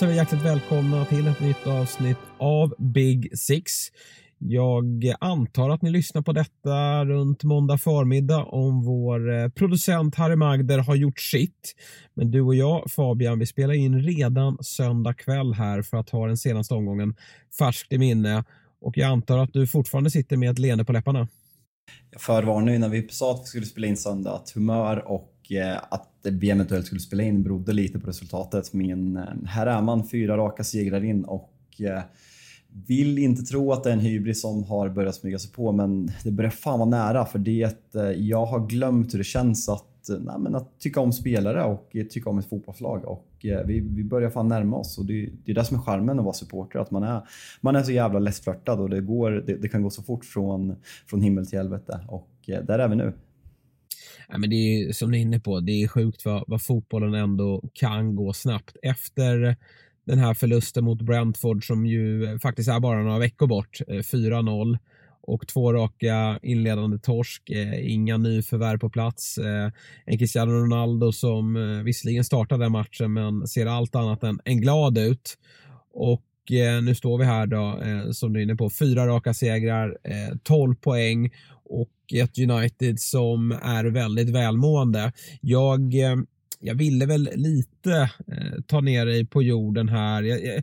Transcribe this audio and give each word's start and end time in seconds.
Hälsar 0.00 0.12
vi 0.12 0.16
hjärtligt 0.16 0.42
välkomna 0.42 1.04
till 1.04 1.26
ett 1.26 1.40
nytt 1.40 1.66
avsnitt 1.66 2.16
av 2.38 2.74
Big 2.78 3.38
Six. 3.38 3.72
Jag 4.38 5.12
antar 5.20 5.70
att 5.70 5.82
ni 5.82 5.90
lyssnar 5.90 6.22
på 6.22 6.32
detta 6.32 7.04
runt 7.04 7.44
måndag 7.44 7.78
förmiddag 7.78 8.44
om 8.44 8.82
vår 8.82 9.32
eh, 9.32 9.48
producent 9.48 10.14
Harry 10.14 10.36
Magder 10.36 10.78
har 10.78 10.94
gjort 10.94 11.20
sitt. 11.20 11.74
Men 12.14 12.30
du 12.30 12.40
och 12.40 12.54
jag 12.54 12.90
Fabian, 12.90 13.38
vi 13.38 13.46
spelar 13.46 13.74
in 13.74 14.02
redan 14.02 14.58
söndag 14.60 15.14
kväll 15.14 15.54
här 15.54 15.82
för 15.82 15.96
att 15.96 16.10
ha 16.10 16.26
den 16.26 16.36
senaste 16.36 16.74
omgången 16.74 17.14
färskt 17.58 17.92
i 17.92 17.98
minne. 17.98 18.44
Och 18.80 18.98
jag 18.98 19.10
antar 19.10 19.38
att 19.38 19.52
du 19.52 19.66
fortfarande 19.66 20.10
sitter 20.10 20.36
med 20.36 20.50
ett 20.50 20.58
leende 20.58 20.84
på 20.84 20.92
läpparna. 20.92 21.28
Jag 22.10 22.20
förvarnade 22.20 22.72
ju 22.72 22.78
när 22.78 22.88
vi 22.88 23.08
sa 23.08 23.34
att 23.34 23.40
vi 23.40 23.46
skulle 23.46 23.66
spela 23.66 23.86
in 23.86 23.96
söndag 23.96 24.32
att 24.32 24.50
humör 24.50 25.08
och 25.08 25.29
Eh, 25.50 25.76
att 25.88 26.08
vi 26.22 26.50
eventuellt 26.50 26.86
skulle 26.86 27.00
spela 27.00 27.22
in 27.22 27.42
berodde 27.42 27.72
lite 27.72 27.98
på 27.98 28.06
resultatet. 28.06 28.72
Men 28.72 29.16
eh, 29.16 29.24
här 29.46 29.66
är 29.66 29.82
man 29.82 30.08
fyra 30.08 30.36
raka 30.36 30.64
segrar 30.64 31.04
in 31.04 31.24
och 31.24 31.52
eh, 31.78 32.02
vill 32.86 33.18
inte 33.18 33.42
tro 33.42 33.72
att 33.72 33.84
det 33.84 33.90
är 33.90 33.94
en 33.94 34.00
hybris 34.00 34.40
som 34.40 34.64
har 34.64 34.88
börjat 34.88 35.14
smyga 35.14 35.38
sig 35.38 35.52
på 35.52 35.72
men 35.72 36.10
det 36.24 36.30
börjar 36.30 36.50
fan 36.50 36.78
vara 36.78 36.88
nära 36.88 37.24
för 37.24 37.38
det 37.38 37.74
jag 38.16 38.46
har 38.46 38.66
glömt 38.66 39.14
hur 39.14 39.18
det 39.18 39.24
känns 39.24 39.68
att, 39.68 40.08
nej, 40.08 40.38
men 40.38 40.54
att 40.54 40.80
tycka 40.80 41.00
om 41.00 41.12
spelare 41.12 41.64
och 41.64 41.96
tycka 42.10 42.30
om 42.30 42.38
ett 42.38 42.48
fotbollslag 42.48 43.04
och 43.04 43.26
vi, 43.40 43.80
vi 43.80 44.04
börjar 44.04 44.30
fan 44.30 44.48
närma 44.48 44.76
oss 44.76 44.98
och 44.98 45.04
det, 45.04 45.30
det 45.44 45.52
är 45.52 45.54
det 45.54 45.64
som 45.64 45.76
är 45.76 45.80
charmen 45.80 46.18
att 46.18 46.24
vara 46.24 46.34
supporter 46.34 46.78
att 46.78 46.90
man 46.90 47.02
är, 47.02 47.20
man 47.60 47.76
är 47.76 47.82
så 47.82 47.92
jävla 47.92 48.18
lättflörtad 48.18 48.80
och 48.80 48.90
det, 48.90 49.00
går, 49.00 49.30
det, 49.30 49.56
det, 49.56 49.68
kan 49.68 49.82
gå 49.82 49.90
så 49.90 50.02
fort 50.02 50.24
från, 50.24 50.76
från 51.06 51.20
himmel 51.20 51.46
till 51.46 51.58
helvete 51.58 52.00
och 52.08 52.30
där 52.46 52.78
är 52.78 52.88
vi 52.88 52.96
nu. 52.96 53.12
Ja, 54.30 54.38
men 54.38 54.50
det 54.50 54.56
är 54.56 54.92
som 54.92 55.10
ni 55.10 55.16
är 55.18 55.22
inne 55.22 55.40
på, 55.40 55.60
det 55.60 55.82
är 55.82 55.88
sjukt 55.88 56.24
vad, 56.24 56.44
vad 56.46 56.62
fotbollen 56.62 57.14
ändå 57.14 57.62
kan 57.72 58.16
gå 58.16 58.32
snabbt. 58.32 58.76
Efter 58.82 59.56
den 60.06 60.18
här 60.18 60.34
förlusten 60.34 60.84
mot 60.84 61.02
Brentford 61.02 61.66
som 61.66 61.86
ju 61.86 62.38
faktiskt 62.38 62.68
är 62.68 62.80
bara 62.80 63.02
några 63.02 63.18
veckor 63.18 63.46
bort, 63.46 63.80
eh, 63.88 64.02
4-0 64.02 64.78
och 65.22 65.48
två 65.48 65.72
raka 65.72 66.38
inledande 66.42 66.98
torsk, 66.98 67.50
eh, 67.50 67.92
inga 67.92 68.16
nyförvärv 68.16 68.78
på 68.78 68.90
plats. 68.90 69.38
Eh, 69.38 69.70
en 70.06 70.18
Cristiano 70.18 70.52
Ronaldo 70.52 71.12
som 71.12 71.56
eh, 71.56 71.84
visserligen 71.84 72.24
startade 72.24 72.68
matchen 72.68 73.12
men 73.12 73.46
ser 73.46 73.66
allt 73.66 73.94
annat 73.94 74.22
än, 74.22 74.40
än 74.44 74.60
glad 74.60 74.98
ut. 74.98 75.38
Och 75.92 76.52
eh, 76.52 76.82
nu 76.82 76.94
står 76.94 77.18
vi 77.18 77.24
här 77.24 77.46
då, 77.46 77.80
som 78.12 78.32
du 78.32 78.40
är 78.40 78.44
inne 78.44 78.56
på, 78.56 78.70
fyra 78.70 79.06
raka 79.06 79.34
segrar, 79.34 79.96
12 80.42 80.74
poäng 80.74 81.30
och 81.70 81.90
ett 82.14 82.38
United 82.38 83.00
som 83.00 83.52
är 83.52 83.84
väldigt 83.84 84.30
välmående. 84.30 85.12
Jag, 85.40 85.94
eh, 85.94 86.16
jag 86.60 86.74
ville 86.74 87.06
väl 87.06 87.30
lite 87.34 88.10
eh, 88.26 88.60
ta 88.66 88.80
ner 88.80 89.06
dig 89.06 89.26
på 89.26 89.42
jorden 89.42 89.88
här. 89.88 90.22
Jag, 90.22 90.44
jag, 90.44 90.62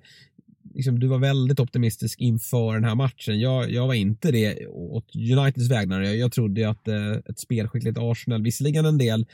liksom, 0.73 0.99
du 0.99 1.07
var 1.07 1.17
väldigt 1.17 1.59
optimistisk 1.59 2.21
inför 2.21 2.73
den 2.73 2.83
här 2.83 2.95
matchen. 2.95 3.39
Jag, 3.39 3.71
jag 3.71 3.87
var 3.87 3.93
inte 3.93 4.31
det 4.31 4.67
åt 4.67 5.15
Uniteds 5.15 5.71
vägnar. 5.71 6.01
Jag, 6.01 6.17
jag 6.17 6.31
trodde 6.31 6.69
att 6.69 6.87
eh, 6.87 7.11
ett 7.29 7.39
spelskickligt 7.39 7.97
Arsenal, 7.97 8.43
visserligen 8.43 8.85
en 8.85 8.97
del 8.97 9.25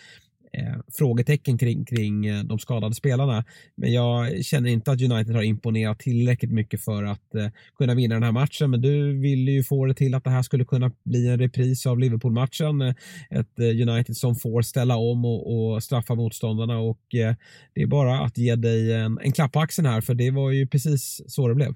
eh, 0.54 0.76
frågetecken 0.94 1.58
kring, 1.58 1.86
kring 1.86 2.26
eh, 2.26 2.44
de 2.44 2.60
skadade 2.60 2.96
spelarna. 2.96 3.44
Men 3.76 3.94
jag 3.94 4.46
känner 4.46 4.70
inte 4.70 4.92
att 4.92 5.02
United 5.02 5.36
har 5.36 5.44
imponerat 5.44 6.00
tillräckligt 6.00 6.52
mycket 6.52 6.84
för 6.84 7.04
att 7.04 7.36
eh, 7.36 7.48
kunna 7.78 7.96
vinna 7.96 8.16
den 8.16 8.24
här 8.24 8.32
matchen. 8.32 8.72
Men 8.72 8.82
du 8.82 9.20
ville 9.20 9.52
ju 9.52 9.64
få 9.64 9.86
det 9.86 9.94
till 9.94 10.16
att 10.16 10.24
det 10.24 10.30
här 10.30 10.42
skulle 10.42 10.66
kunna 10.66 10.92
bli 11.04 11.30
en 11.30 11.40
repris 11.40 11.86
av 11.86 12.00
Liverpool-matchen. 12.00 12.82
Eh, 12.82 12.94
ett 13.30 13.60
eh, 13.60 13.90
United 13.90 14.18
som 14.18 14.36
får 14.36 14.62
ställa 14.62 14.96
om 14.96 15.26
och, 15.26 15.74
och 15.74 15.84
straffa 15.84 16.16
motståndarna 16.16 16.80
och 16.80 17.16
eh, 17.16 17.36
det 17.74 17.82
är 17.82 17.88
bara 17.88 18.20
att 18.20 18.38
ge 18.38 18.56
dig 18.56 18.94
en, 18.94 19.20
en 19.22 19.32
klapp 19.32 19.52
på 19.52 19.60
axeln 19.60 19.88
här 19.88 20.02
för 20.02 20.14
det 20.14 20.32
var 20.32 20.52
ju 20.52 20.68
precis 20.68 21.22
så 21.28 21.48
det 21.48 21.56
blev. 21.56 21.76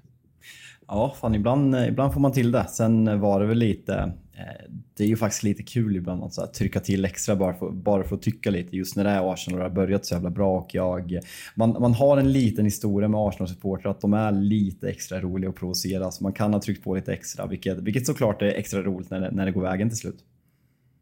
Ja, 0.88 1.14
fan 1.20 1.34
ibland, 1.34 1.74
eh, 1.74 1.88
ibland 1.88 2.12
får 2.12 2.20
man 2.20 2.32
till 2.32 2.52
det. 2.52 2.66
Sen 2.68 3.20
var 3.20 3.40
det 3.40 3.46
väl 3.46 3.58
lite 3.58 4.12
Eh, 4.38 4.70
det 4.96 5.04
är 5.04 5.08
ju 5.08 5.16
faktiskt 5.16 5.42
lite 5.42 5.62
kul 5.62 5.96
ibland 5.96 6.24
att 6.24 6.34
så 6.34 6.40
här, 6.40 6.48
trycka 6.48 6.80
till 6.80 7.04
extra 7.04 7.36
bara 7.36 7.54
för, 7.54 7.70
bara 7.70 8.04
för 8.04 8.16
att 8.16 8.22
tycka 8.22 8.50
lite 8.50 8.76
just 8.76 8.96
när 8.96 9.04
det 9.04 9.10
är 9.10 9.32
Arsenal 9.32 9.60
och 9.60 9.64
det 9.64 9.70
har 9.70 9.86
börjat 9.86 10.06
så 10.06 10.14
jävla 10.14 10.30
bra. 10.30 10.58
Och 10.58 10.74
jag, 10.74 11.20
man, 11.54 11.70
man 11.70 11.94
har 11.94 12.16
en 12.16 12.32
liten 12.32 12.64
historia 12.64 13.08
med 13.08 13.20
Arsenal-supportrar 13.20 13.90
att 13.90 14.00
de 14.00 14.14
är 14.14 14.32
lite 14.32 14.88
extra 14.88 15.20
roliga 15.20 15.50
att 15.50 15.56
provocera 15.56 16.10
så 16.10 16.22
man 16.22 16.32
kan 16.32 16.52
ha 16.52 16.60
tryckt 16.60 16.84
på 16.84 16.94
lite 16.94 17.12
extra 17.12 17.46
vilket, 17.46 17.78
vilket 17.78 18.06
såklart 18.06 18.42
är 18.42 18.46
extra 18.46 18.82
roligt 18.82 19.10
när 19.10 19.20
det, 19.20 19.30
när 19.30 19.46
det 19.46 19.52
går 19.52 19.62
vägen 19.62 19.88
till 19.88 19.98
slut. 19.98 20.24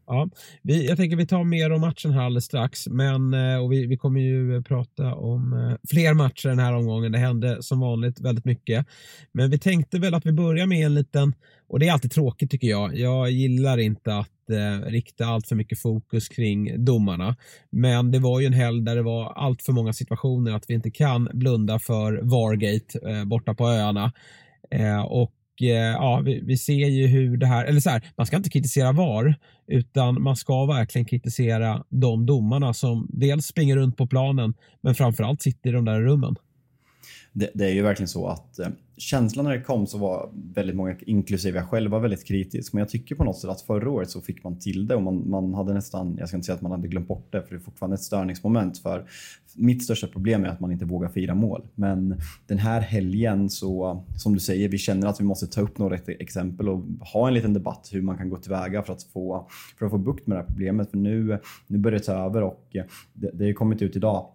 Ja, 0.09 0.29
vi, 0.61 0.87
jag 0.87 0.97
tänker 0.97 1.17
vi 1.17 1.27
tar 1.27 1.43
mer 1.43 1.71
om 1.71 1.81
matchen 1.81 2.11
här 2.11 2.21
alldeles 2.21 2.45
strax, 2.45 2.87
men 2.87 3.33
eh, 3.33 3.57
och 3.57 3.71
vi, 3.71 3.85
vi 3.85 3.97
kommer 3.97 4.19
ju 4.19 4.63
prata 4.63 5.15
om 5.15 5.53
eh, 5.53 5.75
fler 5.89 6.13
matcher 6.13 6.49
den 6.49 6.59
här 6.59 6.73
omgången. 6.73 7.11
Det 7.11 7.17
hände 7.17 7.63
som 7.63 7.79
vanligt 7.79 8.21
väldigt 8.21 8.45
mycket, 8.45 8.85
men 9.31 9.49
vi 9.49 9.59
tänkte 9.59 9.99
väl 9.99 10.13
att 10.13 10.25
vi 10.25 10.31
börjar 10.31 10.65
med 10.65 10.85
en 10.85 10.95
liten, 10.95 11.33
och 11.67 11.79
det 11.79 11.87
är 11.87 11.93
alltid 11.93 12.11
tråkigt 12.11 12.51
tycker 12.51 12.67
jag. 12.67 12.95
Jag 12.97 13.31
gillar 13.31 13.77
inte 13.77 14.15
att 14.15 14.49
eh, 14.49 14.89
rikta 14.89 15.25
allt 15.25 15.47
för 15.47 15.55
mycket 15.55 15.79
fokus 15.79 16.29
kring 16.29 16.85
domarna, 16.85 17.35
men 17.69 18.11
det 18.11 18.19
var 18.19 18.39
ju 18.39 18.45
en 18.45 18.53
helg 18.53 18.81
där 18.81 18.95
det 18.95 19.03
var 19.03 19.33
allt 19.33 19.61
för 19.61 19.73
många 19.73 19.93
situationer 19.93 20.51
att 20.51 20.65
vi 20.67 20.73
inte 20.73 20.91
kan 20.91 21.29
blunda 21.33 21.79
för 21.79 22.19
Vargate 22.23 23.09
eh, 23.09 23.25
borta 23.25 23.53
på 23.53 23.67
öarna. 23.67 24.11
Eh, 24.71 25.01
och 25.01 25.36
Eh, 25.61 25.67
ja, 25.69 26.21
vi, 26.25 26.41
vi, 26.45 26.57
ser 26.57 26.87
ju 26.87 27.07
hur 27.07 27.37
det 27.37 27.45
här, 27.45 27.65
eller 27.65 27.79
så 27.79 27.89
här, 27.89 28.01
man 28.17 28.25
ska 28.25 28.37
inte 28.37 28.49
kritisera 28.49 28.91
VAR, 28.91 29.35
utan 29.67 30.21
man 30.21 30.35
ska 30.35 30.65
verkligen 30.65 31.05
kritisera 31.05 31.83
de 31.89 32.25
domarna 32.25 32.73
som 32.73 33.07
dels 33.13 33.45
springer 33.45 33.75
runt 33.75 33.97
på 33.97 34.07
planen, 34.07 34.53
men 34.81 34.95
framförallt 34.95 35.41
sitter 35.41 35.69
i 35.69 35.73
de 35.73 35.85
där 35.85 36.01
rummen. 36.01 36.35
Det, 37.37 37.49
det 37.53 37.65
är 37.65 37.73
ju 37.73 37.81
verkligen 37.81 38.07
så 38.07 38.27
att 38.27 38.59
eh, 38.59 38.67
känslan 38.97 39.45
när 39.45 39.51
det 39.51 39.61
kom 39.61 39.87
så 39.87 39.97
var 39.97 40.29
väldigt 40.53 40.75
många, 40.75 40.95
inklusive 40.99 41.57
jag 41.59 41.69
själv, 41.69 41.91
var 41.91 41.99
väldigt 41.99 42.27
kritisk. 42.27 42.73
Men 42.73 42.79
jag 42.79 42.89
tycker 42.89 43.15
på 43.15 43.23
något 43.23 43.37
sätt 43.37 43.49
att 43.49 43.61
förra 43.61 43.89
året 43.89 44.09
så 44.09 44.21
fick 44.21 44.43
man 44.43 44.59
till 44.59 44.87
det 44.87 44.95
och 44.95 45.01
man, 45.01 45.29
man 45.29 45.53
hade 45.53 45.73
nästan, 45.73 46.15
jag 46.19 46.27
ska 46.27 46.37
inte 46.37 46.45
säga 46.45 46.55
att 46.55 46.61
man 46.61 46.71
hade 46.71 46.87
glömt 46.87 47.07
bort 47.07 47.27
det, 47.31 47.41
för 47.41 47.49
det 47.49 47.55
är 47.55 47.63
fortfarande 47.63 47.95
ett 47.95 48.01
störningsmoment. 48.01 48.77
För 48.77 49.05
mitt 49.55 49.83
största 49.83 50.07
problem 50.07 50.43
är 50.43 50.47
att 50.47 50.59
man 50.59 50.71
inte 50.71 50.85
vågar 50.85 51.09
fira 51.09 51.35
mål. 51.35 51.67
Men 51.75 52.21
den 52.47 52.57
här 52.57 52.81
helgen 52.81 53.49
så, 53.49 54.03
som 54.15 54.33
du 54.33 54.39
säger, 54.39 54.69
vi 54.69 54.77
känner 54.77 55.07
att 55.07 55.19
vi 55.19 55.25
måste 55.25 55.47
ta 55.47 55.61
upp 55.61 55.77
några 55.77 55.95
exempel 55.95 56.69
och 56.69 56.83
ha 57.13 57.27
en 57.27 57.33
liten 57.33 57.53
debatt 57.53 57.89
hur 57.91 58.01
man 58.01 58.17
kan 58.17 58.29
gå 58.29 58.37
tillväga 58.37 58.83
för 58.83 58.93
att 58.93 59.03
få, 59.03 59.47
för 59.79 59.85
att 59.85 59.91
få 59.91 59.97
bukt 59.97 60.27
med 60.27 60.37
det 60.37 60.41
här 60.41 60.47
problemet. 60.47 60.89
För 60.89 60.97
nu, 60.97 61.39
nu 61.67 61.77
börjar 61.77 61.99
det 61.99 62.05
ta 62.05 62.13
över 62.13 62.43
och 62.43 62.75
eh, 62.75 62.83
det, 63.13 63.31
det 63.33 63.45
har 63.45 63.53
kommit 63.53 63.81
ut 63.81 63.95
idag 63.95 64.25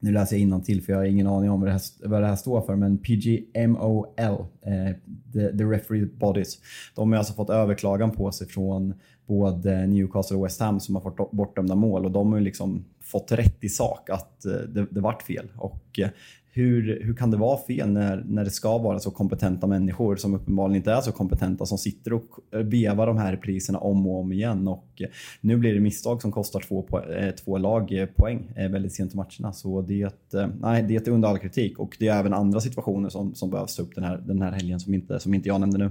nu 0.00 0.12
läser 0.12 0.36
jag 0.36 0.64
till 0.64 0.82
för 0.82 0.92
jag 0.92 0.98
har 1.00 1.04
ingen 1.04 1.26
aning 1.26 1.50
om 1.50 1.60
vad 1.60 1.68
det 1.68 1.72
här, 1.72 2.08
vad 2.08 2.22
det 2.22 2.26
här 2.26 2.36
står 2.36 2.60
för, 2.60 2.76
men 2.76 2.98
PGMOL, 2.98 4.06
eh, 4.16 4.92
the, 5.32 5.58
the 5.58 5.64
Referee 5.64 6.06
Bodies, 6.06 6.58
de 6.94 7.12
har 7.12 7.18
alltså 7.18 7.32
fått 7.32 7.50
överklagan 7.50 8.10
på 8.10 8.32
sig 8.32 8.48
från 8.48 8.94
både 9.26 9.86
Newcastle 9.86 10.36
och 10.36 10.44
West 10.44 10.60
Ham 10.60 10.80
som 10.80 10.94
har 10.94 11.02
fått 11.02 11.30
bortdömda 11.30 11.74
mål 11.74 12.04
och 12.04 12.10
de 12.10 12.32
har 12.32 12.40
liksom 12.40 12.84
fått 13.00 13.32
rätt 13.32 13.64
i 13.64 13.68
sak 13.68 14.10
att 14.10 14.44
eh, 14.44 14.52
det, 14.52 14.86
det 14.90 15.00
vart 15.00 15.22
fel. 15.22 15.48
Och 15.56 15.98
eh, 15.98 16.08
hur, 16.52 17.00
hur 17.04 17.14
kan 17.14 17.30
det 17.30 17.36
vara 17.36 17.58
fel 17.66 17.90
när, 17.90 18.24
när 18.28 18.44
det 18.44 18.50
ska 18.50 18.78
vara 18.78 18.98
så 18.98 19.10
kompetenta 19.10 19.66
människor 19.66 20.16
som 20.16 20.34
uppenbarligen 20.34 20.76
inte 20.76 20.92
är 20.92 21.00
så 21.00 21.12
kompetenta 21.12 21.66
som 21.66 21.78
sitter 21.78 22.12
och 22.12 22.24
vevar 22.50 23.06
de 23.06 23.18
här 23.18 23.36
priserna 23.36 23.78
om 23.78 24.06
och 24.06 24.20
om 24.20 24.32
igen? 24.32 24.68
Och 24.68 24.86
eh, 24.96 25.08
nu 25.40 25.56
blir 25.56 25.74
det 25.74 25.80
misstag 25.80 26.22
som 26.22 26.32
kostar 26.32 26.60
två, 26.60 26.82
po 26.82 26.98
eh, 26.98 27.30
två 27.30 27.58
lag 27.58 27.92
eh, 27.92 28.06
poäng 28.06 28.52
väldigt 28.56 28.92
sent 28.92 29.14
i 29.14 29.16
matcherna. 29.16 29.52
Så 29.52 29.82
det 29.82 30.02
är, 30.02 30.12
nej, 30.60 30.82
det 30.82 31.06
är 31.06 31.10
under 31.10 31.28
all 31.28 31.38
kritik. 31.38 31.78
Och 31.78 31.96
det 31.98 32.08
är 32.08 32.18
även 32.18 32.34
andra 32.34 32.60
situationer 32.60 33.08
som, 33.08 33.34
som 33.34 33.50
behövs 33.50 33.76
ta 33.76 33.82
upp 33.82 33.94
den 33.94 34.04
här, 34.04 34.22
den 34.26 34.42
här 34.42 34.52
helgen 34.52 34.80
som 34.80 34.94
inte, 34.94 35.20
som 35.20 35.34
inte 35.34 35.48
jag 35.48 35.60
nämnde 35.60 35.78
nu. 35.78 35.90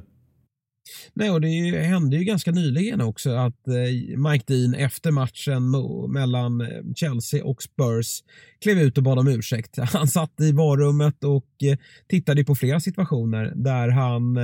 Nej, 1.14 1.32
och 1.32 1.42
det 1.42 1.50
ju, 1.50 1.78
hände 1.78 2.18
ju 2.18 2.24
ganska 2.24 2.52
nyligen 2.52 3.02
också 3.02 3.30
att 3.30 3.68
eh, 3.68 4.18
Mike 4.18 4.44
Dean 4.48 4.74
efter 4.74 5.12
matchen 5.12 5.72
mellan 6.14 6.62
eh, 6.62 6.68
Chelsea 6.96 7.46
och 7.46 7.64
Spurs 7.64 8.24
klev 8.62 8.80
ut 8.80 8.98
och 8.98 9.04
bad 9.04 9.20
om 9.20 9.28
ursäkt. 9.28 9.78
Han 9.94 10.08
satt 10.08 10.42
i 10.42 10.52
varummet 10.52 11.24
och 11.24 11.64
eh, 11.64 11.78
tittade 12.08 12.44
på 12.44 12.56
flera 12.56 12.80
situationer 12.80 13.54
där 13.56 13.90
han 13.90 14.38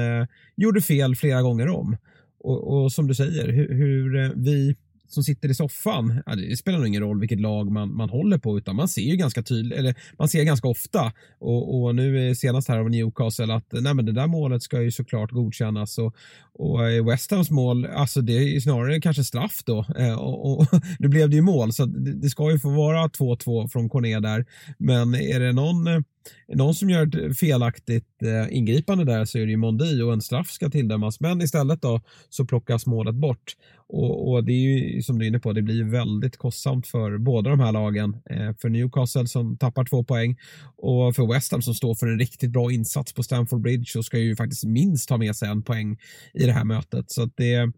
gjorde 0.55 0.81
fel 0.81 1.15
flera 1.15 1.41
gånger 1.41 1.67
om. 1.67 1.97
Och, 2.39 2.83
och 2.83 2.91
som 2.91 3.07
du 3.07 3.15
säger, 3.15 3.47
hur, 3.47 3.73
hur 3.73 4.33
vi 4.35 4.75
som 5.07 5.23
sitter 5.23 5.49
i 5.49 5.53
soffan, 5.53 6.21
det 6.49 6.57
spelar 6.57 6.79
nog 6.79 6.87
ingen 6.87 7.01
roll 7.01 7.19
vilket 7.19 7.39
lag 7.39 7.71
man, 7.71 7.95
man 7.95 8.09
håller 8.09 8.37
på 8.37 8.57
utan 8.57 8.75
man 8.75 8.87
ser 8.87 9.01
ju 9.01 9.15
ganska 9.15 9.43
tydligt, 9.43 9.77
eller 9.79 9.95
man 10.19 10.27
ser 10.27 10.43
ganska 10.43 10.67
ofta. 10.67 11.13
Och, 11.39 11.81
och 11.81 11.95
nu 11.95 12.35
senast 12.35 12.67
här 12.67 12.77
av 12.77 12.89
Newcastle 12.89 13.53
att 13.53 13.67
nej 13.71 13.93
men 13.93 14.05
det 14.05 14.11
där 14.11 14.27
målet 14.27 14.63
ska 14.63 14.81
ju 14.81 14.91
såklart 14.91 15.31
godkännas. 15.31 15.97
Och, 15.97 16.15
och 16.53 16.89
eh, 16.89 17.05
West 17.05 17.31
Hams 17.31 17.51
mål, 17.51 17.85
alltså 17.85 18.21
det 18.21 18.33
är 18.33 18.59
snarare 18.59 19.01
kanske 19.01 19.23
straff 19.23 19.63
då. 19.65 19.85
Eh, 19.97 20.19
och, 20.19 20.51
och 20.51 20.67
nu 20.99 21.07
blev 21.07 21.29
det 21.29 21.35
ju 21.35 21.41
mål 21.41 21.73
så 21.73 21.85
det, 21.85 22.13
det 22.13 22.29
ska 22.29 22.51
ju 22.51 22.59
få 22.59 22.69
vara 22.69 23.07
2-2 23.07 23.67
från 23.67 23.89
Corné 23.89 24.19
där. 24.19 24.45
Men 24.77 25.15
är 25.15 25.39
det 25.39 25.53
någon 25.53 25.87
eh, 25.87 25.99
någon 26.47 26.75
som 26.75 26.89
gör 26.89 27.29
ett 27.29 27.37
felaktigt 27.37 28.23
eh, 28.23 28.57
ingripande 28.57 29.03
där 29.03 29.25
så 29.25 29.37
är 29.37 29.45
det 29.45 29.51
ju 29.51 29.57
Mondi 29.57 30.01
och 30.01 30.13
en 30.13 30.21
straff 30.21 30.49
ska 30.49 30.69
tilldömas. 30.69 31.19
Men 31.19 31.41
istället 31.41 31.81
då 31.81 32.01
så 32.29 32.45
plockas 32.45 32.85
målet 32.85 33.15
bort. 33.15 33.55
Och, 33.87 34.31
och, 34.31 34.43
det 34.43 34.51
är 34.51 34.55
ju 34.55 35.01
som 35.01 35.19
du 35.19 35.25
är 35.25 35.29
inne 35.29 35.39
på, 35.39 35.53
det 35.53 35.61
blir 35.61 35.83
väldigt 35.83 36.37
kostsamt 36.37 36.87
för 36.87 37.17
båda 37.17 37.49
de 37.49 37.59
här 37.59 37.71
lagen. 37.71 38.17
Eh, 38.29 38.55
för 38.61 38.69
Newcastle 38.69 39.27
som 39.27 39.57
tappar 39.57 39.85
två 39.85 40.03
poäng 40.03 40.37
och 40.77 41.15
för 41.15 41.33
West 41.33 41.51
Ham 41.51 41.61
som 41.61 41.73
står 41.73 41.95
för 41.95 42.07
en 42.07 42.19
riktigt 42.19 42.51
bra 42.51 42.71
insats 42.71 43.13
på 43.13 43.23
Stamford 43.23 43.61
Bridge 43.61 43.99
och 43.99 44.05
ska 44.05 44.17
ju 44.17 44.35
faktiskt 44.35 44.63
minst 44.63 45.09
ha 45.09 45.17
med 45.17 45.35
sig 45.35 45.49
en 45.49 45.63
poäng 45.63 45.97
i 46.33 46.45
det 46.45 46.51
här 46.51 46.65
mötet. 46.65 47.11
Så 47.11 47.29
det, 47.35 47.53
är, 47.53 47.71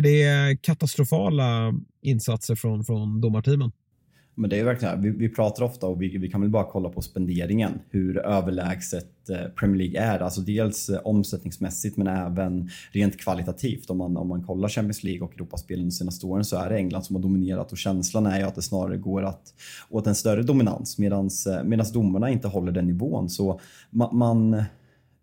det 0.00 0.22
är 0.22 0.56
katastrofala 0.56 1.74
insatser 2.02 2.54
från, 2.54 2.84
från 2.84 3.20
domarteamen. 3.20 3.72
Men 4.34 4.50
det 4.50 4.58
är 4.58 4.64
verkligen, 4.64 5.02
vi, 5.02 5.10
vi 5.10 5.28
pratar 5.28 5.62
ofta 5.62 5.86
och 5.86 6.02
vi, 6.02 6.18
vi, 6.18 6.30
kan 6.30 6.40
väl 6.40 6.50
bara 6.50 6.64
kolla 6.64 6.88
på 6.88 7.02
spenderingen, 7.02 7.72
hur 7.90 8.18
överlägset 8.18 9.30
eh, 9.30 9.48
Premier 9.56 9.76
League 9.78 10.00
är. 10.00 10.20
Alltså 10.20 10.40
dels 10.40 10.88
eh, 10.88 11.00
omsättningsmässigt 11.04 11.96
men 11.96 12.06
även 12.06 12.70
rent 12.92 13.20
kvalitativt. 13.20 13.90
Om 13.90 13.98
man, 13.98 14.16
om 14.16 14.28
man 14.28 14.42
kollar 14.42 14.68
Champions 14.68 15.04
League 15.04 15.22
och 15.22 15.34
Europaspelen 15.34 15.84
de 15.84 15.90
senaste 15.90 16.26
åren 16.26 16.44
så 16.44 16.56
är 16.56 16.70
det 16.70 16.76
England 16.76 17.02
som 17.02 17.16
har 17.16 17.22
dominerat 17.22 17.72
och 17.72 17.78
känslan 17.78 18.26
är 18.26 18.38
ju 18.38 18.44
att 18.44 18.54
det 18.54 18.62
snarare 18.62 18.96
går 18.96 19.22
att, 19.22 19.54
åt 19.90 20.06
en 20.06 20.14
större 20.14 20.42
dominans 20.42 20.98
medan 20.98 21.30
eh, 21.78 21.92
domarna 21.92 22.30
inte 22.30 22.48
håller 22.48 22.72
den 22.72 22.86
nivån. 22.86 23.28
Så 23.28 23.60
man, 23.90 24.16
man 24.16 24.64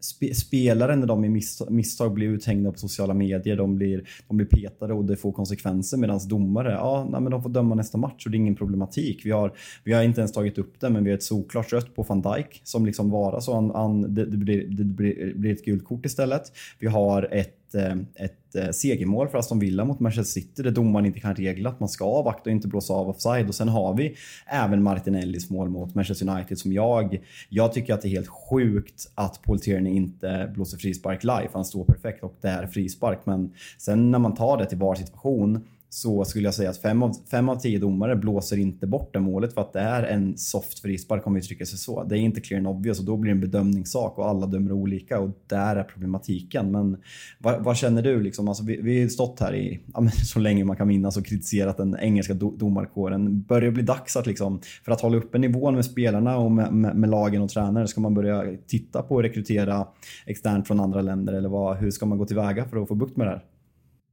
spe, 0.02 0.36
spelare 0.36 0.96
när 0.96 1.08
de 1.08 1.26
i 1.26 1.30
misstag, 1.30 1.72
misstag 1.72 2.14
blir 2.14 2.28
uthängda 2.28 2.72
på 2.72 2.78
sociala 2.78 3.14
medier, 3.14 3.58
de 3.58 3.76
blir, 3.76 4.10
de 4.28 4.38
blir 4.38 4.48
petade 4.48 4.94
och 4.94 5.06
det 5.06 5.16
får 5.16 5.32
konsekvenser. 5.32 5.98
Medan 5.98 6.20
domare, 6.28 6.72
ja, 6.72 7.08
nej, 7.12 7.22
men 7.22 7.32
de 7.32 7.44
får 7.44 7.50
döma 7.50 7.76
nästa 7.76 7.98
match 7.98 8.26
och 8.26 8.32
det 8.32 8.36
är 8.36 8.40
ingen 8.40 8.56
problematik. 8.56 9.26
Vi 9.26 9.32
har, 9.32 9.54
vi 9.84 9.94
har 9.94 10.04
inte 10.04 10.22
ens 10.22 10.32
tagit 10.32 10.58
upp 10.58 10.80
det, 10.80 10.90
men 10.90 11.04
vi 11.04 11.10
har 11.10 11.18
ett 11.18 11.24
solklart 11.24 11.74
rött 11.74 11.96
på 11.96 12.04
van 12.04 12.22
Dijk 12.22 12.62
som 12.64 12.86
liksom 12.86 13.10
vara 13.10 13.42
så. 13.42 13.54
Han, 13.54 13.72
han, 13.72 14.16
det, 14.16 14.26
det, 14.26 14.38
blir, 14.38 14.68
det 14.68 14.84
blir, 14.84 15.34
blir 15.36 15.54
ett 15.54 15.66
gult 15.66 15.86
kort 15.86 16.06
istället. 16.06 16.52
Vi 16.80 16.88
har 16.88 17.30
ett 17.32 17.61
ett, 17.76 18.20
eh, 18.20 18.26
ett 18.26 18.56
eh, 18.56 18.70
segermål 18.70 19.28
för 19.28 19.38
Aston 19.38 19.60
Villa 19.60 19.86
mot 19.86 20.00
Manchester 20.00 20.42
City 20.42 20.64
där 20.64 20.72
domaren 20.72 21.06
inte 21.06 21.20
kan 21.20 21.36
regla 21.36 21.70
att 21.70 21.80
man 21.80 21.90
ska 21.90 22.06
avvakta 22.06 22.50
och 22.50 22.52
inte 22.52 22.68
blåsa 22.68 22.94
av 22.94 23.10
offside. 23.10 23.48
Och 23.48 23.56
sen 23.56 23.70
har 23.70 23.94
vi 23.94 24.16
även 24.46 24.84
Martinellis 24.84 25.50
mål 25.50 25.70
mot 25.70 25.96
Manchester 25.96 26.30
United 26.30 26.58
som 26.58 26.74
jag, 26.74 27.22
jag 27.50 27.74
tycker 27.74 27.94
att 27.94 28.02
det 28.02 28.08
är 28.08 28.10
helt 28.10 28.28
sjukt 28.28 29.12
att 29.16 29.42
Paul 29.42 29.60
Tierney 29.60 29.94
inte 29.94 30.52
blåser 30.54 30.78
frispark 30.78 31.24
live. 31.24 31.50
Han 31.54 31.66
står 31.66 31.86
perfekt 31.86 32.24
och 32.24 32.38
det 32.42 32.48
är 32.48 32.68
frispark. 32.68 33.20
Men 33.24 33.54
sen 33.78 34.12
när 34.12 34.20
man 34.20 34.36
tar 34.36 34.58
det 34.58 34.66
till 34.66 34.78
var 34.78 34.96
situation 34.96 35.66
så 35.94 36.26
skulle 36.26 36.48
jag 36.48 36.54
säga 36.54 36.70
att 36.70 36.78
fem 36.78 37.04
av, 37.04 37.16
fem 37.32 37.50
av 37.50 37.56
tio 37.56 37.80
domare 37.80 38.16
blåser 38.16 38.58
inte 38.58 38.88
bort 38.88 39.14
det 39.14 39.20
målet 39.20 39.54
för 39.54 39.62
att 39.62 39.74
det 39.74 39.80
är 39.80 40.04
en 40.04 40.38
soft 40.38 40.80
frispark 40.80 41.28
om 41.28 41.34
vi 41.34 41.40
uttrycker 41.40 41.66
sig 41.66 41.80
så. 41.80 42.04
Det 42.04 42.18
är 42.18 42.20
inte 42.20 42.42
clear 42.42 42.58
and 42.58 42.68
obvious 42.68 43.00
och 43.00 43.06
då 43.06 43.18
blir 43.18 43.32
det 43.32 43.36
en 43.36 43.42
bedömningssak 43.42 44.18
och 44.18 44.30
alla 44.30 44.46
dömer 44.46 44.72
olika 44.72 45.20
och 45.20 45.30
där 45.48 45.76
är 45.76 45.84
problematiken. 45.84 46.72
Men 46.72 46.98
vad, 47.40 47.64
vad 47.64 47.78
känner 47.78 48.02
du? 48.02 48.22
Liksom? 48.22 48.48
Alltså, 48.48 48.64
vi, 48.64 49.02
har 49.02 49.10
stått 49.10 49.40
här 49.40 49.56
i 49.56 49.80
ja, 49.94 50.10
så 50.26 50.40
länge 50.40 50.66
man 50.66 50.76
kan 50.76 50.88
minnas 50.88 51.18
och 51.18 51.26
kritiserat 51.26 51.78
den 51.78 51.98
engelska 52.00 52.34
do, 52.34 52.52
domarkåren. 52.58 53.42
Börjar 53.42 53.62
det 53.62 53.72
bli 53.72 53.84
dags 53.84 54.18
att 54.18 54.28
liksom, 54.28 54.62
för 54.86 54.92
att 54.92 55.02
hålla 55.02 55.18
uppe 55.18 55.38
nivån 55.38 55.76
med 55.76 55.86
spelarna 55.86 56.38
och 56.38 56.52
med, 56.52 56.74
med, 56.74 56.96
med, 56.96 57.10
lagen 57.10 57.42
och 57.42 57.50
tränare, 57.50 57.88
ska 57.88 58.02
man 58.02 58.14
börja 58.14 58.58
titta 58.68 59.02
på 59.02 59.18
att 59.18 59.26
rekrytera 59.26 59.88
externt 60.26 60.68
från 60.68 60.80
andra 60.80 61.02
länder 61.02 61.34
eller 61.34 61.50
vad, 61.50 61.78
hur 61.78 61.92
ska 61.92 62.06
man 62.06 62.18
gå 62.18 62.26
tillväga 62.26 62.66
för 62.66 62.82
att 62.82 62.88
få 62.88 62.96
bukt 62.96 63.18
med 63.18 63.28
det 63.28 63.32
här? 63.32 63.44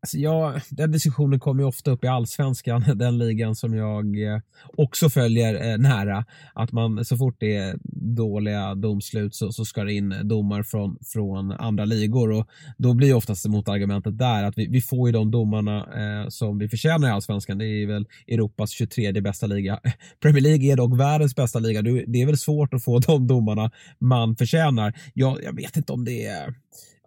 Alltså 0.01 0.19
jag, 0.19 0.61
den 0.71 0.93
diskussionen 0.93 1.41
kommer 1.41 1.63
ju 1.63 1.69
ofta 1.69 1.91
upp 1.91 2.05
i 2.05 2.07
allsvenskan, 2.07 2.85
den 2.95 3.19
ligan 3.19 3.57
som 3.57 3.75
jag 3.75 4.23
eh, 4.23 4.41
också 4.77 5.11
följer 5.11 5.71
eh, 5.71 5.79
nära. 5.79 6.25
Att 6.55 6.73
man 6.73 7.05
så 7.05 7.17
fort 7.17 7.37
det 7.39 7.57
är 7.57 7.79
dåliga 8.17 8.75
domslut 8.75 9.35
så, 9.35 9.53
så 9.53 9.65
ska 9.65 9.85
det 9.85 9.93
in 9.93 10.15
domar 10.25 10.63
från, 10.63 10.99
från 11.05 11.53
andra 11.53 11.85
ligor 11.85 12.31
och 12.33 12.49
då 12.77 12.95
blir 12.95 13.15
oftast 13.15 13.47
motargumentet 13.47 14.19
där 14.19 14.45
att 14.45 14.59
vi, 14.59 14.67
vi 14.67 14.81
får 14.81 15.09
ju 15.09 15.13
de 15.13 15.31
domarna 15.31 15.79
eh, 15.79 16.29
som 16.29 16.59
vi 16.59 16.69
förtjänar 16.69 17.09
i 17.09 17.11
allsvenskan. 17.11 17.59
Det 17.59 17.67
är 17.67 17.87
väl 17.87 18.07
Europas 18.29 18.71
23 18.71 19.13
bästa 19.13 19.47
liga. 19.47 19.81
Premier 20.21 20.43
League 20.43 20.73
är 20.73 20.77
dock 20.77 21.01
världens 21.01 21.35
bästa 21.35 21.59
liga. 21.59 21.83
Det 21.83 22.23
är 22.23 22.27
väl 22.27 22.39
svårt 22.39 22.75
att 22.75 22.85
få 22.85 22.99
de 22.99 23.27
domarna 23.27 23.71
man 23.99 24.37
förtjänar. 24.37 24.95
Jag, 25.15 25.45
jag 25.45 25.57
vet 25.57 25.77
inte 25.77 25.93
om 25.93 26.05
det 26.05 26.27
är 26.27 26.55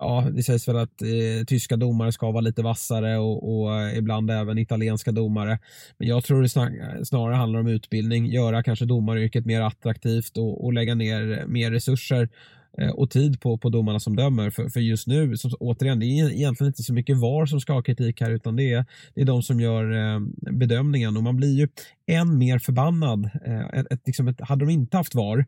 ja, 0.01 0.27
det 0.33 0.43
sägs 0.43 0.67
väl 0.67 0.77
att 0.77 1.01
eh, 1.01 1.45
tyska 1.47 1.77
domare 1.77 2.11
ska 2.11 2.31
vara 2.31 2.41
lite 2.41 2.61
vassare 2.61 3.17
och, 3.17 3.61
och 3.61 3.79
eh, 3.79 3.97
ibland 3.97 4.31
även 4.31 4.57
italienska 4.57 5.11
domare. 5.11 5.59
Men 5.97 6.07
jag 6.07 6.23
tror 6.23 6.41
det 6.41 6.49
snar, 6.49 7.03
snarare 7.03 7.35
handlar 7.35 7.59
om 7.59 7.67
utbildning, 7.67 8.25
göra 8.25 8.63
kanske 8.63 8.85
domaryrket 8.85 9.45
mer 9.45 9.61
attraktivt 9.61 10.37
och, 10.37 10.65
och 10.65 10.73
lägga 10.73 10.95
ner 10.95 11.45
mer 11.47 11.71
resurser 11.71 12.29
eh, 12.77 12.89
och 12.89 13.09
tid 13.09 13.41
på, 13.41 13.57
på 13.57 13.69
domarna 13.69 13.99
som 13.99 14.15
dömer. 14.15 14.49
För, 14.49 14.69
för 14.69 14.79
just 14.79 15.07
nu, 15.07 15.37
som, 15.37 15.51
återigen, 15.59 15.99
det 15.99 16.05
är 16.05 16.31
egentligen 16.31 16.69
inte 16.69 16.83
så 16.83 16.93
mycket 16.93 17.17
VAR 17.17 17.45
som 17.45 17.61
ska 17.61 17.73
ha 17.73 17.81
kritik 17.81 18.21
här 18.21 18.31
utan 18.31 18.55
det 18.55 18.73
är, 18.73 18.85
det 19.15 19.21
är 19.21 19.25
de 19.25 19.43
som 19.43 19.59
gör 19.59 19.91
eh, 19.91 20.19
bedömningen 20.51 21.17
och 21.17 21.23
man 21.23 21.37
blir 21.37 21.59
ju 21.59 21.67
än 22.07 22.37
mer 22.37 22.59
förbannad. 22.59 23.29
Eh, 23.45 23.79
ett, 23.79 23.91
ett, 23.91 24.01
liksom 24.05 24.27
ett, 24.27 24.41
hade 24.41 24.65
de 24.65 24.71
inte 24.71 24.97
haft 24.97 25.15
VAR 25.15 25.45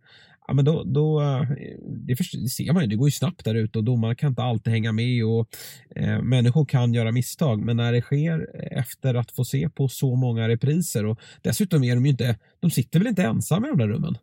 ja, 0.47 0.53
men 0.53 0.65
då, 0.65 0.83
då, 0.83 1.21
eh, 1.21 1.41
det, 1.87 2.15
ser 2.49 2.73
man 2.73 2.83
ju, 2.83 2.89
det 2.89 2.95
går 2.95 3.07
ju 3.07 3.11
snabbt 3.11 3.45
där 3.45 3.55
ute 3.55 3.77
och 3.77 3.83
domarna 3.83 4.15
kan 4.15 4.29
inte 4.29 4.43
alltid 4.43 4.73
hänga 4.73 4.91
med 4.91 5.25
och 5.25 5.47
eh, 5.95 6.21
människor 6.21 6.65
kan 6.65 6.93
göra 6.93 7.11
misstag. 7.11 7.59
Men 7.59 7.77
när 7.77 7.93
det 7.93 8.01
sker 8.01 8.49
efter 8.71 9.15
att 9.15 9.31
få 9.31 9.45
se 9.45 9.69
på 9.69 9.87
så 9.87 10.15
många 10.15 10.47
repriser 10.47 11.05
och 11.05 11.19
dessutom 11.41 11.83
är 11.83 11.95
de 11.95 12.05
ju 12.05 12.11
inte, 12.11 12.37
de 12.59 12.71
sitter 12.71 12.99
väl 12.99 13.07
inte 13.07 13.23
ensamma 13.23 13.67
i 13.67 13.69
de 13.69 13.77
där 13.79 13.87
rummen? 13.87 14.17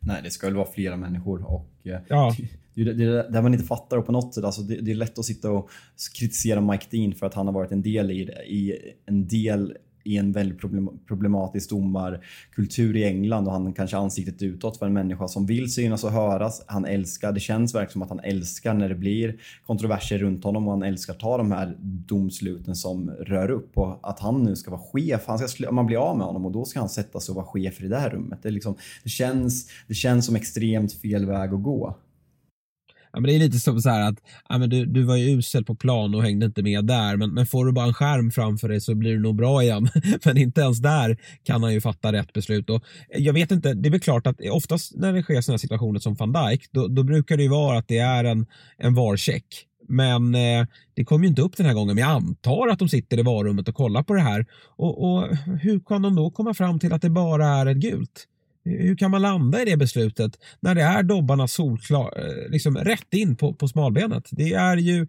Nej, 0.00 0.20
det 0.24 0.30
ska 0.30 0.46
väl 0.46 0.56
vara 0.56 0.72
flera 0.72 0.96
människor 0.96 1.42
och 1.42 1.70
eh, 1.84 2.00
ja. 2.08 2.36
det, 2.74 2.84
det, 2.84 2.92
det, 2.92 3.28
det 3.30 3.42
man 3.42 3.54
inte 3.54 3.66
fattar 3.66 3.96
och 3.96 4.06
på 4.06 4.12
något 4.12 4.34
sätt, 4.34 4.44
alltså 4.44 4.62
det, 4.62 4.80
det, 4.80 4.90
är 4.90 4.94
lätt 4.94 5.18
att 5.18 5.24
sitta 5.24 5.50
och 5.50 5.70
kritisera 6.18 6.60
Mike 6.60 6.86
Dean 6.90 7.12
för 7.12 7.26
att 7.26 7.34
han 7.34 7.46
har 7.46 7.54
varit 7.54 7.72
en 7.72 7.82
del 7.82 8.10
i, 8.10 8.20
i 8.46 8.78
en 9.06 9.28
del 9.28 9.76
i 10.04 10.16
en 10.16 10.32
väldigt 10.32 10.60
problematisk 11.06 11.70
domarkultur 11.70 12.96
i 12.96 13.04
England 13.04 13.46
och 13.46 13.52
han 13.52 13.72
kanske 13.72 13.96
ansiktet 13.96 14.42
utåt 14.42 14.76
för 14.76 14.86
en 14.86 14.92
människa 14.92 15.28
som 15.28 15.46
vill 15.46 15.72
synas 15.72 16.04
och 16.04 16.10
höras. 16.10 16.64
Han 16.66 16.84
älskar, 16.84 17.32
det 17.32 17.40
känns 17.40 17.74
verkligen 17.74 17.92
som 17.92 18.02
att 18.02 18.08
han 18.08 18.20
älskar 18.20 18.74
när 18.74 18.88
det 18.88 18.94
blir 18.94 19.36
kontroverser 19.66 20.18
runt 20.18 20.44
honom 20.44 20.66
och 20.66 20.72
han 20.72 20.82
älskar 20.82 21.12
att 21.12 21.20
ta 21.20 21.38
de 21.38 21.52
här 21.52 21.76
domsluten 21.80 22.76
som 22.76 23.10
rör 23.10 23.50
upp 23.50 23.78
och 23.78 23.98
att 24.02 24.20
han 24.20 24.42
nu 24.42 24.56
ska 24.56 24.70
vara 24.70 24.80
chef. 24.92 25.22
Han 25.26 25.38
ska, 25.38 25.72
man 25.72 25.86
blir 25.86 25.96
av 25.96 26.16
med 26.16 26.26
honom 26.26 26.46
och 26.46 26.52
då 26.52 26.64
ska 26.64 26.80
han 26.80 26.88
sätta 26.88 27.20
sig 27.20 27.32
och 27.32 27.36
vara 27.36 27.46
chef 27.46 27.82
i 27.82 27.88
det 27.88 27.98
här 27.98 28.10
rummet. 28.10 28.38
Det, 28.42 28.50
liksom, 28.50 28.76
det, 29.02 29.08
känns, 29.08 29.70
det 29.86 29.94
känns 29.94 30.26
som 30.26 30.36
extremt 30.36 30.92
fel 30.92 31.26
väg 31.26 31.54
att 31.54 31.62
gå. 31.62 31.96
Ja, 33.12 33.20
men 33.20 33.28
det 33.28 33.34
är 33.34 33.38
lite 33.38 33.58
som 33.58 33.80
så 33.80 33.90
här 33.90 34.08
att 34.08 34.18
ja, 34.48 34.58
men 34.58 34.70
du, 34.70 34.86
du 34.86 35.02
var 35.02 35.16
ju 35.16 35.38
usel 35.38 35.64
på 35.64 35.74
plan 35.74 36.14
och 36.14 36.22
hängde 36.22 36.46
inte 36.46 36.62
med 36.62 36.84
där 36.84 37.16
men, 37.16 37.34
men 37.34 37.46
får 37.46 37.66
du 37.66 37.72
bara 37.72 37.86
en 37.86 37.94
skärm 37.94 38.30
framför 38.30 38.68
dig 38.68 38.80
så 38.80 38.94
blir 38.94 39.12
det 39.14 39.20
nog 39.20 39.36
bra 39.36 39.62
igen. 39.62 39.88
men 40.24 40.36
inte 40.36 40.60
ens 40.60 40.78
där 40.78 41.16
kan 41.42 41.62
han 41.62 41.72
ju 41.72 41.80
fatta 41.80 42.12
rätt 42.12 42.32
beslut. 42.32 42.70
Och 42.70 42.84
jag 43.18 43.32
vet 43.32 43.50
inte, 43.50 43.74
det 43.74 43.88
är 43.88 43.90
väl 43.90 44.00
klart 44.00 44.26
att 44.26 44.36
oftast 44.50 44.96
när 44.96 45.12
det 45.12 45.22
sker 45.22 45.40
sådana 45.40 45.58
situationer 45.58 46.00
som 46.00 46.14
van 46.14 46.32
Dijk 46.32 46.72
då, 46.72 46.88
då 46.88 47.02
brukar 47.02 47.36
det 47.36 47.42
ju 47.42 47.48
vara 47.48 47.78
att 47.78 47.88
det 47.88 47.98
är 47.98 48.24
en, 48.24 48.46
en 48.78 48.94
VAR-check. 48.94 49.44
Men 49.88 50.34
eh, 50.34 50.66
det 50.94 51.04
kom 51.04 51.22
ju 51.22 51.28
inte 51.28 51.42
upp 51.42 51.56
den 51.56 51.66
här 51.66 51.74
gången. 51.74 51.94
Men 51.94 52.04
jag 52.04 52.10
antar 52.10 52.68
att 52.68 52.78
de 52.78 52.88
sitter 52.88 53.18
i 53.18 53.22
varummet 53.22 53.68
och 53.68 53.74
kollar 53.74 54.02
på 54.02 54.14
det 54.14 54.20
här. 54.20 54.46
Och, 54.76 55.04
och 55.04 55.36
hur 55.60 55.80
kan 55.80 56.02
de 56.02 56.16
då 56.16 56.30
komma 56.30 56.54
fram 56.54 56.78
till 56.78 56.92
att 56.92 57.02
det 57.02 57.10
bara 57.10 57.46
är 57.46 57.66
ett 57.66 57.76
gult? 57.76 58.28
Hur 58.64 58.96
kan 58.96 59.10
man 59.10 59.22
landa 59.22 59.62
i 59.62 59.64
det 59.64 59.76
beslutet 59.76 60.38
när 60.60 60.74
det 60.74 60.82
är 60.82 61.02
dobbarna 61.02 61.48
solklar, 61.48 62.12
eh, 62.16 62.50
liksom 62.50 62.76
rätt 62.76 63.14
in 63.14 63.36
på, 63.36 63.54
på 63.54 63.68
smalbenet? 63.68 64.28
Det 64.30 64.52
är 64.52 64.76
ju 64.76 65.06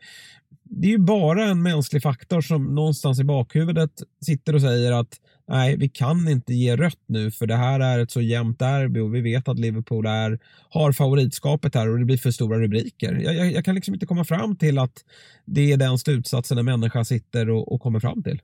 det 0.64 0.88
är 0.88 0.92
ju 0.92 0.98
bara 0.98 1.46
en 1.46 1.62
mänsklig 1.62 2.02
faktor 2.02 2.42
som 2.42 2.76
någonstans 2.76 3.20
i 3.20 3.24
bakhuvudet 3.24 3.92
sitter 4.26 4.56
och 4.56 4.62
säger 4.62 4.92
att 4.92 5.20
nej, 5.48 5.78
vi 5.78 5.90
kan 5.90 6.28
inte 6.28 6.54
ge 6.54 6.76
rött 6.76 7.04
nu 7.06 7.32
för 7.32 7.46
det 7.46 7.56
här 7.56 7.80
är 7.80 8.00
ett 8.00 8.12
så 8.12 8.22
jämnt 8.22 8.60
derby 8.60 9.00
och 9.00 9.16
vi 9.16 9.22
vet 9.22 9.48
att 9.48 9.60
Liverpool 9.60 10.06
är, 10.06 10.40
har 10.70 10.92
favoritskapet 10.92 11.76
här 11.76 11.90
och 11.90 12.00
det 12.00 12.06
blir 12.06 12.18
för 12.18 12.32
stora 12.32 12.60
rubriker. 12.60 13.14
Jag, 13.14 13.36
jag, 13.36 13.52
jag 13.52 13.66
kan 13.66 13.76
liksom 13.76 13.94
inte 13.94 14.06
komma 14.06 14.26
fram 14.26 14.56
till 14.56 14.80
att 14.80 15.04
det 15.46 15.72
är 15.72 15.78
den 15.78 15.98
slutsatsen 15.98 16.58
en 16.58 16.66
människa 16.66 17.06
sitter 17.06 17.50
och, 17.50 17.72
och 17.72 17.82
kommer 17.82 18.00
fram 18.00 18.24
till. 18.24 18.42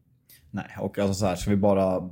Nej, 0.52 0.76
och 0.80 1.00
alltså 1.00 1.14
så 1.14 1.26
här, 1.26 1.36
ska 1.36 1.50
vi 1.50 1.58
bara 1.58 2.10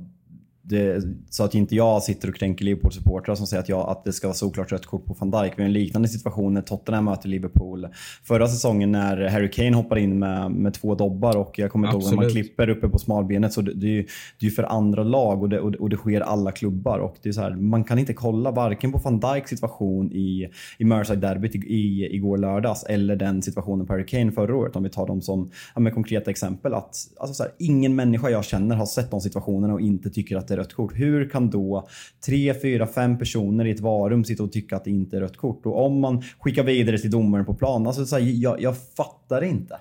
det, 0.68 1.02
så 1.30 1.44
att 1.44 1.54
inte 1.54 1.74
jag 1.74 2.02
sitter 2.02 2.28
och 2.28 2.34
kränker 2.34 2.64
Liverpool-supportrar 2.64 3.34
som 3.34 3.46
säger 3.46 3.62
att, 3.62 3.68
jag, 3.68 3.88
att 3.88 4.04
det 4.04 4.12
ska 4.12 4.26
vara 4.26 4.34
såklart 4.34 4.72
rött 4.72 4.86
kort 4.86 5.06
på 5.06 5.16
van 5.18 5.30
Dijk. 5.30 5.52
Vi 5.56 5.62
har 5.62 5.66
en 5.66 5.72
liknande 5.72 6.08
situation 6.08 6.54
när 6.54 6.62
Tottenham 6.62 7.04
möter 7.04 7.28
Liverpool. 7.28 7.88
Förra 8.24 8.48
säsongen 8.48 8.92
när 8.92 9.28
Harry 9.28 9.50
Kane 9.50 9.76
hoppar 9.76 9.98
in 9.98 10.18
med, 10.18 10.50
med 10.50 10.74
två 10.74 10.94
dobbar 10.94 11.36
och 11.36 11.58
jag 11.58 11.70
kommer 11.70 11.88
inte 11.88 12.06
ihåg 12.06 12.14
man 12.14 12.30
klipper 12.30 12.68
uppe 12.68 12.88
på 12.88 12.98
smalbenet. 12.98 13.52
Så 13.52 13.62
det, 13.62 13.74
det, 13.74 13.86
är 13.86 13.90
ju, 13.90 14.06
det 14.40 14.46
är 14.46 14.50
för 14.50 14.62
andra 14.62 15.02
lag 15.02 15.42
och 15.42 15.48
det, 15.48 15.60
och 15.60 15.88
och 15.88 15.90
det 15.90 15.96
sker 15.96 16.20
alla 16.20 16.52
klubbar. 16.52 16.98
Och 16.98 17.16
det 17.22 17.28
är 17.28 17.32
så 17.32 17.40
här, 17.40 17.54
man 17.54 17.84
kan 17.84 17.98
inte 17.98 18.12
kolla 18.12 18.50
varken 18.50 18.92
på 18.92 18.98
van 18.98 19.20
Dijks 19.20 19.50
situation 19.50 20.12
i, 20.12 20.48
i 20.78 20.84
Merseyside-derbyt 20.84 21.54
i, 21.54 21.58
i, 21.58 22.14
igår 22.16 22.38
lördags 22.38 22.84
eller 22.84 23.16
den 23.16 23.42
situationen 23.42 23.86
på 23.86 23.92
Harry 23.92 24.06
Kane 24.06 24.32
förra 24.32 24.56
året. 24.56 24.76
Om 24.76 24.82
vi 24.82 24.90
tar 24.90 25.06
dem 25.06 25.22
som 25.22 25.50
ja, 25.74 25.80
med 25.80 25.94
konkreta 25.94 26.30
exempel. 26.30 26.74
Att, 26.74 26.96
alltså 27.20 27.34
så 27.34 27.42
här, 27.42 27.52
ingen 27.58 27.94
människa 27.94 28.30
jag 28.30 28.44
känner 28.44 28.76
har 28.76 28.86
sett 28.86 29.10
de 29.10 29.20
situationerna 29.20 29.74
och 29.74 29.80
inte 29.80 30.10
tycker 30.10 30.36
att 30.36 30.48
det 30.48 30.56
rött 30.58 30.72
kort. 30.72 30.92
Hur 30.94 31.30
kan 31.30 31.50
då 31.50 31.88
tre, 32.26 32.54
fyra, 32.54 32.86
fem 32.86 33.18
personer 33.18 33.64
i 33.64 33.70
ett 33.70 33.80
varum 33.80 34.24
sitta 34.24 34.42
och 34.42 34.52
tycka 34.52 34.76
att 34.76 34.84
det 34.84 34.90
inte 34.90 35.16
är 35.16 35.20
rött 35.20 35.36
kort? 35.36 35.66
Och 35.66 35.86
om 35.86 36.00
man 36.00 36.22
skickar 36.38 36.62
vidare 36.62 36.98
till 36.98 37.10
domaren 37.10 37.46
på 37.46 37.54
plan, 37.54 37.86
alltså 37.86 38.06
så 38.06 38.16
här, 38.16 38.22
jag, 38.22 38.62
jag 38.62 38.74
fattar 38.96 39.44
inte. 39.44 39.78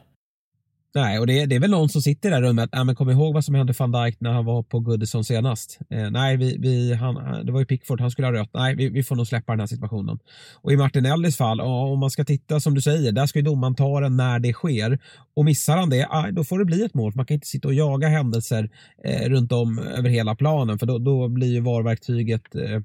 Nej, 0.98 1.20
och 1.20 1.28
det, 1.28 1.46
det, 1.46 1.56
är 1.56 1.60
väl 1.60 1.70
någon 1.70 1.90
som 1.90 2.02
sitter 2.02 2.30
i 2.30 2.32
det 2.32 2.36
här 2.36 2.44
rummet. 2.44 2.76
Äh, 2.76 2.84
men 2.84 2.96
kom 2.96 3.10
ihåg 3.10 3.34
vad 3.34 3.46
som 3.46 3.56
hände 3.56 3.74
van 3.78 3.92
Dijk 3.92 4.18
när 4.20 4.32
han 4.32 4.46
var 4.46 4.64
på 4.64 4.80
Goodison 4.80 5.24
senast. 5.24 5.80
Eh, 5.90 6.12
nej, 6.12 6.38
vi, 6.38 6.58
vi, 6.60 6.94
han, 6.94 7.46
det 7.46 7.52
var 7.52 7.60
ju 7.60 7.66
Pickford, 7.66 8.02
han 8.02 8.12
skulle 8.12 8.28
ha 8.28 8.34
rött. 8.34 8.50
Nej, 8.54 8.76
vi, 8.76 8.90
vi, 8.90 9.04
får 9.04 9.16
nog 9.16 9.28
släppa 9.28 9.54
den 9.54 9.60
här 9.60 9.68
situationen. 9.68 10.20
Och 10.62 10.72
i 10.72 10.78
Martinellis 10.78 11.38
fall, 11.38 11.58
fall, 11.58 11.68
om 11.68 12.00
man 12.00 12.10
ska 12.10 12.24
titta 12.24 12.60
som 12.60 12.74
du 12.74 12.82
säger, 12.82 13.12
där 13.12 13.26
ska 13.26 13.40
ju 13.40 13.46
domaren 13.46 13.76
ta 13.76 14.00
den 14.00 14.18
när 14.18 14.40
det 14.40 14.54
sker. 14.54 15.00
Och 15.36 15.46
missar 15.46 15.78
han 15.78 15.90
det, 15.90 16.08
aj, 16.10 16.32
då 16.32 16.44
får 16.44 16.60
det 16.60 16.66
bli 16.66 16.84
ett 16.84 16.94
mål. 16.94 17.12
Man 17.16 17.26
kan 17.26 17.36
inte 17.36 17.48
sitta 17.48 17.68
och 17.68 17.74
jaga 17.74 18.08
händelser 18.08 18.70
eh, 19.04 19.30
runt 19.30 19.52
om 19.52 19.80
över 19.80 20.10
hela 20.10 20.36
planen, 20.36 20.80
för 20.80 20.86
då, 20.86 20.98
då 20.98 21.28
blir 21.28 21.48
ju 21.48 21.60
VAR-verktyget 21.60 22.56
eh, 22.56 22.82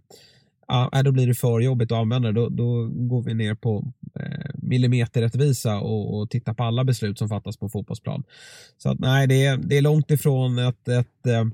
ja, 0.92 1.02
då 1.02 1.12
blir 1.12 1.26
det 1.26 1.34
för 1.34 1.60
jobbigt 1.60 1.92
att 1.92 1.98
använda 1.98 2.32
Då, 2.32 2.48
då 2.48 2.88
går 2.88 3.22
vi 3.22 3.34
ner 3.34 3.54
på 3.54 3.92
eh, 4.20 4.50
millimeterrättvisa 4.54 5.80
och, 5.80 6.18
och 6.18 6.30
tittar 6.30 6.54
på 6.54 6.64
alla 6.64 6.84
beslut 6.84 7.18
som 7.18 7.28
fattas 7.28 7.56
på 7.56 7.68
fotbollsplan. 7.68 8.24
Så 8.78 8.90
att, 8.90 8.98
nej, 8.98 9.26
det 9.26 9.44
är, 9.44 9.56
det 9.56 9.78
är 9.78 9.82
långt 9.82 10.10
ifrån 10.10 10.58
ett, 10.58 10.88
ett 10.88 11.26
eh, 11.26 11.44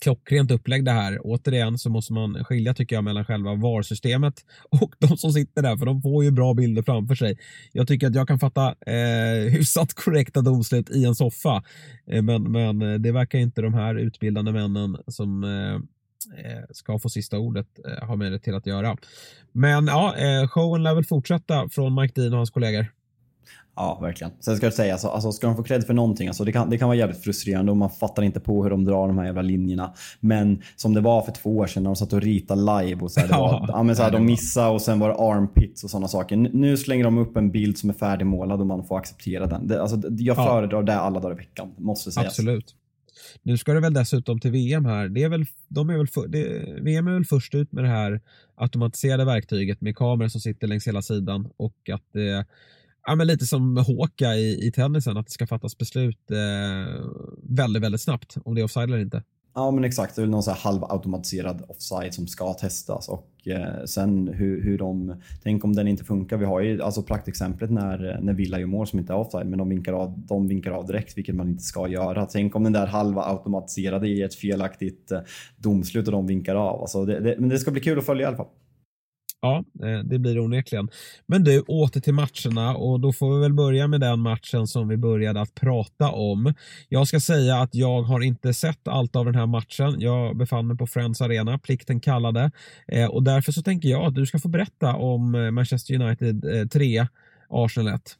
klockrent 0.00 0.50
upplägg 0.50 0.84
det 0.84 0.90
här. 0.90 1.18
Återigen 1.24 1.78
så 1.78 1.90
måste 1.90 2.12
man 2.12 2.44
skilja 2.44 2.74
tycker 2.74 2.96
jag 2.96 3.04
mellan 3.04 3.24
själva 3.24 3.54
VAR-systemet 3.54 4.34
och 4.70 4.94
de 4.98 5.16
som 5.16 5.32
sitter 5.32 5.62
där 5.62 5.76
för 5.76 5.86
de 5.86 6.02
får 6.02 6.24
ju 6.24 6.30
bra 6.30 6.54
bilder 6.54 6.82
framför 6.82 7.14
sig. 7.14 7.38
Jag 7.72 7.88
tycker 7.88 8.06
att 8.06 8.14
jag 8.14 8.28
kan 8.28 8.38
fatta 8.38 8.74
eh, 8.86 9.52
hyfsat 9.52 9.94
korrekta 9.94 10.40
domslut 10.40 10.90
i 10.90 11.04
en 11.04 11.14
soffa. 11.14 11.64
Eh, 12.06 12.22
men, 12.22 12.52
men 12.52 12.82
eh, 12.82 12.94
det 12.94 13.12
verkar 13.12 13.38
inte 13.38 13.62
de 13.62 13.74
här 13.74 13.94
utbildande 13.94 14.52
männen 14.52 14.96
som 15.06 15.44
Eh, 15.44 15.80
ska 16.70 16.98
få 16.98 17.08
sista 17.08 17.38
ordet 17.38 17.66
eh, 17.84 18.06
ha 18.06 18.16
med 18.16 18.32
det 18.32 18.38
till 18.38 18.54
att 18.54 18.66
göra. 18.66 18.96
Men 19.52 19.86
ja, 19.86 20.16
eh, 20.16 20.48
showen 20.48 20.82
lär 20.82 20.94
väl 20.94 21.04
fortsätta 21.04 21.68
från 21.68 21.94
Mike 21.94 22.20
Dean 22.20 22.32
och 22.32 22.38
hans 22.38 22.50
kollegor. 22.50 22.86
Ja, 23.76 23.98
verkligen. 24.02 24.32
Sen 24.40 24.56
ska 24.56 24.66
jag 24.66 24.74
säga, 24.74 24.92
alltså, 24.92 25.08
alltså, 25.08 25.32
ska 25.32 25.46
de 25.46 25.56
få 25.56 25.62
cred 25.62 25.84
för 25.84 25.94
någonting, 25.94 26.28
alltså, 26.28 26.44
det, 26.44 26.52
kan, 26.52 26.70
det 26.70 26.78
kan 26.78 26.88
vara 26.88 26.98
jävligt 26.98 27.24
frustrerande 27.24 27.70
och 27.70 27.76
man 27.76 27.90
fattar 27.90 28.22
inte 28.22 28.40
på 28.40 28.62
hur 28.62 28.70
de 28.70 28.84
drar 28.84 29.08
de 29.08 29.18
här 29.18 29.24
jävla 29.26 29.42
linjerna. 29.42 29.94
Men 30.20 30.62
som 30.76 30.94
det 30.94 31.00
var 31.00 31.22
för 31.22 31.32
två 31.32 31.56
år 31.56 31.66
sedan 31.66 31.82
när 31.82 31.90
de 31.90 31.96
satt 31.96 32.12
och 32.12 32.20
ritade 32.20 32.60
live 32.60 33.00
och 33.02 33.10
så 33.10 33.20
här, 33.20 33.28
det 33.28 33.34
var, 33.34 33.66
ja, 33.68 33.82
men, 33.82 33.96
så 33.96 34.02
här, 34.02 34.10
de 34.10 34.24
missade 34.24 34.68
och 34.68 34.82
sen 34.82 34.98
var 34.98 35.08
det 35.08 35.14
armpits 35.14 35.84
och 35.84 35.90
sådana 35.90 36.08
saker. 36.08 36.36
Nu 36.36 36.76
slänger 36.76 37.04
de 37.04 37.18
upp 37.18 37.36
en 37.36 37.50
bild 37.50 37.78
som 37.78 37.90
är 37.90 37.94
färdigmålad 37.94 38.60
och 38.60 38.66
man 38.66 38.84
får 38.84 38.98
acceptera 38.98 39.46
den. 39.46 39.66
Det, 39.66 39.82
alltså, 39.82 40.02
jag 40.18 40.36
föredrar 40.36 40.82
det 40.82 40.98
alla 40.98 41.20
dagar 41.20 41.34
i 41.34 41.38
veckan, 41.38 41.74
måste 41.78 42.12
sägas. 42.12 42.26
Absolut. 42.26 42.74
Nu 43.42 43.58
ska 43.58 43.72
det 43.72 43.80
väl 43.80 43.94
dessutom 43.94 44.40
till 44.40 44.50
VM 44.50 44.84
här. 44.84 45.08
Det 45.08 45.22
är 45.22 45.28
väl, 45.28 45.44
de 45.68 45.90
är 45.90 45.96
väl 45.96 46.08
för, 46.08 46.28
det, 46.28 46.64
VM 46.82 47.06
är 47.06 47.12
väl 47.12 47.24
först 47.24 47.54
ut 47.54 47.72
med 47.72 47.84
det 47.84 47.90
här 47.90 48.20
automatiserade 48.54 49.24
verktyget 49.24 49.80
med 49.80 49.96
kameror 49.96 50.28
som 50.28 50.40
sitter 50.40 50.66
längs 50.66 50.86
hela 50.86 51.02
sidan 51.02 51.50
och 51.56 51.90
att 51.92 52.04
det 52.12 52.46
ja, 53.06 53.14
men 53.14 53.26
lite 53.26 53.46
som 53.46 53.76
Håka 53.76 54.34
i, 54.34 54.66
i 54.66 54.72
tennisen, 54.72 55.16
att 55.16 55.26
det 55.26 55.32
ska 55.32 55.46
fattas 55.46 55.78
beslut 55.78 56.30
eh, 56.30 57.04
väldigt, 57.42 57.82
väldigt 57.82 58.00
snabbt 58.00 58.36
om 58.44 58.54
det 58.54 58.60
är 58.60 58.64
offside 58.64 58.88
eller 58.88 58.98
inte. 58.98 59.22
Ja 59.58 59.70
men 59.70 59.84
exakt, 59.84 60.16
det 60.16 60.22
är 60.22 60.26
någon 60.26 60.42
så 60.42 60.50
här 60.50 60.58
halvautomatiserad 60.58 61.62
offside 61.68 62.14
som 62.14 62.26
ska 62.26 62.54
testas 62.54 63.08
och 63.08 63.48
eh, 63.48 63.84
sen 63.84 64.28
hur, 64.28 64.62
hur 64.62 64.78
de... 64.78 65.14
Tänk 65.42 65.64
om 65.64 65.74
den 65.74 65.88
inte 65.88 66.04
funkar. 66.04 66.36
Vi 66.36 66.44
har 66.44 66.60
ju 66.60 66.82
alltså 66.82 67.02
praktexemplet 67.02 67.70
när, 67.70 68.18
när 68.22 68.32
Villa 68.32 68.60
gör 68.60 68.66
mål 68.66 68.86
som 68.86 68.98
inte 68.98 69.12
är 69.12 69.16
offside 69.16 69.46
men 69.46 69.58
de 69.58 69.68
vinkar, 69.68 69.92
av, 69.92 70.18
de 70.18 70.48
vinkar 70.48 70.70
av 70.70 70.86
direkt 70.86 71.18
vilket 71.18 71.34
man 71.34 71.48
inte 71.48 71.62
ska 71.62 71.88
göra. 71.88 72.26
Tänk 72.26 72.56
om 72.56 72.64
den 72.64 72.72
där 72.72 72.86
halva 72.86 73.22
automatiserade 73.22 74.08
ger 74.08 74.24
ett 74.24 74.34
felaktigt 74.34 75.12
eh, 75.12 75.20
domslut 75.56 76.06
och 76.06 76.12
de 76.12 76.26
vinkar 76.26 76.54
av. 76.54 76.80
Alltså 76.80 77.04
det, 77.04 77.20
det, 77.20 77.36
men 77.38 77.48
det 77.48 77.58
ska 77.58 77.70
bli 77.70 77.80
kul 77.80 77.98
att 77.98 78.06
följa 78.06 78.22
i 78.22 78.26
alla 78.26 78.36
fall. 78.36 78.48
Ja, 79.40 79.64
eh, 79.82 79.98
det 79.98 80.18
blir 80.18 80.34
det 80.34 80.40
onekligen. 80.40 80.88
Men 81.26 81.44
du, 81.44 81.60
åter 81.60 82.00
till 82.00 82.14
matcherna 82.14 82.76
och 82.76 83.00
då 83.00 83.12
får 83.12 83.34
vi 83.34 83.40
väl 83.40 83.52
börja 83.52 83.88
med 83.88 84.00
den 84.00 84.20
matchen 84.20 84.66
som 84.66 84.88
vi 84.88 84.96
började 84.96 85.40
att 85.40 85.54
prata 85.54 86.10
om. 86.10 86.54
Jag 86.88 87.08
ska 87.08 87.20
säga 87.20 87.56
att 87.56 87.74
jag 87.74 88.02
har 88.02 88.20
inte 88.20 88.54
sett 88.54 88.88
allt 88.88 89.16
av 89.16 89.24
den 89.24 89.34
här 89.34 89.46
matchen. 89.46 90.00
Jag 90.00 90.36
befann 90.36 90.66
mig 90.66 90.76
på 90.76 90.86
Friends 90.86 91.20
Arena, 91.20 91.58
plikten 91.58 92.00
kallade 92.00 92.50
eh, 92.88 93.06
och 93.06 93.22
därför 93.22 93.52
så 93.52 93.62
tänker 93.62 93.88
jag 93.88 94.04
att 94.04 94.14
du 94.14 94.26
ska 94.26 94.38
få 94.38 94.48
berätta 94.48 94.94
om 94.94 95.34
eh, 95.34 95.50
Manchester 95.50 95.94
United 95.94 96.70
3, 96.72 97.06
Arsenal 97.48 97.94
1. 97.94 98.16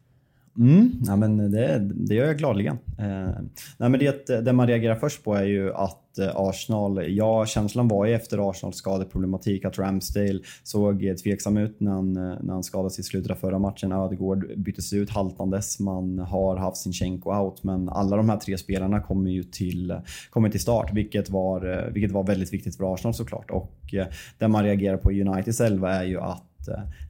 Mm, 0.59 0.93
ja, 1.07 1.17
men 1.17 1.51
det, 1.51 1.79
det 1.95 2.15
gör 2.15 2.27
jag 2.27 2.39
gladeligen. 2.39 2.79
Eh, 2.99 3.41
nej, 3.79 3.89
men 3.91 4.01
det, 4.01 4.45
det 4.45 4.53
man 4.53 4.67
reagerar 4.67 4.95
först 4.95 5.25
på 5.25 5.35
är 5.35 5.45
ju 5.45 5.75
att 5.75 6.19
eh, 6.19 6.31
Arsenal, 6.35 7.17
ja 7.17 7.47
känslan 7.47 7.89
var 7.89 8.07
ju 8.07 8.15
efter 8.15 8.51
Arsenals 8.51 8.77
skadeproblematik 8.77 9.65
att 9.65 9.79
Ramsdale 9.79 10.41
såg 10.63 11.15
tveksam 11.23 11.57
ut 11.57 11.81
när 11.81 11.91
han, 11.91 12.13
när 12.13 12.53
han 12.53 12.63
skadades 12.63 12.99
i 12.99 13.03
slutet 13.03 13.31
av 13.31 13.35
förra 13.35 13.59
matchen. 13.59 13.93
Ödegård 13.93 14.47
byttes 14.57 14.93
ut 14.93 15.11
haltandes, 15.11 15.81
man 15.81 16.19
har 16.19 16.57
haft 16.57 16.77
sin 16.77 16.93
Sinchenko 16.93 17.35
out 17.35 17.63
men 17.63 17.89
alla 17.89 18.17
de 18.17 18.29
här 18.29 18.37
tre 18.37 18.59
spelarna 18.59 19.01
kommer 19.01 19.31
ju 19.31 19.43
till, 19.43 20.01
kommer 20.31 20.49
till 20.49 20.61
start 20.61 20.91
vilket 20.93 21.31
var, 21.31 21.73
eh, 21.73 21.93
vilket 21.93 22.13
var 22.13 22.25
väldigt 22.25 22.53
viktigt 22.53 22.77
för 22.77 22.95
Arsenal 22.95 23.15
såklart. 23.15 23.51
Och 23.51 23.95
eh, 23.95 24.07
det 24.39 24.49
man 24.49 24.65
reagerar 24.65 24.97
på 24.97 25.13
i 25.13 25.23
Uniteds 25.23 25.61
elva 25.61 25.95
är 25.95 26.05
ju 26.05 26.21
att 26.21 26.43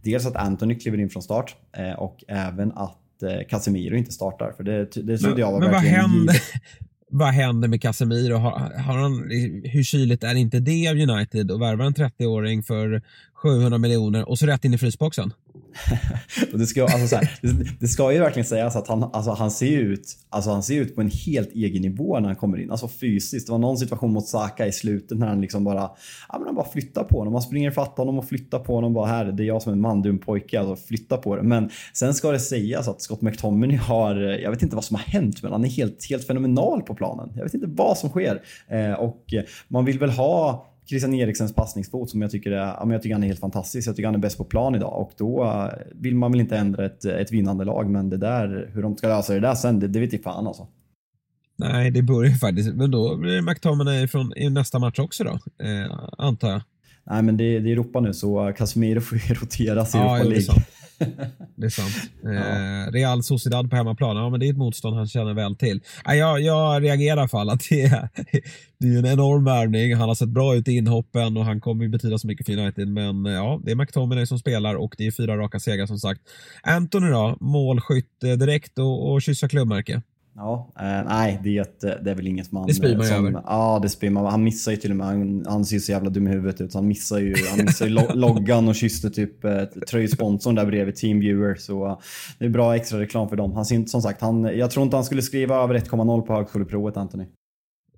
dels 0.03 0.27
att 0.27 0.37
Anthony 0.37 0.75
kliver 0.75 0.99
in 0.99 1.11
från 1.11 1.23
start 1.23 1.57
och 1.97 2.25
även 2.29 2.73
att 2.73 3.06
eh, 3.23 3.47
Casemiro 3.49 3.97
inte 3.97 4.13
startar. 4.13 4.53
För 4.57 4.65
det, 4.65 4.85
det 4.85 5.19
trodde 5.19 5.41
jag 5.41 5.53
var 5.53 5.61
men 5.61 5.71
verkligen 5.71 5.97
vad 5.97 6.09
händer, 6.09 6.43
vad 7.11 7.29
händer 7.29 7.69
med 7.69 7.83
Casemiro? 7.83 8.35
Har, 8.35 8.51
har 8.79 8.99
han, 8.99 9.31
hur 9.65 9.83
kyligt 9.83 10.25
är 10.25 10.35
inte 10.35 10.61
det 10.61 10.89
av 10.89 10.97
United 10.97 11.51
att 11.51 11.61
värva 11.61 11.85
en 11.85 11.95
30-åring 11.95 12.63
för 12.63 13.03
700 13.37 13.79
miljoner 13.79 14.29
och 14.29 14.39
så 14.39 14.47
rätt 14.47 14.65
in 14.65 14.75
i 14.75 14.79
frysboxen? 14.79 15.33
det, 16.53 16.67
ska, 16.67 16.83
alltså 16.83 17.07
så 17.07 17.17
här, 17.17 17.39
det, 17.43 17.67
det, 17.81 17.89
ska 17.89 18.13
ju 18.13 18.19
verkligen 18.19 18.47
sägas 18.47 18.77
att 18.77 18.89
han, 18.89 19.03
alltså 19.03 19.31
han, 19.31 19.51
ser 19.51 19.79
ut, 19.79 20.17
alltså 20.31 20.51
han 20.51 20.63
ser 20.63 20.81
ut 20.81 20.95
på 20.95 21.01
en 21.01 21.11
helt 21.11 21.53
egen 21.53 21.83
nivå 21.83 22.21
när 22.21 22.27
han 22.27 22.37
kommer 22.37 22.59
in. 22.59 22.71
Alltså 22.71 22.89
fysiskt. 22.89 23.47
Det 23.47 23.53
var 23.53 23.59
någon 23.59 23.79
situation 23.79 24.13
mot 24.13 24.29
Saka 24.29 24.67
i 24.67 24.73
slutet 24.73 25.19
när 25.19 25.27
han 25.27 25.41
liksom 25.41 25.65
bara, 25.65 25.91
ja, 26.29 26.39
men 26.39 26.47
han 26.47 26.55
bara 26.55 26.69
flyttar 26.69 27.05
på 27.05 27.19
honom. 27.19 27.33
Man 27.33 27.43
springer 27.43 27.71
fatta 27.71 28.03
honom 28.03 28.19
och 28.19 28.29
flyttar 28.29 28.59
på 28.59 28.75
honom. 28.75 28.95
Bara 28.95 29.07
här, 29.07 29.25
det 29.25 29.43
är 29.43 29.47
jag 29.47 29.63
som 29.63 29.73
är 29.73 29.77
en 29.77 29.81
man, 29.81 30.03
du 30.03 30.09
är 30.09 30.13
en 30.13 30.19
pojke. 30.19 30.61
Alltså 30.61 30.87
flytta 30.87 31.17
på 31.17 31.37
det. 31.37 31.43
Men 31.43 31.71
sen 31.93 32.15
ska 32.15 32.31
det 32.31 32.41
sägas 32.41 32.89
att 32.89 33.03
Scott 33.03 33.23
McTominay 33.23 33.77
har, 33.77 34.17
eh, 34.17 34.43
jag 34.43 34.51
vet 34.51 34.63
inte 34.63 34.77
vad 34.77 34.85
som 34.85 34.97
har 34.97 35.03
hänt, 35.03 35.43
men 35.43 35.53
han 35.53 35.65
är 35.65 35.69
helt, 35.69 36.07
helt 36.11 36.27
fenomenal 36.27 36.83
på 36.83 36.95
planen. 36.95 37.33
Jag 37.37 37.45
vet 37.45 37.55
inte 37.55 37.69
vad 37.71 37.99
som 37.99 38.11
sker. 38.11 38.43
Eh, 38.69 38.93
och 38.93 39.25
man 39.69 39.85
vill 39.85 39.99
väl 39.99 40.11
ha 40.11 40.67
Christian 40.89 41.15
Eriksens 41.15 41.55
passningsfot 41.55 42.11
som 42.11 42.23
jag 42.23 42.31
tycker, 42.31 42.51
är, 42.51 42.57
ja, 42.57 42.93
jag 42.93 43.03
tycker 43.03 43.15
han 43.15 43.23
är 43.23 43.27
helt 43.27 43.41
fantastisk. 43.41 43.89
Jag 43.89 43.97
tycker 43.97 44.07
han 44.07 44.15
är 44.15 44.19
bäst 44.19 44.39
på 44.39 44.45
plan 44.45 44.75
idag 44.75 45.01
och 45.01 45.13
då 45.17 45.45
eh, 45.45 45.71
vill 45.95 46.15
man 46.15 46.33
väl 46.33 46.41
inte 46.41 46.57
ändra 46.57 46.87
ett, 46.87 47.05
ett 47.05 47.33
vinnande 47.33 47.65
lag 47.65 47.91
men 47.91 48.11
det 48.11 48.17
där, 48.17 48.71
hur 48.75 48.83
de 48.83 48.97
ska 48.97 49.09
lösa 49.09 49.35
det 49.35 49.41
där 49.41 49.55
sen, 49.55 49.81
det, 49.81 49.89
det 49.89 50.01
vet 50.01 50.13
jag 50.13 50.23
fan 50.23 50.47
alltså. 50.47 50.67
Nej, 51.59 51.91
det 51.91 52.03
börjar 52.03 52.33
faktiskt, 52.33 52.75
men 52.75 52.91
då 52.91 53.17
blir 53.17 53.33
det 53.33 53.43
McTominay 53.43 54.09
från 54.09 54.33
i 54.37 54.51
nästa 54.51 54.79
match 54.79 54.99
också 54.99 55.25
då, 55.25 55.31
eh, 55.65 55.99
antar 56.19 56.51
jag. 56.51 56.63
Nej, 57.11 57.23
men 57.23 57.37
det, 57.37 57.59
det 57.61 57.69
är 57.69 57.73
Europa 57.73 58.01
nu 58.01 58.15
så 58.15 58.53
Casemiro 58.57 59.01
får 59.01 59.19
ju 59.19 59.35
roteras 59.41 59.95
i 59.95 59.99
ja, 59.99 60.17
Europa 60.17 60.29
League. 60.29 60.65
Det 61.57 61.67
är 61.67 61.71
sant. 61.71 61.95
Eh, 62.27 62.93
Real 62.93 63.23
Sociedad 63.23 63.71
på 63.71 63.77
hemmaplan, 63.77 64.17
ja 64.17 64.31
men 64.31 64.41
det 64.41 64.47
är 64.47 64.51
ett 64.51 64.57
motstånd 64.57 64.97
han 64.97 65.07
känner 65.07 65.35
väl 65.35 65.57
till. 65.57 65.81
Jag, 66.05 66.41
jag 66.41 66.83
reagerar 66.83 67.17
i 67.17 67.21
alla 67.21 67.29
fall 67.29 67.51
att 67.51 67.63
det 67.71 67.83
är, 67.83 68.09
det 68.79 68.87
är 68.87 68.99
en 68.99 69.07
enorm 69.07 69.45
värvning. 69.45 69.95
Han 69.95 70.09
har 70.09 70.15
sett 70.15 70.29
bra 70.29 70.55
ut 70.55 70.69
i 70.69 70.73
inhoppen 70.73 71.37
och 71.37 71.45
han 71.45 71.61
kommer 71.61 71.85
ju 71.85 71.91
betyda 71.91 72.19
så 72.19 72.27
mycket 72.27 72.47
för 72.47 72.59
United. 72.59 72.89
Men 72.89 73.27
eh, 73.27 73.33
ja, 73.33 73.61
det 73.65 73.71
är 73.71 73.75
McTominay 73.75 74.27
som 74.27 74.39
spelar 74.39 74.75
och 74.75 74.95
det 74.99 75.07
är 75.07 75.11
fyra 75.11 75.37
raka 75.37 75.61
segrar 75.61 75.87
som 75.87 75.99
sagt. 75.99 76.21
Anthony 76.63 77.11
då, 77.11 77.37
målskytt 77.41 78.25
eh, 78.25 78.33
direkt 78.33 78.79
och, 78.79 79.13
och 79.13 79.23
kyssa 79.23 79.49
klubbmärke. 79.49 80.03
Ja, 80.37 80.69
eh, 80.81 81.09
nej, 81.09 81.41
det 81.43 81.59
är, 81.59 81.63
ett, 81.63 81.81
det 81.81 82.11
är 82.11 82.15
väl 82.15 82.27
inget 82.27 82.53
man... 82.53 82.67
Det 82.67 82.75
spyr 82.75 82.97
man 82.97 83.07
som, 83.07 83.27
över. 83.27 83.43
Ja, 83.47 83.79
det 83.83 83.89
spyr 83.89 84.11
man. 84.11 84.27
Han 84.27 84.45
missar 84.45 84.71
ju 84.73 84.77
till 84.77 84.91
och 84.91 84.97
med. 84.97 85.07
Han, 85.07 85.45
han 85.49 85.65
ser 85.65 85.79
så 85.79 85.93
jävla 85.93 86.11
dum 86.11 86.27
i 86.27 86.31
huvudet 86.31 86.61
ut. 86.61 86.73
så 86.73 86.79
Han 86.79 86.89
missar 86.89 87.19
ju, 87.19 87.35
han 87.51 87.65
missar 87.65 87.87
ju 87.87 87.93
lo- 87.93 88.11
loggan 88.15 88.69
och 88.69 88.75
kysste 88.75 89.11
typ 89.11 89.45
eh, 89.45 89.63
tröjsponsorn 89.91 90.55
där 90.55 90.67
bredvid 90.67 90.97
Teamviewer. 90.97 91.55
Så 91.55 91.87
eh, 91.87 91.99
det 92.39 92.45
är 92.45 92.49
bra 92.49 92.77
extra 92.77 93.01
reklam 93.01 93.29
för 93.29 93.37
dem. 93.37 93.53
Han, 93.53 93.65
som 93.87 94.03
sagt, 94.03 94.21
han, 94.21 94.45
jag 94.45 94.71
tror 94.71 94.85
inte 94.85 94.97
han 94.97 95.05
skulle 95.05 95.23
skriva 95.23 95.57
över 95.57 95.75
1,0 95.75 96.21
på 96.23 96.35
högskoleprovet, 96.35 96.97
Anthony. 96.97 97.25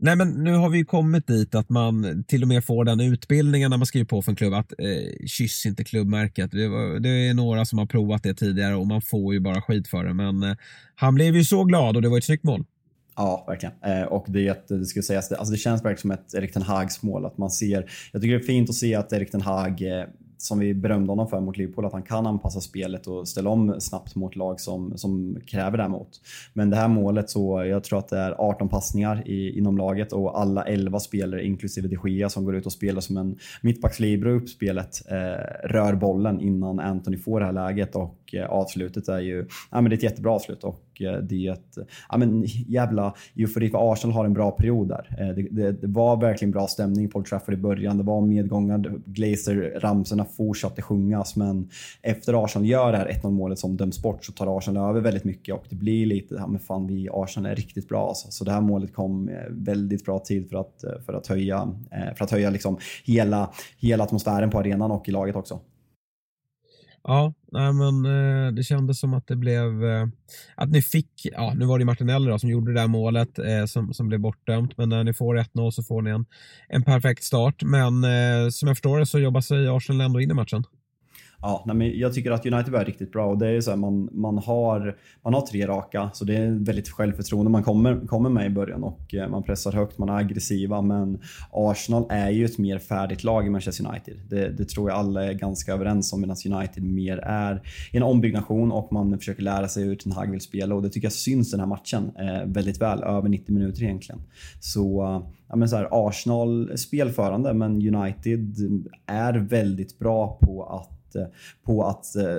Nej 0.01 0.17
men 0.17 0.31
nu 0.31 0.55
har 0.55 0.69
vi 0.69 0.79
ju 0.79 0.85
kommit 0.85 1.27
dit 1.27 1.55
att 1.55 1.69
man 1.69 2.25
till 2.25 2.43
och 2.43 2.49
med 2.49 2.65
får 2.65 2.85
den 2.85 3.01
utbildningen 3.01 3.71
när 3.71 3.77
man 3.77 3.87
skriver 3.87 4.07
på 4.07 4.23
för 4.23 4.33
en 4.33 4.37
klubb 4.37 4.55
att 4.55 4.73
eh, 4.79 5.27
kyss 5.27 5.67
inte 5.67 5.85
klubbmärket. 5.85 6.51
Det, 6.51 6.69
var, 6.69 7.01
det 7.01 7.09
är 7.09 7.35
några 7.35 7.65
som 7.65 7.79
har 7.79 7.87
provat 7.87 8.23
det 8.23 8.35
tidigare 8.35 8.75
och 8.75 8.87
man 8.87 9.03
får 9.03 9.35
ju 9.35 9.41
bara 9.41 9.63
skit 9.63 9.89
för 9.89 10.05
det 10.05 10.15
men 10.15 10.43
eh, 10.43 10.57
han 10.95 11.15
blev 11.15 11.37
ju 11.37 11.45
så 11.45 11.65
glad 11.65 11.97
och 11.97 12.03
det 12.03 12.09
var 12.09 12.19
ett 12.19 12.25
snyggt 12.25 12.45
mål. 12.45 12.65
Ja, 13.17 13.45
verkligen. 13.49 13.75
Eh, 13.85 14.03
och 14.03 14.25
det, 14.29 14.69
det, 14.69 14.85
ska 14.85 15.03
sägas, 15.03 15.29
det, 15.29 15.37
alltså 15.37 15.53
det 15.53 15.59
känns 15.59 15.85
verkligen 15.85 15.99
som 15.99 16.11
ett 16.11 16.35
Erik 16.35 16.53
Ten 16.53 16.63
Hags 16.63 17.03
mål. 17.03 17.27
Att 17.27 17.39
man 17.39 17.51
ser, 17.51 17.91
jag 18.13 18.23
tycker 18.23 18.39
det 18.39 18.45
är 18.45 18.47
fint 18.47 18.71
att 18.71 18.77
se 18.77 18.95
att 18.95 19.13
Erik 19.13 19.31
Ten 19.31 19.41
Hag, 19.41 19.83
eh, 19.83 20.05
som 20.39 20.59
vi 20.59 20.75
berömde 20.75 21.13
honom 21.13 21.29
för 21.29 21.41
mot 21.41 21.57
Liverpool, 21.57 21.85
att 21.85 21.93
han 21.93 22.03
kan 22.03 22.27
anpassa 22.27 22.61
spelet 22.61 23.07
och 23.07 23.29
ställa 23.29 23.51
om 23.51 23.81
snabbt 23.81 24.15
mot 24.15 24.37
lag 24.37 24.61
som, 24.61 24.99
som 24.99 25.41
kräver 25.47 25.77
det 25.77 25.83
här 25.83 25.91
mot. 25.91 26.09
Men 26.53 26.71
det 26.71 26.77
här 26.77 26.89
målet, 26.89 27.31
så 27.31 27.65
jag 27.65 27.85
tror 27.85 27.99
att 27.99 28.09
det 28.09 28.19
är 28.19 28.35
18 28.39 28.69
passningar 28.69 29.29
i, 29.29 29.59
inom 29.59 29.79
laget 29.79 30.13
och 30.13 30.41
alla 30.41 30.63
11 30.63 31.01
spelare, 31.01 31.45
inklusive 31.45 31.89
de 31.89 32.11
Gea, 32.11 32.29
som 32.29 32.45
går 32.45 32.57
ut 32.57 32.67
och 32.67 32.73
spelar 32.73 33.01
som 33.01 33.17
en 33.17 33.37
mittbackslibero 33.63 34.31
i 34.31 34.37
uppspelet, 34.37 35.03
eh, 35.11 35.69
rör 35.69 35.95
bollen 35.95 36.41
innan 36.41 36.81
Anthony 36.81 37.17
får 37.17 37.41
det 37.41 37.47
här 37.47 37.53
läget 37.53 37.97
och 37.97 38.28
Eh, 38.35 38.47
avslutet 38.47 39.09
är 39.09 39.21
ju 39.21 39.47
ja, 39.71 39.81
men 39.81 39.85
det 39.85 39.95
är 39.95 39.97
ett 39.97 40.03
jättebra 40.03 40.33
avslut. 40.33 40.65
Och 40.65 41.03
eh, 41.03 41.19
det 41.19 41.47
är 41.47 41.53
ett 41.53 41.79
ja, 42.11 42.17
men 42.17 42.45
jävla 42.47 43.15
eufori 43.37 43.71
för 43.71 43.93
Arsenal 43.93 44.17
har 44.17 44.25
en 44.25 44.33
bra 44.33 44.51
period 44.51 44.89
där. 44.89 45.17
Eh, 45.19 45.35
det, 45.35 45.49
det, 45.51 45.73
det 45.73 45.87
var 45.87 46.21
verkligen 46.21 46.53
bra 46.53 46.67
stämning 46.67 47.09
på 47.09 47.19
Old 47.19 47.27
Trafford 47.27 47.55
i 47.55 47.57
början. 47.57 47.99
Det 47.99 48.03
var 48.03 48.21
medgångar. 48.21 48.79
Glazer-ramsorna 49.07 50.25
fortsatte 50.25 50.83
sjungas 50.83 51.37
men 51.37 51.69
efter 52.03 52.45
Arsenal 52.45 52.69
gör 52.69 52.93
det 52.93 52.99
här 52.99 53.21
1-0 53.23 53.31
målet 53.31 53.59
som 53.59 53.77
döms 53.77 54.03
bort 54.03 54.25
så 54.25 54.33
tar 54.33 54.59
Arsenal 54.59 54.91
över 54.91 55.01
väldigt 55.01 55.25
mycket 55.25 55.55
och 55.55 55.65
det 55.69 55.77
blir 55.77 56.07
lite, 56.07 56.35
ja 56.35 56.47
men 56.47 56.61
fan 56.61 56.87
vi 56.87 57.09
Arsenal 57.13 57.53
är 57.53 57.57
riktigt 57.57 57.89
bra 57.89 58.09
alltså. 58.09 58.31
Så 58.31 58.45
det 58.45 58.53
här 58.53 58.61
målet 58.61 58.95
kom 58.95 59.31
väldigt 59.51 60.05
bra 60.05 60.19
tid 60.19 60.51
för 60.51 60.61
att, 60.61 60.85
för 61.07 61.13
att 61.13 61.27
höja, 61.27 61.69
för 62.17 62.25
att 62.25 62.31
höja 62.31 62.51
liksom 62.51 62.79
hela, 63.05 63.51
hela 63.79 64.05
atmosfären 64.05 64.51
på 64.51 64.59
arenan 64.59 64.91
och 64.91 65.09
i 65.09 65.13
laget 65.13 65.37
också. 65.37 65.61
Ja, 67.09 67.35
nej, 67.53 67.73
men 67.73 68.05
eh, 68.05 68.53
det 68.53 68.63
kändes 68.63 69.01
som 69.01 69.15
att 69.15 69.27
det 69.27 69.37
blev 69.37 69.85
eh, 69.85 70.07
att 70.55 70.71
ni 70.71 70.83
fick, 70.83 71.11
ja 71.33 71.53
nu 71.57 71.67
var 71.67 71.79
det 71.79 71.85
Martinelli 71.85 72.31
då, 72.31 72.39
som 72.39 72.51
gjorde 72.51 72.73
det 72.73 72.81
där 72.81 72.87
målet 72.87 73.39
eh, 73.39 73.65
som, 73.65 73.95
som 73.95 74.09
blev 74.09 74.21
bortdömt 74.21 74.79
men 74.79 74.89
när 74.89 75.05
ni 75.05 75.15
får 75.15 75.37
1-0 75.39 75.71
så 75.71 75.83
får 75.83 76.03
ni 76.03 76.11
en, 76.11 76.27
en 76.69 76.83
perfekt 76.83 77.25
start 77.25 77.63
men 77.63 78.05
eh, 78.05 78.49
som 78.51 78.69
jag 78.69 78.77
förstår 78.77 78.99
det 78.99 79.07
så 79.07 79.19
jobbar 79.19 79.41
sig 79.41 79.69
Arsenal 79.69 80.07
ändå 80.07 80.21
in 80.21 80.31
i 80.31 80.35
matchen. 80.35 80.65
Ja, 81.43 81.63
nej, 81.67 81.77
men 81.77 81.99
jag 81.99 82.15
tycker 82.15 82.31
att 82.31 82.47
United 82.47 82.73
var 82.73 82.85
riktigt 82.85 83.13
bra 83.13 83.27
och 83.27 83.39
det 83.39 83.49
är 83.49 83.61
så 83.61 83.71
här, 83.71 83.77
man, 83.77 84.09
man, 84.13 84.39
har, 84.39 84.97
man 85.23 85.35
har 85.35 85.41
tre 85.41 85.67
raka 85.67 86.11
så 86.15 86.25
det 86.25 86.37
är 86.37 86.51
väldigt 86.51 86.89
självförtroende 86.89 87.51
man 87.51 87.63
kommer, 87.63 88.07
kommer 88.07 88.31
med 88.31 88.47
i 88.47 88.51
början 88.51 88.85
och 88.85 89.15
eh, 89.15 89.29
man 89.29 89.43
pressar 89.43 89.73
högt, 89.73 89.99
man 89.99 90.09
är 90.09 90.17
aggressiva 90.17 90.83
men 90.83 91.21
Arsenal 91.51 92.07
är 92.11 92.31
ju 92.31 92.45
ett 92.45 92.59
mer 92.59 92.79
färdigt 92.79 93.25
lag 93.25 93.47
i 93.47 93.51
Manchester 93.51 93.87
United. 93.89 94.17
Det, 94.29 94.49
det 94.49 94.69
tror 94.69 94.91
jag 94.91 94.99
alla 94.99 95.25
är 95.25 95.33
ganska 95.33 95.73
överens 95.73 96.13
om 96.13 96.21
medan 96.21 96.37
United 96.47 96.83
mer 96.83 97.19
är 97.19 97.63
en 97.93 98.03
ombyggnation 98.03 98.73
och 98.73 98.93
man 98.93 99.19
försöker 99.19 99.43
lära 99.43 99.69
sig 99.69 99.85
hur 99.85 99.95
Ten 99.95 100.13
Hag 100.13 100.31
vill 100.31 100.41
spela 100.41 100.75
och 100.75 100.83
det 100.83 100.91
tycker 100.91 101.07
jag 101.07 101.13
syns 101.13 101.51
den 101.51 101.61
här 101.61 101.67
matchen 101.67 102.13
eh, 102.19 102.47
väldigt 102.47 102.81
väl, 102.81 103.03
över 103.03 103.29
90 103.29 103.55
minuter 103.55 103.83
egentligen. 103.83 104.23
Så 104.61 105.23
ja, 105.49 105.57
men 105.57 105.69
så 105.69 105.77
här, 105.77 105.89
Arsenal 105.91 106.79
spelförande 106.79 107.55
men 107.55 107.95
United 107.97 108.57
är 109.07 109.35
väldigt 109.35 109.99
bra 109.99 110.39
på 110.43 110.65
att 110.65 110.98
på 111.63 111.85
att 111.85 112.17
eh, 112.17 112.39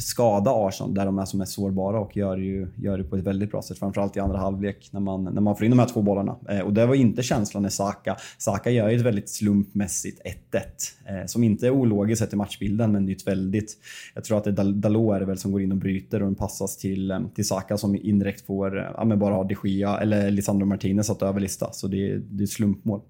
skada 0.00 0.50
Arsenal 0.54 0.94
där 0.94 1.04
de 1.04 1.18
är 1.18 1.24
som 1.24 1.38
mest 1.38 1.52
sårbara 1.52 2.00
och 2.00 2.16
gör, 2.16 2.36
ju, 2.36 2.68
gör 2.76 2.98
det 2.98 3.04
på 3.04 3.16
ett 3.16 3.24
väldigt 3.24 3.50
bra 3.50 3.62
sätt. 3.62 3.78
Framförallt 3.78 4.16
i 4.16 4.20
andra 4.20 4.38
halvlek 4.38 4.88
när 4.90 5.00
man, 5.00 5.24
när 5.24 5.40
man 5.40 5.56
får 5.56 5.64
in 5.64 5.70
de 5.70 5.78
här 5.78 5.86
två 5.86 6.02
bollarna. 6.02 6.36
Eh, 6.48 6.60
och 6.60 6.72
det 6.72 6.86
var 6.86 6.94
inte 6.94 7.22
känslan 7.22 7.62
när 7.62 7.70
Saka. 7.70 8.16
Saka 8.38 8.70
gör 8.70 8.88
ju 8.88 8.96
ett 8.96 9.02
väldigt 9.02 9.30
slumpmässigt 9.30 10.20
1-1 10.52 11.20
eh, 11.20 11.26
som 11.26 11.44
inte 11.44 11.66
är 11.66 11.70
ologiskt 11.70 12.22
sett 12.22 12.32
i 12.32 12.36
matchbilden 12.36 12.92
men 12.92 13.06
det 13.06 13.12
är 13.12 13.16
ett 13.16 13.26
väldigt... 13.26 13.78
Jag 14.14 14.24
tror 14.24 14.38
att 14.38 14.44
det 14.44 14.50
är 14.50 14.54
Dal- 14.54 14.80
Dalot 14.80 15.14
är 15.14 15.20
det 15.20 15.26
väl 15.26 15.38
som 15.38 15.52
går 15.52 15.62
in 15.62 15.72
och 15.72 15.78
bryter 15.78 16.20
och 16.20 16.26
den 16.26 16.34
passas 16.34 16.76
till, 16.76 17.26
till 17.34 17.46
Saka 17.46 17.76
som 17.76 17.96
indirekt 17.96 18.46
får 18.46 18.76
ja, 18.76 19.04
men 19.04 19.18
bara 19.18 19.34
har 19.34 19.44
de 19.44 19.56
Gia 19.64 20.00
eller 20.00 20.30
Lisandro 20.30 20.66
Martinez 20.66 21.10
att 21.10 21.22
överlista. 21.22 21.72
Så 21.72 21.86
det 21.86 22.12
det 22.18 22.42
är 22.42 22.44
ett 22.44 22.50
slumpmål. 22.50 23.00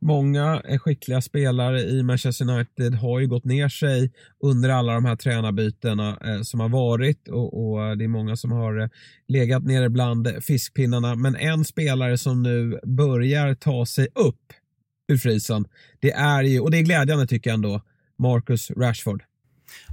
Många 0.00 0.62
skickliga 0.78 1.20
spelare 1.20 1.80
i 1.80 2.02
Manchester 2.02 2.50
United 2.50 2.94
har 2.94 3.20
ju 3.20 3.26
gått 3.26 3.44
ner 3.44 3.68
sig 3.68 4.12
under 4.40 4.68
alla 4.68 4.92
de 4.92 5.04
här 5.04 5.16
tränarbytena 5.16 6.18
eh, 6.24 6.42
som 6.42 6.60
har 6.60 6.68
varit 6.68 7.28
och, 7.28 7.70
och 7.70 7.84
eh, 7.84 7.96
det 7.96 8.04
är 8.04 8.08
många 8.08 8.36
som 8.36 8.52
har 8.52 8.80
eh, 8.80 8.88
legat 9.28 9.62
nere 9.64 9.88
bland 9.88 10.28
fiskpinnarna. 10.44 11.14
Men 11.14 11.36
en 11.36 11.64
spelare 11.64 12.18
som 12.18 12.42
nu 12.42 12.80
börjar 12.82 13.54
ta 13.54 13.86
sig 13.86 14.08
upp 14.14 14.52
ur 15.08 15.16
frysen, 15.16 15.64
det 16.00 16.12
är 16.12 16.42
ju, 16.42 16.60
och 16.60 16.70
det 16.70 16.78
är 16.78 16.82
glädjande 16.82 17.26
tycker 17.26 17.50
jag 17.50 17.54
ändå, 17.54 17.82
Marcus 18.18 18.70
Rashford. 18.70 19.22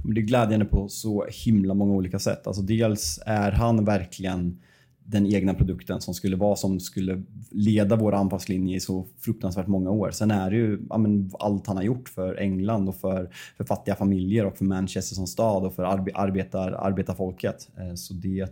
Men 0.04 0.14
det 0.14 0.20
är 0.20 0.22
glädjande 0.22 0.66
på 0.66 0.88
så 0.88 1.26
himla 1.28 1.74
många 1.74 1.92
olika 1.92 2.18
sätt. 2.18 2.46
Alltså 2.46 2.62
dels 2.62 3.20
är 3.26 3.52
han 3.52 3.84
verkligen 3.84 4.60
den 5.06 5.26
egna 5.34 5.54
produkten 5.54 6.00
som 6.00 6.14
skulle 6.14 6.36
vara 6.36 6.56
som 6.56 6.80
skulle 6.80 7.22
leda 7.50 7.96
vår 7.96 8.14
anfallslinje 8.14 8.76
i 8.76 8.80
så 8.80 9.06
fruktansvärt 9.20 9.66
många 9.66 9.90
år. 9.90 10.10
Sen 10.10 10.30
är 10.30 10.50
det 10.50 10.56
ju 10.56 10.80
ja, 10.90 10.98
men, 10.98 11.30
allt 11.38 11.66
han 11.66 11.76
har 11.76 11.84
gjort 11.84 12.08
för 12.08 12.34
England 12.40 12.88
och 12.88 12.96
för, 12.96 13.30
för 13.56 13.64
fattiga 13.64 13.94
familjer 13.94 14.46
och 14.46 14.56
för 14.56 14.64
Manchester 14.64 15.14
som 15.14 15.26
stad 15.26 15.64
och 15.64 15.74
för 15.74 15.82
arbe, 15.84 16.10
arbetar, 16.14 16.72
arbetarfolket. 16.72 17.68
Eh, 17.78 17.94
så 17.94 18.14
det, 18.14 18.42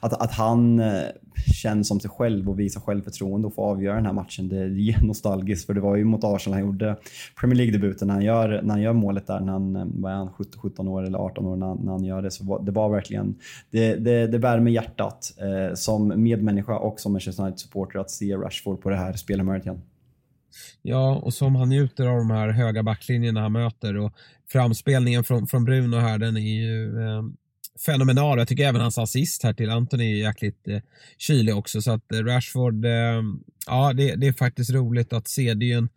att, 0.00 0.22
att 0.22 0.32
han 0.32 0.80
eh, 0.80 1.02
känns 1.54 1.88
som 1.88 2.00
sig 2.00 2.10
själv 2.10 2.50
och 2.50 2.58
visar 2.60 2.80
självförtroende 2.80 3.46
och 3.46 3.54
får 3.54 3.62
avgöra 3.62 3.94
den 3.96 4.06
här 4.06 4.12
matchen, 4.12 4.48
det 4.48 4.56
är 4.56 5.04
nostalgiskt 5.06 5.66
för 5.66 5.74
det 5.74 5.80
var 5.80 5.96
ju 5.96 6.04
mot 6.04 6.24
Arsenal 6.24 6.58
han 6.58 6.66
gjorde 6.68 6.96
Premier 7.40 7.56
League-debuten 7.56 8.08
när 8.08 8.14
han 8.14 8.24
gör, 8.24 8.60
när 8.62 8.70
han 8.70 8.82
gör 8.82 8.92
målet 8.92 9.26
där 9.26 9.40
när 9.40 9.52
han, 9.52 9.72
var 9.72 9.86
vad 9.94 10.12
är 10.12 10.16
han, 10.16 10.30
17 10.30 10.60
17 10.62 10.88
år 10.88 11.02
eller 11.06 11.18
18 11.18 11.46
år 11.46 11.56
när, 11.56 11.66
han- 11.66 11.78
när 11.84 11.92
han 11.92 12.04
gör 12.04 12.22
det. 12.22 12.30
Så 12.30 12.44
var, 12.44 12.62
det 12.62 12.72
var 12.72 12.88
verkligen, 12.88 13.34
det, 13.70 13.94
det, 13.94 14.26
det 14.26 14.38
värmer 14.38 14.70
hjärtat 14.70 15.32
som 15.74 16.01
som 16.10 16.22
medmänniska 16.22 16.78
och 16.78 17.00
som 17.00 17.12
Manchester 17.12 17.42
United-supporter 17.42 17.98
att 17.98 18.10
se 18.10 18.34
Rashford 18.34 18.82
på 18.82 18.90
det 18.90 18.96
här 18.96 19.12
spelhumöret 19.12 19.66
igen. 19.66 19.82
Ja, 20.82 21.16
och 21.16 21.34
som 21.34 21.54
han 21.56 21.68
njuter 21.68 22.06
av 22.06 22.16
de 22.16 22.30
här 22.30 22.48
höga 22.48 22.82
backlinjerna 22.82 23.40
han 23.40 23.52
möter 23.52 23.96
och 23.96 24.12
framspelningen 24.48 25.24
från, 25.24 25.46
från 25.46 25.64
Bruno 25.64 25.96
här, 25.96 26.18
den 26.18 26.36
är 26.36 26.40
ju 26.40 27.02
eh, 27.02 27.22
fenomenal. 27.86 28.38
Jag 28.38 28.48
tycker 28.48 28.68
även 28.68 28.80
hans 28.80 28.98
assist 28.98 29.42
här 29.42 29.52
till 29.52 29.70
Anthony 29.70 30.12
är 30.12 30.26
jäkligt 30.26 30.68
eh, 30.68 30.80
kylig 31.18 31.56
också. 31.56 31.82
Så 31.82 31.90
att 31.90 32.12
eh, 32.12 32.18
Rashford, 32.18 32.84
eh, 32.84 33.22
ja 33.66 33.92
det, 33.92 34.14
det 34.14 34.26
är 34.26 34.32
faktiskt 34.32 34.70
roligt 34.70 35.12
att 35.12 35.28
se. 35.28 35.54
Det 35.54 35.64
är 35.64 35.68
ju 35.68 35.78
en, 35.78 35.88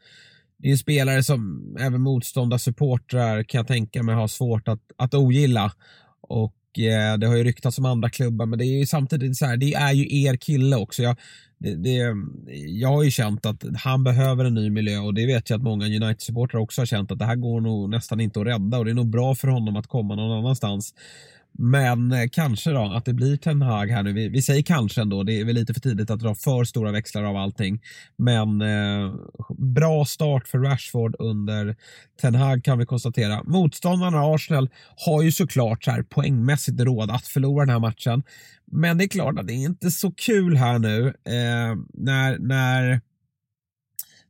det 0.58 0.68
är 0.68 0.72
en 0.72 0.78
spelare 0.78 1.24
som 1.24 1.62
även 1.80 2.02
motståndarsupportrar 2.02 3.44
kan 3.44 3.60
jag 3.60 3.68
tänka 3.68 4.04
mig 4.04 4.16
har 4.16 4.28
svårt 4.28 4.68
att, 4.68 4.82
att 4.98 5.14
ogilla. 5.14 5.72
Och 6.22 6.56
eh, 6.80 7.18
det 7.18 7.28
har 7.28 7.36
ju 7.36 7.44
ryktats 7.44 7.78
om 7.78 7.86
andra 7.86 8.10
klubbar 8.10 8.46
men 8.46 8.60
det 8.60 8.66
är 8.66 8.80
ju 8.80 8.86
samtidigt 8.86 9.38
så 9.38 9.46
här, 9.46 9.58
det 9.58 9.74
är 9.74 9.94
ju 9.94 10.24
er 10.24 10.36
kille 10.36 10.76
också. 10.76 11.04
Jag, 11.04 11.16
det, 11.58 11.76
det, 11.76 12.16
jag 12.68 12.90
har 12.90 13.04
ju 13.04 13.12
känt 13.12 13.46
att 13.46 13.64
han 13.78 14.04
behöver 14.04 14.46
en 14.46 14.54
ny 14.54 14.70
miljö 14.70 15.00
och 15.00 15.14
det 15.14 15.26
vet 15.26 15.50
jag 15.50 15.58
att 15.58 15.64
många 15.64 15.86
United-supportrar 15.86 16.60
också 16.60 16.82
har 16.82 16.86
känt 16.86 17.12
att 17.12 17.20
det 17.20 17.26
här 17.26 17.36
går 17.36 17.62
nog 17.62 17.90
nästan 17.90 18.20
inte 18.20 18.40
att 18.40 18.48
rädda 18.48 18.78
och 18.78 18.86
det 18.86 18.92
är 18.92 18.96
nog 18.96 19.10
bra 19.10 19.36
för 19.36 19.48
honom 19.48 19.76
att 19.76 19.88
komma 19.88 20.16
någon 20.16 20.38
annanstans. 20.38 20.94
Men 21.58 22.12
eh, 22.12 22.30
kanske 22.32 22.72
då 22.72 22.84
att 22.84 23.06
det 23.06 23.14
blir 23.14 23.38
Ten 23.38 23.62
Hag 23.62 23.88
här 23.88 24.04
nu. 24.04 24.14
Vi, 24.14 24.30
vi 24.30 24.42
säger 24.42 24.62
kanske 24.62 25.02
ändå, 25.02 25.24
det 25.24 25.40
är 25.40 25.46
väl 25.46 25.56
lite 25.56 25.74
för 25.74 25.82
tidigt 25.82 26.10
att 26.10 26.20
dra 26.20 26.36
för 26.36 26.64
stora 26.64 26.92
växlar 26.92 27.24
av 27.24 27.38
allting. 27.38 27.82
Men 28.18 28.62
eh, 28.62 29.14
bra 29.58 30.06
start 30.06 30.48
för 30.48 30.60
Rashford 30.60 31.16
under 31.20 31.76
Ten 32.22 32.36
Hag 32.36 32.64
kan 32.64 32.78
vi 32.78 32.86
konstatera. 32.86 33.44
Motståndarna 33.44 34.22
Arsenal 34.22 34.70
har 35.06 35.22
ju 35.22 35.32
såklart 35.32 35.84
så 35.84 35.92
här 35.92 36.04
poängmässigt 36.04 36.80
råd 36.80 37.12
att 37.12 37.28
förlora 37.28 37.66
den 37.66 37.74
här 37.74 37.80
matchen. 37.80 38.24
Men 38.72 38.98
det 38.98 39.04
är 39.04 39.08
klart 39.08 39.40
att 39.40 39.48
det 39.48 39.54
är 39.54 39.66
inte 39.66 39.92
så 39.92 40.12
kul 40.12 40.58
här 40.58 40.80
nu 40.80 41.08
eh, 41.08 41.76
när, 41.94 42.38
när 42.40 43.02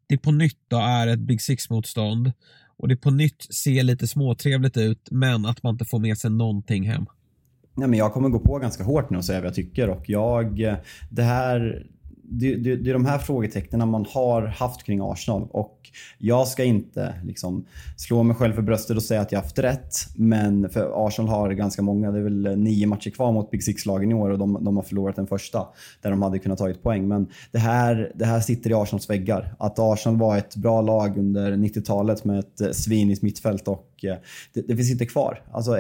det 0.07 0.17
på 0.17 0.31
nytt 0.31 0.59
då 0.67 0.77
är 0.77 1.07
ett 1.07 1.19
Big 1.19 1.41
Six-motstånd 1.41 2.31
och 2.77 2.87
det 2.87 2.95
på 2.95 3.11
nytt 3.11 3.53
ser 3.53 3.83
lite 3.83 4.07
småtrevligt 4.07 4.77
ut 4.77 5.07
men 5.11 5.45
att 5.45 5.63
man 5.63 5.73
inte 5.73 5.85
får 5.85 5.99
med 5.99 6.17
sig 6.17 6.31
någonting 6.31 6.83
hem. 6.83 7.05
Nej, 7.75 7.87
men 7.87 7.99
jag 7.99 8.13
kommer 8.13 8.29
gå 8.29 8.39
på 8.39 8.57
ganska 8.59 8.83
hårt 8.83 9.09
nu 9.09 9.17
och 9.17 9.25
säga 9.25 9.39
vad 9.39 9.47
jag 9.47 9.55
tycker 9.55 9.89
och 9.89 10.09
jag, 10.09 10.61
eh, 10.61 10.75
det 11.09 11.23
här 11.23 11.85
det, 12.29 12.55
det, 12.55 12.75
det, 12.75 12.89
är 12.89 12.93
de 12.93 13.05
här 13.05 13.17
frågetecknen 13.17 13.89
man 13.89 14.05
har 14.09 14.41
haft 14.41 14.83
kring 14.83 14.99
Arsenal 15.03 15.47
och 15.51 15.79
jag 16.17 16.47
ska 16.47 16.63
inte 16.63 17.13
liksom 17.23 17.65
slå 17.97 18.23
mig 18.23 18.35
själv 18.35 18.53
för 18.53 18.61
bröstet 18.61 18.97
och 18.97 19.03
säga 19.03 19.21
att 19.21 19.31
jag 19.31 19.41
haft 19.41 19.59
rätt. 19.59 19.95
Men 20.15 20.69
för 20.69 21.07
Arsenal 21.07 21.29
har 21.29 21.51
ganska 21.51 21.81
många, 21.81 22.11
det 22.11 22.19
är 22.19 22.23
väl 22.23 22.57
nio 22.57 22.87
matcher 22.87 23.09
kvar 23.09 23.31
mot 23.31 23.51
Big 23.51 23.63
Six-lagen 23.63 24.11
i 24.11 24.13
år 24.13 24.29
och 24.29 24.39
de, 24.39 24.63
de, 24.63 24.75
har 24.75 24.83
förlorat 24.83 25.15
den 25.15 25.27
första 25.27 25.67
där 26.01 26.09
de 26.09 26.21
hade 26.21 26.39
kunnat 26.39 26.57
tagit 26.59 26.83
poäng. 26.83 27.07
Men 27.07 27.27
det 27.51 27.59
här, 27.59 28.11
det 28.15 28.25
här 28.25 28.39
sitter 28.39 28.69
i 28.69 28.73
Arsenals 28.73 29.09
väggar. 29.09 29.55
Att 29.59 29.79
Arsenal 29.79 30.19
var 30.19 30.37
ett 30.37 30.55
bra 30.55 30.81
lag 30.81 31.17
under 31.17 31.51
90-talet 31.51 32.25
med 32.25 32.39
ett 32.39 32.61
eh, 32.61 32.71
svinigt 32.71 33.21
mittfält 33.21 33.67
och 33.67 33.94
och 33.95 34.05
eh, 34.05 34.17
det, 34.53 34.61
det, 34.61 34.75
finns 34.75 34.91
inte 34.91 35.05
kvar. 35.05 35.41
Alltså, 35.51 35.77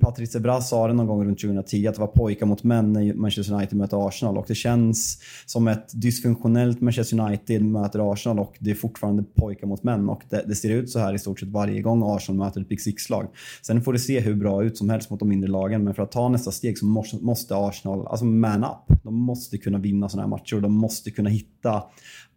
Patrice 0.00 0.34
Evra 0.34 0.60
sa 0.60 0.86
det 0.86 0.94
någon 0.94 1.06
gång 1.06 1.24
runt 1.24 1.40
2010 1.40 1.86
att 1.86 1.94
det 1.94 2.00
var 2.00 2.06
pojkar 2.06 2.46
mot 2.46 2.64
män 2.64 2.92
när 2.92 3.14
Manchester 3.14 3.54
United 3.54 3.78
möter 3.78 4.08
Arsenal 4.08 4.38
och 4.38 4.44
det 4.48 4.54
känns 4.54 5.18
som 5.46 5.68
ett 5.68 5.90
dysfunktionellt 5.94 6.80
Manchester 6.80 7.20
United 7.20 7.64
möter 7.64 8.12
Arsenal 8.12 8.38
och 8.38 8.56
det 8.58 8.70
är 8.70 8.74
fortfarande 8.74 9.22
pojkar 9.22 9.66
mot 9.66 9.82
män 9.82 10.08
och 10.08 10.22
det, 10.28 10.44
det 10.46 10.54
ser 10.54 10.70
ut 10.70 10.90
så 10.90 10.98
här 10.98 11.14
i 11.14 11.18
stort 11.18 11.40
sett 11.40 11.48
varje 11.48 11.82
gång 11.82 12.02
Arsenal 12.16 12.38
möter 12.38 12.60
ett 12.60 12.68
Big 12.68 12.80
Six-lag. 12.80 13.26
Sen 13.62 13.82
får 13.82 13.92
det 13.92 13.98
se 13.98 14.20
hur 14.20 14.34
bra 14.34 14.64
ut 14.64 14.78
som 14.78 14.90
helst 14.90 15.10
mot 15.10 15.20
de 15.20 15.28
mindre 15.28 15.50
lagen 15.50 15.84
men 15.84 15.94
för 15.94 16.02
att 16.02 16.12
ta 16.12 16.28
nästa 16.28 16.50
steg 16.50 16.78
så 16.78 16.86
måste 17.20 17.56
Arsenal, 17.56 18.06
alltså 18.06 18.24
man 18.24 18.64
up. 18.64 19.02
De 19.02 19.14
måste 19.14 19.58
kunna 19.58 19.78
vinna 19.78 20.08
sådana 20.08 20.22
här 20.22 20.30
matcher 20.30 20.56
och 20.56 20.62
de 20.62 20.72
måste 20.72 21.10
kunna 21.10 21.30
hitta 21.30 21.82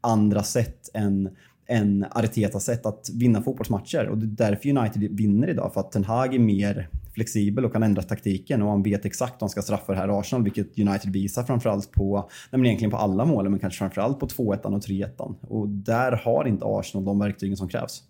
andra 0.02 0.44
sätt 0.44 0.90
än 0.94 1.30
än 1.70 2.06
Artetas 2.12 2.64
sätt 2.64 2.86
att 2.86 3.10
vinna 3.14 3.42
fotbollsmatcher. 3.42 4.08
Och 4.08 4.18
det 4.18 4.44
är 4.44 4.50
därför 4.50 4.70
United 4.70 5.18
vinner 5.18 5.50
idag. 5.50 5.74
För 5.74 5.82
att 5.82 5.92
Ten 5.92 6.04
Hag 6.04 6.36
är 6.36 6.40
mer 6.40 6.90
flexibel 7.14 7.66
och 7.66 7.74
kan 7.74 7.84
ändra 7.84 8.02
taktiken 8.02 8.62
och 8.62 8.70
han 8.70 8.84
vet 8.84 9.06
exakt 9.06 9.34
om 9.34 9.38
han 9.40 9.50
ska 9.50 9.62
straffa 9.62 9.92
det 9.92 9.98
här 9.98 10.20
Arsenal. 10.20 10.44
Vilket 10.44 10.80
United 10.80 11.14
visar 11.14 11.44
framförallt 11.44 11.92
på, 11.92 12.30
nej 12.52 12.60
men 12.60 12.66
egentligen 12.66 12.92
på 12.92 12.98
alla 12.98 13.26
målen, 13.26 13.52
men 13.52 13.60
kanske 13.60 13.78
framförallt 13.78 14.20
på 14.20 14.28
2-1 14.28 14.62
och 14.62 14.82
3-1. 14.82 15.36
Och 15.42 15.70
där 15.70 16.12
har 16.12 16.48
inte 16.48 16.66
Arsenal 16.66 17.06
de 17.06 17.20
verktygen 17.20 17.58
som 17.58 17.70
krävs. 17.70 18.04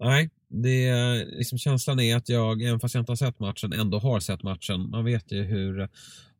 Nej, 0.00 0.30
det, 0.48 1.24
liksom 1.24 1.58
känslan 1.58 2.00
är 2.00 2.16
att 2.16 2.28
jag, 2.28 2.62
även 2.62 2.80
fast 2.80 2.94
jag 2.94 3.02
inte 3.02 3.12
har 3.12 3.16
sett 3.16 3.40
matchen, 3.40 3.72
ändå 3.72 3.98
har 3.98 4.20
sett 4.20 4.42
matchen. 4.42 4.90
Man 4.90 5.04
vet 5.04 5.32
ju 5.32 5.42
hur 5.42 5.88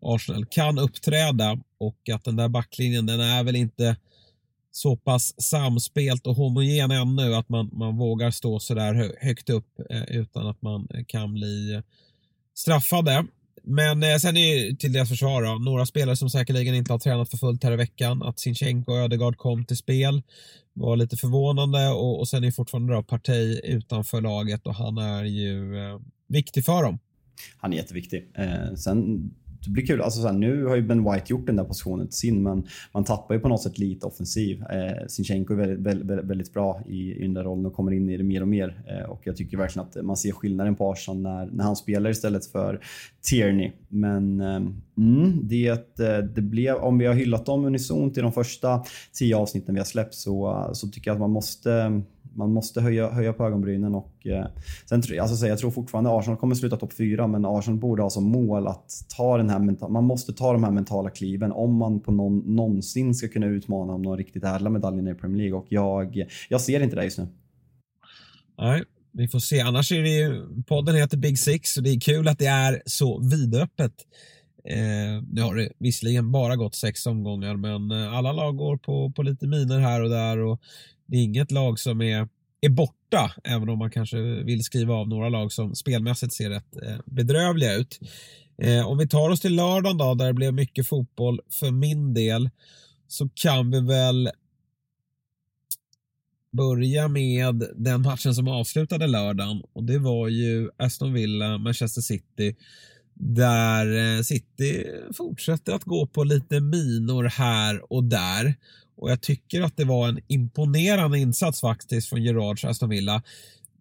Arsenal 0.00 0.46
kan 0.46 0.78
uppträda 0.78 1.58
och 1.78 2.08
att 2.14 2.24
den 2.24 2.36
där 2.36 2.48
backlinjen, 2.48 3.06
den 3.06 3.20
är 3.20 3.44
väl 3.44 3.56
inte 3.56 3.96
så 4.76 4.96
pass 4.96 5.42
samspelt 5.42 6.26
och 6.26 6.36
homogen 6.36 6.90
ännu 6.90 7.34
att 7.34 7.48
man, 7.48 7.70
man 7.72 7.96
vågar 7.96 8.30
stå 8.30 8.60
så 8.60 8.74
där 8.74 9.16
högt 9.20 9.50
upp 9.50 9.80
eh, 9.90 10.02
utan 10.02 10.46
att 10.46 10.62
man 10.62 10.88
eh, 10.94 11.04
kan 11.04 11.34
bli 11.34 11.82
straffade. 12.54 13.26
Men 13.62 14.02
eh, 14.02 14.16
sen 14.16 14.36
är 14.36 14.76
till 14.76 14.92
deras 14.92 15.08
försvar 15.08 15.42
då, 15.42 15.54
några 15.54 15.86
spelare 15.86 16.16
som 16.16 16.30
säkerligen 16.30 16.74
inte 16.74 16.92
har 16.92 16.98
tränat 16.98 17.30
för 17.30 17.36
fullt 17.36 17.64
här 17.64 17.72
i 17.72 17.76
veckan. 17.76 18.22
Att 18.22 18.40
Sinchenko 18.40 18.92
och 18.92 18.98
Ödegaard 18.98 19.36
kom 19.36 19.64
till 19.64 19.76
spel 19.76 20.22
var 20.72 20.96
lite 20.96 21.16
förvånande 21.16 21.88
och, 21.88 22.18
och 22.18 22.28
sen 22.28 22.44
är 22.44 22.50
fortfarande 22.50 22.94
då 22.94 23.02
Partey 23.02 23.60
utanför 23.64 24.20
laget 24.20 24.66
och 24.66 24.74
han 24.74 24.98
är 24.98 25.24
ju 25.24 25.78
eh, 25.78 26.00
viktig 26.28 26.64
för 26.64 26.82
dem. 26.82 26.98
Han 27.58 27.72
är 27.72 27.76
jätteviktig. 27.76 28.30
Eh, 28.34 28.74
sen 28.74 29.30
det 29.66 29.72
blir 29.72 29.87
kul. 29.87 30.00
Alltså 30.00 30.20
så 30.20 30.26
här, 30.26 30.35
nu 30.35 30.64
har 30.64 30.76
ju 30.76 30.83
Ben 30.83 31.12
White 31.12 31.24
gjort 31.26 31.46
den 31.46 31.57
där 31.57 31.64
positionen 31.64 32.07
till 32.07 32.18
sin, 32.18 32.42
men 32.42 32.66
man 32.92 33.05
tappar 33.05 33.35
ju 33.35 33.40
på 33.40 33.48
något 33.48 33.62
sätt 33.62 33.79
lite 33.79 34.07
offensiv. 34.07 34.62
Eh, 34.62 35.07
Sinchenko 35.09 35.55
är 35.55 35.57
väldigt, 35.57 36.07
väldigt, 36.07 36.24
väldigt 36.24 36.52
bra 36.52 36.81
i, 36.87 37.12
i 37.12 37.22
den 37.22 37.35
där 37.35 37.44
rollen 37.44 37.66
och 37.66 37.74
kommer 37.74 37.92
in 37.92 38.11
i 38.11 38.16
det 38.16 38.24
mer 38.24 38.42
och 38.42 38.48
mer. 38.48 38.83
Eh, 38.87 39.11
och 39.11 39.20
jag 39.24 39.37
tycker 39.37 39.57
verkligen 39.57 39.88
att 39.88 40.05
man 40.05 40.16
ser 40.16 40.33
skillnaden 40.33 40.76
på 40.76 40.92
Arsenal 40.92 41.22
när, 41.22 41.46
när 41.46 41.64
han 41.64 41.76
spelar 41.76 42.11
istället 42.11 42.46
för 42.46 42.81
Tierney. 43.31 43.72
Men 43.88 44.40
eh, 44.40 44.62
mm, 44.98 45.48
det, 45.48 46.00
eh, 46.00 46.18
det 46.35 46.42
blev, 46.42 46.76
om 46.76 46.98
vi 46.98 47.07
har 47.07 47.14
hyllat 47.14 47.46
dem 47.46 47.64
unisont 47.64 48.18
i 48.18 48.20
de 48.20 48.33
första 48.33 48.85
tio 49.12 49.37
avsnitten 49.37 49.74
vi 49.74 49.81
har 49.81 49.87
släppt 49.87 50.14
så, 50.14 50.70
så 50.72 50.88
tycker 50.88 51.11
jag 51.11 51.14
att 51.14 51.20
man 51.20 51.31
måste 51.31 52.02
man 52.37 52.53
måste 52.53 52.81
höja, 52.81 53.11
höja 53.11 53.33
på 53.33 53.44
ögonbrynen 53.44 53.94
och 53.94 54.27
eh, 54.27 54.46
sen, 54.88 55.03
alltså, 55.20 55.46
jag 55.46 55.59
tror 55.59 55.70
fortfarande 55.70 56.11
Arsenal 56.11 56.37
kommer 56.37 56.55
sluta 56.55 56.77
topp 56.77 56.92
fyra 56.92 57.27
men 57.27 57.44
Arsenal 57.44 57.81
borde 57.81 58.03
ha 58.03 58.11
som 58.11 58.25
mål 58.25 58.66
att 58.66 58.90
ta 59.16 59.37
den 59.37 59.51
här, 59.51 59.88
man 59.88 60.05
måste 60.05 60.33
ta 60.33 60.53
de 60.53 60.64
här 60.64 60.70
mentala 60.70 61.11
kliven 61.11 61.53
om 61.53 61.77
man 61.77 62.01
på 62.01 62.12
någon, 62.12 62.38
någonsin 62.38 63.14
ska 63.14 63.29
kunna 63.29 63.46
utmana 63.46 63.92
om 63.92 64.03
de 64.03 64.16
riktigt 64.16 64.44
ädla 64.44 64.70
medaljerna 64.70 65.11
i 65.11 65.14
Premier 65.14 65.38
League 65.38 65.59
och 65.59 65.66
jag, 65.68 66.27
jag 66.49 66.61
ser 66.61 66.81
inte 66.81 66.96
det 66.96 67.05
just 67.05 67.18
nu. 67.18 67.27
Nej, 68.59 68.83
vi 69.12 69.29
får 69.29 69.38
se. 69.38 69.61
Annars 69.61 69.92
är 69.92 70.03
det 70.03 70.09
ju, 70.09 70.46
podden 70.66 70.94
heter 70.94 71.16
Big 71.16 71.38
Six 71.38 71.77
och 71.77 71.83
det 71.83 71.90
är 71.90 72.01
kul 72.01 72.29
att 72.29 72.38
det 72.38 72.46
är 72.46 72.83
så 72.87 73.20
vidöppet. 73.20 73.92
Eh, 74.68 75.22
nu 75.33 75.42
har 75.42 75.55
det 75.55 75.72
visserligen 75.79 76.33
bara 76.33 76.57
gått 76.57 76.75
sex 76.75 77.07
omgångar 77.07 77.57
men 77.57 77.90
eh, 77.90 78.14
alla 78.14 78.33
lag 78.33 78.57
går 78.57 78.77
på, 78.77 79.11
på 79.11 79.22
lite 79.22 79.46
miner 79.46 79.79
här 79.79 80.03
och 80.03 80.11
där 80.11 80.38
och 80.38 80.61
det 81.07 81.16
är 81.16 81.23
inget 81.23 81.51
lag 81.51 81.79
som 81.79 82.01
är, 82.01 82.29
är 82.61 82.69
borta, 82.69 83.33
även 83.45 83.69
om 83.69 83.79
man 83.79 83.90
kanske 83.90 84.19
vill 84.21 84.62
skriva 84.62 84.95
av 84.95 85.09
några 85.09 85.29
lag 85.29 85.53
som 85.53 85.75
spelmässigt 85.75 86.33
ser 86.33 86.51
rätt 86.51 86.77
eh, 86.83 86.99
bedrövliga 87.05 87.75
ut. 87.75 88.01
Eh, 88.59 88.87
om 88.88 88.99
vi 88.99 89.09
tar 89.09 89.31
oss 89.31 89.40
till 89.40 89.55
lördagen 89.55 89.99
då, 89.99 90.14
där 90.14 90.27
det 90.27 90.33
blev 90.33 90.55
mycket 90.55 90.88
fotboll 90.88 91.40
för 91.61 91.71
min 91.71 92.14
del, 92.14 92.51
så 93.09 93.29
kan 93.35 93.71
vi 93.71 93.81
väl 93.81 94.31
börja 96.53 97.09
med 97.09 97.64
den 97.77 98.03
matchen 98.03 98.35
som 98.35 98.49
avslutade 98.49 99.07
lördagen 99.07 99.62
och 99.73 99.85
det 99.85 99.99
var 99.99 100.29
ju 100.29 100.71
Aston 100.77 101.12
Villa, 101.12 101.59
Manchester 101.59 102.03
City 102.03 102.57
där 103.21 104.16
eh, 104.16 104.23
City 104.23 104.87
fortsätter 105.16 105.73
att 105.73 105.85
gå 105.85 106.07
på 106.07 106.25
lite 106.25 106.61
minor 106.61 107.25
här 107.25 107.92
och 107.92 108.05
där. 108.05 108.55
Och 108.96 109.11
jag 109.11 109.20
tycker 109.20 109.62
att 109.62 109.76
det 109.76 109.85
var 109.85 110.09
en 110.09 110.20
imponerande 110.26 111.18
insats 111.18 111.61
faktiskt 111.61 112.09
från 112.09 112.22
Gerards 112.22 112.64
Aston 112.64 112.88
Villa. 112.88 113.22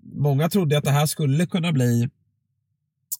Många 0.01 0.49
trodde 0.49 0.77
att 0.77 0.83
det 0.83 0.91
här 0.91 1.05
skulle 1.05 1.45
kunna 1.45 1.71
bli 1.71 2.09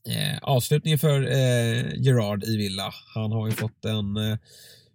eh, 0.10 0.38
avslutningen 0.42 1.00
för 1.00 1.22
eh, 1.22 1.94
Gerard 1.96 2.44
i 2.44 2.58
Villa. 2.58 2.94
Han 3.14 3.32
har 3.32 3.48
ju 3.48 3.54
fått 3.54 3.86
en 3.86 4.18
eh, 4.18 4.38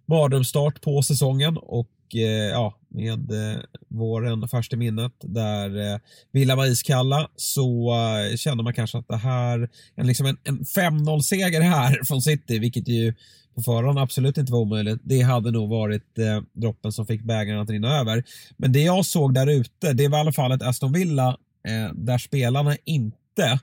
mardrömsstart 0.05 0.81
på 0.81 1.03
säsongen 1.03 1.57
och 1.57 1.87
Eh, 2.15 2.49
ja, 2.51 2.77
med 2.89 3.31
eh, 3.31 3.59
våren 3.87 4.47
först 4.47 4.73
i 4.73 4.75
minnet 4.75 5.13
där 5.21 5.93
eh, 5.93 5.99
Villa 6.31 6.55
var 6.55 6.65
iskalla 6.65 7.29
så 7.35 7.95
kände 8.37 8.63
man 8.63 8.73
kanske 8.73 8.97
att 8.97 9.07
det 9.07 9.17
här, 9.17 9.69
en, 9.95 10.07
liksom 10.07 10.25
en, 10.25 10.37
en 10.43 10.59
5-0-seger 10.59 11.61
här 11.61 11.99
från 12.07 12.21
City, 12.21 12.59
vilket 12.59 12.87
ju 12.87 13.13
på 13.55 13.61
förhand 13.61 13.99
absolut 13.99 14.37
inte 14.37 14.51
var 14.51 14.59
omöjligt. 14.59 15.01
Det 15.03 15.21
hade 15.21 15.51
nog 15.51 15.69
varit 15.69 16.17
eh, 16.17 16.41
droppen 16.53 16.91
som 16.91 17.05
fick 17.05 17.23
bägaren 17.23 17.59
att 17.59 17.69
rinna 17.69 17.99
över. 17.99 18.23
Men 18.57 18.71
det 18.71 18.81
jag 18.81 19.05
såg 19.05 19.33
där 19.33 19.47
ute, 19.47 19.93
det 19.93 20.07
var 20.07 20.17
i 20.17 20.21
alla 20.21 20.33
fall 20.33 20.51
ett 20.51 20.61
Aston 20.61 20.91
Villa 20.91 21.37
eh, 21.67 21.93
där 21.93 22.17
spelarna 22.17 22.75
inte 22.85 23.59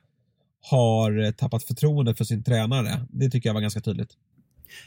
har 0.70 1.32
tappat 1.32 1.62
förtroendet 1.62 2.18
för 2.18 2.24
sin 2.24 2.42
tränare. 2.42 3.06
Det 3.10 3.30
tycker 3.30 3.48
jag 3.48 3.54
var 3.54 3.60
ganska 3.60 3.80
tydligt. 3.80 4.10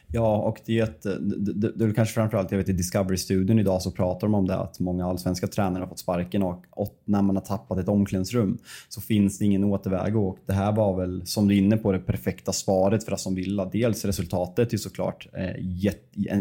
Ja, 0.08 0.38
och 0.38 0.62
det, 0.66 1.04
det, 1.04 1.72
det, 1.76 1.86
är 1.86 1.94
kanske 1.94 2.14
framförallt, 2.14 2.52
jag 2.52 2.58
vet 2.58 2.70
i 2.70 2.74
Discovery-studion 2.74 3.60
idag 3.60 3.82
så 3.82 3.92
pratar 3.92 4.28
de 4.28 4.36
om 4.36 4.48
det 4.48 4.56
att 4.56 4.80
många 4.80 5.06
allsvenska 5.06 5.48
tränare 5.48 5.82
har 5.82 5.88
fått 5.88 6.00
sparken 6.00 6.44
och, 6.44 6.66
och 6.70 7.02
när 7.06 7.22
man 7.22 7.36
har 7.36 7.44
tappat 7.44 7.78
ett 7.78 7.88
omklädningsrum 7.88 8.58
så 8.90 9.02
finns 9.02 9.38
det 9.38 9.46
ingen 9.46 9.64
återväg 9.64 10.18
och 10.18 10.38
det 10.46 10.54
här 10.54 10.72
var 10.72 10.98
väl, 10.98 11.26
som 11.26 11.48
du 11.48 11.56
är 11.56 11.60
inne 11.60 11.78
på, 11.78 11.92
det 11.92 12.00
perfekta 12.00 12.52
svaret 12.52 13.04
för 13.04 13.12
Aston 13.12 13.36
Villa. 13.36 13.66
Dels 13.66 14.06
resultatet 14.06 14.74
är 14.74 14.78
såklart 14.78 15.28
eh, 15.34 15.50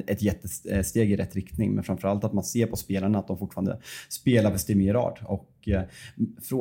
ett 0.06 0.22
jättesteg 0.22 1.12
i 1.12 1.16
rätt 1.16 1.34
riktning, 1.34 1.74
men 1.74 1.84
framförallt 1.84 2.24
att 2.24 2.32
man 2.32 2.44
ser 2.44 2.66
på 2.66 2.76
spelarna 2.76 3.18
att 3.18 3.28
de 3.28 3.38
fortfarande 3.38 3.78
spelar 4.08 4.50
för 4.50 4.58
Steve 4.58 4.82
Gerrard. 4.82 5.18
Och 5.24 5.68
eh, 5.68 5.82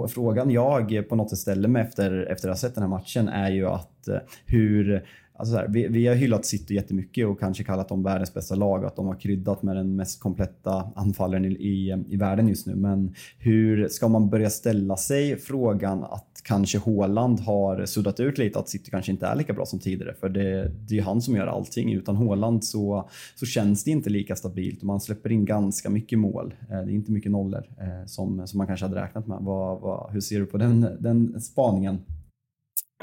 frågan 0.08 0.52
jag 0.52 1.10
på 1.10 1.16
något 1.16 1.30
sätt 1.30 1.40
ställer 1.40 1.70
mig 1.70 1.82
efter, 1.82 2.32
efter 2.32 2.50
att 2.50 2.56
ha 2.56 2.60
sett 2.60 2.76
den 2.76 2.84
här 2.84 2.90
matchen 2.90 3.28
är 3.28 3.52
ju 3.52 3.68
att 3.68 4.08
eh, 4.08 4.18
hur 4.46 5.06
Alltså 5.40 5.56
här, 5.56 5.68
vi, 5.68 5.88
vi, 5.88 6.08
har 6.08 6.16
hyllat 6.16 6.46
City 6.46 6.76
jättemycket 6.76 7.28
och 7.28 7.40
kanske 7.40 7.64
kallat 7.64 7.90
dem 7.90 8.04
världens 8.04 8.34
bästa 8.34 8.56
lag. 8.56 8.86
Att 8.86 8.96
de 8.96 9.08
har 9.08 9.16
kryddat 9.16 9.64
med 9.64 9.76
den 9.76 9.96
mest 9.96 10.20
kompletta 10.20 10.92
anfallaren 10.96 11.46
i, 11.46 11.50
i, 11.50 12.04
i 12.10 12.18
världen 12.18 12.48
just 12.48 12.68
nu. 12.68 12.76
Men 12.76 13.14
hur 13.38 13.88
ska 13.88 14.08
man 14.08 14.30
börja 14.30 14.50
ställa 14.50 14.98
sig 14.98 15.38
frågan 15.38 16.04
att 16.04 16.42
kanske 16.44 16.78
Håland 16.78 17.40
har 17.40 17.86
suddat 17.86 18.20
ut 18.20 18.38
lite 18.38 18.60
att 18.60 18.70
City 18.70 18.92
kanske 18.92 19.12
inte 19.12 19.28
är 19.28 19.36
lika 19.36 19.54
bra 19.54 19.66
som 19.66 19.80
tidigare. 19.80 20.14
För 20.20 20.30
det, 20.30 20.72
det 20.88 20.98
är 20.98 21.02
han 21.02 21.22
som 21.22 21.36
gör 21.36 21.48
allting. 21.48 21.94
Utan 21.94 22.16
Håland 22.16 22.66
så, 22.66 23.10
så 23.36 23.46
känns 23.46 23.84
det 23.84 23.92
inte 23.92 24.10
lika 24.10 24.36
stabilt 24.36 24.80
och 24.80 24.88
man 24.88 25.02
släpper 25.02 25.32
in 25.32 25.46
ganska 25.46 25.90
mycket 25.90 26.20
mål. 26.20 26.54
Eh, 26.62 26.68
det 26.68 26.92
är 26.92 26.96
inte 26.96 27.12
mycket 27.12 27.32
nollor 27.32 27.64
eh, 27.80 28.06
som, 28.06 28.48
som 28.48 28.58
man 28.58 28.68
kanske 28.68 28.86
hade 28.86 29.02
räknat 29.02 29.28
med. 29.28 29.38
Vad, 29.42 29.82
vad, 29.82 30.12
hur 30.12 30.22
ser 30.22 30.40
du 30.40 30.46
på 30.46 30.58
den, 30.58 30.88
den 31.00 31.42
spaningen? 31.42 32.00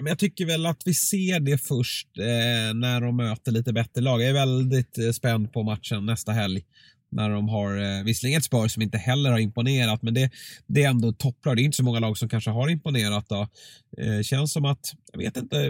Jag 0.04 0.18
tycker 0.18 0.46
väl 0.46 0.66
att 0.66 0.82
vi 0.84 0.94
ser 0.94 1.40
det 1.40 1.58
först 1.58 2.08
eh, 2.18 2.74
när 2.74 3.00
de 3.00 3.16
möter 3.16 3.52
lite 3.52 3.72
bättre 3.72 4.00
lag. 4.00 4.22
Jag 4.22 4.28
är 4.28 4.34
väldigt 4.34 4.98
eh, 4.98 5.10
spänd 5.10 5.52
på 5.52 5.62
matchen 5.62 6.06
nästa 6.06 6.32
helg 6.32 6.64
när 7.10 7.30
de 7.30 7.48
har 7.48 7.76
eh, 7.76 8.04
visserligen 8.04 8.38
ett 8.38 8.44
Spurs 8.44 8.72
som 8.72 8.82
inte 8.82 8.98
heller 8.98 9.30
har 9.30 9.38
imponerat 9.38 10.02
men 10.02 10.14
det, 10.14 10.30
det 10.66 10.82
är 10.82 10.88
ändå 10.88 11.12
topplag. 11.12 11.56
Det 11.56 11.62
är 11.62 11.64
inte 11.64 11.76
så 11.76 11.84
många 11.84 12.00
lag 12.00 12.18
som 12.18 12.28
kanske 12.28 12.50
har 12.50 12.68
imponerat. 12.68 13.28
Då. 13.28 13.48
Eh, 13.98 14.22
känns 14.22 14.52
som 14.52 14.64
att, 14.64 14.92
jag 15.16 15.24
vet 15.24 15.36
inte 15.36 15.68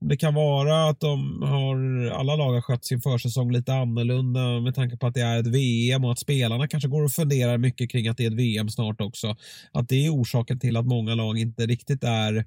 om 0.00 0.08
det 0.08 0.16
kan 0.16 0.34
vara 0.34 0.88
att 0.88 1.00
de 1.00 1.42
har, 1.42 2.06
alla 2.10 2.36
lag 2.36 2.52
har 2.52 2.60
skött 2.60 2.84
sin 2.84 3.00
försäsong 3.00 3.52
lite 3.52 3.74
annorlunda 3.74 4.60
med 4.60 4.74
tanke 4.74 4.96
på 4.96 5.06
att 5.06 5.14
det 5.14 5.20
är 5.20 5.38
ett 5.38 5.46
VM 5.46 6.04
och 6.04 6.12
att 6.12 6.18
spelarna 6.18 6.68
kanske 6.68 6.88
går 6.88 7.04
och 7.04 7.12
funderar 7.12 7.58
mycket 7.58 7.90
kring 7.90 8.08
att 8.08 8.16
det 8.16 8.24
är 8.24 8.30
ett 8.30 8.36
VM 8.36 8.68
snart 8.68 9.00
också. 9.00 9.36
Att 9.72 9.88
det 9.88 10.06
är 10.06 10.14
orsaken 10.14 10.58
till 10.58 10.76
att 10.76 10.86
många 10.86 11.14
lag 11.14 11.38
inte 11.38 11.66
riktigt 11.66 12.04
är, 12.04 12.44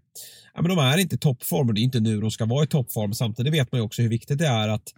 ja 0.53 0.61
men 0.61 0.75
de 0.75 0.77
är 0.79 0.97
inte 0.97 1.15
i 1.15 1.19
toppform 1.19 1.67
och 1.67 1.73
det 1.73 1.81
är 1.81 1.83
inte 1.83 1.99
nu 1.99 2.21
de 2.21 2.31
ska 2.31 2.45
vara 2.45 2.63
i 2.63 2.67
toppform. 2.67 3.13
Samtidigt 3.13 3.53
vet 3.53 3.71
man 3.71 3.79
ju 3.79 3.85
också 3.85 4.01
hur 4.01 4.09
viktigt 4.09 4.39
det 4.39 4.47
är 4.47 4.69
att, 4.69 4.93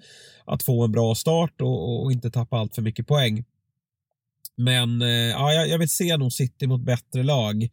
att 0.46 0.64
få 0.64 0.84
en 0.84 0.92
bra 0.92 1.16
start 1.16 1.62
och, 1.62 2.04
och 2.04 2.12
inte 2.12 2.32
tappa 2.32 2.58
allt 2.58 2.76
för 2.76 2.82
mycket 2.82 3.08
poäng. 3.08 3.44
Men 4.60 5.02
eh, 5.02 5.08
ja, 5.10 5.54
jag 5.54 5.80
vill 5.80 5.90
se 5.90 6.18
nog 6.18 6.34
City 6.34 6.68
mot 6.68 6.82
bättre 6.82 7.24
lag 7.24 7.70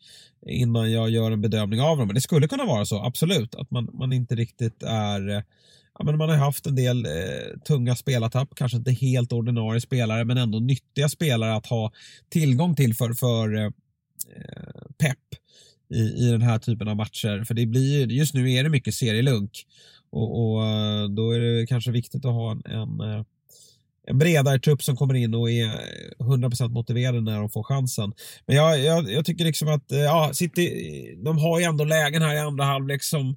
innan 0.47 0.93
jag 0.93 1.11
gör 1.11 1.31
en 1.31 1.41
bedömning 1.41 1.81
av 1.81 1.99
dem. 1.99 2.07
Men 2.07 2.15
det 2.15 2.21
skulle 2.21 2.49
kunna 2.49 2.65
vara 2.65 2.85
så, 2.85 3.03
absolut, 3.03 3.55
att 3.55 3.71
man, 3.71 3.91
man 3.93 4.13
inte 4.13 4.35
riktigt 4.35 4.83
är 4.83 5.29
eh, 5.29 5.43
Ja, 5.99 6.05
men 6.05 6.19
man 6.19 6.29
har 6.29 6.37
haft 6.37 6.67
en 6.67 6.75
del 6.75 7.07
eh, 7.07 7.59
tunga 7.67 7.97
spelartapp, 7.97 8.55
kanske 8.55 8.79
inte 8.79 8.93
helt 8.93 9.33
ordinarie 9.33 9.81
spelare 9.81 10.25
men 10.25 10.39
ändå 10.39 10.59
nyttiga 10.59 11.09
spelare 11.09 11.55
att 11.55 11.67
ha 11.67 11.93
tillgång 12.29 12.77
till 12.77 12.95
för, 12.95 13.13
för 13.13 13.57
eh, 13.57 13.65
eh 13.65 13.71
pepp 14.99 15.41
i, 15.95 15.99
i 15.99 16.31
den 16.31 16.43
här 16.43 16.59
typen 16.59 16.89
av 16.89 16.97
matcher. 16.97 17.45
För 17.45 17.55
det 17.55 17.67
blir, 17.67 18.13
just 18.13 18.35
nu 18.35 18.53
är 18.53 18.65
det 18.65 18.71
mycket 18.71 18.95
serielunk 18.95 19.67
och, 20.11 20.41
och 20.41 20.61
då 21.11 21.31
är 21.31 21.41
det 21.41 21.67
kanske 21.67 21.91
viktigt 21.91 22.25
att 22.25 22.33
ha 22.33 22.51
en, 22.51 22.63
en 22.65 23.01
en 23.01 23.25
bredare 24.13 24.59
trupp 24.59 24.83
som 24.83 24.97
kommer 24.97 25.15
in 25.15 25.35
och 25.35 25.51
är 25.51 25.71
100% 26.19 26.69
motiverade 26.69 27.21
när 27.21 27.39
de 27.39 27.51
får 27.51 27.63
chansen. 27.63 28.13
Men 28.47 28.57
jag, 28.57 28.81
jag, 28.81 29.11
jag, 29.11 29.25
tycker 29.25 29.45
liksom 29.45 29.69
att 29.69 29.93
eh, 29.93 29.99
ja, 29.99 30.31
City, 30.33 31.17
de 31.25 31.39
har 31.39 31.59
ju 31.59 31.65
ändå 31.65 31.85
lägen 31.85 32.23
här 32.23 32.35
i 32.35 32.39
andra 32.39 32.65
halvlek 32.65 33.03
som 33.03 33.37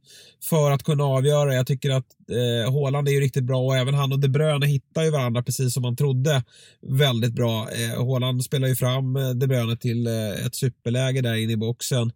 för 0.50 0.72
att 0.72 0.84
kunna 0.84 1.04
avgöra. 1.04 1.54
Jag 1.54 1.68
tycker 1.68 1.90
att 1.90 2.06
eh, 2.32 2.74
Haaland 2.74 3.08
är 3.08 3.12
ju 3.12 3.20
riktigt 3.20 3.44
bra 3.44 3.62
och 3.62 3.78
även 3.78 3.94
han 3.94 4.12
och 4.12 4.20
De 4.20 4.28
Bruyne 4.28 4.68
hittar 4.68 5.04
ju 5.04 5.12
varandra 5.12 5.44
precis 5.44 5.74
som 5.74 5.82
man 5.82 5.96
trodde 5.96 6.44
väldigt 6.82 7.34
bra. 7.34 7.68
Eh, 7.72 8.06
Haaland 8.06 8.44
spelar 8.44 8.68
ju 8.68 8.76
fram 8.76 9.16
eh, 9.16 9.30
De 9.30 9.48
Bruyne 9.48 9.78
till 9.78 10.08
eh, 10.08 10.46
ett 10.46 10.56
superläge 10.56 11.22
där 11.22 11.36
inne 11.36 11.54
i 11.54 11.58
boxen 11.58 12.12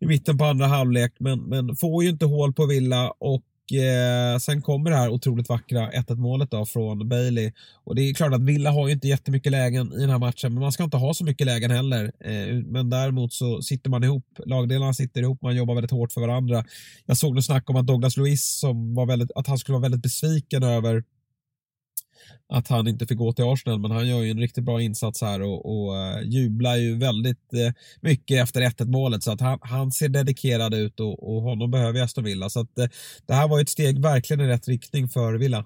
i 0.00 0.06
mitten 0.06 0.38
på 0.38 0.44
andra 0.44 0.66
halvlek 0.66 1.12
men, 1.18 1.40
men 1.40 1.76
får 1.76 2.04
ju 2.04 2.10
inte 2.10 2.26
hål 2.26 2.52
på 2.52 2.66
Villa 2.66 3.10
och 3.10 3.42
eh, 3.72 4.38
sen 4.38 4.62
kommer 4.62 4.90
det 4.90 4.96
här 4.96 5.08
otroligt 5.08 5.48
vackra 5.48 5.90
1-1 5.90 6.14
målet 6.16 6.50
då 6.50 6.66
från 6.66 7.08
Bailey. 7.08 7.52
Och 7.84 7.94
det 7.94 8.02
är 8.02 8.14
klart 8.14 8.32
att 8.32 8.42
Villa 8.42 8.70
har 8.70 8.86
ju 8.88 8.94
inte 8.94 9.08
jättemycket 9.08 9.52
lägen 9.52 9.92
i 9.92 10.00
den 10.00 10.10
här 10.10 10.18
matchen, 10.18 10.54
men 10.54 10.62
man 10.62 10.72
ska 10.72 10.84
inte 10.84 10.96
ha 10.96 11.14
så 11.14 11.24
mycket 11.24 11.46
lägen 11.46 11.70
heller. 11.70 12.12
Eh, 12.20 12.54
men 12.64 12.90
däremot 12.90 13.32
så 13.32 13.62
sitter 13.62 13.90
man 13.90 14.04
ihop, 14.04 14.24
lagdelarna 14.46 14.94
sitter 14.94 15.22
ihop, 15.22 15.42
man 15.42 15.56
jobbar 15.56 15.74
väldigt 15.74 15.90
hårt 15.90 16.12
för 16.12 16.20
varandra. 16.20 16.64
Jag 17.06 17.16
såg 17.16 17.34
något 17.34 17.44
snack 17.44 17.70
om 17.70 17.76
att 17.76 17.86
Douglas 17.86 18.16
Luiz, 18.16 18.58
som 18.58 18.94
var 18.94 19.06
väldigt, 19.06 19.30
att 19.34 19.46
han 19.46 19.58
skulle 19.58 19.74
vara 19.74 19.82
väldigt 19.82 20.02
besviken 20.02 20.62
över 20.62 21.04
att 22.48 22.68
han 22.68 22.88
inte 22.88 23.06
fick 23.06 23.18
gå 23.18 23.32
till 23.32 23.44
Arsenal, 23.44 23.80
men 23.80 23.90
han 23.90 24.08
gör 24.08 24.22
ju 24.22 24.30
en 24.30 24.40
riktigt 24.40 24.64
bra 24.64 24.82
insats 24.82 25.22
här 25.22 25.42
och, 25.42 25.66
och 25.66 25.94
uh, 25.94 26.28
jublar 26.28 26.76
ju 26.76 26.98
väldigt 26.98 27.54
uh, 27.54 27.72
mycket 28.00 28.42
efter 28.42 28.60
1-1 28.60 28.84
målet 28.84 29.22
så 29.22 29.32
att 29.32 29.40
han, 29.40 29.58
han 29.62 29.92
ser 29.92 30.08
dedikerad 30.08 30.74
ut 30.74 31.00
och, 31.00 31.36
och 31.36 31.42
honom 31.42 31.70
behöver 31.70 32.02
Aston 32.02 32.24
Villa. 32.24 32.50
Så 32.50 32.60
att 32.60 32.78
uh, 32.78 32.86
det 33.26 33.34
här 33.34 33.48
var 33.48 33.60
ett 33.60 33.68
steg 33.68 34.02
verkligen 34.02 34.40
i 34.40 34.48
rätt 34.48 34.68
riktning 34.68 35.08
för 35.08 35.34
Villa. 35.34 35.64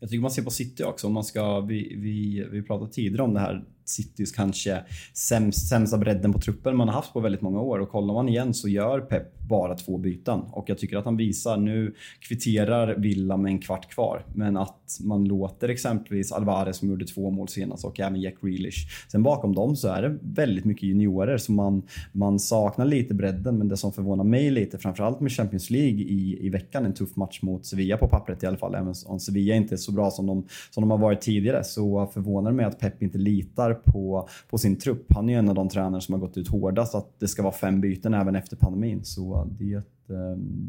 Jag 0.00 0.10
tycker 0.10 0.22
man 0.22 0.30
ser 0.30 0.42
på 0.42 0.50
City 0.50 0.84
också, 0.84 1.06
om 1.06 1.12
man 1.12 1.24
ska, 1.24 1.60
vi, 1.60 1.96
vi, 1.96 2.46
vi 2.52 2.62
pratade 2.62 2.92
tidigare 2.92 3.22
om 3.22 3.34
det 3.34 3.40
här 3.40 3.64
Citys 3.84 4.32
kanske 4.32 4.84
sämst, 5.14 5.68
sämsta 5.68 5.98
bredden 5.98 6.32
på 6.32 6.40
truppen 6.40 6.76
man 6.76 6.88
har 6.88 6.94
haft 6.94 7.12
på 7.12 7.20
väldigt 7.20 7.40
många 7.40 7.60
år. 7.60 7.78
Och 7.78 7.90
kollar 7.90 8.14
man 8.14 8.28
igen 8.28 8.54
så 8.54 8.68
gör 8.68 9.00
Pep 9.00 9.39
bara 9.50 9.74
två 9.74 9.98
byten. 9.98 10.40
Och 10.40 10.68
jag 10.68 10.78
tycker 10.78 10.96
att 10.96 11.04
han 11.04 11.16
visar, 11.16 11.56
nu 11.56 11.94
kvitterar 12.20 12.94
Villa 12.94 13.36
med 13.36 13.52
en 13.52 13.58
kvart 13.58 13.90
kvar. 13.90 14.24
Men 14.34 14.56
att 14.56 14.98
man 15.00 15.24
låter 15.24 15.68
exempelvis 15.68 16.32
Alvarez 16.32 16.76
som 16.76 16.88
gjorde 16.88 17.04
två 17.04 17.30
mål 17.30 17.48
senast 17.48 17.84
och 17.84 18.00
även 18.00 18.20
Jack 18.20 18.34
Grealish. 18.40 19.08
Sen 19.12 19.22
bakom 19.22 19.54
dem 19.54 19.76
så 19.76 19.88
är 19.88 20.02
det 20.02 20.18
väldigt 20.22 20.64
mycket 20.64 20.82
juniorer 20.82 21.38
så 21.38 21.52
man, 21.52 21.82
man 22.12 22.38
saknar 22.38 22.84
lite 22.84 23.14
bredden. 23.14 23.58
Men 23.58 23.68
det 23.68 23.76
som 23.76 23.92
förvånar 23.92 24.24
mig 24.24 24.50
lite, 24.50 24.78
framförallt 24.78 25.20
med 25.20 25.32
Champions 25.32 25.70
League 25.70 26.00
i, 26.00 26.38
i 26.46 26.48
veckan, 26.48 26.84
en 26.84 26.94
tuff 26.94 27.16
match 27.16 27.42
mot 27.42 27.66
Sevilla 27.66 27.96
på 27.96 28.08
pappret 28.08 28.42
i 28.42 28.46
alla 28.46 28.56
fall. 28.56 28.74
Även 28.74 28.94
om 29.06 29.20
Sevilla 29.20 29.54
inte 29.54 29.74
är 29.74 29.76
så 29.76 29.92
bra 29.92 30.10
som 30.10 30.26
de, 30.26 30.46
som 30.70 30.80
de 30.80 30.90
har 30.90 30.98
varit 30.98 31.20
tidigare 31.20 31.64
så 31.64 32.06
förvånar 32.06 32.50
det 32.50 32.56
mig 32.56 32.66
att 32.66 32.78
Pep 32.78 33.02
inte 33.02 33.18
litar 33.18 33.74
på, 33.74 34.28
på 34.50 34.58
sin 34.58 34.76
trupp. 34.76 35.06
Han 35.14 35.28
är 35.28 35.32
ju 35.32 35.38
en 35.38 35.48
av 35.48 35.54
de 35.54 35.68
tränare 35.68 36.00
som 36.00 36.12
har 36.12 36.20
gått 36.20 36.36
ut 36.36 36.48
hårdast 36.48 36.94
att 36.94 37.20
det 37.20 37.28
ska 37.28 37.42
vara 37.42 37.52
fem 37.52 37.80
byten 37.80 38.14
även 38.14 38.36
efter 38.36 38.56
pandemin. 38.56 39.04
Så 39.04 39.39
det, 39.44 39.82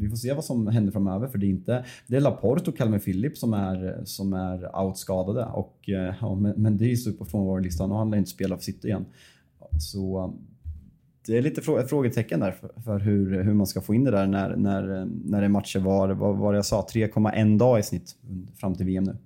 vi 0.00 0.08
får 0.08 0.16
se 0.16 0.32
vad 0.32 0.44
som 0.44 0.66
händer 0.66 0.92
framöver 0.92 1.28
för 1.28 1.38
det 1.38 1.46
är 1.46 1.50
inte 1.50 1.84
det 2.06 2.16
är 2.16 2.20
Laporte 2.20 2.70
och 2.70 2.76
Calvin 2.76 3.00
Phillips 3.00 3.40
som 3.40 3.54
är, 3.54 4.02
som 4.04 4.32
är 4.32 4.84
outskadade. 4.84 5.44
Och, 5.44 5.88
eh, 5.88 6.14
ja, 6.20 6.34
men, 6.34 6.54
men 6.56 6.76
det 6.76 6.84
är 6.84 7.06
ju 7.06 7.12
på 7.12 7.24
frånvarolistan 7.24 7.92
och 7.92 7.98
han 7.98 8.10
lär 8.10 8.18
inte 8.18 8.30
spela 8.30 8.56
för 8.56 8.64
City 8.64 8.88
igen. 8.88 9.04
Så 9.78 10.34
det 11.26 11.38
är 11.38 11.42
lite 11.42 11.72
ett 11.72 11.88
frågetecken 11.88 12.40
där 12.40 12.52
för, 12.52 12.82
för, 12.84 12.98
hur, 12.98 13.42
hur 13.42 13.54
man 13.54 13.66
ska 13.66 13.80
få 13.80 13.94
in 13.94 14.04
det 14.04 14.10
där 14.10 14.26
när, 14.26 14.56
när, 14.56 15.08
när 15.24 15.42
det 15.42 15.48
matcher 15.48 15.78
var, 15.78 16.08
vad 16.08 16.36
var 16.36 16.52
det 16.52 16.58
jag 16.58 16.64
sa, 16.64 16.86
3,1 16.92 17.58
dag 17.58 17.78
i 17.78 17.82
snitt 17.82 18.16
fram 18.56 18.74
till 18.74 18.86
VM 18.86 19.04
nu. 19.04 19.16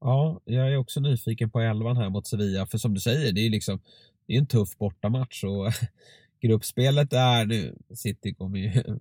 Ja, 0.00 0.40
jag 0.44 0.72
är 0.72 0.76
också 0.76 1.00
nyfiken 1.00 1.50
på 1.50 1.60
elvan 1.60 1.96
här 1.96 2.10
mot 2.10 2.26
Sevilla, 2.26 2.66
för 2.66 2.78
som 2.78 2.94
du 2.94 3.00
säger, 3.00 3.32
det 3.32 3.46
är 3.46 3.50
liksom 3.50 3.80
det 4.26 4.34
är 4.34 4.38
en 4.38 4.46
tuff 4.46 4.78
bortamatch 4.78 5.44
och 5.44 5.72
gruppspelet 6.42 7.12
är 7.12 7.46
nu, 7.46 7.76
City 7.94 8.34
kommer 8.34 8.58
ju, 8.58 8.82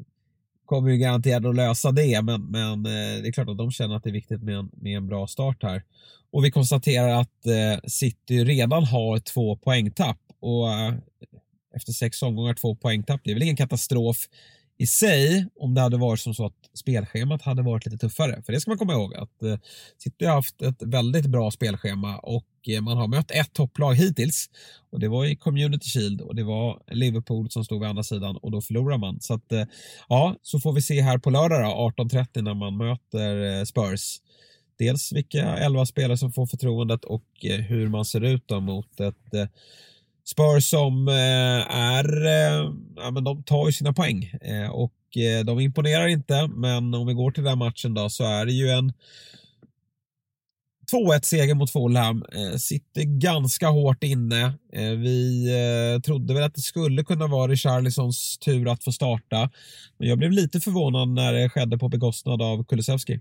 kommer 0.65 0.89
ju 0.89 0.97
garanterat 0.97 1.45
att 1.45 1.55
lösa 1.55 1.91
det, 1.91 2.21
men, 2.21 2.45
men 2.45 2.85
eh, 2.85 3.21
det 3.21 3.27
är 3.27 3.31
klart 3.31 3.49
att 3.49 3.57
de 3.57 3.71
känner 3.71 3.95
att 3.95 4.03
det 4.03 4.09
är 4.09 4.13
viktigt 4.13 4.43
med 4.43 4.55
en, 4.55 4.69
med 4.73 4.97
en 4.97 5.07
bra 5.07 5.27
start 5.27 5.63
här. 5.63 5.83
Och 6.31 6.45
vi 6.45 6.51
konstaterar 6.51 7.21
att 7.21 7.45
eh, 7.45 7.79
City 7.87 8.43
redan 8.43 8.83
har 8.83 9.19
två 9.19 9.55
poängtapp 9.55 10.19
och 10.39 10.71
eh, 10.73 10.93
efter 11.75 11.91
sex 11.91 12.21
omgångar 12.21 12.53
två 12.53 12.75
poängtapp, 12.75 13.21
det 13.23 13.31
är 13.31 13.35
väl 13.35 13.43
ingen 13.43 13.55
katastrof 13.55 14.17
i 14.81 14.87
sig 14.87 15.47
om 15.55 15.73
det 15.73 15.81
hade 15.81 15.97
varit 15.97 16.19
som 16.19 16.33
så 16.33 16.45
att 16.45 16.69
spelschemat 16.73 17.41
hade 17.41 17.61
varit 17.61 17.85
lite 17.85 17.97
tuffare. 17.97 18.41
För 18.45 18.53
det 18.53 18.59
ska 18.59 18.71
man 18.71 18.77
komma 18.77 18.93
ihåg 18.93 19.15
att 19.15 19.43
eh, 19.43 19.57
City 19.97 20.25
har 20.25 20.33
haft 20.33 20.61
ett 20.61 20.81
väldigt 20.81 21.25
bra 21.25 21.51
spelschema 21.51 22.17
och 22.17 22.47
eh, 22.67 22.81
man 22.81 22.97
har 22.97 23.07
mött 23.07 23.31
ett 23.31 23.53
topplag 23.53 23.95
hittills. 23.95 24.49
Och 24.91 24.99
Det 24.99 25.07
var 25.07 25.25
i 25.25 25.35
Community 25.35 25.89
Shield 25.89 26.21
och 26.21 26.35
det 26.35 26.43
var 26.43 26.81
Liverpool 26.91 27.51
som 27.51 27.65
stod 27.65 27.79
vid 27.79 27.89
andra 27.89 28.03
sidan 28.03 28.37
och 28.37 28.51
då 28.51 28.61
förlorar 28.61 28.97
man. 28.97 29.21
Så 29.21 29.33
att, 29.33 29.51
eh, 29.51 29.63
ja, 30.09 30.35
så 30.41 30.59
får 30.59 30.73
vi 30.73 30.81
se 30.81 31.01
här 31.01 31.17
på 31.17 31.29
lördag 31.29 31.93
18.30 31.97 32.41
när 32.41 32.53
man 32.53 32.77
möter 32.77 33.59
eh, 33.59 33.63
Spurs. 33.63 34.17
Dels 34.79 35.11
vilka 35.11 35.57
elva 35.57 35.85
spelare 35.85 36.17
som 36.17 36.31
får 36.31 36.45
förtroendet 36.45 37.05
och 37.05 37.25
eh, 37.43 37.59
hur 37.59 37.89
man 37.89 38.05
ser 38.05 38.23
ut 38.23 38.47
då 38.47 38.59
mot 38.59 38.99
ett 38.99 39.33
eh, 39.33 39.47
Spurs 40.23 40.69
som 40.69 41.07
eh, 41.07 41.75
är, 41.75 42.25
eh, 42.25 42.71
ja, 42.95 43.11
men 43.11 43.23
de 43.23 43.43
tar 43.43 43.65
ju 43.65 43.73
sina 43.73 43.93
poäng 43.93 44.31
eh, 44.41 44.71
och 44.71 44.93
de 45.45 45.59
imponerar 45.59 46.07
inte 46.07 46.47
men 46.47 46.93
om 46.93 47.07
vi 47.07 47.13
går 47.13 47.31
till 47.31 47.43
den 47.43 47.57
matchen 47.57 47.93
då 47.93 48.09
så 48.09 48.23
är 48.23 48.45
det 48.45 48.51
ju 48.51 48.69
en 48.69 48.93
2-1 50.91 51.21
seger 51.21 51.55
mot 51.55 51.71
Fulham. 51.71 52.25
Sitter 52.57 53.03
ganska 53.03 53.67
hårt 53.67 54.03
inne. 54.03 54.53
Vi 54.97 55.49
trodde 56.05 56.33
väl 56.33 56.43
att 56.43 56.55
det 56.55 56.61
skulle 56.61 57.03
kunna 57.03 57.27
vara 57.27 57.51
Richarlisons 57.51 58.37
tur 58.37 58.71
att 58.71 58.83
få 58.83 58.91
starta. 58.91 59.49
Men 59.97 60.09
jag 60.09 60.17
blev 60.17 60.31
lite 60.31 60.59
förvånad 60.59 61.09
när 61.09 61.33
det 61.33 61.49
skedde 61.49 61.77
på 61.77 61.89
bekostnad 61.89 62.41
av 62.41 62.63
Kulusevski. 62.63 63.19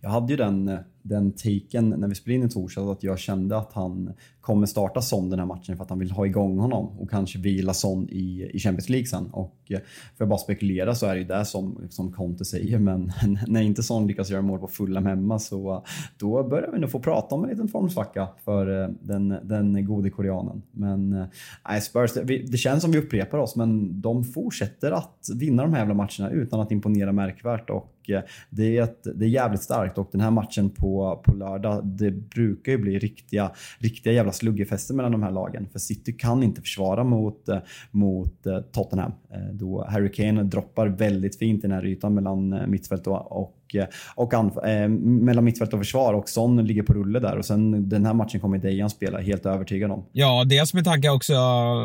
Jag 0.00 0.10
hade 0.10 0.32
ju 0.32 0.36
den, 0.36 0.78
den 1.02 1.32
taken 1.32 1.88
när 1.88 2.08
vi 2.08 2.14
spelade 2.14 2.40
in 2.40 2.46
i 2.46 2.50
torsdags 2.50 2.88
att 2.88 3.02
jag 3.02 3.18
kände 3.18 3.58
att 3.58 3.72
han 3.72 4.12
kommer 4.48 4.66
starta 4.66 5.02
Son 5.02 5.30
den 5.30 5.38
här 5.38 5.46
matchen 5.46 5.76
för 5.76 5.84
att 5.84 5.90
han 5.90 5.98
vill 5.98 6.10
ha 6.10 6.26
igång 6.26 6.58
honom 6.58 6.98
och 6.98 7.10
kanske 7.10 7.38
vila 7.38 7.74
Son 7.74 8.08
i, 8.08 8.50
i 8.52 8.58
Champions 8.58 8.88
League 8.88 9.06
sen. 9.06 9.26
Och 9.26 9.56
eh, 9.68 9.78
för 10.16 10.24
att 10.24 10.28
bara 10.28 10.38
spekulera 10.38 10.94
så 10.94 11.06
är 11.06 11.14
det 11.14 11.20
ju 11.20 11.26
det 11.26 11.44
som, 11.44 11.86
som 11.90 12.12
Conte 12.12 12.44
säger 12.44 12.78
men 12.78 13.12
när 13.46 13.60
inte 13.60 13.82
Son 13.82 14.06
lyckas 14.06 14.30
göra 14.30 14.42
mål 14.42 14.58
på 14.58 14.68
fulla 14.68 15.00
hemma 15.00 15.38
så 15.38 15.84
då 16.18 16.42
börjar 16.48 16.72
vi 16.72 16.78
nog 16.78 16.90
få 16.90 17.00
prata 17.00 17.34
om 17.34 17.44
en 17.44 17.50
liten 17.50 17.68
formsvacka 17.68 18.28
för 18.44 18.82
eh, 18.82 18.88
den, 19.02 19.36
den 19.42 19.86
gode 19.86 20.10
koreanen. 20.10 20.62
Men 20.72 21.12
eh, 21.12 21.26
nej, 21.68 21.80
Spurs, 21.80 22.12
det, 22.14 22.22
det 22.22 22.58
känns 22.58 22.82
som 22.82 22.92
vi 22.92 22.98
upprepar 22.98 23.38
oss 23.38 23.56
men 23.56 24.00
de 24.00 24.24
fortsätter 24.24 24.92
att 24.92 25.28
vinna 25.34 25.62
de 25.62 25.72
här 25.72 25.80
jävla 25.80 25.94
matcherna 25.94 26.30
utan 26.30 26.60
att 26.60 26.72
imponera 26.72 27.12
märkvärt 27.12 27.70
och 27.70 27.97
Eh, 28.10 28.20
det 28.50 28.78
är, 28.78 28.82
ett, 28.82 29.06
det 29.14 29.24
är 29.24 29.28
jävligt 29.28 29.62
starkt 29.62 29.98
och 29.98 30.08
den 30.12 30.20
här 30.20 30.30
matchen 30.30 30.70
på, 30.70 31.22
på 31.24 31.34
lördag, 31.34 31.86
det 31.86 32.10
brukar 32.10 32.72
ju 32.72 32.78
bli 32.78 32.98
riktiga, 32.98 33.52
riktiga 33.78 34.12
jävla 34.12 34.32
sluggerfester 34.32 34.94
mellan 34.94 35.12
de 35.12 35.22
här 35.22 35.30
lagen. 35.30 35.68
För 35.72 35.78
City 35.78 36.12
kan 36.12 36.42
inte 36.42 36.60
försvara 36.60 37.04
mot, 37.04 37.48
eh, 37.48 37.58
mot 37.90 38.46
eh, 38.46 38.60
Tottenham. 38.60 39.12
Då 39.52 39.86
Harry 39.88 40.12
Kane 40.12 40.42
droppar 40.42 40.86
väldigt 40.86 41.38
fint 41.38 41.58
i 41.58 41.62
den 41.62 41.72
här 41.76 41.86
ytan 41.86 42.14
mellan 42.14 42.70
mittfält 42.70 43.06
och, 43.06 43.32
och 43.32 43.57
och, 43.68 43.74
eh, 43.74 43.86
och 44.14 44.66
eh, 44.68 44.88
mellan 44.88 45.44
mittfält 45.44 45.72
och 45.72 45.78
försvar 45.78 46.14
och 46.14 46.28
Son 46.28 46.66
ligger 46.66 46.82
på 46.82 46.92
rulle 46.92 47.20
där 47.20 47.38
och 47.38 47.44
sen 47.44 47.88
den 47.88 48.06
här 48.06 48.14
matchen 48.14 48.40
kommer 48.40 48.58
Dejan 48.58 48.90
spela, 48.90 49.18
helt 49.18 49.46
övertygad 49.46 49.90
om. 49.90 50.04
Ja, 50.12 50.44
dels 50.44 50.74
med 50.74 50.84
tanke 50.84 51.10
också 51.10 51.34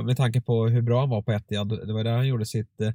med 0.06 0.17
tanke 0.17 0.41
på 0.41 0.67
hur 0.67 0.82
bra 0.82 1.00
han 1.00 1.10
var 1.10 1.22
på 1.22 1.32
Etihad. 1.32 1.88
Det 1.88 1.93
var 1.93 2.04
där 2.04 2.12
han 2.12 2.28
gjorde 2.28 2.46
sitt 2.46 2.82
eh, 2.82 2.91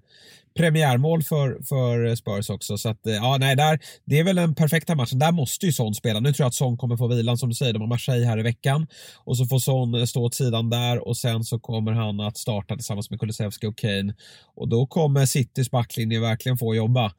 premiärmål 0.58 1.22
för, 1.22 1.58
för 1.62 2.14
Spurs 2.14 2.50
också. 2.50 2.78
Så 2.78 2.88
att, 2.88 3.06
eh, 3.06 3.14
ja, 3.14 3.36
nej, 3.40 3.56
där, 3.56 3.78
det 4.04 4.18
är 4.18 4.24
väl 4.24 4.36
den 4.36 4.54
perfekta 4.54 4.94
matchen. 4.94 5.18
Där 5.18 5.32
måste 5.32 5.66
ju 5.66 5.72
Son 5.72 5.94
spela. 5.94 6.20
Nu 6.20 6.32
tror 6.32 6.44
jag 6.44 6.48
att 6.48 6.54
Son 6.54 6.76
kommer 6.76 6.96
få 6.96 7.06
vilan 7.06 7.38
som 7.38 7.48
du 7.48 7.54
säger. 7.54 7.72
De 7.72 7.80
har 7.80 7.88
Marseille 7.88 8.26
här 8.26 8.38
i 8.38 8.42
veckan 8.42 8.86
och 9.24 9.36
så 9.36 9.46
får 9.46 9.58
Son 9.58 9.94
eh, 9.94 10.04
stå 10.04 10.24
åt 10.24 10.34
sidan 10.34 10.70
där 10.70 11.08
och 11.08 11.16
sen 11.16 11.44
så 11.44 11.58
kommer 11.58 11.92
han 11.92 12.20
att 12.20 12.36
starta 12.36 12.74
tillsammans 12.74 13.10
med 13.10 13.20
Kulusevski 13.20 13.66
och 13.66 13.78
Kane 13.78 14.14
och 14.54 14.68
då 14.68 14.86
kommer 14.86 15.26
Citys 15.26 15.70
backlinje 15.70 16.20
verkligen 16.20 16.58
få 16.58 16.74
jobba. 16.74 17.12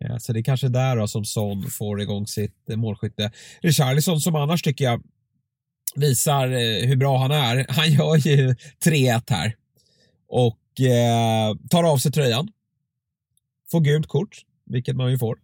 Eh, 0.00 0.16
så 0.18 0.32
det 0.32 0.40
är 0.40 0.44
kanske 0.44 0.68
där 0.68 0.96
då 0.96 1.08
som 1.08 1.24
Son 1.24 1.70
får 1.70 2.00
igång 2.00 2.26
sitt 2.26 2.70
eh, 2.70 2.76
målskytte. 2.76 3.32
Richarlison 3.60 4.20
som 4.20 4.34
annars 4.34 4.62
tycker 4.62 4.84
jag 4.84 5.02
visar 5.94 6.48
hur 6.86 6.96
bra 6.96 7.18
han 7.18 7.30
är. 7.30 7.66
Han 7.72 7.92
gör 7.92 8.16
ju 8.16 8.54
3-1 8.84 9.22
här 9.28 9.56
och 10.28 10.80
eh, 10.80 11.54
tar 11.70 11.84
av 11.84 11.98
sig 11.98 12.12
tröjan 12.12 12.48
får 13.70 13.80
gult 13.80 14.06
kort, 14.06 14.38
vilket 14.66 14.96
man 14.96 15.10
ju 15.10 15.18
får. 15.18 15.38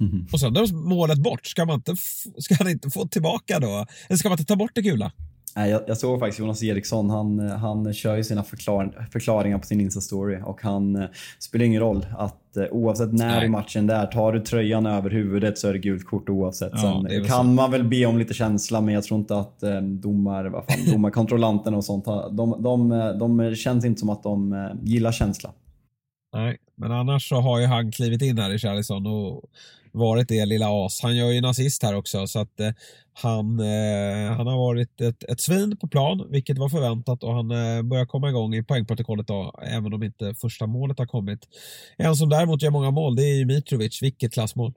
Mm. 0.00 0.26
Och 0.32 0.40
sen 0.40 0.52
dras 0.52 0.72
målet 0.72 1.18
bort. 1.18 1.46
Ska, 1.46 1.64
man 1.64 1.74
inte 1.74 1.96
ska 2.38 2.54
han 2.54 2.68
inte 2.68 2.90
få 2.90 3.08
tillbaka 3.08 3.58
då? 3.58 3.86
Eller 4.08 4.16
ska 4.16 4.28
man 4.28 4.38
inte 4.38 4.48
ta 4.48 4.56
bort 4.56 4.70
det 4.74 4.82
gula? 4.82 5.12
Nej, 5.56 5.70
jag, 5.70 5.82
jag 5.86 5.98
såg 5.98 6.20
faktiskt 6.20 6.38
Jonas 6.38 6.62
Eriksson, 6.62 7.10
han, 7.10 7.38
han 7.38 7.94
kör 7.94 8.16
ju 8.16 8.24
sina 8.24 8.42
förklar, 8.42 9.08
förklaringar 9.12 9.58
på 9.58 9.66
sin 9.66 9.80
Insta-story 9.80 10.42
och 10.42 10.62
han 10.62 10.96
eh, 10.96 11.08
spelar 11.38 11.64
ingen 11.64 11.80
roll 11.80 12.06
att 12.18 12.56
eh, 12.56 12.64
oavsett 12.70 13.12
när 13.12 13.36
Nej. 13.36 13.46
i 13.46 13.48
matchen 13.48 13.86
det 13.86 13.94
är, 13.94 14.06
tar 14.06 14.32
du 14.32 14.40
tröjan 14.40 14.86
över 14.86 15.10
huvudet 15.10 15.58
så 15.58 15.68
är 15.68 15.72
det 15.72 15.78
gult 15.78 16.06
kort 16.06 16.28
oavsett. 16.28 16.72
Ja, 16.72 17.04
Sen 17.08 17.24
kan 17.24 17.36
så. 17.36 17.42
man 17.42 17.70
väl 17.70 17.84
be 17.84 18.06
om 18.06 18.18
lite 18.18 18.34
känsla 18.34 18.80
men 18.80 18.94
jag 18.94 19.04
tror 19.04 19.20
inte 19.20 19.38
att 19.38 19.62
eh, 19.62 19.80
domar, 19.80 20.44
vad 20.44 20.64
fan, 20.64 20.78
domarkontrollanterna 20.92 21.76
och 21.76 21.84
sånt, 21.84 22.04
de, 22.04 22.34
de, 22.36 22.62
de, 22.62 22.88
de 23.18 23.54
känns 23.54 23.84
inte 23.84 24.00
som 24.00 24.10
att 24.10 24.22
de 24.22 24.68
gillar 24.82 25.12
känsla. 25.12 25.52
Nej, 26.32 26.56
men 26.74 26.92
annars 26.92 27.28
så 27.28 27.36
har 27.36 27.58
ju 27.60 27.66
han 27.66 27.92
klivit 27.92 28.22
in 28.22 28.38
här 28.38 28.54
i 28.54 28.58
Charlison 28.58 29.06
och 29.06 29.44
varit 29.96 30.28
det 30.28 30.46
lilla 30.46 30.86
as. 30.86 31.00
Han 31.02 31.16
gör 31.16 31.30
ju 31.30 31.40
nazist 31.40 31.82
här 31.82 31.94
också 31.94 32.26
så 32.26 32.38
att 32.38 32.60
eh, 32.60 32.70
han, 33.12 33.60
eh, 33.60 34.36
han 34.36 34.46
har 34.46 34.56
varit 34.56 35.00
ett, 35.00 35.22
ett 35.22 35.40
svin 35.40 35.76
på 35.76 35.88
plan, 35.88 36.26
vilket 36.30 36.58
var 36.58 36.68
förväntat 36.68 37.22
och 37.22 37.34
han 37.34 37.50
eh, 37.50 37.82
börjar 37.82 38.06
komma 38.06 38.28
igång 38.28 38.54
i 38.54 38.62
poängprotokollet 38.62 39.26
då, 39.26 39.54
även 39.62 39.92
om 39.92 40.02
inte 40.02 40.34
första 40.34 40.66
målet 40.66 40.98
har 40.98 41.06
kommit. 41.06 41.40
En 41.96 42.16
som 42.16 42.28
däremot 42.28 42.62
gör 42.62 42.70
många 42.70 42.90
mål, 42.90 43.16
det 43.16 43.22
är 43.22 43.34
ju 43.34 43.44
Mitrovic. 43.44 44.02
Vilket 44.02 44.32
klassmål! 44.32 44.72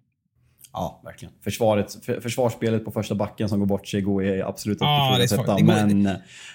Ja, 0.73 1.01
verkligen. 1.03 1.33
Försvaret, 1.43 2.05
för, 2.05 2.21
försvarsspelet 2.21 2.85
på 2.85 2.91
första 2.91 3.15
backen 3.15 3.49
som 3.49 3.59
går 3.59 3.65
bort 3.65 3.87
sig 3.87 4.01
går 4.01 4.23
ju 4.23 4.41
absolut 4.41 4.75
inte 4.75 4.85
att 4.85 5.23
ifrågasätta. 5.23 5.63
Men... 5.63 6.09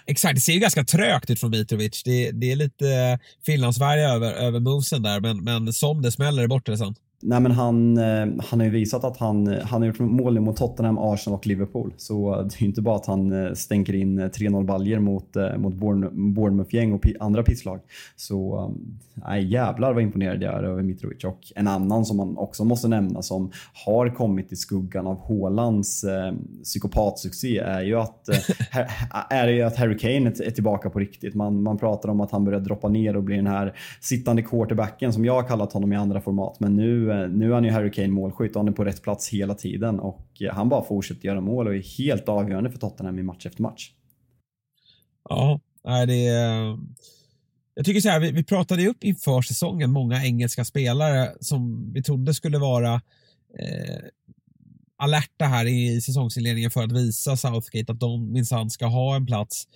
Exakt, 0.07 0.35
det 0.35 0.41
ser 0.41 0.53
ju 0.53 0.59
ganska 0.59 0.85
trögt 0.85 1.31
ut 1.31 1.41
från 1.41 1.51
Mitrovic. 1.51 2.03
Det, 2.05 2.31
det 2.31 2.53
är 2.53 2.57
lite 2.57 3.19
Finlandssverige 3.47 4.09
över, 4.09 4.33
över 4.33 4.61
movesen 4.61 5.03
där, 5.03 5.21
men, 5.21 5.45
men 5.45 5.73
som 5.73 6.03
det 6.03 6.13
smäller 6.13 6.43
är 6.43 6.47
borta 6.47 6.73
det 6.73 6.79
sen. 6.79 6.95
Nej, 7.27 7.41
men 7.41 7.53
han, 7.53 7.99
eh, 7.99 8.27
han 8.39 8.61
har 8.61 8.65
ju 8.65 8.71
visat 8.71 9.05
att 9.05 9.17
han, 9.17 9.47
han 9.47 9.83
har 9.83 9.87
gjort 9.87 9.99
mål 9.99 10.41
mot 10.41 10.57
Tottenham, 10.57 10.99
Arsenal 10.99 11.39
och 11.39 11.47
Liverpool. 11.47 11.95
Så 11.97 12.37
det 12.37 12.57
är 12.57 12.61
ju 12.61 12.67
inte 12.67 12.83
bara 12.83 12.97
att 12.97 13.07
han 13.07 13.47
eh, 13.47 13.53
stänker 13.53 13.95
in 13.95 14.21
3-0 14.21 14.65
baljer 14.65 14.99
mot, 14.99 15.37
eh, 15.37 15.57
mot 15.57 15.75
Bournemouth-gäng 15.75 16.93
och 16.93 17.07
andra 17.21 17.43
pisslag. 17.43 17.81
Så 18.17 18.71
nej, 19.15 19.47
jävlar 19.47 19.93
vad 19.93 20.03
imponerad 20.03 20.43
jag 20.43 20.55
är 20.55 20.63
över 20.63 20.83
Mitrovic. 20.83 21.25
Och 21.25 21.53
en 21.55 21.69
annan 21.69 22.05
som 22.05 22.17
man 22.17 22.37
också 22.37 22.65
måste 22.65 22.89
nämna 22.89 23.23
som 23.23 23.51
har 23.87 24.15
kommit 24.15 24.53
i 24.53 24.57
skuggan 24.57 25.07
av 25.07 25.19
Hålands 25.19 26.05
eh, 26.05 26.33
psykopatsuccé 26.63 27.59
är 27.59 27.83
ju 27.83 27.95
att, 27.95 28.29
är 29.31 29.49
ju 29.49 29.63
att 29.63 29.77
Harry 29.77 29.99
Kane 29.99 30.31
är 30.31 30.51
tillbaka 30.51 30.91
på 30.91 30.99
riktigt. 30.99 31.35
Man, 31.35 31.63
man 31.63 31.79
pratar 31.79 32.09
om 32.09 32.21
att 32.21 32.31
han 32.31 32.45
börjar 32.45 32.61
droppa 32.61 32.89
ner 32.89 33.17
och 33.17 33.23
bli 33.23 33.37
den 33.37 33.47
här 33.47 33.77
sittande 34.01 34.43
quarterbacken 34.43 35.13
som 35.13 35.25
jag 35.25 35.35
har 35.35 35.43
kallat 35.43 35.73
honom 35.73 35.93
i 35.93 35.97
andra 35.97 36.21
format. 36.21 36.61
Men 36.61 36.77
nu 36.77 37.14
nu 37.29 37.51
är 37.51 37.55
han 37.55 37.65
ju 37.65 37.71
Harry 37.71 37.91
Kane 37.91 38.09
målskytt 38.09 38.57
och 38.57 38.61
han 38.61 38.69
är 38.69 38.73
på 38.73 38.85
rätt 38.85 39.03
plats 39.03 39.29
hela 39.29 39.55
tiden 39.55 40.01
och 40.01 40.43
eh, 40.43 40.55
han 40.55 40.69
bara 40.69 40.85
fortsätter 40.85 41.27
göra 41.27 41.41
mål 41.41 41.67
och 41.67 41.75
är 41.75 41.99
helt 41.99 42.29
avgörande 42.29 42.71
för 42.71 42.79
Tottenham 42.79 43.19
i 43.19 43.23
match 43.23 43.47
efter 43.47 43.63
match. 43.63 43.91
Ja, 45.29 45.61
det 45.83 46.27
är... 46.27 46.71
Eh, 46.71 46.79
jag 47.75 47.87
tycker 47.87 48.01
så 48.01 48.09
här, 48.09 48.21
vi, 48.21 48.33
vi 48.33 48.45
pratade 48.45 48.87
upp 48.87 49.05
inför 49.05 49.43
säsongen 49.43 49.91
många 49.91 50.25
engelska 50.25 50.65
spelare 50.65 51.33
som 51.41 51.93
vi 51.93 52.03
trodde 52.03 52.35
skulle 52.35 52.59
vara 52.59 52.95
eh, 53.59 54.05
alerta 54.97 55.45
här 55.45 55.67
i 55.67 56.01
säsongsinledningen 56.01 56.71
för 56.71 56.83
att 56.83 56.93
visa 56.93 57.37
Southgate 57.37 57.93
att 57.93 58.01
de 58.01 58.33
minsann 58.33 58.71
ska 58.71 58.87
ha 58.87 59.17
en 59.17 59.27
plats 59.27 59.69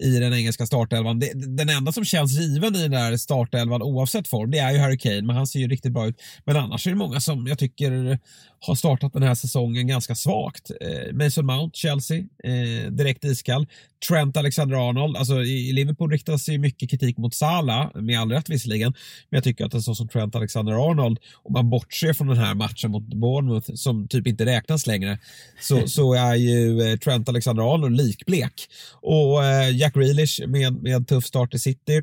i 0.00 0.18
den 0.18 0.34
engelska 0.34 0.66
startelvan. 0.66 1.18
Det, 1.18 1.56
den 1.56 1.68
enda 1.68 1.92
som 1.92 2.04
känns 2.04 2.32
given 2.32 2.76
i 2.76 2.82
den 2.82 2.90
där 2.90 3.16
startelvan 3.16 3.82
oavsett 3.82 4.28
form, 4.28 4.50
det 4.50 4.58
är 4.58 4.72
ju 4.72 4.78
Harry 4.78 4.98
Kane, 4.98 5.22
men 5.22 5.36
han 5.36 5.46
ser 5.46 5.58
ju 5.58 5.68
riktigt 5.68 5.92
bra 5.92 6.06
ut. 6.06 6.20
Men 6.44 6.56
annars 6.56 6.86
är 6.86 6.90
det 6.90 6.96
många 6.96 7.20
som 7.20 7.46
jag 7.46 7.58
tycker 7.58 8.18
har 8.60 8.74
startat 8.74 9.12
den 9.12 9.22
här 9.22 9.34
säsongen 9.34 9.86
ganska 9.86 10.14
svagt. 10.14 10.70
Eh, 10.80 11.14
Mason 11.14 11.46
Mount, 11.46 11.78
Chelsea, 11.78 12.18
eh, 12.18 12.90
direkt 12.90 13.24
iskall. 13.24 13.66
Trent 14.08 14.36
Alexander-Arnold, 14.36 15.16
alltså 15.16 15.42
i, 15.42 15.72
Liverpool 15.72 16.10
riktas 16.10 16.48
ju 16.48 16.58
mycket 16.58 16.90
kritik 16.90 17.16
mot 17.16 17.34
Salah, 17.34 17.94
med 17.94 18.20
all 18.20 18.30
rätt 18.30 18.50
visserligen. 18.50 18.92
Men 19.30 19.36
jag 19.36 19.44
tycker 19.44 19.64
att 19.64 19.74
en 19.74 19.82
sån 19.82 19.96
som 19.96 20.08
Trent 20.08 20.34
Alexander-Arnold, 20.34 21.18
om 21.42 21.52
man 21.52 21.70
bortser 21.70 22.12
från 22.12 22.26
den 22.26 22.38
här 22.38 22.54
matchen 22.54 22.90
mot 22.90 23.02
Bournemouth 23.02 23.74
som 23.74 24.08
typ 24.08 24.26
inte 24.26 24.46
räknas 24.46 24.86
längre, 24.86 25.18
så, 25.60 25.86
så 25.88 26.14
är 26.14 26.34
ju 26.34 26.82
eh, 26.82 26.96
Trent 26.96 27.28
Alexander-Arnold 27.28 27.96
likblek. 27.96 28.52
Och 28.92 29.44
eh, 29.44 29.76
Jack 29.76 29.94
Grealish 29.94 30.46
med, 30.46 30.82
med 30.82 30.94
en 30.96 31.04
tuff 31.04 31.24
start 31.24 31.54
i 31.54 31.58
City. 31.58 32.02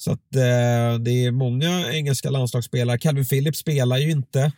Så 0.00 0.12
att 0.12 0.36
eh, 0.36 0.98
det 1.00 1.24
är 1.24 1.30
många 1.30 1.92
engelska 1.92 2.30
landslagsspelare. 2.30 2.98
Calvin 2.98 3.26
Phillips 3.26 3.58
spelar 3.58 3.98
ju 3.98 4.10
inte. 4.10 4.52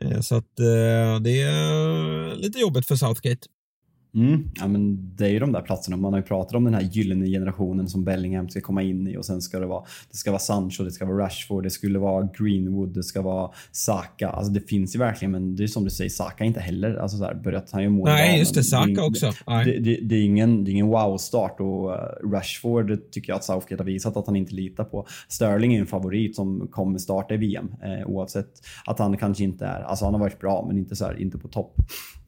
Eh, 0.00 0.20
så 0.20 0.34
att 0.34 0.58
eh, 0.60 1.20
det 1.20 1.42
är 1.42 2.28
eh, 2.28 2.36
lite 2.36 2.58
jobbigt 2.58 2.86
för 2.86 2.96
Southgate. 2.96 3.46
Mm. 4.16 4.48
Ja, 4.54 4.68
men 4.68 5.12
det 5.16 5.24
är 5.24 5.28
ju 5.28 5.38
de 5.38 5.52
där 5.52 5.60
platserna. 5.60 5.96
Man 5.96 6.12
har 6.12 6.20
ju 6.20 6.26
pratat 6.26 6.54
om 6.54 6.64
den 6.64 6.74
här 6.74 6.82
gyllene 6.82 7.26
generationen 7.26 7.88
som 7.88 8.04
Bellingham 8.04 8.48
ska 8.48 8.60
komma 8.60 8.82
in 8.82 9.08
i 9.08 9.16
och 9.16 9.24
sen 9.24 9.42
ska 9.42 9.58
det 9.58 9.66
vara, 9.66 9.84
det 10.10 10.16
ska 10.16 10.30
vara 10.30 10.38
Sancho, 10.38 10.84
det 10.84 10.90
ska 10.90 11.06
vara 11.06 11.24
Rashford, 11.24 11.64
det 11.64 11.70
skulle 11.70 11.98
vara 11.98 12.28
Greenwood, 12.38 12.88
det 12.88 13.02
ska 13.02 13.22
vara 13.22 13.50
Saka. 13.72 14.28
Alltså 14.28 14.52
det 14.52 14.60
finns 14.60 14.94
ju 14.94 14.98
verkligen, 14.98 15.32
men 15.32 15.56
det 15.56 15.62
är 15.62 15.66
som 15.66 15.84
du 15.84 15.90
säger, 15.90 16.10
Saka 16.10 16.44
inte 16.44 16.60
heller 16.60 16.96
alltså 16.96 17.16
så 17.16 17.24
här, 17.24 17.34
börjat, 17.34 17.70
han 17.72 17.82
gör 17.82 17.90
mål 17.90 18.08
Nej, 18.08 18.38
just 18.38 18.54
det, 18.54 18.64
Saka 18.64 18.86
det, 18.86 19.02
också. 19.02 19.32
Det, 19.46 19.78
det, 19.78 20.00
det, 20.02 20.14
är 20.14 20.22
ingen, 20.22 20.64
det 20.64 20.70
är 20.70 20.72
ingen 20.72 20.86
wow-start 20.86 21.60
och 21.60 21.90
uh, 21.90 22.30
Rashford 22.32 23.10
tycker 23.10 23.32
jag 23.32 23.36
att 23.36 23.44
Southgate 23.44 23.82
har 23.82 23.86
visat 23.86 24.16
att 24.16 24.26
han 24.26 24.36
inte 24.36 24.54
litar 24.54 24.84
på. 24.84 25.06
Sterling 25.28 25.74
är 25.74 25.80
en 25.80 25.86
favorit 25.86 26.36
som 26.36 26.68
kommer 26.70 26.98
starta 26.98 27.34
i 27.34 27.36
VM 27.36 27.74
eh, 27.82 28.06
oavsett 28.06 28.48
att 28.86 28.98
han 28.98 29.16
kanske 29.16 29.44
inte 29.44 29.66
är, 29.66 29.80
alltså 29.82 30.04
han 30.04 30.14
har 30.14 30.20
varit 30.20 30.40
bra 30.40 30.64
men 30.68 30.78
inte 30.78 30.96
så 30.96 31.04
här, 31.04 31.20
inte 31.20 31.38
på 31.38 31.48
topp. 31.48 31.76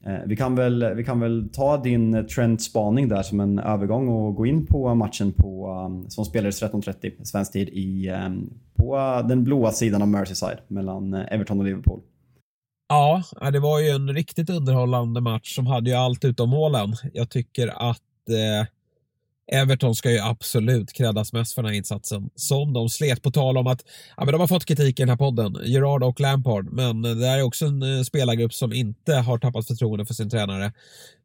Eh, 0.05 0.19
vi, 0.25 0.35
kan 0.35 0.55
väl, 0.55 0.93
vi 0.95 1.03
kan 1.03 1.19
väl 1.19 1.49
ta 1.53 1.77
din 1.77 2.27
trendspaning 2.27 3.07
där 3.07 3.23
som 3.23 3.39
en 3.39 3.59
övergång 3.59 4.09
och 4.09 4.35
gå 4.35 4.45
in 4.45 4.65
på 4.65 4.95
matchen 4.95 5.33
på, 5.33 5.69
um, 5.85 6.09
som 6.09 6.25
spelades 6.25 6.63
13.30 6.63 7.23
svensk 7.23 7.51
tid 7.51 7.69
i, 7.69 8.09
um, 8.09 8.53
på 8.75 8.95
den 9.27 9.43
blåa 9.43 9.71
sidan 9.71 10.01
av 10.01 10.07
Merseyside 10.07 10.59
mellan 10.67 11.13
eh, 11.13 11.33
Everton 11.33 11.59
och 11.59 11.65
Liverpool. 11.65 11.99
Ja, 12.89 13.23
eh, 13.41 13.51
det 13.51 13.59
var 13.59 13.79
ju 13.79 13.89
en 13.89 14.13
riktigt 14.13 14.49
underhållande 14.49 15.21
match 15.21 15.55
som 15.55 15.67
hade 15.67 15.89
ju 15.89 15.95
allt 15.95 16.25
utom 16.25 16.49
målen. 16.49 16.93
Jag 17.13 17.29
tycker 17.29 17.67
att 17.67 18.29
eh, 18.29 18.67
Everton 19.51 19.95
ska 19.95 20.11
ju 20.11 20.19
absolut 20.19 20.93
kreddas 20.93 21.33
mest 21.33 21.53
för 21.53 21.61
den 21.61 21.71
här 21.71 21.77
insatsen. 21.77 22.29
Som 22.35 22.73
de 22.73 22.89
slet 22.89 23.21
på 23.21 23.31
tal 23.31 23.57
om 23.57 23.67
att 23.67 23.83
ja, 24.17 24.25
men 24.25 24.31
de 24.31 24.41
har 24.41 24.47
fått 24.47 24.65
kritik 24.65 24.99
i 24.99 25.01
den 25.01 25.09
här 25.09 25.17
podden, 25.17 25.57
Gerard 25.63 26.03
och 26.03 26.19
Lampard, 26.19 26.71
men 26.71 27.01
det 27.01 27.27
är 27.27 27.41
också 27.41 27.65
en 27.65 27.81
eh, 27.81 28.03
spelargrupp 28.03 28.53
som 28.53 28.73
inte 28.73 29.13
har 29.13 29.37
tappat 29.37 29.67
förtroende 29.67 30.05
för 30.05 30.13
sin 30.13 30.29
tränare. 30.29 30.73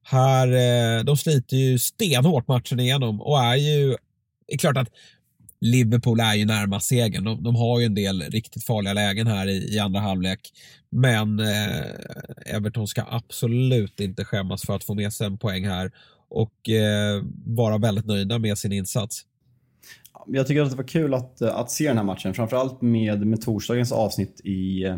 Här, 0.02 0.48
eh, 0.48 1.04
de 1.04 1.16
sliter 1.16 1.56
ju 1.56 1.78
stenhårt 1.78 2.48
matchen 2.48 2.80
igenom 2.80 3.20
och 3.20 3.38
är 3.38 3.56
ju, 3.56 3.88
det 4.46 4.54
är 4.54 4.58
klart 4.58 4.76
att 4.76 4.88
Liverpool 5.60 6.20
är 6.20 6.34
ju 6.34 6.44
närmast 6.44 6.86
segern. 6.86 7.24
De, 7.24 7.42
de, 7.42 7.56
har 7.56 7.80
ju 7.80 7.86
en 7.86 7.94
del 7.94 8.22
riktigt 8.22 8.64
farliga 8.64 8.92
lägen 8.92 9.26
här 9.26 9.48
i, 9.48 9.74
i 9.74 9.78
andra 9.78 10.00
halvlek. 10.00 10.40
Men 10.90 11.40
eh, 11.40 11.84
Everton 12.46 12.88
ska 12.88 13.04
absolut 13.08 14.00
inte 14.00 14.24
skämmas 14.24 14.62
för 14.62 14.76
att 14.76 14.84
få 14.84 14.94
med 14.94 15.12
sig 15.12 15.26
en 15.26 15.38
poäng 15.38 15.66
här 15.66 15.92
och 16.34 16.68
eh, 16.68 17.22
vara 17.46 17.78
väldigt 17.78 18.06
nöjda 18.06 18.38
med 18.38 18.58
sin 18.58 18.72
insats. 18.72 19.22
Jag 20.26 20.46
tycker 20.46 20.62
att 20.62 20.70
det 20.70 20.76
var 20.76 20.88
kul 20.88 21.14
att, 21.14 21.40
eh, 21.40 21.56
att 21.56 21.70
se 21.70 21.88
den 21.88 21.96
här 21.96 22.04
matchen, 22.04 22.34
framförallt 22.34 22.82
med, 22.82 23.26
med 23.26 23.40
torsdagens 23.40 23.92
avsnitt 23.92 24.40
i 24.44 24.84
eh, 24.84 24.96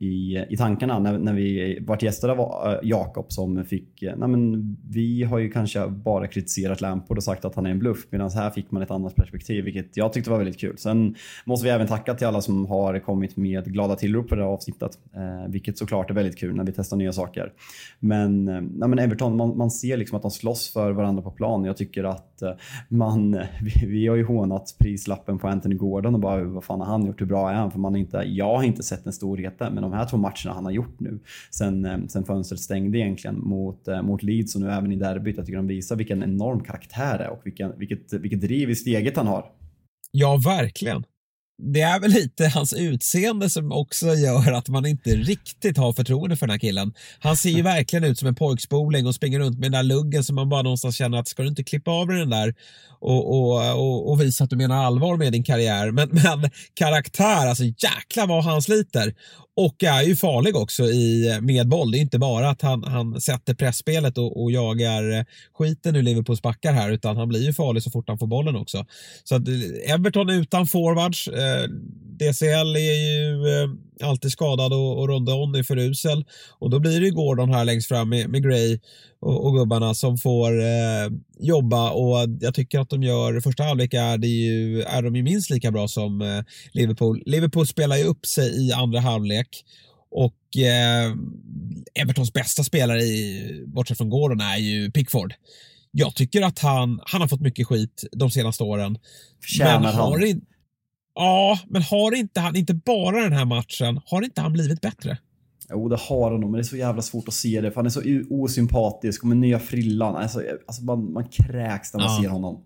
i, 0.00 0.44
i 0.48 0.56
tankarna 0.56 0.98
när, 0.98 1.18
när 1.18 1.32
vi 1.34 1.78
vart 1.80 2.02
gäster 2.02 2.28
av 2.28 2.38
eh, 2.38 2.78
Jakob 2.82 3.32
som 3.32 3.64
fick, 3.64 4.02
eh, 4.02 4.16
nej 4.16 4.28
men 4.28 4.76
vi 4.90 5.22
har 5.22 5.38
ju 5.38 5.50
kanske 5.50 5.88
bara 5.88 6.26
kritiserat 6.26 6.80
Lampard 6.80 7.16
och 7.16 7.24
sagt 7.24 7.44
att 7.44 7.54
han 7.54 7.66
är 7.66 7.70
en 7.70 7.78
bluff 7.78 8.06
medan 8.10 8.30
här 8.30 8.50
fick 8.50 8.70
man 8.70 8.82
ett 8.82 8.90
annat 8.90 9.14
perspektiv 9.14 9.64
vilket 9.64 9.96
jag 9.96 10.12
tyckte 10.12 10.30
var 10.30 10.38
väldigt 10.38 10.60
kul. 10.60 10.78
Sen 10.78 11.14
måste 11.44 11.66
vi 11.66 11.70
även 11.70 11.86
tacka 11.86 12.14
till 12.14 12.26
alla 12.26 12.40
som 12.40 12.66
har 12.66 12.98
kommit 12.98 13.36
med 13.36 13.72
glada 13.72 13.96
tillrop 13.96 14.28
på 14.28 14.34
det 14.34 14.42
här 14.42 14.48
avsnittet, 14.48 14.98
eh, 15.14 15.50
vilket 15.50 15.78
såklart 15.78 16.10
är 16.10 16.14
väldigt 16.14 16.38
kul 16.38 16.56
när 16.56 16.64
vi 16.64 16.72
testar 16.72 16.96
nya 16.96 17.12
saker. 17.12 17.52
Men, 17.98 18.48
eh, 18.48 18.60
nej 18.60 18.88
men 18.88 18.98
Everton, 18.98 19.36
man, 19.36 19.56
man 19.56 19.70
ser 19.70 19.96
liksom 19.96 20.16
att 20.16 20.22
de 20.22 20.30
slåss 20.30 20.72
för 20.72 20.92
varandra 20.92 21.22
på 21.22 21.30
plan. 21.30 21.64
Jag 21.64 21.76
tycker 21.76 22.04
att 22.04 22.42
man, 22.88 23.32
vi, 23.62 23.86
vi 23.86 24.06
har 24.06 24.16
ju 24.16 24.24
hånat 24.24 24.76
prislappen 24.78 25.38
på 25.38 25.48
Anthony 25.48 25.74
Gordon 25.74 26.14
och 26.14 26.20
bara 26.20 26.44
vad 26.44 26.64
fan 26.64 26.80
har 26.80 26.86
han 26.86 27.06
gjort, 27.06 27.20
hur 27.20 27.26
bra 27.26 27.50
är 27.50 27.54
han? 27.54 27.70
För 27.70 27.78
man 27.78 27.92
har 27.92 27.98
inte, 27.98 28.16
jag 28.26 28.56
har 28.56 28.62
inte 28.62 28.82
sett 28.82 29.04
den 29.04 29.12
storheten 29.12 29.74
men 29.74 29.89
de 29.90 29.96
här 29.96 30.06
två 30.06 30.16
matcherna 30.16 30.54
han 30.54 30.64
har 30.64 30.72
gjort 30.72 31.00
nu 31.00 31.20
sen, 31.50 31.84
eh, 31.84 31.98
sen 32.08 32.24
fönstret 32.24 32.60
stängde 32.60 32.98
egentligen 32.98 33.40
mot, 33.40 33.88
eh, 33.88 34.02
mot 34.02 34.22
Leeds 34.22 34.54
och 34.54 34.60
nu 34.60 34.70
även 34.70 34.92
i 34.92 34.96
derbyt. 34.96 35.36
Jag 35.36 35.46
tycker 35.46 35.56
de 35.56 35.66
visar 35.66 35.96
vilken 35.96 36.22
enorm 36.22 36.64
karaktär 36.64 37.18
det 37.18 37.24
är 37.24 37.30
och 37.30 37.40
vilken, 37.44 37.78
vilket, 37.78 38.12
vilket 38.12 38.40
driv 38.40 38.70
i 38.70 38.76
steget 38.76 39.16
han 39.16 39.26
har. 39.26 39.44
Ja, 40.12 40.40
verkligen 40.44 41.04
det 41.62 41.80
är 41.80 42.00
väl 42.00 42.10
lite 42.10 42.48
hans 42.48 42.72
utseende 42.72 43.50
som 43.50 43.72
också 43.72 44.06
gör 44.06 44.52
att 44.52 44.68
man 44.68 44.86
inte 44.86 45.10
riktigt 45.10 45.76
har 45.76 45.92
förtroende 45.92 46.36
för 46.36 46.46
den 46.46 46.52
här 46.52 46.58
killen. 46.58 46.92
Han 47.18 47.36
ser 47.36 47.50
ju 47.50 47.62
verkligen 47.76 48.04
ut 48.04 48.18
som 48.18 48.28
en 48.28 48.34
pojkspoling 48.34 49.06
och 49.06 49.14
springer 49.14 49.38
runt 49.38 49.58
med 49.58 49.72
den 49.72 49.72
där 49.72 49.82
luggen 49.82 50.24
som 50.24 50.36
man 50.36 50.48
bara 50.48 50.62
någonstans 50.62 50.96
känner 50.96 51.18
att 51.18 51.28
ska 51.28 51.42
du 51.42 51.48
inte 51.48 51.64
klippa 51.64 51.90
av 51.90 52.06
den 52.06 52.30
där 52.30 52.54
och, 53.00 53.36
och, 53.36 53.78
och, 53.78 54.10
och 54.10 54.20
visa 54.20 54.44
att 54.44 54.50
du 54.50 54.56
menar 54.56 54.84
allvar 54.84 55.16
med 55.16 55.32
din 55.32 55.44
karriär. 55.44 55.90
Men, 55.90 56.08
men 56.12 56.50
karaktär, 56.74 57.46
alltså 57.46 57.64
jäklar 57.64 58.26
vad 58.26 58.44
han 58.44 58.62
sliter. 58.62 59.14
Och 59.60 59.84
är 59.84 60.02
ju 60.02 60.16
farlig 60.16 60.56
också 60.56 60.84
i, 60.84 61.28
eh, 61.28 61.40
med 61.40 61.68
boll. 61.68 61.90
Det 61.90 61.98
är 61.98 62.00
inte 62.00 62.18
bara 62.18 62.50
att 62.50 62.62
han, 62.62 62.84
han 62.84 63.20
sätter 63.20 63.54
pressspelet 63.54 64.18
och, 64.18 64.42
och 64.42 64.52
jagar 64.52 65.18
eh, 65.18 65.24
skiten 65.58 65.96
ur 65.96 66.02
Liverpools 66.02 66.42
backar 66.42 66.72
här 66.72 66.90
utan 66.90 67.16
han 67.16 67.28
blir 67.28 67.46
ju 67.46 67.52
farlig 67.52 67.82
så 67.82 67.90
fort 67.90 68.08
han 68.08 68.18
får 68.18 68.26
bollen 68.26 68.56
också. 68.56 68.86
Så 69.24 69.34
att 69.34 69.48
eh, 69.48 69.94
Everton 69.94 70.30
utan 70.30 70.66
forwards. 70.66 71.28
Eh, 71.28 71.68
DCL 72.20 72.76
är 72.76 72.94
ju 73.08 73.48
eh, 73.48 74.08
alltid 74.08 74.32
skadad 74.32 74.72
och, 74.72 74.98
och 74.98 75.08
Rondon 75.08 75.54
är 75.54 75.62
för 75.62 75.78
usel. 75.78 76.24
Och 76.58 76.70
då 76.70 76.78
blir 76.78 77.00
det 77.00 77.06
ju 77.06 77.12
Gordon 77.12 77.54
här 77.54 77.64
längst 77.64 77.88
fram 77.88 78.08
med, 78.08 78.28
med 78.28 78.42
Gray 78.42 78.78
och, 79.20 79.46
och 79.46 79.54
gubbarna 79.54 79.94
som 79.94 80.18
får 80.18 80.60
eh, 80.60 81.10
jobba 81.38 81.90
och 81.90 82.28
jag 82.40 82.54
tycker 82.54 82.80
att 82.80 82.90
de 82.90 83.02
gör, 83.02 83.40
första 83.40 83.62
halvlek 83.62 83.94
är, 83.94 84.18
det 84.18 84.26
ju, 84.26 84.82
är 84.82 85.02
de 85.02 85.16
ju 85.16 85.22
minst 85.22 85.50
lika 85.50 85.70
bra 85.70 85.88
som 85.88 86.22
eh, 86.22 86.44
Liverpool. 86.72 87.22
Liverpool 87.26 87.66
spelar 87.66 87.96
ju 87.96 88.04
upp 88.04 88.26
sig 88.26 88.68
i 88.68 88.72
andra 88.72 89.00
halvlek 89.00 89.64
och 90.10 90.62
eh, 90.62 91.12
Evertons 91.94 92.32
bästa 92.32 92.64
spelare, 92.64 93.02
i, 93.02 93.64
bortsett 93.66 93.98
från 93.98 94.10
Gordon, 94.10 94.40
är 94.40 94.56
ju 94.56 94.90
Pickford. 94.90 95.34
Jag 95.92 96.14
tycker 96.14 96.42
att 96.42 96.58
han, 96.58 97.00
han 97.04 97.20
har 97.20 97.28
fått 97.28 97.40
mycket 97.40 97.66
skit 97.66 98.04
de 98.12 98.30
senaste 98.30 98.62
åren. 98.62 98.98
Förtjänar 99.42 99.80
men 99.80 99.94
har 99.94 100.18
han? 100.18 100.26
In, 100.26 100.40
ja, 101.20 101.58
men 101.68 101.82
har 101.82 102.14
inte 102.14 102.40
han, 102.40 102.56
inte 102.56 102.74
bara 102.74 103.20
den 103.20 103.32
här 103.32 103.44
matchen, 103.44 104.00
har 104.06 104.22
inte 104.22 104.40
han 104.40 104.52
blivit 104.52 104.80
bättre? 104.80 105.18
Jo, 105.70 105.88
det 105.88 105.96
har 105.96 106.30
han 106.30 106.40
nog, 106.40 106.50
men 106.50 106.58
det 106.58 106.62
är 106.62 106.68
så 106.68 106.76
jävla 106.76 107.02
svårt 107.02 107.28
att 107.28 107.34
se 107.34 107.60
det 107.60 107.70
för 107.70 107.76
han 107.76 107.86
är 107.86 107.90
så 107.90 108.02
osympatisk 108.30 109.22
och 109.22 109.28
med 109.28 109.36
nya 109.36 109.58
frillan. 109.58 110.16
Alltså, 110.16 110.42
alltså 110.66 110.84
man, 110.84 111.12
man 111.12 111.28
kräks 111.28 111.94
när 111.94 112.00
man 112.00 112.14
ja. 112.14 112.22
ser 112.22 112.28
honom. 112.28 112.64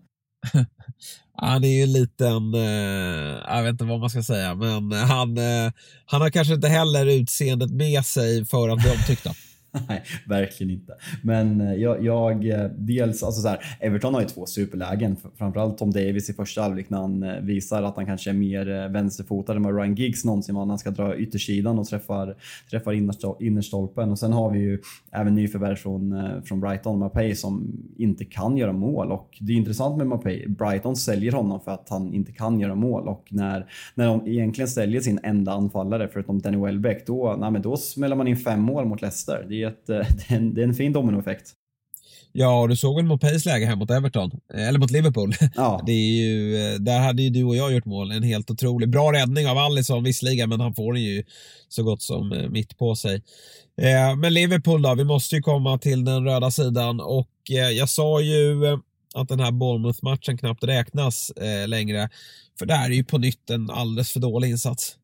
det 1.61 1.67
är 1.67 1.77
ju 1.77 1.83
en 1.83 1.93
liten, 1.93 2.53
eh, 2.53 3.55
jag 3.55 3.63
vet 3.63 3.71
inte 3.71 3.83
vad 3.83 3.99
man 3.99 4.09
ska 4.09 4.23
säga, 4.23 4.55
men 4.55 4.91
han, 4.91 5.37
eh, 5.37 5.71
han 6.05 6.21
har 6.21 6.29
kanske 6.29 6.53
inte 6.53 6.67
heller 6.67 7.05
utseendet 7.05 7.71
med 7.71 8.05
sig 8.05 8.45
för 8.45 8.69
att 8.69 8.79
bli 8.79 8.91
omtyckta. 8.91 9.31
Nej, 9.89 10.03
verkligen 10.25 10.73
inte. 10.73 10.93
Men 11.23 11.61
eh, 11.61 11.73
jag, 11.73 12.05
jag 12.05 12.47
eh, 12.49 12.69
dels, 12.77 13.23
alltså 13.23 13.41
så 13.41 13.47
här, 13.47 13.59
Everton 13.79 14.13
har 14.13 14.21
ju 14.21 14.27
två 14.27 14.45
superlägen. 14.45 15.15
Framförallt 15.37 15.77
Tom 15.77 15.91
Davis 15.91 16.29
i 16.29 16.33
första 16.33 16.61
halvlek 16.61 16.89
när 16.89 16.97
han 16.97 17.23
eh, 17.23 17.39
visar 17.39 17.83
att 17.83 17.95
han 17.95 18.05
kanske 18.05 18.29
är 18.29 18.33
mer 18.33 18.89
vänsterfotad 18.89 19.55
än 19.55 19.63
vad 19.63 19.75
Ryan 19.75 19.95
Giggs 19.95 20.25
någonsin 20.25 20.55
var 20.55 20.65
när 20.65 20.71
han 20.71 20.79
ska 20.79 20.91
dra 20.91 21.17
yttersidan 21.17 21.79
och 21.79 21.87
träffar, 21.87 22.35
träffar 22.69 22.93
innerstolpen. 23.43 24.11
Och 24.11 24.19
sen 24.19 24.33
har 24.33 24.51
vi 24.51 24.59
ju 24.59 24.79
även 25.11 25.35
nyförvärv 25.35 25.75
från, 25.75 26.15
från 26.45 26.59
Brighton, 26.59 26.99
Mapei, 26.99 27.35
som 27.35 27.83
inte 27.97 28.25
kan 28.25 28.57
göra 28.57 28.73
mål. 28.73 29.11
Och 29.11 29.37
det 29.39 29.53
är 29.53 29.57
intressant 29.57 29.97
med 29.97 30.07
Mapei. 30.07 30.47
Brighton 30.47 30.95
säljer 30.95 31.31
honom 31.31 31.59
för 31.59 31.71
att 31.71 31.89
han 31.89 32.13
inte 32.13 32.31
kan 32.31 32.59
göra 32.59 32.75
mål 32.75 33.07
och 33.07 33.27
när, 33.29 33.65
när 33.95 34.07
de 34.07 34.27
egentligen 34.27 34.67
säljer 34.67 35.01
sin 35.01 35.19
enda 35.23 35.51
anfallare 35.51 36.09
förutom 36.13 36.39
Danny 36.39 36.57
Welbeck, 36.57 37.07
då, 37.07 37.35
nej, 37.39 37.51
men 37.51 37.61
då 37.61 37.77
smäller 37.77 38.15
man 38.15 38.27
in 38.27 38.37
fem 38.37 38.61
mål 38.61 38.85
mot 38.85 39.01
Leicester. 39.01 39.45
Det 39.49 39.64
är 39.65 39.69
ett, 39.69 39.87
det, 39.87 39.93
är 40.27 40.35
en, 40.35 40.53
det 40.53 40.61
är 40.61 40.67
en 40.67 40.73
fin 40.73 40.93
dominoeffekt. 40.93 41.53
Ja, 42.37 42.61
och 42.61 42.69
du 42.69 42.75
såg 42.75 42.95
väl 42.95 43.05
Mopeis 43.05 43.45
läge 43.45 43.65
här 43.65 43.75
mot 43.75 43.91
Everton, 43.91 44.31
eller 44.53 44.79
mot 44.79 44.91
Liverpool. 44.91 45.33
Ja. 45.55 45.83
Det 45.85 45.91
är 45.91 46.21
ju, 46.21 46.77
där 46.77 46.99
hade 46.99 47.23
ju 47.23 47.29
du 47.29 47.43
och 47.43 47.55
jag 47.55 47.73
gjort 47.73 47.85
mål. 47.85 48.11
En 48.11 48.23
helt 48.23 48.51
otrolig, 48.51 48.89
bra 48.89 49.13
räddning 49.13 49.47
av 49.47 49.57
Alisson 49.57 50.03
visserligen, 50.03 50.49
men 50.49 50.59
han 50.59 50.75
får 50.75 50.93
den 50.93 51.03
ju 51.03 51.23
så 51.69 51.83
gott 51.83 52.01
som 52.01 52.31
eh, 52.31 52.49
mitt 52.49 52.77
på 52.77 52.95
sig. 52.95 53.15
Eh, 53.81 54.15
men 54.15 54.33
Liverpool 54.33 54.81
då, 54.81 54.95
vi 54.95 55.03
måste 55.03 55.35
ju 55.35 55.41
komma 55.41 55.77
till 55.77 56.05
den 56.05 56.25
röda 56.25 56.51
sidan 56.51 56.99
och 56.99 57.31
eh, 57.51 57.69
jag 57.69 57.89
sa 57.89 58.21
ju 58.21 58.79
att 59.13 59.29
den 59.29 59.39
här 59.39 59.51
Bournemouth-matchen 59.51 60.37
knappt 60.37 60.63
räknas 60.63 61.31
längre. 61.67 62.09
För 62.59 62.65
det 62.65 62.73
här 62.73 62.89
är 62.89 62.93
ju 62.93 63.03
på 63.03 63.17
nytt 63.17 63.49
en 63.49 63.69
alldeles 63.69 64.11
för 64.11 64.19
dålig 64.19 64.49
insats. 64.49 64.95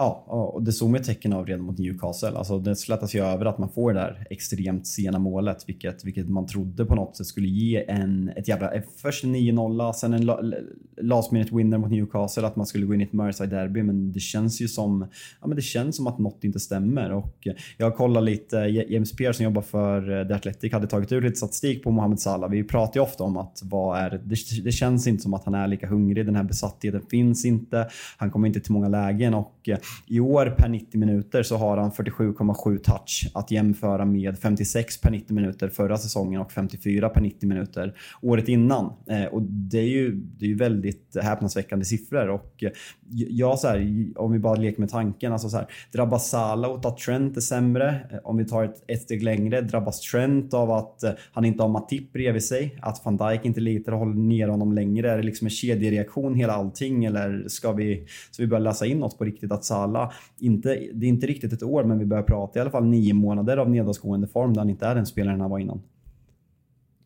Ja, 0.00 0.24
och 0.26 0.62
det 0.62 0.72
såg 0.72 0.90
man 0.90 1.02
tecken 1.02 1.32
av 1.32 1.46
redan 1.46 1.64
mot 1.64 1.78
Newcastle. 1.78 2.28
Alltså 2.28 2.58
det 2.58 2.76
slätas 2.76 3.14
ju 3.14 3.24
över 3.24 3.44
att 3.44 3.58
man 3.58 3.68
får 3.68 3.92
det 3.92 4.00
där 4.00 4.26
extremt 4.30 4.86
sena 4.86 5.18
målet, 5.18 5.64
vilket, 5.66 6.04
vilket 6.04 6.28
man 6.28 6.46
trodde 6.46 6.84
på 6.84 6.94
något 6.94 7.16
sätt 7.16 7.26
skulle 7.26 7.48
ge 7.48 7.84
en, 7.88 8.28
ett 8.36 8.48
jävla... 8.48 8.72
Eh, 8.72 8.82
först 8.96 9.24
en 9.24 9.36
9-0, 9.36 9.92
sen 9.92 10.14
en 10.14 10.54
last 11.00 11.32
minute 11.32 11.56
winner 11.56 11.78
mot 11.78 11.90
Newcastle, 11.90 12.46
att 12.46 12.56
man 12.56 12.66
skulle 12.66 12.86
gå 12.86 12.94
in 12.94 13.00
i 13.00 13.04
ett 13.04 13.12
Merseyside-derby, 13.12 13.82
men 13.82 14.12
det 14.12 14.20
känns 14.20 14.60
ju 14.60 14.68
som... 14.68 15.06
Ja, 15.40 15.46
men 15.46 15.56
det 15.56 15.62
känns 15.62 15.96
som 15.96 16.06
att 16.06 16.18
något 16.18 16.44
inte 16.44 16.60
stämmer 16.60 17.12
och 17.12 17.46
eh, 17.46 17.54
jag 17.76 17.96
kollar 17.96 18.20
lite, 18.20 18.60
eh, 18.60 18.92
James 18.92 19.16
Pierre 19.16 19.34
som 19.34 19.44
jobbar 19.44 19.62
för 19.62 20.24
The 20.24 20.34
Athletic 20.34 20.72
hade 20.72 20.86
tagit 20.86 21.12
ut 21.12 21.22
lite 21.22 21.36
statistik 21.36 21.84
på 21.84 21.90
Mohamed 21.90 22.20
Salah. 22.20 22.50
Vi 22.50 22.64
pratar 22.64 23.00
ju 23.00 23.04
ofta 23.04 23.24
om 23.24 23.36
att 23.36 23.60
vad 23.64 23.98
är 23.98 24.10
det, 24.10 24.62
det 24.64 24.72
känns 24.72 25.06
inte 25.06 25.22
som 25.22 25.34
att 25.34 25.44
han 25.44 25.54
är 25.54 25.66
lika 25.66 25.86
hungrig, 25.86 26.26
den 26.26 26.36
här 26.36 26.44
besattheten 26.44 27.02
finns 27.10 27.44
inte, 27.44 27.88
han 28.16 28.30
kommer 28.30 28.46
inte 28.46 28.60
till 28.60 28.72
många 28.72 28.88
lägen 28.88 29.34
och 29.34 29.68
i 30.06 30.20
år 30.20 30.54
per 30.58 30.68
90 30.68 31.00
minuter 31.00 31.42
så 31.42 31.56
har 31.56 31.76
han 31.76 31.90
47,7 31.90 32.78
touch 32.78 33.30
att 33.34 33.50
jämföra 33.50 34.04
med 34.04 34.38
56 34.38 35.00
per 35.00 35.10
90 35.10 35.34
minuter 35.34 35.68
förra 35.68 35.98
säsongen 35.98 36.40
och 36.40 36.52
54 36.52 37.08
per 37.08 37.20
90 37.20 37.48
minuter 37.48 37.94
året 38.22 38.48
innan. 38.48 38.92
Eh, 39.10 39.24
och 39.24 39.42
det 39.42 39.78
är 39.78 39.88
ju, 39.88 40.14
det 40.14 40.44
är 40.44 40.48
ju 40.48 40.56
väldigt 40.56 41.16
häpnadsväckande 41.22 41.84
siffror 41.84 42.28
och 42.28 42.64
eh, 42.64 42.70
jag 43.12 43.58
så 43.58 43.68
här, 43.68 44.06
om 44.16 44.32
vi 44.32 44.38
bara 44.38 44.54
leker 44.54 44.80
med 44.80 44.90
tanken, 44.90 45.32
alltså 45.32 45.48
så 45.48 45.56
här, 45.56 45.66
drabbas 45.92 46.28
Salah 46.28 46.70
av 46.70 46.86
att 46.86 46.98
Trent 46.98 47.36
är 47.36 47.40
sämre? 47.40 48.00
Eh, 48.10 48.18
om 48.24 48.36
vi 48.36 48.44
tar 48.44 48.64
ett, 48.64 48.84
ett 48.86 49.02
steg 49.02 49.22
längre, 49.22 49.60
drabbas 49.60 50.00
Trent 50.00 50.54
av 50.54 50.70
att 50.70 51.04
han 51.32 51.44
inte 51.44 51.62
har 51.62 51.68
Matip 51.68 52.12
bredvid 52.12 52.44
sig? 52.44 52.78
Att 52.82 53.04
van 53.04 53.16
Dijk 53.16 53.44
inte 53.44 53.60
litar 53.60 53.92
och 53.92 53.98
håller 53.98 54.14
ner 54.14 54.48
honom 54.48 54.72
längre? 54.72 55.10
Är 55.10 55.16
det 55.16 55.22
liksom 55.22 55.46
en 55.46 55.50
kedjereaktion 55.50 56.34
hela 56.34 56.52
allting 56.52 57.04
eller 57.04 57.48
ska 57.48 57.72
vi, 57.72 58.06
ska 58.30 58.42
vi 58.42 58.46
börja 58.46 58.64
läsa 58.64 58.86
in 58.86 58.98
något 58.98 59.18
på 59.18 59.24
riktigt 59.24 59.52
att 59.52 59.64
Salah, 59.80 60.12
inte, 60.40 60.68
det 60.94 61.06
är 61.06 61.08
inte 61.08 61.26
riktigt 61.26 61.52
ett 61.52 61.62
år 61.62 61.84
men 61.84 61.98
vi 61.98 62.06
börjar 62.06 62.22
prata 62.22 62.58
i 62.58 62.62
alla 62.62 62.70
fall 62.70 62.84
nio 62.84 63.14
månader 63.14 63.56
av 63.56 63.70
nedåtgående 63.70 64.26
form 64.26 64.54
där 64.54 64.60
han 64.60 64.70
inte 64.70 64.86
är 64.86 64.94
den 64.94 65.06
spelaren 65.06 65.40
han 65.40 65.50
var 65.50 65.58
innan. 65.58 65.82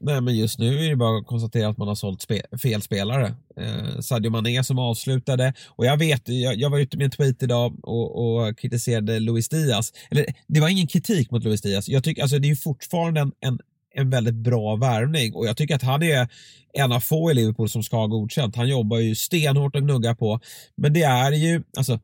Nej, 0.01 0.21
men 0.21 0.37
just 0.37 0.59
nu 0.59 0.85
är 0.85 0.91
det 0.91 0.97
bara 0.97 1.19
att 1.19 1.27
konstatera 1.27 1.69
att 1.69 1.79
man 1.79 1.89
har 1.89 1.95
sålt 1.95 2.23
spe 2.23 2.43
fel 2.63 2.83
spelare. 2.83 3.35
Eh, 3.57 4.01
Sadio 4.01 4.31
Mané 4.31 4.65
som 4.65 4.79
avslutade 4.79 5.55
och 5.69 5.87
jag 5.87 5.97
vet, 5.97 6.29
jag, 6.29 6.57
jag 6.57 6.71
var 6.71 6.79
ute 6.79 6.97
med 6.97 7.05
en 7.05 7.11
tweet 7.11 7.43
idag 7.43 7.75
och, 7.83 8.39
och, 8.39 8.59
kritiserade 8.59 9.21
Luis 9.21 9.49
Diaz. 9.49 9.93
Eller 10.11 10.27
det 10.47 10.61
var 10.61 10.69
ingen 10.69 10.87
kritik 10.87 11.31
mot 11.31 11.45
Luis 11.45 11.63
Diaz. 11.63 11.89
Jag 11.89 12.05
tycker 12.05 12.23
alltså 12.23 12.39
det 12.39 12.51
är 12.51 12.55
fortfarande 12.55 13.21
en, 13.21 13.33
en, 13.41 13.59
en 13.97 14.11
väldigt 14.11 14.35
bra 14.35 14.77
värvning 14.77 15.35
och 15.35 15.47
jag 15.47 15.57
tycker 15.57 15.75
att 15.75 15.83
han 15.83 16.03
är 16.03 16.29
en 16.73 16.93
av 16.93 17.01
få 17.01 17.31
i 17.31 17.35
Liverpool 17.35 17.69
som 17.69 17.83
ska 17.83 17.97
ha 17.97 18.07
godkänt. 18.07 18.57
Han 18.57 18.69
jobbar 18.69 18.99
ju 18.99 19.15
stenhårt 19.15 19.77
och 19.77 19.83
gnuggar 19.83 20.15
på. 20.15 20.41
Men 20.77 20.93
det 20.93 21.03
är 21.03 21.33
ju, 21.33 21.63
alltså 21.77 22.01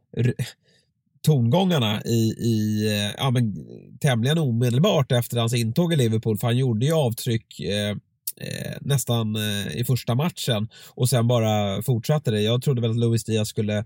tongångarna 1.22 2.02
i, 2.04 2.34
i 2.38 2.86
eh, 2.86 3.14
ja, 3.18 3.30
men, 3.30 3.56
tämligen 4.00 4.38
omedelbart 4.38 5.12
efter 5.12 5.38
hans 5.38 5.54
intåg 5.54 5.92
i 5.92 5.96
Liverpool, 5.96 6.38
för 6.38 6.46
han 6.46 6.56
gjorde 6.56 6.86
ju 6.86 6.92
avtryck 6.92 7.60
eh, 7.60 7.96
eh, 8.40 8.76
nästan 8.80 9.36
eh, 9.36 9.76
i 9.76 9.84
första 9.84 10.14
matchen 10.14 10.68
och 10.94 11.08
sen 11.08 11.26
bara 11.26 11.82
fortsatte 11.82 12.30
det. 12.30 12.40
Jag 12.40 12.62
trodde 12.62 12.80
väl 12.80 12.90
att 12.90 12.96
Luis 12.96 13.24
Diaz 13.24 13.48
skulle 13.48 13.84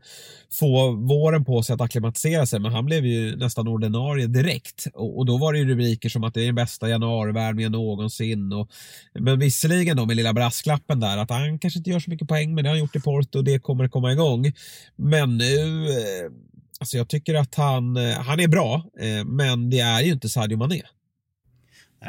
få 0.52 0.90
våren 0.92 1.44
på 1.44 1.62
sig 1.62 1.74
att 1.74 1.80
acklimatisera 1.80 2.46
sig, 2.46 2.60
men 2.60 2.72
han 2.72 2.84
blev 2.84 3.06
ju 3.06 3.36
nästan 3.36 3.68
ordinarie 3.68 4.26
direkt 4.26 4.86
och, 4.94 5.18
och 5.18 5.26
då 5.26 5.36
var 5.36 5.52
det 5.52 5.58
ju 5.58 5.68
rubriker 5.68 6.08
som 6.08 6.24
att 6.24 6.34
det 6.34 6.42
är 6.42 6.46
den 6.46 6.54
bästa 6.54 6.88
januarivärmningen 6.88 7.72
någonsin. 7.72 8.52
Och, 8.52 8.68
men 9.18 9.38
visserligen 9.38 9.96
då 9.96 10.06
med 10.06 10.16
lilla 10.16 10.32
brasklappen 10.32 11.00
där 11.00 11.18
att 11.18 11.30
han 11.30 11.58
kanske 11.58 11.78
inte 11.78 11.90
gör 11.90 12.00
så 12.00 12.10
mycket 12.10 12.28
poäng, 12.28 12.54
men 12.54 12.64
det 12.64 12.70
har 12.70 12.74
han 12.74 12.80
gjort 12.80 12.96
i 12.96 13.00
Porto 13.00 13.38
och 13.38 13.44
det 13.44 13.58
kommer 13.58 13.88
komma 13.88 14.12
igång. 14.12 14.52
Men 14.96 15.38
nu 15.38 15.84
eh, 15.90 16.30
alltså 16.80 16.96
jag 16.96 17.08
tycker 17.08 17.34
att 17.34 17.54
han, 17.54 17.96
eh, 17.96 18.18
han 18.18 18.40
är 18.40 18.48
bra, 18.48 18.74
eh, 19.00 19.24
men 19.24 19.70
det 19.70 19.80
är 19.80 20.00
ju 20.00 20.12
inte 20.12 20.28
Sadio 20.28 20.56
Mané. 20.56 20.82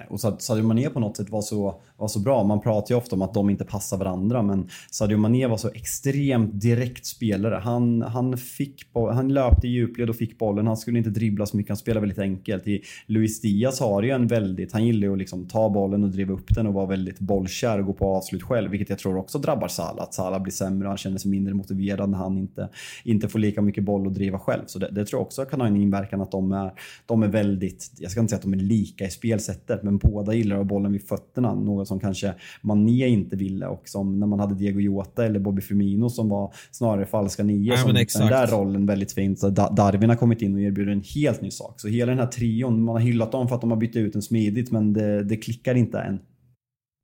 Och 0.10 0.20
Sadio 0.20 0.64
Mané 0.64 0.90
på 0.90 1.00
något 1.00 1.18
sätt 1.18 1.30
var 1.30 1.42
så, 1.42 1.82
var 1.98 2.08
så 2.08 2.20
bra. 2.20 2.44
Man 2.44 2.62
pratar 2.62 2.96
ju 2.96 2.98
ofta 2.98 3.16
om 3.16 3.22
att 3.22 3.34
de 3.34 3.50
inte 3.50 3.66
passar 3.66 3.98
varandra 3.98 4.42
men 4.42 4.70
Sadio 4.92 5.18
Mané 5.18 5.48
var 5.48 5.58
så 5.58 5.70
extremt 5.70 6.62
direkt 6.62 7.06
spelare. 7.06 7.56
Han, 7.64 8.02
han, 8.02 8.38
fick 8.38 8.84
han 8.94 9.34
löpte 9.34 9.68
i 9.68 9.70
djupled 9.70 10.10
och 10.10 10.16
fick 10.16 10.38
bollen. 10.38 10.68
Han 10.68 10.78
skulle 10.78 10.98
inte 10.98 11.10
dribbla 11.10 11.46
så 11.46 11.58
mycket, 11.58 11.70
han 11.70 11.78
spelade 11.78 12.00
väldigt 12.00 12.20
enkelt. 12.20 12.68
I 12.68 12.82
Luis 13.06 13.42
Diaz 13.42 13.80
har 13.80 14.04
ju 14.04 14.10
en 14.10 14.28
väldigt, 14.28 14.74
han 14.74 14.86
gillar 14.86 15.08
ju 15.08 15.14
att 15.14 15.20
liksom 15.20 15.48
ta 15.48 15.70
bollen 15.70 16.04
och 16.04 16.10
driva 16.10 16.34
upp 16.34 16.56
den 16.56 16.68
och 16.68 16.74
vara 16.74 16.86
väldigt 16.86 17.20
bollkär 17.20 17.80
och 17.80 17.86
gå 17.86 17.94
på 17.94 18.06
avslut 18.16 18.44
själv. 18.44 18.72
Vilket 18.72 18.90
jag 18.90 19.00
tror 19.00 19.18
också 19.18 19.40
drabbar 19.40 19.68
Salah. 19.68 20.04
Att 20.04 20.14
Salah 20.14 20.42
blir 20.42 20.54
sämre 20.54 20.88
och 20.88 20.92
han 20.92 20.98
känner 20.98 21.18
sig 21.18 21.32
mindre 21.32 21.54
motiverad 21.54 22.10
när 22.10 22.18
han 22.18 22.38
inte, 22.38 22.70
inte 23.04 23.28
får 23.28 23.40
lika 23.40 23.62
mycket 23.62 23.84
boll 23.84 24.08
att 24.08 24.14
driva 24.14 24.40
själv. 24.40 24.64
Så 24.66 24.80
det, 24.80 24.90
det 24.92 25.06
tror 25.06 25.20
jag 25.20 25.26
också 25.26 25.46
kan 25.46 25.62
ha 25.62 25.68
en 25.68 25.76
inverkan 25.76 26.22
att 26.22 26.32
de 26.32 26.52
är, 26.52 26.72
de 27.06 27.24
är 27.24 27.28
väldigt, 27.28 27.92
jag 28.00 28.12
ska 28.12 28.20
inte 28.20 28.30
säga 28.30 28.38
att 28.38 28.44
de 28.44 28.54
är 28.54 28.58
lika 28.58 29.06
i 29.06 29.10
spelsättet 29.10 29.84
men 29.84 29.98
båda 29.98 30.34
gillar 30.34 30.56
att 30.56 30.60
ha 30.60 30.64
bollen 30.64 30.92
vid 30.92 31.08
fötterna. 31.08 31.54
Något 31.54 31.85
som 31.86 32.00
kanske 32.00 32.34
Mané 32.62 33.08
inte 33.08 33.36
ville 33.36 33.68
och 33.68 33.82
som 33.86 34.20
när 34.20 34.28
man 34.28 34.40
hade 34.40 34.56
Diego 34.56 34.80
Jota 34.80 35.26
eller 35.26 35.40
Bobby 35.40 35.62
Firmino 35.62 36.10
som 36.10 36.30
var 36.30 36.54
snarare 36.72 37.06
falska 37.06 37.44
nio. 37.44 37.74
Ja, 37.74 37.78
som 37.78 37.94
den 37.94 38.30
där 38.30 38.48
rollen 38.48 38.86
väldigt 38.86 39.12
fint. 39.12 39.40
Så 39.40 39.50
Darwin 39.50 40.10
har 40.10 40.18
kommit 40.18 40.42
in 40.42 40.56
och 40.56 40.62
erbjuder 40.62 40.92
en 40.92 41.04
helt 41.16 41.42
ny 41.42 41.52
sak. 41.52 41.80
Så 41.80 41.88
hela 41.88 42.12
den 42.12 42.20
här 42.20 42.28
trion, 42.28 42.84
man 42.84 42.96
har 42.96 43.02
hyllat 43.02 43.32
dem 43.32 43.48
för 43.48 43.56
att 43.56 43.62
de 43.62 43.72
har 43.72 43.78
bytt 43.78 43.96
ut 43.96 44.14
den 44.14 44.22
smidigt 44.22 44.72
men 44.72 44.94
det, 44.94 45.24
det 45.24 45.38
klickar 45.38 45.76
inte 45.76 46.00
än. 46.00 46.20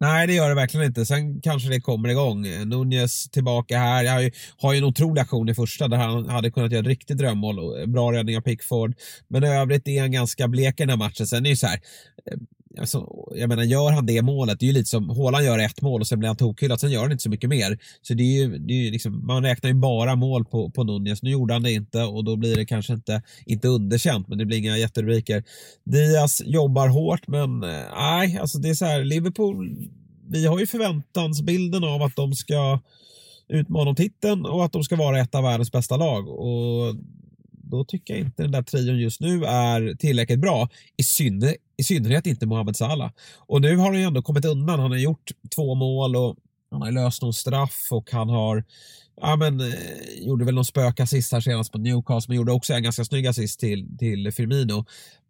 Nej, 0.01 0.27
det 0.27 0.33
gör 0.33 0.49
det 0.49 0.55
verkligen 0.55 0.85
inte. 0.85 1.05
Sen 1.05 1.41
kanske 1.41 1.69
det 1.69 1.81
kommer 1.81 2.09
igång. 2.09 2.41
Nunez 2.65 3.29
tillbaka 3.29 3.77
här. 3.77 4.03
Jag 4.03 4.11
har 4.11 4.21
ju, 4.21 4.31
har 4.57 4.73
ju 4.73 4.77
en 4.77 4.83
otrolig 4.83 5.21
aktion 5.21 5.49
i 5.49 5.53
första 5.53 5.87
där 5.87 5.97
han 5.97 6.29
hade 6.29 6.51
kunnat 6.51 6.71
göra 6.71 6.81
ett 6.81 6.87
riktigt 6.87 7.17
drömmål. 7.17 7.87
Bra 7.87 8.11
räddning 8.11 8.37
av 8.37 8.41
Pickford. 8.41 8.93
Men 9.27 9.43
i 9.43 9.47
övrigt 9.47 9.87
är 9.87 10.01
han 10.01 10.11
ganska 10.11 10.47
blek 10.47 10.79
i 10.79 10.83
den 10.83 10.89
här 10.89 10.97
matchen. 10.97 11.27
Sen 11.27 11.37
är 11.37 11.41
det 11.41 11.49
ju 11.49 11.55
så 11.55 11.67
här. 11.67 11.79
Alltså, 12.79 13.07
jag 13.35 13.49
menar, 13.49 13.63
gör 13.63 13.91
han 13.91 14.05
det 14.05 14.21
målet, 14.21 14.59
det 14.59 14.65
är 14.65 14.67
ju 14.67 14.73
lite 14.73 14.89
som 14.89 15.09
Håland 15.09 15.45
gör 15.45 15.59
ett 15.59 15.81
mål 15.81 16.01
och 16.01 16.07
sen 16.07 16.19
blir 16.19 16.27
han 16.27 16.37
tokhyllad, 16.37 16.79
sen 16.79 16.91
gör 16.91 17.01
han 17.01 17.11
inte 17.11 17.23
så 17.23 17.29
mycket 17.29 17.49
mer. 17.49 17.79
Så 18.01 18.13
det 18.13 18.23
är 18.23 18.41
ju, 18.41 18.57
det 18.57 18.73
är 18.73 18.77
ju 18.77 18.91
liksom, 18.91 19.27
man 19.27 19.43
räknar 19.43 19.69
ju 19.69 19.73
bara 19.73 20.15
mål 20.15 20.45
på, 20.45 20.69
på 20.69 20.83
Nunez. 20.83 21.23
Nu 21.23 21.29
gjorde 21.29 21.53
han 21.53 21.63
det 21.63 21.71
inte 21.71 22.03
och 22.03 22.23
då 22.23 22.35
blir 22.35 22.55
det 22.55 22.65
kanske 22.65 22.93
inte, 22.93 23.21
inte 23.45 23.67
underkänt, 23.67 24.27
men 24.27 24.37
det 24.37 24.45
blir 24.45 24.57
inga 24.57 24.77
jätterubriker. 24.77 25.43
Diaz 25.83 26.41
jobbar 26.45 26.87
hårt, 26.87 27.27
men 27.27 27.63
eh, 27.63 27.83
nej, 27.95 28.37
alltså 28.41 28.57
det 28.57 28.69
är 28.69 28.73
så 28.73 28.85
här, 28.85 29.03
Liverpool, 29.03 29.89
vi 30.27 30.45
har 30.45 30.59
ju 30.59 30.67
förväntansbilden 30.67 31.83
av 31.83 32.01
att 32.01 32.15
de 32.15 32.35
ska 32.35 32.79
utmana 33.47 33.89
om 33.89 33.95
titeln 33.95 34.45
och 34.45 34.65
att 34.65 34.73
de 34.73 34.83
ska 34.83 34.95
vara 34.95 35.19
ett 35.19 35.35
av 35.35 35.43
världens 35.43 35.71
bästa 35.71 35.97
lag. 35.97 36.29
Och 36.29 36.95
då 37.71 37.85
tycker 37.85 38.13
jag 38.13 38.21
inte 38.21 38.43
den 38.43 38.51
där 38.51 38.61
trion 38.61 38.99
just 38.99 39.21
nu 39.21 39.45
är 39.45 39.95
tillräckligt 39.95 40.39
bra. 40.39 40.69
I, 40.97 41.03
synne, 41.03 41.55
I 41.77 41.83
synnerhet 41.83 42.27
inte 42.27 42.45
Mohamed 42.45 42.75
Salah. 42.75 43.11
Och 43.37 43.61
nu 43.61 43.77
har 43.77 43.85
han 43.85 43.99
ju 43.99 44.03
ändå 44.03 44.21
kommit 44.21 44.45
undan. 44.45 44.79
Han 44.79 44.91
har 44.91 44.97
gjort 44.97 45.31
två 45.55 45.75
mål 45.75 46.15
och 46.15 46.35
han 46.71 46.81
har 46.81 46.91
löst 46.91 47.21
någon 47.21 47.33
straff 47.33 47.87
och 47.91 48.11
han 48.11 48.29
har 48.29 48.63
Ja 49.21 49.35
men, 49.35 49.59
eh, 49.59 49.67
gjorde 50.21 50.45
väl 50.45 50.55
någon 50.55 50.65
spökassist 50.65 51.31
här 51.31 51.41
senast 51.41 51.71
på 51.71 51.77
Newcastle, 51.77 52.31
men 52.31 52.37
gjorde 52.37 52.51
också 52.51 52.73
en 52.73 52.83
ganska 52.83 53.05
snygg 53.05 53.27
assist 53.27 53.59
till, 53.59 53.97
till 53.97 54.31
Firmino. 54.31 54.85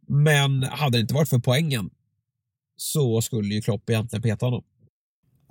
Men 0.08 0.64
hade 0.64 0.98
det 0.98 1.02
inte 1.02 1.14
varit 1.14 1.30
för 1.30 1.40
poängen 1.40 1.90
så 2.78 3.22
skulle 3.22 3.56
ju 3.56 3.62
Klopp 3.62 3.90
egentligen 3.90 4.24
peta 4.24 4.46
honom. 4.46 4.64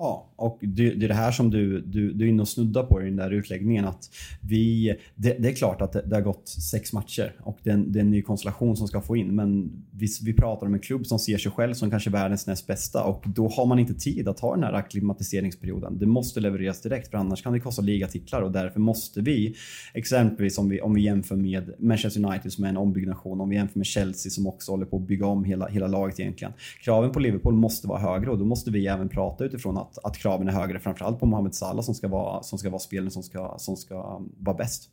Ja, 0.03 0.33
och 0.37 0.59
det, 0.61 0.95
det 0.95 1.07
är 1.07 1.09
det 1.09 1.15
här 1.15 1.33
som 1.33 1.51
du, 1.51 1.81
du, 1.81 2.13
du 2.13 2.25
är 2.25 2.29
inne 2.29 2.43
och 2.43 2.49
snuddar 2.49 2.83
på 2.83 3.03
i 3.03 3.05
den 3.05 3.17
där 3.17 3.31
utläggningen. 3.31 3.85
Att 3.85 4.11
vi, 4.41 4.95
det, 5.15 5.37
det 5.39 5.49
är 5.49 5.55
klart 5.55 5.81
att 5.81 5.93
det, 5.93 6.03
det, 6.07 6.17
har 6.17 6.23
gått 6.23 6.49
sex 6.49 6.93
matcher 6.93 7.35
och 7.41 7.59
det 7.63 7.71
är, 7.71 7.75
en, 7.75 7.93
det 7.93 7.99
är 7.99 8.01
en 8.01 8.11
ny 8.11 8.23
konstellation 8.23 8.77
som 8.77 8.89
ska 8.89 9.01
få 9.01 9.17
in. 9.17 9.35
Men 9.35 9.71
vi, 9.91 10.07
vi 10.23 10.33
pratar 10.33 10.67
om 10.67 10.75
en 10.75 10.81
klubb 10.81 11.07
som 11.07 11.19
ser 11.19 11.39
sig 11.39 11.53
själv 11.53 11.75
som 11.75 11.91
kanske 11.91 12.11
världens 12.11 12.47
näst 12.47 12.67
bästa 12.67 13.05
och 13.05 13.25
då 13.27 13.49
har 13.49 13.67
man 13.67 13.79
inte 13.79 13.95
tid 13.95 14.29
att 14.29 14.41
ha 14.41 14.55
den 14.55 14.65
här 14.65 14.73
akklimatiseringsperioden. 14.73 15.99
Det 15.99 16.07
måste 16.07 16.41
levereras 16.41 16.81
direkt 16.81 17.11
för 17.11 17.19
annars 17.19 17.43
kan 17.43 17.53
det 17.53 17.61
kosta 17.61 17.83
ligatitlar 17.83 18.43
och 18.43 18.53
därför 18.53 18.81
måste 18.81 19.21
vi, 19.21 19.55
exempelvis 19.95 20.59
om 20.59 20.69
vi, 20.69 20.81
om 20.81 20.95
vi 20.95 21.03
jämför 21.03 21.37
med 21.37 21.75
Manchester 21.79 22.25
United 22.25 22.53
som 22.53 22.65
är 22.65 22.69
en 22.69 22.77
ombyggnation, 22.77 23.41
om 23.41 23.49
vi 23.49 23.57
jämför 23.57 23.79
med 23.79 23.87
Chelsea 23.87 24.31
som 24.31 24.47
också 24.47 24.73
håller 24.73 24.87
på 24.87 24.97
att 24.97 25.03
bygga 25.03 25.27
om 25.27 25.45
hela, 25.45 25.69
hela 25.69 25.87
laget 25.87 26.21
egentligen. 26.21 26.53
Kraven 26.83 27.13
på 27.13 27.21
Liverpool 27.21 27.55
måste 27.55 27.89
vara 27.89 28.01
högre 28.01 28.31
och 28.31 28.39
då 28.39 28.45
måste 28.45 28.71
vi 28.71 28.87
även 28.87 29.09
prata 29.09 29.45
utifrån 29.45 29.79
att, 29.79 29.90
att 29.99 30.17
kraven 30.17 30.49
är 30.49 30.53
högre, 30.53 30.81
framförallt 30.81 31.21
på 31.21 31.27
Mohamed 31.27 31.55
Salah 31.55 31.83
som 31.83 31.95
ska 31.95 32.09
vara, 32.09 32.43
som 32.43 32.59
ska 32.59 32.71
vara 32.71 32.81
spelaren 32.81 33.11
som 33.11 33.23
ska, 33.23 33.55
som 33.59 33.77
ska 33.77 34.17
um, 34.17 34.33
vara 34.39 34.57
bäst. 34.57 34.91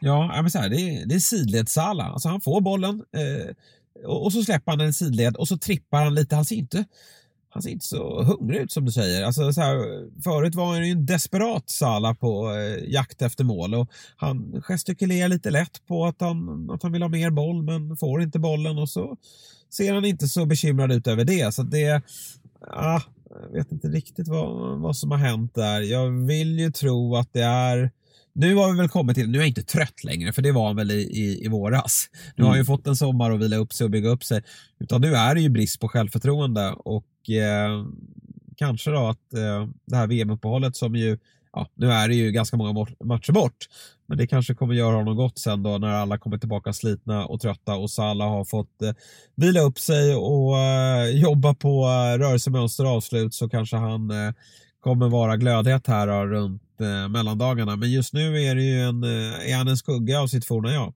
Ja, 0.00 0.42
men 0.42 0.50
så 0.50 0.58
här, 0.58 0.68
det 0.68 0.76
är, 0.76 1.06
det 1.06 1.14
är 1.14 1.18
sidled 1.18 1.68
Salah. 1.68 2.06
Alltså 2.06 2.28
han 2.28 2.40
får 2.40 2.60
bollen 2.60 3.04
eh, 3.12 3.54
och, 4.04 4.24
och, 4.24 4.32
så 4.32 4.42
släpper 4.42 4.72
han 4.72 4.80
en 4.80 4.92
sidled 4.92 5.36
och 5.36 5.48
så 5.48 5.58
trippar 5.58 6.04
han 6.04 6.14
lite. 6.14 6.34
Han 6.36 6.44
ser 6.44 6.56
inte, 6.56 6.84
han 7.50 7.62
ser 7.62 7.70
inte 7.70 7.86
så 7.86 8.22
hungrig 8.22 8.60
ut 8.60 8.72
som 8.72 8.84
du 8.84 8.92
säger. 8.92 9.24
Alltså, 9.24 9.52
så 9.52 9.60
här, 9.60 9.76
förut 10.22 10.54
var 10.54 10.66
han 10.66 10.86
ju 10.86 10.92
en 10.92 11.06
desperat 11.06 11.70
Salah 11.70 12.14
på 12.14 12.54
eh, 12.54 12.92
jakt 12.92 13.22
efter 13.22 13.44
mål 13.44 13.74
och 13.74 13.90
han 14.16 14.62
gestikulerar 14.62 15.28
lite 15.28 15.50
lätt 15.50 15.86
på 15.86 16.06
att 16.06 16.20
han, 16.20 16.70
att 16.70 16.82
han 16.82 16.92
vill 16.92 17.02
ha 17.02 17.08
mer 17.08 17.30
boll 17.30 17.62
men 17.62 17.96
får 17.96 18.22
inte 18.22 18.38
bollen 18.38 18.78
och 18.78 18.90
så 18.90 19.16
ser 19.70 19.94
han 19.94 20.04
inte 20.04 20.28
så 20.28 20.46
bekymrad 20.46 20.92
ut 20.92 21.06
över 21.06 21.24
det. 21.24 21.54
Så 21.54 21.62
det, 21.62 22.02
ah, 22.60 23.00
jag 23.30 23.52
vet 23.52 23.72
inte 23.72 23.88
riktigt 23.88 24.28
vad, 24.28 24.78
vad 24.78 24.96
som 24.96 25.10
har 25.10 25.18
hänt 25.18 25.54
där. 25.54 25.80
Jag 25.80 26.10
vill 26.10 26.58
ju 26.58 26.72
tro 26.72 27.16
att 27.16 27.32
det 27.32 27.42
är 27.42 27.90
nu 28.38 28.54
har 28.54 28.72
vi 28.72 28.78
väl 28.78 28.88
kommit 28.88 29.16
till, 29.16 29.30
nu 29.30 29.38
är 29.38 29.42
jag 29.42 29.48
inte 29.48 29.62
trött 29.62 30.04
längre 30.04 30.32
för 30.32 30.42
det 30.42 30.52
var 30.52 30.66
han 30.66 30.76
väl 30.76 30.90
i, 30.90 31.00
i, 31.00 31.44
i 31.44 31.48
våras. 31.48 32.08
Nu 32.12 32.30
mm. 32.36 32.46
har 32.46 32.50
han 32.50 32.58
ju 32.58 32.64
fått 32.64 32.86
en 32.86 32.96
sommar 32.96 33.30
att 33.30 33.40
vila 33.40 33.56
upp 33.56 33.72
sig 33.72 33.84
och 33.84 33.90
bygga 33.90 34.08
upp 34.08 34.24
sig. 34.24 34.42
Utan 34.78 35.00
nu 35.00 35.14
är 35.14 35.34
det 35.34 35.40
ju 35.40 35.48
brist 35.48 35.80
på 35.80 35.88
självförtroende 35.88 36.72
och 36.72 37.30
eh, 37.30 37.86
kanske 38.56 38.90
då 38.90 39.06
att 39.06 39.34
eh, 39.34 39.68
det 39.86 39.96
här 39.96 40.06
VM-uppehållet 40.06 40.76
som 40.76 40.96
ju 40.96 41.18
ja, 41.56 41.66
nu 41.74 41.90
är 41.90 42.08
det 42.08 42.14
ju 42.14 42.30
ganska 42.30 42.56
många 42.56 42.86
matcher 43.04 43.32
bort. 43.32 43.56
Men 44.06 44.18
det 44.18 44.26
kanske 44.26 44.54
kommer 44.54 44.74
göra 44.74 44.96
honom 44.96 45.16
gott 45.16 45.38
sen 45.38 45.62
då 45.62 45.78
när 45.78 45.88
alla 45.88 46.18
kommer 46.18 46.38
tillbaka 46.38 46.72
slitna 46.72 47.26
och 47.26 47.40
trötta 47.40 47.76
och 47.76 47.90
Salah 47.90 48.28
har 48.28 48.44
fått 48.44 48.82
eh, 48.82 48.92
vila 49.36 49.60
upp 49.60 49.78
sig 49.78 50.14
och 50.14 50.58
eh, 50.58 51.10
jobba 51.10 51.54
på 51.54 51.84
eh, 51.84 52.18
rörelsemönster 52.18 52.84
och 52.84 52.90
avslut 52.90 53.34
så 53.34 53.48
kanske 53.48 53.76
han 53.76 54.10
eh, 54.10 54.32
kommer 54.80 55.08
vara 55.08 55.36
glödhet 55.36 55.86
här 55.86 56.06
då, 56.06 56.26
runt 56.26 56.80
eh, 56.80 57.08
mellandagarna. 57.08 57.76
Men 57.76 57.90
just 57.90 58.12
nu 58.12 58.42
är, 58.42 58.54
det 58.54 58.62
ju 58.62 58.80
en, 58.80 59.04
eh, 59.04 59.52
är 59.52 59.56
han 59.56 59.68
en 59.68 59.76
skugga 59.76 60.20
av 60.20 60.26
sitt 60.26 60.44
forna 60.44 60.72
jag. 60.72 60.94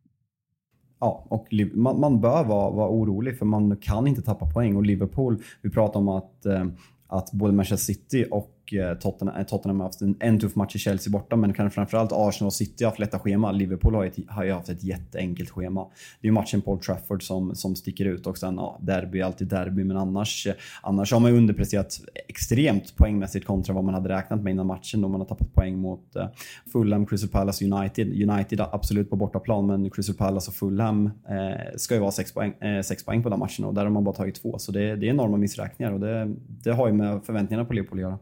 Ja, 1.00 1.26
och 1.28 1.46
man, 1.74 2.00
man 2.00 2.20
bör 2.20 2.44
vara, 2.44 2.70
vara 2.70 2.88
orolig 2.88 3.38
för 3.38 3.46
man 3.46 3.76
kan 3.76 4.06
inte 4.06 4.22
tappa 4.22 4.50
poäng 4.50 4.76
och 4.76 4.82
Liverpool, 4.82 5.42
vi 5.62 5.70
pratar 5.70 6.00
om 6.00 6.08
att, 6.08 6.46
eh, 6.46 6.66
att 7.06 7.32
både 7.32 7.52
Manchester 7.52 7.94
City 7.94 8.26
och 8.30 8.59
Eh, 8.72 8.94
Tottenham, 8.94 9.36
eh, 9.36 9.46
Tottenham 9.46 9.80
har 9.80 9.86
haft 9.86 10.00
en, 10.00 10.16
en 10.20 10.40
tuff 10.40 10.56
match 10.56 10.76
i 10.76 10.78
Chelsea 10.78 11.12
borta, 11.12 11.36
men 11.36 11.52
kanske 11.52 11.74
framförallt 11.74 12.12
Arsenal 12.12 12.46
och 12.46 12.52
City 12.52 12.84
har 12.84 12.90
haft 12.90 12.98
lätta 12.98 13.18
schema. 13.18 13.52
Liverpool 13.52 13.94
har, 13.94 14.04
ett, 14.04 14.16
har 14.28 14.44
ju 14.44 14.52
haft 14.52 14.68
ett 14.68 14.84
jätteenkelt 14.84 15.50
schema. 15.50 15.86
Det 16.20 16.28
är 16.28 16.32
matchen 16.32 16.62
Paul 16.62 16.78
Trafford 16.78 17.22
som, 17.22 17.54
som 17.54 17.76
sticker 17.76 18.04
ut 18.04 18.26
och 18.26 18.38
sen 18.38 18.54
ja, 18.54 18.78
derby 18.82 19.20
alltid 19.20 19.48
derby, 19.48 19.84
men 19.84 19.96
annars, 19.96 20.46
eh, 20.46 20.54
annars 20.82 21.12
har 21.12 21.20
man 21.20 21.30
ju 21.30 21.36
underpresterat 21.36 22.00
extremt 22.28 22.96
poängmässigt 22.96 23.46
kontra 23.46 23.74
vad 23.74 23.84
man 23.84 23.94
hade 23.94 24.08
räknat 24.08 24.42
med 24.42 24.50
innan 24.50 24.66
matchen 24.66 25.00
då 25.00 25.08
man 25.08 25.20
har 25.20 25.28
tappat 25.28 25.54
poäng 25.54 25.78
mot 25.78 26.16
uh, 26.16 26.26
Fulham, 26.72 27.06
Crystal 27.06 27.30
Palace 27.30 27.64
United. 27.64 28.30
United 28.30 28.60
absolut 28.72 29.10
på 29.10 29.16
bortaplan, 29.16 29.66
men 29.66 29.90
Crystal 29.90 30.16
Palace 30.16 30.50
och 30.50 30.54
Fulham 30.54 31.06
eh, 31.06 31.76
ska 31.76 31.94
ju 31.94 32.00
vara 32.00 32.10
sex 32.10 32.34
poäng, 32.34 32.52
eh, 32.60 32.82
sex 32.82 33.04
poäng 33.04 33.22
på 33.22 33.28
den 33.28 33.38
matchen 33.38 33.64
och 33.64 33.74
där 33.74 33.82
har 33.82 33.90
man 33.90 34.04
bara 34.04 34.14
tagit 34.14 34.42
två, 34.42 34.58
så 34.58 34.72
det, 34.72 34.96
det 34.96 35.06
är 35.06 35.10
enorma 35.10 35.36
missräkningar 35.36 35.92
och 35.92 36.00
det, 36.00 36.34
det 36.46 36.70
har 36.70 36.86
ju 36.86 36.92
med 36.92 37.20
förväntningarna 37.24 37.64
på 37.64 37.74
Liverpool 37.74 37.98
att 37.98 38.02
göra. 38.02 38.18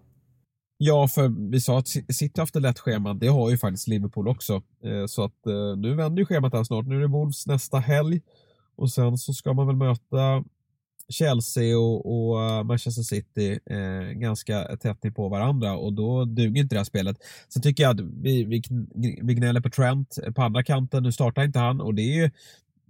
Ja, 0.80 1.08
för 1.08 1.50
vi 1.50 1.60
sa 1.60 1.78
att 1.78 1.88
City 1.88 2.32
har 2.34 2.42
haft 2.42 2.56
ett 2.56 2.62
lätt 2.62 2.78
schema. 2.78 3.14
Det 3.14 3.28
har 3.28 3.50
ju 3.50 3.58
faktiskt 3.58 3.88
Liverpool 3.88 4.28
också. 4.28 4.62
Eh, 4.84 5.06
så 5.06 5.24
att 5.24 5.46
eh, 5.46 5.76
nu 5.76 5.94
vänder 5.94 6.20
ju 6.20 6.26
schemat 6.26 6.52
här 6.52 6.64
snart. 6.64 6.86
Nu 6.86 6.96
är 6.96 7.00
det 7.00 7.06
Wolves 7.06 7.46
nästa 7.46 7.78
helg 7.78 8.20
och 8.76 8.90
sen 8.90 9.18
så 9.18 9.34
ska 9.34 9.52
man 9.52 9.66
väl 9.66 9.76
möta 9.76 10.44
Chelsea 11.08 11.78
och, 11.78 12.06
och 12.06 12.42
eh, 12.42 12.64
Manchester 12.64 13.02
City 13.02 13.58
eh, 13.66 14.12
ganska 14.12 14.76
tätt 14.76 15.14
på 15.14 15.28
varandra 15.28 15.76
och 15.76 15.92
då 15.92 16.24
duger 16.24 16.60
inte 16.60 16.74
det 16.74 16.78
här 16.78 16.84
spelet. 16.84 17.16
Sen 17.48 17.62
tycker 17.62 17.82
jag 17.82 17.90
att 17.90 18.00
vi, 18.00 18.44
vi, 18.44 18.62
vi 19.22 19.34
gnäller 19.34 19.60
på 19.60 19.70
Trent 19.70 20.18
på 20.34 20.42
andra 20.42 20.62
kanten. 20.62 21.02
Nu 21.02 21.12
startar 21.12 21.44
inte 21.44 21.58
han 21.58 21.80
och 21.80 21.94
det 21.94 22.02
är 22.02 22.14
ju 22.14 22.30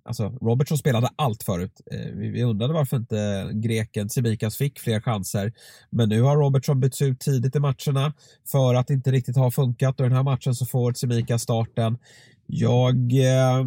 Alltså, 0.04 0.38
Robertson 0.40 0.78
spelade 0.78 1.08
allt 1.16 1.42
förut. 1.42 1.80
Eh, 1.90 2.10
vi 2.14 2.42
undrade 2.42 2.72
varför 2.72 2.96
inte 2.96 3.50
greken 3.52 4.08
Simikas 4.08 4.56
fick 4.56 4.78
fler 4.78 5.00
chanser. 5.00 5.52
Men 5.90 6.08
nu 6.08 6.22
har 6.22 6.36
Robertson 6.36 6.80
bytts 6.80 7.02
ut 7.02 7.20
tidigt 7.20 7.56
i 7.56 7.60
matcherna 7.60 8.12
för 8.48 8.74
att 8.74 8.86
det 8.86 8.94
inte 8.94 9.10
riktigt 9.10 9.36
har 9.36 9.50
funkat 9.50 10.00
och 10.00 10.06
i 10.06 10.08
den 10.08 10.16
här 10.16 10.22
matchen 10.22 10.54
så 10.54 10.66
får 10.66 10.92
Simikas 10.92 11.42
starten. 11.42 11.98
Jag 12.46 13.12
eh, 13.12 13.66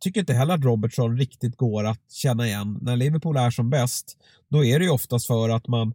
tycker 0.00 0.20
inte 0.20 0.34
heller 0.34 0.54
att 0.54 0.64
Robertson 0.64 1.18
riktigt 1.18 1.56
går 1.56 1.84
att 1.84 2.12
känna 2.12 2.46
igen. 2.46 2.78
När 2.82 2.96
Liverpool 2.96 3.36
är 3.36 3.50
som 3.50 3.70
bäst, 3.70 4.16
då 4.48 4.64
är 4.64 4.78
det 4.78 4.84
ju 4.84 4.90
oftast 4.90 5.26
för 5.26 5.48
att 5.48 5.68
man 5.68 5.94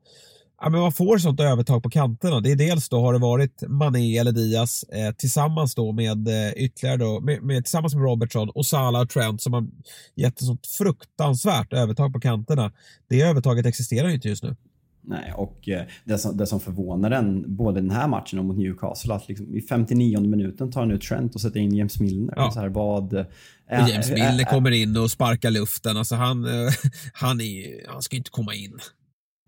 ja, 0.62 0.70
men 0.70 0.82
man 0.82 0.92
får 0.92 1.18
sånt 1.18 1.40
övertag 1.40 1.84
på 1.84 1.90
kanterna. 1.90 2.40
Det 2.40 2.52
är 2.52 2.56
dels 2.56 2.90
då 2.90 3.02
har 3.02 3.14
det 3.14 3.20
varit 3.20 3.64
Mané 3.68 4.18
eller 4.18 4.32
Diaz 4.32 4.84
eh, 4.84 5.14
tillsammans 5.14 5.76
då 5.76 5.92
med 5.92 6.28
eh, 6.28 6.52
ytterligare 6.56 6.98
då, 6.98 7.20
med, 7.20 7.44
med, 7.44 7.64
tillsammans 7.64 7.96
med 7.96 8.04
Robertson 8.04 8.50
och 8.50 8.66
Salah 8.66 9.02
och 9.02 9.10
Trent 9.10 9.42
som 9.42 9.54
har 9.54 9.68
gett 10.16 10.34
ett 10.34 10.46
sånt 10.46 10.68
fruktansvärt 10.68 11.74
övertag 11.74 12.14
på 12.14 12.20
kanterna. 12.20 12.72
Det 13.10 13.22
övertaget 13.22 13.66
existerar 13.66 14.08
ju 14.08 14.14
inte 14.14 14.28
just 14.28 14.44
nu. 14.44 14.56
Nej, 15.04 15.34
och 15.36 15.70
eh, 15.70 15.84
det 16.06 16.18
som, 16.18 16.38
det 16.38 16.48
som 16.48 16.60
förvånar 16.60 17.12
en, 17.12 17.56
både 17.56 17.82
den 17.82 17.92
här 17.92 18.08
matchen 18.08 18.40
och 18.40 18.46
mot 18.46 18.58
Newcastle, 18.58 19.14
att 19.14 19.28
liksom 19.28 19.56
i 19.56 19.62
59 19.62 20.20
minuten 20.20 20.72
tar 20.72 20.82
han 20.82 20.92
ut 20.92 21.02
Trent 21.02 21.36
och 21.36 21.42
sätter 21.42 21.60
in 21.60 21.76
James 21.76 22.00
Milner. 22.00 22.34
Ja. 22.38 22.52
Så 22.52 22.60
här, 22.60 22.70
vad, 22.70 23.14
äh, 23.14 23.26
James 23.70 24.10
Milner 24.10 24.40
äh, 24.40 24.46
kommer 24.46 24.72
in 24.72 24.98
och 24.98 25.12
sparkar 25.12 25.52
luften. 25.52 25.98
Alltså 25.98 26.16
han, 26.16 26.46
han, 27.14 27.42
är, 27.42 27.92
han 27.92 28.02
ska 28.02 28.18
inte 28.18 28.32
komma 28.32 28.54
in. 28.54 28.80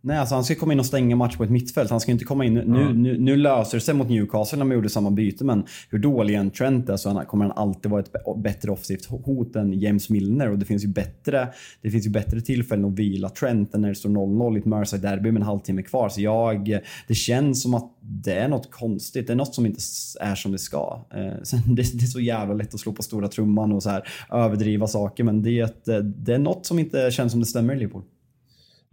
Nej, 0.06 0.18
alltså 0.18 0.36
han 0.36 0.44
ska 0.44 0.56
komma 0.56 0.74
in 0.74 0.80
och 0.80 0.86
stänga 0.86 1.16
match 1.16 1.38
på 1.38 1.44
ett 1.44 1.50
mittfält. 1.50 1.90
Han 1.90 2.00
ska 2.00 2.12
inte 2.12 2.26
komma 2.26 2.46
in... 2.46 2.54
Nu, 2.54 2.62
mm. 2.62 3.02
nu, 3.02 3.18
nu 3.20 3.36
löser 3.36 3.78
det 3.78 3.82
sig 3.82 3.94
mot 3.94 4.10
Newcastle 4.10 4.58
när 4.58 4.66
man 4.66 4.76
gjorde 4.76 4.90
samma 4.90 5.12
byte, 5.12 5.44
men 5.46 5.66
hur 5.90 6.00
dålig 6.00 6.36
en 6.36 6.52
Trent 6.52 6.90
är 6.90 6.98
så 6.98 7.24
kommer 7.28 7.46
han 7.46 7.58
alltid 7.58 7.92
vara 7.92 8.02
ett 8.02 8.12
bättre 8.38 8.72
offensivt 8.72 9.06
hot 9.06 9.56
än 9.56 9.74
James 9.74 10.10
Milner. 10.10 10.50
Och 10.50 10.60
det 10.60 10.66
finns 10.66 10.84
ju 10.84 10.88
bättre, 10.88 11.48
det 11.82 11.92
finns 11.92 12.06
ju 12.06 12.10
bättre 12.10 12.42
tillfällen 12.42 12.86
att 12.86 13.00
vila 13.00 13.30
Trent 13.30 13.76
än 13.76 13.82
när 13.82 13.90
det 13.90 13.96
står 13.96 14.10
0-0 14.10 14.56
i 14.56 14.60
ett 14.60 14.66
Merseyside-derby 14.66 15.32
med 15.32 15.36
en 15.36 15.42
halvtimme 15.42 15.84
kvar. 15.84 16.10
Så 16.10 16.22
jag... 16.22 16.80
Det 17.08 17.16
känns 17.16 17.62
som 17.62 17.74
att 17.74 17.98
det 18.02 18.34
är 18.34 18.48
något 18.48 18.72
konstigt. 18.72 19.28
Det 19.28 19.34
är 19.34 19.38
något 19.38 19.56
som 19.56 19.66
inte 19.66 19.80
är 20.20 20.36
som 20.36 20.52
det 20.52 20.60
ska. 20.60 21.06
Eh, 21.14 21.34
sen, 21.44 21.60
det, 21.66 22.00
det, 22.00 22.04
är 22.04 22.08
så 22.08 22.20
jävla 22.20 22.54
lätt 22.54 22.74
att 22.74 22.80
slå 22.80 22.92
på 22.92 23.04
stora 23.04 23.28
trumman 23.28 23.72
och 23.72 23.84
så 23.84 23.90
här 23.90 24.08
överdriva 24.32 24.88
saker, 24.88 25.24
men 25.24 25.42
det, 25.42 25.86
det 26.04 26.34
är 26.34 26.40
något 26.40 26.66
som 26.66 26.80
inte 26.80 27.12
känns 27.12 27.32
som 27.32 27.40
det 27.40 27.48
stämmer 27.48 27.76
i 27.76 27.78
Liverpool. 27.78 28.04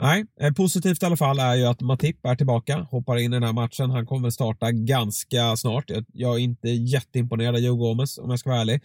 Nej, 0.03 0.26
eh, 0.40 0.53
positivt 0.53 1.03
i 1.03 1.07
alla 1.07 1.16
fall 1.16 1.38
är 1.38 1.55
ju 1.55 1.66
att 1.66 1.80
Matip 1.80 2.26
är 2.26 2.34
tillbaka, 2.34 2.78
hoppar 2.90 3.16
in 3.16 3.32
i 3.32 3.36
den 3.36 3.42
här 3.42 3.53
matchen. 3.53 3.90
Han 3.90 4.07
kommer 4.07 4.30
starta 4.30 4.72
ganska 4.72 5.57
snart. 5.57 5.90
Jag 6.12 6.34
är 6.34 6.38
inte 6.38 6.68
jätteimponerad 6.68 7.55
av 7.55 7.61
Joe 7.61 7.76
Gomez 7.76 8.18
om 8.18 8.30
jag 8.30 8.38
ska 8.38 8.51
vara 8.51 8.61
ärlig. 8.61 8.82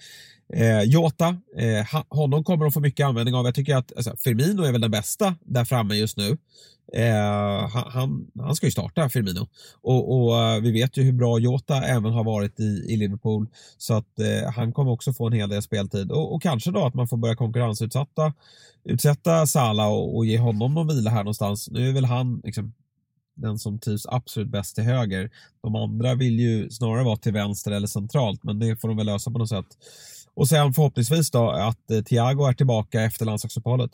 Eh, 0.53 0.81
Jota, 0.81 1.27
eh, 1.57 2.03
honom 2.09 2.43
kommer 2.43 2.65
de 2.65 2.71
få 2.71 2.79
mycket 2.79 3.05
användning 3.05 3.35
av. 3.35 3.45
Jag 3.45 3.55
tycker 3.55 3.75
att 3.75 3.95
alltså, 3.95 4.15
Firmino 4.17 4.63
är 4.63 4.71
väl 4.71 4.81
den 4.81 4.91
bästa 4.91 5.35
där 5.41 5.65
framme 5.65 5.95
just 5.95 6.17
nu. 6.17 6.37
Eh, 6.93 7.69
han, 7.69 8.27
han 8.39 8.55
ska 8.55 8.67
ju 8.67 8.71
starta 8.71 9.09
Firmino 9.09 9.47
och, 9.81 10.27
och 10.27 10.39
eh, 10.41 10.61
vi 10.61 10.71
vet 10.71 10.97
ju 10.97 11.03
hur 11.03 11.11
bra 11.11 11.39
Jota 11.39 11.83
även 11.83 12.13
har 12.13 12.23
varit 12.23 12.59
i, 12.59 12.63
i 12.63 12.97
Liverpool 12.97 13.47
så 13.77 13.93
att 13.93 14.19
eh, 14.19 14.51
han 14.51 14.73
kommer 14.73 14.91
också 14.91 15.13
få 15.13 15.27
en 15.27 15.33
hel 15.33 15.49
del 15.49 15.61
speltid 15.61 16.11
och, 16.11 16.33
och, 16.33 16.41
kanske 16.41 16.71
då 16.71 16.85
att 16.85 16.93
man 16.93 17.07
får 17.07 17.17
börja 17.17 17.35
konkurrensutsätta 17.35 18.33
utsätta 18.83 19.47
Salah 19.47 19.87
och, 19.87 20.17
och 20.17 20.25
ge 20.25 20.37
honom 20.37 20.73
någon 20.73 20.87
vila 20.87 21.09
här 21.09 21.23
någonstans. 21.23 21.69
Nu 21.71 21.89
är 21.89 21.93
väl 21.93 22.05
han 22.05 22.41
liksom, 22.43 22.73
den 23.35 23.59
som 23.59 23.79
trivs 23.79 24.05
absolut 24.09 24.49
bäst 24.49 24.75
till 24.75 24.83
höger. 24.83 25.29
De 25.61 25.75
andra 25.75 26.15
vill 26.15 26.39
ju 26.39 26.69
snarare 26.69 27.03
vara 27.03 27.17
till 27.17 27.33
vänster 27.33 27.71
eller 27.71 27.87
centralt 27.87 28.43
men 28.43 28.59
det 28.59 28.81
får 28.81 28.87
de 28.87 28.97
väl 28.97 29.05
lösa 29.05 29.31
på 29.31 29.39
något 29.39 29.49
sätt. 29.49 29.77
Och 30.35 30.47
sen 30.47 30.73
förhoppningsvis 30.73 31.31
då 31.31 31.49
att 31.49 31.91
eh, 31.91 32.01
Thiago 32.01 32.45
är 32.45 32.53
tillbaka 32.53 33.01
efter 33.01 33.25
landslagsuppehållet. 33.25 33.91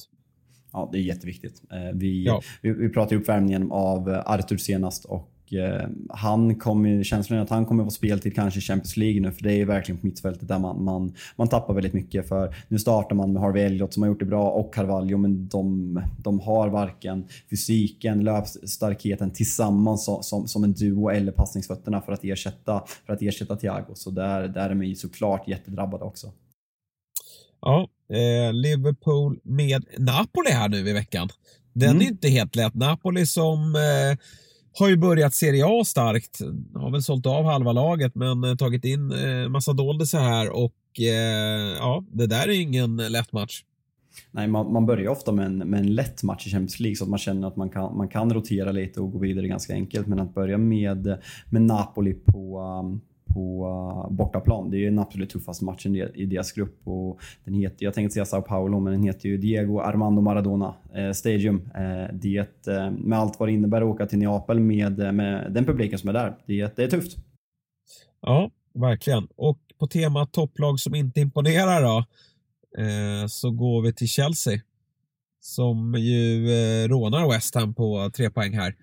Ja, 0.73 0.89
det 0.91 0.97
är 0.97 1.01
jätteviktigt. 1.01 1.61
Eh, 1.71 1.77
vi, 1.93 2.25
ja. 2.25 2.41
vi, 2.61 2.71
vi 2.71 2.89
pratade 2.89 3.15
uppvärmningen 3.15 3.71
av 3.71 4.09
eh, 4.09 4.19
Artur 4.25 4.57
senast 4.57 5.05
och 5.05 5.29
Eh, 5.53 5.87
han 6.09 6.55
kommer, 6.55 7.03
känslan 7.03 7.39
är 7.39 7.43
att 7.43 7.49
han 7.49 7.65
kommer 7.65 7.83
få 7.83 7.89
speltid 7.89 8.35
kanske 8.35 8.59
i 8.59 8.61
Champions 8.61 8.97
League 8.97 9.21
nu 9.21 9.31
för 9.31 9.43
det 9.43 9.53
är 9.53 9.65
verkligen 9.65 10.01
på 10.01 10.07
mittfältet 10.07 10.47
där 10.47 10.59
man, 10.59 10.83
man, 10.83 11.13
man 11.35 11.47
tappar 11.47 11.73
väldigt 11.73 11.93
mycket. 11.93 12.27
För 12.27 12.55
nu 12.67 12.79
startar 12.79 13.15
man 13.15 13.33
med 13.33 13.41
Harvey 13.41 13.63
Elliott 13.63 13.93
som 13.93 14.03
har 14.03 14.07
gjort 14.07 14.19
det 14.19 14.25
bra 14.25 14.49
och 14.49 14.73
Carvalho 14.73 15.17
men 15.17 15.47
de, 15.47 16.01
de 16.17 16.39
har 16.39 16.69
varken 16.69 17.27
fysiken, 17.49 18.23
löpstarkheten 18.23 19.31
tillsammans 19.31 20.05
som, 20.05 20.23
som, 20.23 20.47
som 20.47 20.63
en 20.63 20.73
duo 20.73 21.09
eller 21.09 21.31
passningsfötterna 21.31 22.01
för 22.01 22.11
att 22.11 22.23
ersätta, 22.23 22.83
för 23.05 23.13
att 23.13 23.21
ersätta 23.21 23.55
Thiago. 23.55 23.95
Så 23.95 24.09
där, 24.11 24.47
där 24.47 24.69
är 24.69 24.73
man 24.73 24.87
ju 24.87 24.95
såklart 24.95 25.47
jättedrabbade 25.47 26.03
också. 26.03 26.31
Ja, 27.61 27.87
eh, 28.09 28.53
Liverpool 28.53 29.39
med 29.43 29.85
Napoli 29.97 30.51
här 30.51 30.69
nu 30.69 30.89
i 30.89 30.93
veckan. 30.93 31.29
Den 31.73 31.89
mm. 31.89 32.01
är 32.01 32.05
inte 32.05 32.29
helt 32.29 32.55
lätt. 32.55 32.73
Napoli 32.73 33.25
som 33.25 33.75
eh, 33.75 34.17
har 34.79 34.89
ju 34.89 34.97
börjat 34.97 35.33
Serie 35.33 35.65
A 35.67 35.83
starkt. 35.85 36.39
Har 36.73 36.91
väl 36.91 37.03
sålt 37.03 37.25
av 37.25 37.45
halva 37.45 37.71
laget 37.71 38.15
men 38.15 38.43
eh, 38.43 38.55
tagit 38.55 38.85
in 38.85 39.11
eh, 39.11 39.49
massa 39.49 39.73
doldisar 39.73 40.19
här 40.19 40.49
och 40.49 40.99
eh, 40.99 41.77
ja, 41.77 42.03
det 42.11 42.27
där 42.27 42.47
är 42.47 42.61
ingen 42.61 42.97
lätt 42.97 43.31
match. 43.31 43.63
Nej, 44.31 44.47
man, 44.47 44.73
man 44.73 44.85
börjar 44.85 45.11
ofta 45.11 45.31
med 45.31 45.45
en, 45.45 45.57
med 45.57 45.79
en 45.79 45.95
lätt 45.95 46.23
match 46.23 46.47
i 46.47 46.49
Champions 46.49 46.79
League 46.79 46.95
så 46.95 47.03
att 47.03 47.09
man 47.09 47.19
känner 47.19 47.47
att 47.47 47.55
man 47.55 47.69
kan, 47.69 47.97
man 47.97 48.07
kan 48.07 48.33
rotera 48.33 48.71
lite 48.71 49.01
och 49.01 49.11
gå 49.11 49.19
vidare 49.19 49.47
ganska 49.47 49.73
enkelt. 49.73 50.07
Men 50.07 50.19
att 50.19 50.33
börja 50.33 50.57
med, 50.57 51.17
med 51.49 51.61
Napoli 51.61 52.13
på, 52.13 52.59
um, 52.59 53.01
på 53.33 53.65
uh, 53.67 54.15
bortaplan. 54.15 54.71
Det 54.71 54.77
är 54.77 54.85
den 54.85 54.99
absolut 54.99 55.29
tuffaste 55.29 55.65
matchen 55.65 55.95
i 55.95 56.25
deras 56.25 56.51
grupp. 56.51 56.81
Och 56.83 57.19
den 57.45 57.53
heter, 57.53 57.85
jag 57.85 57.93
tänkte 57.93 58.13
säga 58.13 58.25
Sao 58.25 58.41
Paulo, 58.41 58.79
men 58.79 58.93
den 58.93 59.03
heter 59.03 59.29
ju 59.29 59.37
Diego 59.37 59.79
Armando 59.79 60.21
Maradona 60.21 60.75
eh, 60.95 61.11
Stadium. 61.11 61.69
Eh, 61.75 62.13
det, 62.13 62.67
eh, 62.67 62.91
med 62.91 63.19
allt 63.19 63.39
vad 63.39 63.49
det 63.49 63.53
innebär 63.53 63.81
att 63.81 63.87
åka 63.87 64.05
till 64.05 64.19
Neapel 64.19 64.59
med, 64.59 64.99
eh, 64.99 65.11
med 65.11 65.53
den 65.53 65.65
publiken 65.65 65.99
som 65.99 66.09
är 66.09 66.13
där. 66.13 66.37
Det, 66.45 66.75
det 66.75 66.83
är 66.83 66.87
tufft. 66.87 67.17
Ja, 68.21 68.51
verkligen. 68.73 69.27
Och 69.35 69.59
på 69.77 69.87
temat 69.87 70.31
topplag 70.31 70.79
som 70.79 70.95
inte 70.95 71.19
imponerar 71.19 71.81
då, 71.81 71.97
eh, 72.81 73.27
så 73.27 73.51
går 73.51 73.81
vi 73.81 73.93
till 73.93 74.07
Chelsea. 74.07 74.59
Som 75.43 75.95
ju 75.97 76.51
eh, 76.51 76.87
rånar 76.87 77.29
West 77.29 77.55
Ham 77.55 77.73
på 77.73 78.11
tre 78.13 78.29
poäng 78.29 78.53
här. 78.53 78.75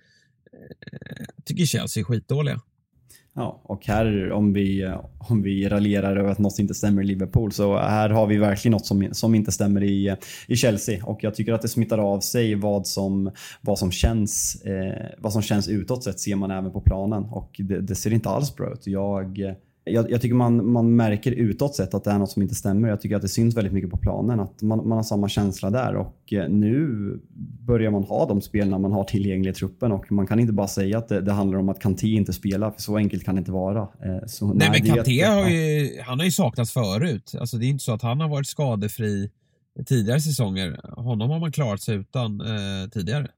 Jag 1.36 1.44
tycker 1.44 1.64
Chelsea 1.64 2.00
är 2.00 2.04
skitdåliga. 2.04 2.60
Ja, 3.38 3.60
och 3.62 3.86
här 3.86 4.32
om 4.32 4.52
vi, 4.52 4.92
om 5.18 5.42
vi 5.42 5.68
raljerar 5.68 6.16
över 6.16 6.30
att 6.30 6.38
något 6.38 6.58
inte 6.58 6.74
stämmer 6.74 7.02
i 7.02 7.04
Liverpool 7.04 7.52
så 7.52 7.78
här 7.78 8.10
har 8.10 8.26
vi 8.26 8.36
verkligen 8.36 8.72
något 8.72 8.86
som, 8.86 9.08
som 9.12 9.34
inte 9.34 9.52
stämmer 9.52 9.82
i, 9.82 10.16
i 10.46 10.56
Chelsea 10.56 11.04
och 11.04 11.24
jag 11.24 11.34
tycker 11.34 11.52
att 11.52 11.62
det 11.62 11.68
smittar 11.68 11.98
av 11.98 12.20
sig 12.20 12.54
vad 12.54 12.86
som, 12.86 13.30
vad 13.60 13.78
som, 13.78 13.90
känns, 13.90 14.62
eh, 14.64 15.06
vad 15.18 15.32
som 15.32 15.42
känns 15.42 15.68
utåt 15.68 16.04
sett 16.04 16.20
ser 16.20 16.36
man 16.36 16.50
även 16.50 16.72
på 16.72 16.80
planen 16.80 17.24
och 17.24 17.56
det, 17.58 17.80
det 17.80 17.94
ser 17.94 18.12
inte 18.12 18.28
alls 18.28 18.56
bra 18.56 18.72
ut. 18.72 18.86
Jag, 18.86 19.54
jag, 19.90 20.10
jag, 20.10 20.20
tycker 20.20 20.34
man, 20.34 20.72
man 20.72 20.96
märker 20.96 21.32
utåt 21.32 21.74
sett 21.74 21.94
att 21.94 22.04
det 22.04 22.10
är 22.10 22.18
något 22.18 22.30
som 22.30 22.42
inte 22.42 22.54
stämmer. 22.54 22.88
Jag 22.88 23.00
tycker 23.00 23.16
att 23.16 23.22
det 23.22 23.28
syns 23.28 23.56
väldigt 23.56 23.72
mycket 23.72 23.90
på 23.90 23.96
planen. 23.96 24.40
Att 24.40 24.62
man, 24.62 24.88
man 24.88 24.98
har 24.98 25.02
samma 25.02 25.28
känsla 25.28 25.70
där 25.70 25.96
och 25.96 26.32
eh, 26.32 26.48
nu 26.48 26.88
börjar 27.66 27.90
man 27.90 28.02
ha 28.02 28.26
de 28.26 28.40
spelarna 28.40 28.78
man 28.78 28.92
har 28.92 29.04
tillgängliga 29.04 29.52
i 29.52 29.54
truppen 29.54 29.92
och 29.92 30.12
man 30.12 30.26
kan 30.26 30.40
inte 30.40 30.52
bara 30.52 30.68
säga 30.68 30.98
att 30.98 31.08
det, 31.08 31.20
det 31.20 31.32
handlar 31.32 31.58
om 31.58 31.68
att 31.68 31.80
Kanté 31.80 32.08
inte 32.08 32.32
spelar 32.32 32.70
för 32.70 32.80
så 32.80 32.96
enkelt 32.96 33.24
kan 33.24 33.34
det 33.34 33.38
inte 33.38 33.52
vara. 33.52 33.80
Eh, 33.80 34.26
så, 34.26 34.46
nej, 34.46 34.56
nej 34.58 34.68
men 34.70 34.94
Kanté 34.94 35.22
har 35.24 35.48
ju, 35.48 36.00
han 36.06 36.18
har 36.18 36.24
ju 36.24 36.32
saknats 36.32 36.72
förut. 36.72 37.34
Alltså 37.40 37.56
det 37.56 37.66
är 37.66 37.68
inte 37.68 37.84
så 37.84 37.92
att 37.92 38.02
han 38.02 38.20
har 38.20 38.28
varit 38.28 38.46
skadefri 38.46 39.30
tidigare 39.86 40.20
säsonger. 40.20 40.80
Honom 40.96 41.30
har 41.30 41.40
man 41.40 41.52
klarat 41.52 41.80
sig 41.80 41.96
utan 41.96 42.40
eh, 42.40 42.88
tidigare. 42.90 43.28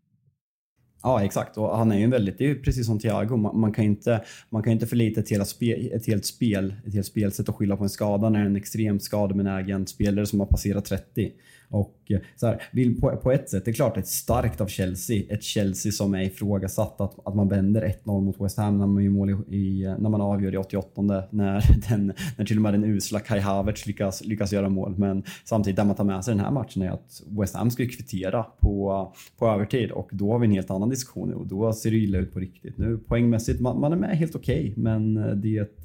Ja, 1.02 1.24
exakt. 1.24 1.58
Och 1.58 1.76
han 1.76 1.92
är 1.92 1.98
ju 1.98 2.06
väldigt, 2.06 2.38
det 2.38 2.44
är 2.44 2.48
ju 2.48 2.62
precis 2.62 2.86
som 2.86 2.98
Thiago, 2.98 3.36
man, 3.36 3.60
man, 3.60 3.72
kan 3.72 3.84
inte, 3.84 4.24
man 4.50 4.62
kan 4.62 4.72
inte 4.72 4.86
förlita 4.86 5.20
ett, 5.20 5.28
hela 5.28 5.44
spe, 5.44 5.72
ett 5.72 6.06
helt 6.06 6.24
spel, 6.24 6.74
ett 6.86 6.94
helt 6.94 7.06
spelsätt 7.06 7.48
och 7.48 7.56
skylla 7.56 7.76
på 7.76 7.82
en 7.82 7.90
skada 7.90 8.28
när 8.28 8.44
en 8.44 8.56
extremt 8.56 9.02
skadebenägen 9.02 9.86
spelare 9.86 10.26
som 10.26 10.40
har 10.40 10.46
passerat 10.46 10.84
30 10.84 11.32
och 11.70 11.96
eh, 12.08 12.20
så 12.36 12.46
här, 12.46 12.62
vill 12.72 13.00
på, 13.00 13.16
på 13.16 13.32
ett 13.32 13.50
sätt, 13.50 13.64
det 13.64 13.70
är 13.70 13.72
klart 13.72 13.96
ett 13.96 14.06
starkt 14.06 14.60
av 14.60 14.66
Chelsea. 14.66 15.22
Ett 15.28 15.42
Chelsea 15.42 15.92
som 15.92 16.14
är 16.14 16.22
ifrågasatt 16.22 17.00
att, 17.00 17.26
att 17.26 17.34
man 17.34 17.48
vänder 17.48 17.94
1-0 18.04 18.20
mot 18.20 18.40
West 18.40 18.58
Ham 18.58 18.78
när 18.78 18.86
man, 18.86 19.04
gör 19.04 19.10
mål 19.10 19.30
i, 19.48 19.84
eh, 19.84 19.98
när 19.98 20.10
man 20.10 20.20
avgör 20.20 20.54
i 20.54 20.56
88 20.56 21.02
när, 21.02 21.28
den, 21.88 22.12
när 22.38 22.44
till 22.44 22.56
och 22.56 22.62
med 22.62 22.74
den 22.74 22.84
usla 22.84 23.20
Kai 23.20 23.40
Havertz 23.40 23.86
lyckas, 23.86 24.24
lyckas 24.24 24.52
göra 24.52 24.68
mål. 24.68 24.94
Men 24.98 25.22
samtidigt, 25.44 25.76
det 25.76 25.84
man 25.84 25.96
tar 25.96 26.04
med 26.04 26.24
sig 26.24 26.34
den 26.34 26.44
här 26.44 26.50
matchen 26.50 26.82
är 26.82 26.90
att 26.90 27.22
West 27.26 27.54
Ham 27.54 27.70
ska 27.70 27.84
kvittera 27.84 28.42
på, 28.42 29.12
på 29.38 29.46
övertid 29.46 29.90
och 29.90 30.10
då 30.12 30.32
har 30.32 30.38
vi 30.38 30.46
en 30.46 30.52
helt 30.52 30.70
annan 30.70 30.88
diskussion 30.88 31.34
och 31.34 31.46
då 31.46 31.72
ser 31.72 31.90
det 31.90 31.96
illa 31.96 32.18
ut 32.18 32.32
på 32.32 32.38
riktigt. 32.38 32.78
Nu 32.78 32.98
poängmässigt, 32.98 33.60
man, 33.60 33.80
man 33.80 33.92
är 33.92 33.96
med 33.96 34.18
helt 34.18 34.34
okej, 34.34 34.60
okay, 34.60 34.82
men 34.82 35.16
eh, 35.16 35.30
det, 35.30 35.82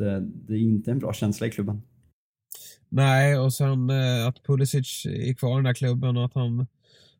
det 0.48 0.54
är 0.54 0.60
inte 0.60 0.92
en 0.92 1.00
bra 1.00 1.14
känsla 1.14 1.48
i 1.48 1.50
klubben. 1.50 1.82
Nej, 2.96 3.38
och 3.38 3.54
sen 3.54 3.90
eh, 3.90 4.28
att 4.28 4.44
Pulisic 4.44 5.06
är 5.06 5.34
kvar 5.34 5.52
i 5.52 5.56
den 5.56 5.66
här 5.66 5.74
klubben 5.74 6.18
och 6.18 6.26
att 6.26 6.34
han 6.34 6.68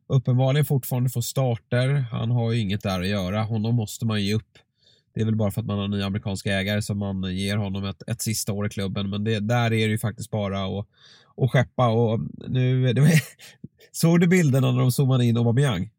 uppenbarligen 0.06 0.64
fortfarande 0.64 1.10
får 1.10 1.20
starter. 1.20 1.88
Han 1.88 2.30
har 2.30 2.52
ju 2.52 2.60
inget 2.60 2.82
där 2.82 3.00
att 3.00 3.08
göra. 3.08 3.42
Honom 3.42 3.74
måste 3.74 4.06
man 4.06 4.22
ge 4.22 4.34
upp. 4.34 4.58
Det 5.14 5.20
är 5.20 5.24
väl 5.24 5.36
bara 5.36 5.50
för 5.50 5.60
att 5.60 5.66
man 5.66 5.78
har 5.78 5.88
nya 5.88 6.06
amerikanska 6.06 6.52
ägare 6.52 6.82
som 6.82 6.98
man 6.98 7.36
ger 7.36 7.56
honom 7.56 7.84
ett, 7.84 8.02
ett 8.06 8.22
sista 8.22 8.52
år 8.52 8.66
i 8.66 8.68
klubben. 8.68 9.10
Men 9.10 9.24
det, 9.24 9.40
där 9.40 9.64
är 9.64 9.70
det 9.70 9.92
ju 9.92 9.98
faktiskt 9.98 10.30
bara 10.30 10.64
att, 10.64 10.86
att 11.36 11.50
skeppa. 11.50 11.88
Och 11.88 12.20
nu, 12.48 12.92
det 12.92 13.00
var, 13.00 13.10
såg 13.92 14.20
du 14.20 14.26
bilderna 14.26 14.72
när 14.72 14.80
de 14.80 14.92
zoomade 14.92 15.24
in 15.24 15.36
Aubameyang? 15.36 15.90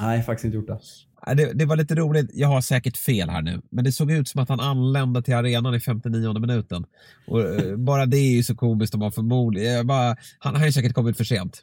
Nej, 0.00 0.22
faktiskt 0.22 0.44
inte 0.44 0.56
gjort 0.56 0.66
det. 0.66 0.78
Det, 1.26 1.52
det, 1.52 1.64
var 1.64 1.76
lite 1.76 1.94
roligt, 1.94 2.30
jag 2.34 2.48
har 2.48 2.60
säkert 2.60 2.96
fel 2.96 3.28
här 3.30 3.42
nu, 3.42 3.60
men 3.70 3.84
det 3.84 3.92
såg 3.92 4.10
ut 4.10 4.28
som 4.28 4.42
att 4.42 4.48
han 4.48 4.60
anlände 4.60 5.22
till 5.22 5.34
arenan 5.34 5.74
i 5.74 5.80
59 5.80 6.38
minuten. 6.38 6.84
Och, 7.26 7.40
eh, 7.40 7.76
bara 7.76 8.06
det 8.06 8.16
är 8.16 8.30
ju 8.36 8.42
så 8.42 8.54
komiskt 8.56 8.94
om 8.94 9.00
man 9.00 9.12
förmodligen, 9.12 9.86
bara, 9.86 10.16
han 10.38 10.56
har 10.56 10.66
ju 10.66 10.72
säkert 10.72 10.92
kommit 10.94 11.16
för 11.16 11.24
sent. 11.24 11.62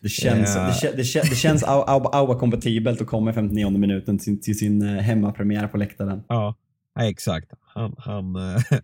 Det 0.00 0.08
känns, 0.08 0.56
Eh. 0.56 0.66
det, 0.82 0.96
det, 0.96 1.02
det 1.30 1.36
känns 1.36 1.64
au- 1.64 1.84
au- 1.86 2.10
Aua-kompatibelt 2.12 3.00
att 3.00 3.06
komma 3.06 3.30
i 3.30 3.34
59 3.34 3.70
minuten 3.70 4.18
till, 4.18 4.40
till 4.40 4.58
sin 4.58 4.82
eh, 4.82 5.02
hemmapremiär 5.02 5.68
på 5.68 5.76
läktaren. 5.76 6.22
Ja, 6.28 6.54
exakt. 7.00 7.50
Han, 7.74 7.94
han, 7.98 8.36
eh, 8.36 8.62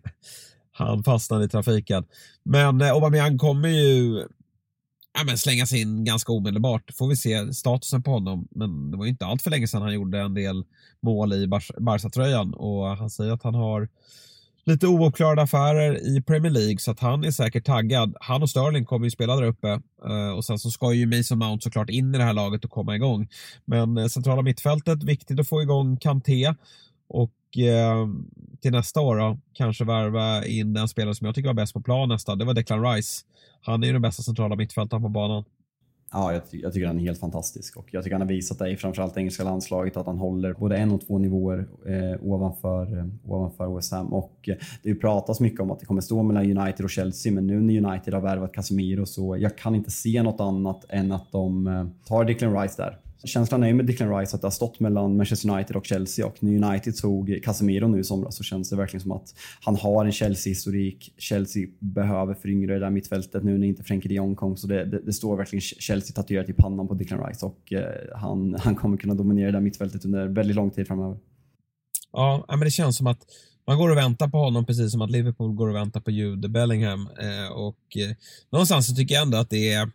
han 0.71 1.03
fastnade 1.03 1.45
i 1.45 1.49
trafiken. 1.49 2.03
Men 2.43 2.81
Aubameyang 2.81 3.37
kommer 3.37 3.69
ju 3.69 4.23
ja, 5.13 5.23
men 5.25 5.37
slängas 5.37 5.73
in 5.73 6.03
ganska 6.03 6.31
omedelbart. 6.31 6.95
Får 6.97 7.07
vi 7.07 7.15
se 7.15 7.53
statusen 7.53 8.03
på 8.03 8.11
honom. 8.11 8.47
Men 8.51 8.91
det 8.91 8.97
var 8.97 9.05
ju 9.05 9.11
inte 9.11 9.25
allt 9.25 9.41
för 9.41 9.49
länge 9.49 9.67
sedan 9.67 9.81
han 9.81 9.93
gjorde 9.93 10.19
en 10.19 10.33
del 10.33 10.63
mål 11.01 11.33
i 11.33 11.47
Barca-tröjan 11.79 12.53
och 12.53 12.85
han 12.85 13.09
säger 13.09 13.31
att 13.31 13.43
han 13.43 13.55
har 13.55 13.87
lite 14.65 14.87
ouppklarade 14.87 15.41
affärer 15.41 16.17
i 16.17 16.21
Premier 16.21 16.51
League 16.51 16.77
så 16.79 16.91
att 16.91 16.99
han 16.99 17.23
är 17.23 17.31
säkert 17.31 17.65
taggad. 17.65 18.15
Han 18.19 18.41
och 18.41 18.49
Sterling 18.49 18.85
kommer 18.85 19.05
ju 19.05 19.11
spela 19.11 19.35
där 19.35 19.43
uppe 19.43 19.81
eh, 20.05 20.29
och 20.35 20.45
sen 20.45 20.59
så 20.59 20.69
ska 20.69 20.93
ju 20.93 21.05
Mason 21.17 21.37
Mount 21.37 21.63
såklart 21.63 21.89
in 21.89 22.15
i 22.15 22.17
det 22.17 22.23
här 22.23 22.33
laget 22.33 22.65
och 22.65 22.71
komma 22.71 22.95
igång. 22.95 23.27
Men 23.65 23.97
eh, 23.97 24.05
centrala 24.05 24.41
mittfältet, 24.41 25.03
viktigt 25.03 25.39
att 25.39 25.49
få 25.49 25.61
igång 25.61 25.97
Kanté 25.97 26.53
och 27.09 27.57
eh, 27.57 28.07
till 28.61 28.71
nästa 28.71 29.01
år 29.01 29.17
då, 29.17 29.39
kanske 29.53 29.83
värva 29.83 30.45
in 30.45 30.73
den 30.73 30.87
spelare 30.87 31.15
som 31.15 31.25
jag 31.25 31.35
tycker 31.35 31.49
var 31.49 31.53
bäst 31.53 31.73
på 31.73 31.81
plan 31.81 32.09
nästa. 32.09 32.35
Det 32.35 32.45
var 32.45 32.53
Declan 32.53 32.93
Rice. 32.93 33.25
Han 33.61 33.83
är 33.83 33.87
ju 33.87 33.93
den 33.93 34.01
bästa 34.01 34.23
centrala 34.23 34.55
mittfältaren 34.55 35.03
på 35.03 35.09
banan. 35.09 35.43
Ja, 36.11 36.33
jag, 36.33 36.51
ty- 36.51 36.59
jag 36.61 36.73
tycker 36.73 36.87
han 36.87 36.99
är 36.99 37.03
helt 37.03 37.19
fantastisk 37.19 37.77
och 37.77 37.87
jag 37.91 38.03
tycker 38.03 38.13
han 38.15 38.21
har 38.21 38.27
visat 38.27 38.59
det 38.59 38.69
i 38.69 38.75
framförallt 38.75 39.17
engelska 39.17 39.43
landslaget 39.43 39.97
att 39.97 40.05
han 40.05 40.17
håller 40.17 40.53
både 40.53 40.77
en 40.77 40.91
och 40.91 41.01
två 41.07 41.17
nivåer 41.17 41.67
eh, 41.87 42.23
ovanför, 42.23 42.97
eh, 42.97 43.05
ovanför 43.25 43.67
OSM 43.67 43.95
och 43.95 44.49
eh, 44.49 44.55
det 44.83 44.95
pratas 44.95 45.39
mycket 45.39 45.59
om 45.59 45.71
att 45.71 45.79
det 45.79 45.85
kommer 45.85 46.01
stå 46.01 46.23
mellan 46.23 46.57
United 46.57 46.83
och 46.83 46.89
Chelsea 46.89 47.31
men 47.31 47.47
nu 47.47 47.61
när 47.61 47.89
United 47.91 48.13
har 48.13 48.21
värvat 48.21 48.53
Casemiro 48.53 49.05
så 49.05 49.37
jag 49.37 49.57
kan 49.57 49.75
inte 49.75 49.91
se 49.91 50.23
något 50.23 50.39
annat 50.39 50.85
än 50.89 51.11
att 51.11 51.31
de 51.31 51.67
eh, 51.67 51.85
tar 52.07 52.25
Declan 52.25 52.61
Rice 52.61 52.81
där. 52.83 52.97
Känslan 53.23 53.63
är 53.63 53.67
ju 53.67 53.73
med 53.73 53.85
Declan 53.85 54.17
Rice 54.17 54.35
att 54.35 54.41
det 54.41 54.45
har 54.45 54.51
stått 54.51 54.79
mellan 54.79 55.17
Manchester 55.17 55.49
United 55.49 55.75
och 55.75 55.85
Chelsea 55.85 56.25
och 56.25 56.43
när 56.43 56.69
United 56.69 56.95
tog 56.95 57.39
Casemiro 57.43 57.87
nu 57.87 57.99
i 57.99 58.03
somras 58.03 58.35
så 58.35 58.43
känns 58.43 58.69
det 58.69 58.75
verkligen 58.75 59.01
som 59.01 59.11
att 59.11 59.33
han 59.61 59.75
har 59.75 60.05
en 60.05 60.11
Chelsea-historik. 60.11 61.13
Chelsea 61.17 61.67
behöver 61.79 62.33
föryngra 62.33 62.73
det 62.73 62.79
där 62.79 62.89
mittfältet 62.89 63.43
nu 63.43 63.57
när 63.57 63.67
inte 63.67 63.83
Frenkie 63.83 64.09
de 64.09 64.15
Jong 64.15 64.35
kom 64.35 64.57
så 64.57 64.67
det, 64.67 64.85
det, 64.85 65.01
det 65.05 65.13
står 65.13 65.37
verkligen 65.37 65.61
Chelsea 65.61 66.15
tatuerat 66.15 66.49
i 66.49 66.53
pannan 66.53 66.87
på 66.87 66.93
Declan 66.93 67.27
Rice 67.27 67.45
och 67.45 67.73
eh, 67.73 67.83
han, 68.15 68.55
han 68.59 68.75
kommer 68.75 68.97
kunna 68.97 69.13
dominera 69.13 69.45
det 69.45 69.57
där 69.57 69.61
mittfältet 69.61 70.05
under 70.05 70.27
väldigt 70.27 70.55
lång 70.55 70.71
tid 70.71 70.87
framöver. 70.87 71.17
Ja, 72.11 72.45
men 72.49 72.59
det 72.59 72.71
känns 72.71 72.97
som 72.97 73.07
att 73.07 73.25
man 73.67 73.77
går 73.77 73.89
och 73.89 73.97
väntar 73.97 74.27
på 74.27 74.37
honom 74.37 74.65
precis 74.65 74.91
som 74.91 75.01
att 75.01 75.11
Liverpool 75.11 75.53
går 75.53 75.67
och 75.67 75.75
väntar 75.75 75.99
på 75.99 76.11
Jude 76.11 76.49
Bellingham. 76.49 77.09
Eh, 77.19 77.51
och 77.51 77.97
eh, 77.97 78.15
någonstans 78.49 78.87
så 78.87 78.95
tycker 78.95 79.15
jag 79.15 79.21
ändå 79.21 79.37
att 79.37 79.49
det 79.49 79.71
är 79.71 79.91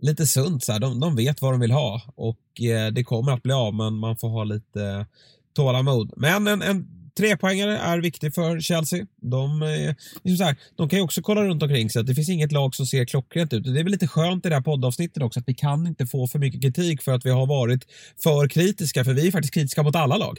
lite 0.00 0.26
sunt. 0.26 0.64
Så 0.64 0.72
här. 0.72 0.80
De, 0.80 1.00
de 1.00 1.16
vet 1.16 1.42
vad 1.42 1.52
de 1.52 1.60
vill 1.60 1.70
ha 1.70 2.02
och 2.16 2.60
eh, 2.60 2.92
det 2.92 3.04
kommer 3.04 3.32
att 3.32 3.42
bli 3.42 3.52
av 3.52 3.74
men 3.74 3.94
man 3.94 4.16
får 4.16 4.28
ha 4.28 4.44
lite 4.44 5.06
tålamod. 5.54 6.12
Men 6.16 6.46
en, 6.46 6.62
en 6.62 6.86
trepoängare 7.16 7.78
är 7.78 7.98
viktig 7.98 8.34
för 8.34 8.60
Chelsea. 8.60 9.06
De, 9.22 9.62
eh, 9.62 9.94
liksom 10.22 10.36
så 10.36 10.44
här, 10.44 10.56
de 10.76 10.88
kan 10.88 10.98
ju 10.98 11.02
också 11.04 11.22
kolla 11.22 11.44
runt 11.44 11.62
omkring 11.62 11.90
sig 11.90 12.04
det 12.04 12.14
finns 12.14 12.28
inget 12.28 12.52
lag 12.52 12.74
som 12.74 12.86
ser 12.86 13.04
klockrent 13.04 13.52
ut. 13.52 13.64
Det 13.64 13.80
är 13.80 13.84
väl 13.84 13.92
lite 13.92 14.08
skönt 14.08 14.46
i 14.46 14.48
det 14.48 14.54
här 14.54 14.62
poddavsnittet 14.62 15.22
också 15.22 15.40
att 15.40 15.48
vi 15.48 15.54
kan 15.54 15.86
inte 15.86 16.06
få 16.06 16.26
för 16.26 16.38
mycket 16.38 16.62
kritik 16.62 17.02
för 17.02 17.12
att 17.12 17.26
vi 17.26 17.30
har 17.30 17.46
varit 17.46 17.86
för 18.22 18.48
kritiska. 18.48 19.04
För 19.04 19.12
vi 19.12 19.26
är 19.26 19.32
faktiskt 19.32 19.54
kritiska 19.54 19.82
mot 19.82 19.96
alla 19.96 20.16
lag. 20.16 20.38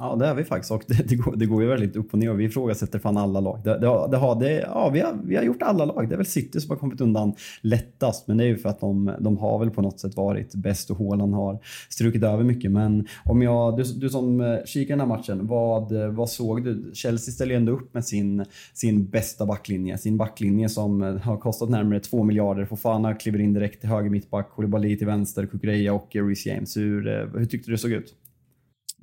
Ja, 0.00 0.16
det 0.16 0.26
är 0.26 0.34
vi 0.34 0.44
faktiskt 0.44 0.70
och 0.70 0.84
det, 0.86 1.08
det, 1.08 1.16
går, 1.16 1.36
det 1.36 1.46
går 1.46 1.62
ju 1.62 1.68
väldigt 1.68 1.96
upp 1.96 2.12
och 2.12 2.18
ner 2.18 2.30
och 2.30 2.40
vi 2.40 2.44
ifrågasätter 2.44 2.98
fan 2.98 3.16
alla 3.16 3.40
lag. 3.40 3.60
Det, 3.64 3.70
det, 3.70 4.08
det 4.10 4.16
har, 4.16 4.40
det, 4.40 4.52
ja, 4.52 4.90
vi, 4.92 5.00
har, 5.00 5.18
vi 5.24 5.36
har 5.36 5.42
gjort 5.42 5.62
alla 5.62 5.84
lag. 5.84 6.08
Det 6.08 6.14
är 6.14 6.16
väl 6.16 6.26
City 6.26 6.60
som 6.60 6.70
har 6.70 6.76
kommit 6.76 7.00
undan 7.00 7.34
lättast, 7.60 8.28
men 8.28 8.36
det 8.36 8.44
är 8.44 8.48
ju 8.48 8.56
för 8.56 8.68
att 8.68 8.80
de, 8.80 9.14
de 9.20 9.38
har 9.38 9.58
väl 9.58 9.70
på 9.70 9.82
något 9.82 10.00
sätt 10.00 10.16
varit 10.16 10.54
bäst 10.54 10.90
och 10.90 10.98
Haaland 10.98 11.34
har 11.34 11.58
strukit 11.88 12.22
över 12.22 12.44
mycket. 12.44 12.70
Men 12.70 13.06
om 13.24 13.42
jag, 13.42 13.76
du, 13.76 13.82
du 13.82 14.10
som 14.10 14.40
eh, 14.40 14.56
kikar 14.66 14.96
den 14.96 15.00
här 15.00 15.16
matchen, 15.16 15.46
vad, 15.46 16.02
eh, 16.02 16.08
vad 16.08 16.30
såg 16.30 16.64
du? 16.64 16.90
Chelsea 16.94 17.32
ställer 17.32 17.52
ju 17.52 17.56
ändå 17.56 17.72
upp 17.72 17.94
med 17.94 18.04
sin, 18.04 18.44
sin 18.74 19.06
bästa 19.06 19.46
backlinje, 19.46 19.98
sin 19.98 20.16
backlinje 20.16 20.68
som 20.68 21.02
eh, 21.02 21.16
har 21.16 21.36
kostat 21.36 21.68
närmare 21.68 22.00
2 22.00 22.24
miljarder. 22.24 22.64
Fofana 22.64 23.14
kliver 23.14 23.38
in 23.38 23.52
direkt 23.52 23.80
till 23.80 23.88
höger 23.88 24.10
mittback, 24.10 24.50
Koulibaly 24.50 24.96
till 24.96 25.06
vänster, 25.06 25.46
Kukureya 25.46 25.92
och 25.92 26.08
Reece 26.12 26.46
James. 26.46 26.76
Hur, 26.76 27.30
hur 27.38 27.46
tyckte 27.46 27.70
du 27.70 27.72
det 27.72 27.78
såg 27.78 27.92
ut? 27.92 28.14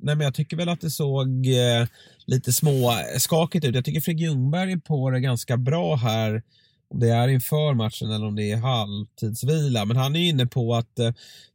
Nej, 0.00 0.16
men 0.16 0.24
jag 0.24 0.34
tycker 0.34 0.56
väl 0.56 0.68
att 0.68 0.80
det 0.80 0.90
såg 0.90 1.46
eh, 1.46 1.86
lite 2.26 2.52
småskakigt 2.52 3.64
ut. 3.64 3.74
Jag 3.74 3.84
tycker 3.84 4.00
Fredrik 4.00 4.22
Ljungberg 4.22 4.72
är 4.72 4.76
på 4.76 5.10
det 5.10 5.20
ganska 5.20 5.56
bra 5.56 5.96
här. 5.96 6.42
Om 6.88 7.00
det 7.00 7.08
är 7.08 7.28
inför 7.28 7.74
matchen 7.74 8.10
eller 8.10 8.26
om 8.26 8.36
det 8.36 8.50
är 8.50 8.56
halvtidsvila. 8.56 9.84
Men 9.84 9.96
han 9.96 10.16
är 10.16 10.20
inne 10.20 10.46
på 10.46 10.74
att 10.74 10.98
eh, 10.98 11.12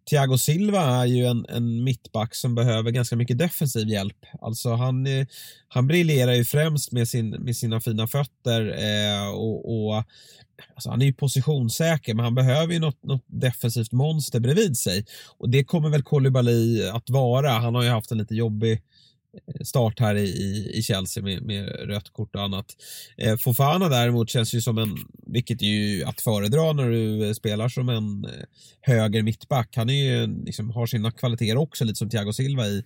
Thiago 0.10 0.38
Silva 0.38 0.82
är 0.82 1.06
ju 1.06 1.26
en, 1.26 1.46
en 1.50 1.84
mittback 1.84 2.36
som 2.36 2.56
behöver 2.56 2.92
ganska 2.92 3.16
mycket 3.16 3.38
defensiv 3.38 3.90
hjälp. 3.90 4.26
Alltså 4.42 4.74
han, 4.74 5.08
eh, 5.08 5.28
han 5.68 5.88
briljerar 5.88 6.34
ju 6.34 6.46
främst 6.46 6.92
med, 6.92 7.08
sin, 7.08 7.30
med 7.30 7.58
sina 7.58 7.82
fina 7.82 8.08
fötter 8.08 8.68
eh, 8.68 9.30
och, 9.30 9.88
och 9.88 10.04
alltså 10.74 10.90
han 10.90 11.02
är 11.02 11.06
ju 11.06 11.14
positionssäker 11.14 12.14
men 12.14 12.26
han 12.26 12.36
behöver 12.36 12.74
ju 12.74 12.80
något, 12.80 13.04
något 13.04 13.26
defensivt 13.28 13.92
monster 13.92 14.40
bredvid 14.40 14.78
sig. 14.78 15.06
Och 15.38 15.50
det 15.50 15.64
kommer 15.64 15.90
väl 15.90 16.04
Kolibali 16.04 16.90
att 16.90 17.10
vara. 17.10 17.50
Han 17.50 17.76
har 17.76 17.84
ju 17.84 17.90
haft 17.90 18.12
en 18.12 18.18
lite 18.18 18.36
jobbig 18.36 18.72
eh, 18.72 19.64
start 19.64 20.00
här 20.00 20.16
i, 20.16 20.24
i, 20.24 20.72
i 20.74 20.84
Chelsea 20.84 21.24
med, 21.24 21.44
med 21.44 21.66
rött 21.66 22.14
kort 22.14 22.36
och 22.36 22.42
annat. 22.42 22.66
Eh, 23.18 23.38
Fofana 23.38 23.90
däremot 23.90 24.30
känns 24.30 24.54
ju 24.54 24.62
som 24.62 24.78
en, 24.78 24.98
vilket 25.28 25.62
är 25.62 25.66
ju 25.66 26.04
att 26.04 26.22
föredra 26.22 26.74
när 26.74 26.90
du 26.90 27.28
eh, 27.28 27.34
spelar 27.34 27.70
som 27.70 27.90
en 27.90 28.26
eh, 28.26 28.46
höger 28.82 29.24
mittback. 29.24 29.76
Han 29.76 29.90
är 29.90 30.04
ju, 30.04 30.44
liksom, 30.46 30.70
har 30.70 30.86
sina 30.86 31.12
kvaliteter 31.12 31.58
också, 31.58 31.86
lite 31.86 31.98
som 31.98 32.10
Thiago 32.10 32.34
Silva 32.34 32.68
i, 32.68 32.84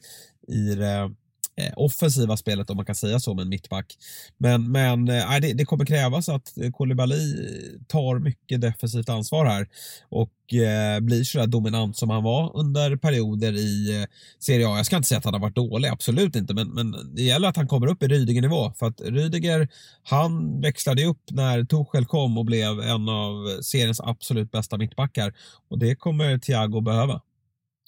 i 0.48 0.76
det 0.76 1.12
Eh, 1.58 1.74
offensiva 1.76 2.38
spelet 2.38 2.70
om 2.70 2.78
man 2.78 2.86
kan 2.86 2.96
säga 2.96 3.20
så 3.20 3.34
med 3.34 3.44
en 3.44 3.50
mittback. 3.50 3.98
Men, 4.38 4.72
men 4.72 5.10
eh, 5.10 5.40
det, 5.42 5.54
det 5.54 5.66
kommer 5.66 5.86
krävas 5.86 6.30
att 6.30 6.54
Koulibaly 6.74 7.16
eh, 7.16 7.82
tar 7.88 8.20
mycket 8.20 8.62
defensivt 8.62 9.10
ansvar 9.10 9.46
här 9.46 9.68
och 10.10 10.54
eh, 10.54 11.00
blir 11.00 11.24
sådär 11.24 11.48
dominant 11.48 11.98
som 11.98 12.10
han 12.10 12.24
var 12.24 12.58
under 12.58 12.96
perioder 12.96 13.54
i 13.54 14.02
eh, 14.02 14.08
Serie 14.40 14.68
A. 14.68 14.78
Jag 14.78 14.86
ska 14.86 14.96
inte 14.96 15.08
säga 15.08 15.18
att 15.18 15.26
han 15.26 15.34
har 15.34 15.42
varit 15.42 15.56
dålig, 15.56 15.90
absolut 15.90 16.36
inte, 16.36 16.54
men, 16.54 16.68
men 16.68 17.16
det 17.16 17.24
gäller 17.24 17.48
att 17.48 17.58
han 17.58 17.68
kommer 17.68 17.88
upp 17.88 18.04
i 18.04 18.08
Rydiger-nivå 18.08 18.74
för 18.80 18.86
att 18.86 19.02
Rydiger, 19.02 19.68
han 20.04 20.62
växlade 20.62 21.02
ju 21.02 21.08
upp 21.08 21.24
när 21.32 21.64
Tuchel 21.64 22.06
kom 22.06 22.38
och 22.38 22.46
blev 22.46 22.80
en 22.80 23.10
av 23.10 23.62
seriens 23.62 24.00
absolut 24.00 24.52
bästa 24.52 24.78
mittbackar 24.78 25.34
och 25.70 25.80
det 25.80 25.96
kommer 25.96 26.38
Thiago 26.38 26.82
behöva. 26.82 27.22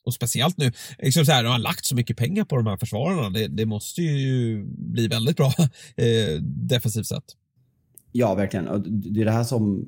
Och 0.07 0.13
speciellt 0.13 0.57
nu, 0.57 0.71
liksom 0.99 1.25
så 1.25 1.31
här, 1.31 1.43
de 1.43 1.49
har 1.49 1.59
lagt 1.59 1.85
så 1.85 1.95
mycket 1.95 2.17
pengar 2.17 2.45
på 2.45 2.55
de 2.55 2.67
här 2.67 2.77
försvararna. 2.77 3.29
Det, 3.29 3.47
det 3.47 3.65
måste 3.65 4.01
ju 4.01 4.63
bli 4.65 5.07
väldigt 5.07 5.37
bra 5.37 5.47
eh, 5.95 6.41
defensivt 6.41 7.05
sett. 7.05 7.23
Ja, 8.11 8.35
verkligen. 8.35 8.67
Och 8.67 8.81
Det 8.81 9.21
är 9.21 9.25
det 9.25 9.31
här 9.31 9.43
som, 9.43 9.85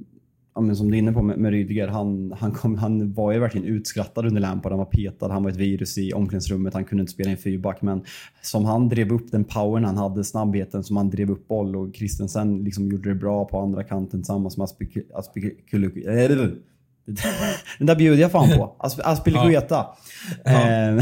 ja, 0.56 0.62
men 0.62 0.76
som 0.76 0.92
du 0.92 0.98
är 0.98 1.00
inne 1.00 1.12
på 1.12 1.22
med, 1.22 1.38
med 1.38 1.52
Rydiger. 1.52 1.88
Han, 1.88 2.32
han, 2.40 2.52
kom, 2.52 2.76
han 2.76 3.14
var 3.14 3.32
ju 3.32 3.40
verkligen 3.40 3.68
utskrattad 3.68 4.26
under 4.26 4.42
Lampard. 4.42 4.72
Han 4.72 4.80
var 4.80 4.86
petad, 4.86 5.32
han 5.32 5.44
var 5.44 5.50
ett 5.50 5.58
virus 5.58 5.98
i 5.98 6.14
omklädningsrummet. 6.14 6.74
Han 6.74 6.86
kunde 6.86 7.02
inte 7.02 7.14
spela 7.14 7.30
i 7.30 7.34
en 7.34 7.38
fyrback. 7.38 7.82
Men 7.82 8.02
som 8.42 8.66
han 8.66 8.90
drev 8.90 9.14
upp 9.14 9.32
den 9.32 9.44
powern 9.44 9.84
han 9.86 9.98
hade, 9.98 10.24
snabbheten 10.24 10.84
som 10.84 10.98
han 10.98 11.10
drev 11.10 11.32
upp 11.32 11.48
boll 11.48 11.76
och 11.76 11.96
Christensen 11.96 12.64
liksom 12.64 12.92
gjorde 12.92 13.10
det 13.10 13.16
bra 13.16 13.46
på 13.46 13.60
andra 13.60 13.84
kanten 13.84 14.20
tillsammans 14.20 14.58
med 14.58 14.66
Aspik- 14.66 15.12
Aspik- 15.14 15.66
den 17.78 17.88
där 17.88 17.96
bjuder 17.96 18.22
jag 18.22 18.32
fan 18.32 18.50
på. 18.58 18.76
Asp- 18.80 19.02
Aspilicueta. 19.04 19.86
Ja. 20.44 20.52
Eh, 20.52 20.96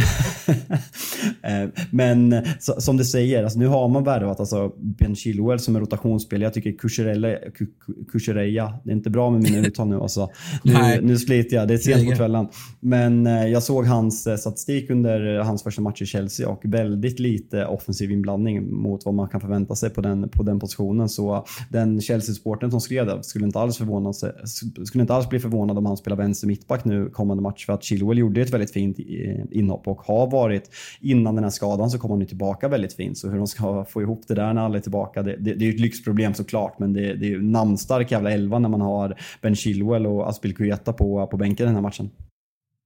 eh, 1.44 1.70
Men 1.92 2.36
så, 2.60 2.82
som 2.82 2.98
du 2.98 3.06
säger, 3.06 3.44
alltså, 3.44 3.60
nu 3.60 3.68
har 3.68 3.88
man 3.88 4.04
värvat 4.04 4.40
alltså, 4.40 4.72
Ben 4.78 5.16
Chilwell 5.16 5.60
som 5.60 5.76
är 5.76 5.80
rotationsspelare. 5.80 6.44
Jag 6.46 6.54
tycker 6.54 6.72
Kucherella, 6.72 7.28
Ku- 7.28 7.52
Ku- 7.88 8.06
Kuchereya, 8.12 8.74
det 8.84 8.92
är 8.92 8.96
inte 8.96 9.10
bra 9.10 9.30
med 9.30 9.42
mina 9.42 9.68
uttal 9.68 9.88
nu 9.88 9.96
alltså. 10.02 10.30
Nu, 10.64 10.74
Nej. 10.74 11.00
nu 11.02 11.18
sliter 11.18 11.56
jag, 11.56 11.68
det 11.68 11.74
är 11.74 11.78
sent 11.78 12.10
på 12.10 12.16
kvällen. 12.16 12.48
Men 12.80 13.28
eh, 13.28 13.46
jag 13.48 13.64
såg 13.64 13.86
hans 13.86 14.28
eh, 14.28 14.36
statistik 14.38 14.90
under 14.90 15.38
eh, 15.38 15.46
hans 15.46 15.64
första 15.64 15.82
match 15.82 16.02
i 16.02 16.06
Chelsea 16.06 16.50
och 16.50 16.62
väldigt 16.64 17.20
lite 17.20 17.66
offensiv 17.66 18.12
inblandning 18.12 18.74
mot 18.74 19.06
vad 19.06 19.14
man 19.14 19.28
kan 19.30 19.42
förvänta 19.42 19.76
sig 19.76 19.90
på 19.90 20.02
den, 20.02 20.30
på 20.30 20.44
den 20.44 20.60
positionen. 20.60 21.10
Så 21.10 21.46
den 21.70 22.02
Chelsea-sporten 22.02 22.72
som 22.72 22.82
skrev 22.82 23.06
det 23.06 23.24
skulle 23.24 23.46
inte, 23.46 23.60
alls 23.60 23.78
förvåna 23.78 24.14
sig, 24.14 24.32
skulle 24.86 25.02
inte 25.02 25.14
alls 25.14 25.30
bli 25.30 25.40
förvånad 25.40 25.78
om 25.78 25.86
han 25.86 25.97
spelar 25.98 26.18
vänster 26.18 26.48
mittback 26.48 26.86
nu 26.86 27.10
kommande 27.10 27.44
match 27.44 27.66
för 27.66 27.74
att 27.74 27.84
Chilwell 27.84 28.18
gjorde 28.18 28.42
ett 28.42 28.54
väldigt 28.54 28.74
fint 28.74 29.00
eh, 29.00 29.06
inhopp 29.52 29.88
och 29.88 30.02
har 30.02 30.32
varit 30.32 30.70
innan 31.02 31.36
den 31.36 31.44
här 31.44 31.52
skadan 31.52 31.90
så 31.90 32.00
kommer 32.00 32.16
han 32.16 32.22
ju 32.22 32.28
tillbaka 32.28 32.68
väldigt 32.68 32.94
fint. 32.94 33.18
Så 33.18 33.30
hur 33.30 33.38
de 33.38 33.48
ska 33.48 33.86
få 33.90 34.02
ihop 34.02 34.28
det 34.28 34.34
där 34.34 34.54
när 34.54 34.62
alla 34.62 34.78
är 34.78 34.82
tillbaka, 34.82 35.24
det, 35.24 35.36
det, 35.36 35.54
det 35.54 35.66
är 35.66 35.68
ju 35.68 35.74
ett 35.74 35.82
lyxproblem 35.82 36.34
såklart 36.34 36.80
men 36.80 36.94
det, 36.94 37.14
det 37.14 37.26
är 37.26 37.30
ju 37.30 37.42
namnstark 37.42 38.12
jävla 38.12 38.32
elva 38.32 38.60
när 38.60 38.70
man 38.70 38.82
har 38.82 39.20
Ben 39.42 39.56
Chilwell 39.56 40.08
och 40.08 40.30
Aspilicueta 40.30 40.94
på, 40.94 41.28
på 41.28 41.38
bänken 41.38 41.66
den 41.66 41.76
här 41.76 41.82
matchen. 41.82 42.10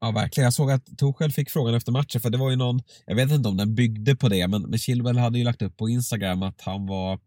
Ja, 0.04 0.12
verkligen. 0.12 0.46
Jag 0.46 0.54
såg 0.54 0.72
att 0.72 0.98
Torshäll 0.98 1.32
fick 1.32 1.50
frågan 1.50 1.76
efter 1.76 1.92
matchen, 1.92 2.22
för 2.22 2.30
det 2.30 2.38
var 2.38 2.50
ju 2.50 2.56
någon, 2.56 2.82
jag 3.06 3.16
vet 3.16 3.32
inte 3.32 3.50
om 3.50 3.58
den 3.58 3.76
byggde 3.76 4.16
på 4.16 4.30
det, 4.30 4.48
men, 4.48 4.62
men 4.62 4.80
Chilwell 4.80 5.18
hade 5.18 5.38
ju 5.38 5.44
lagt 5.44 5.62
upp 5.62 5.78
på 5.78 5.90
Instagram 5.90 6.44
att 6.44 6.62
han 6.62 6.88
var 6.88 7.20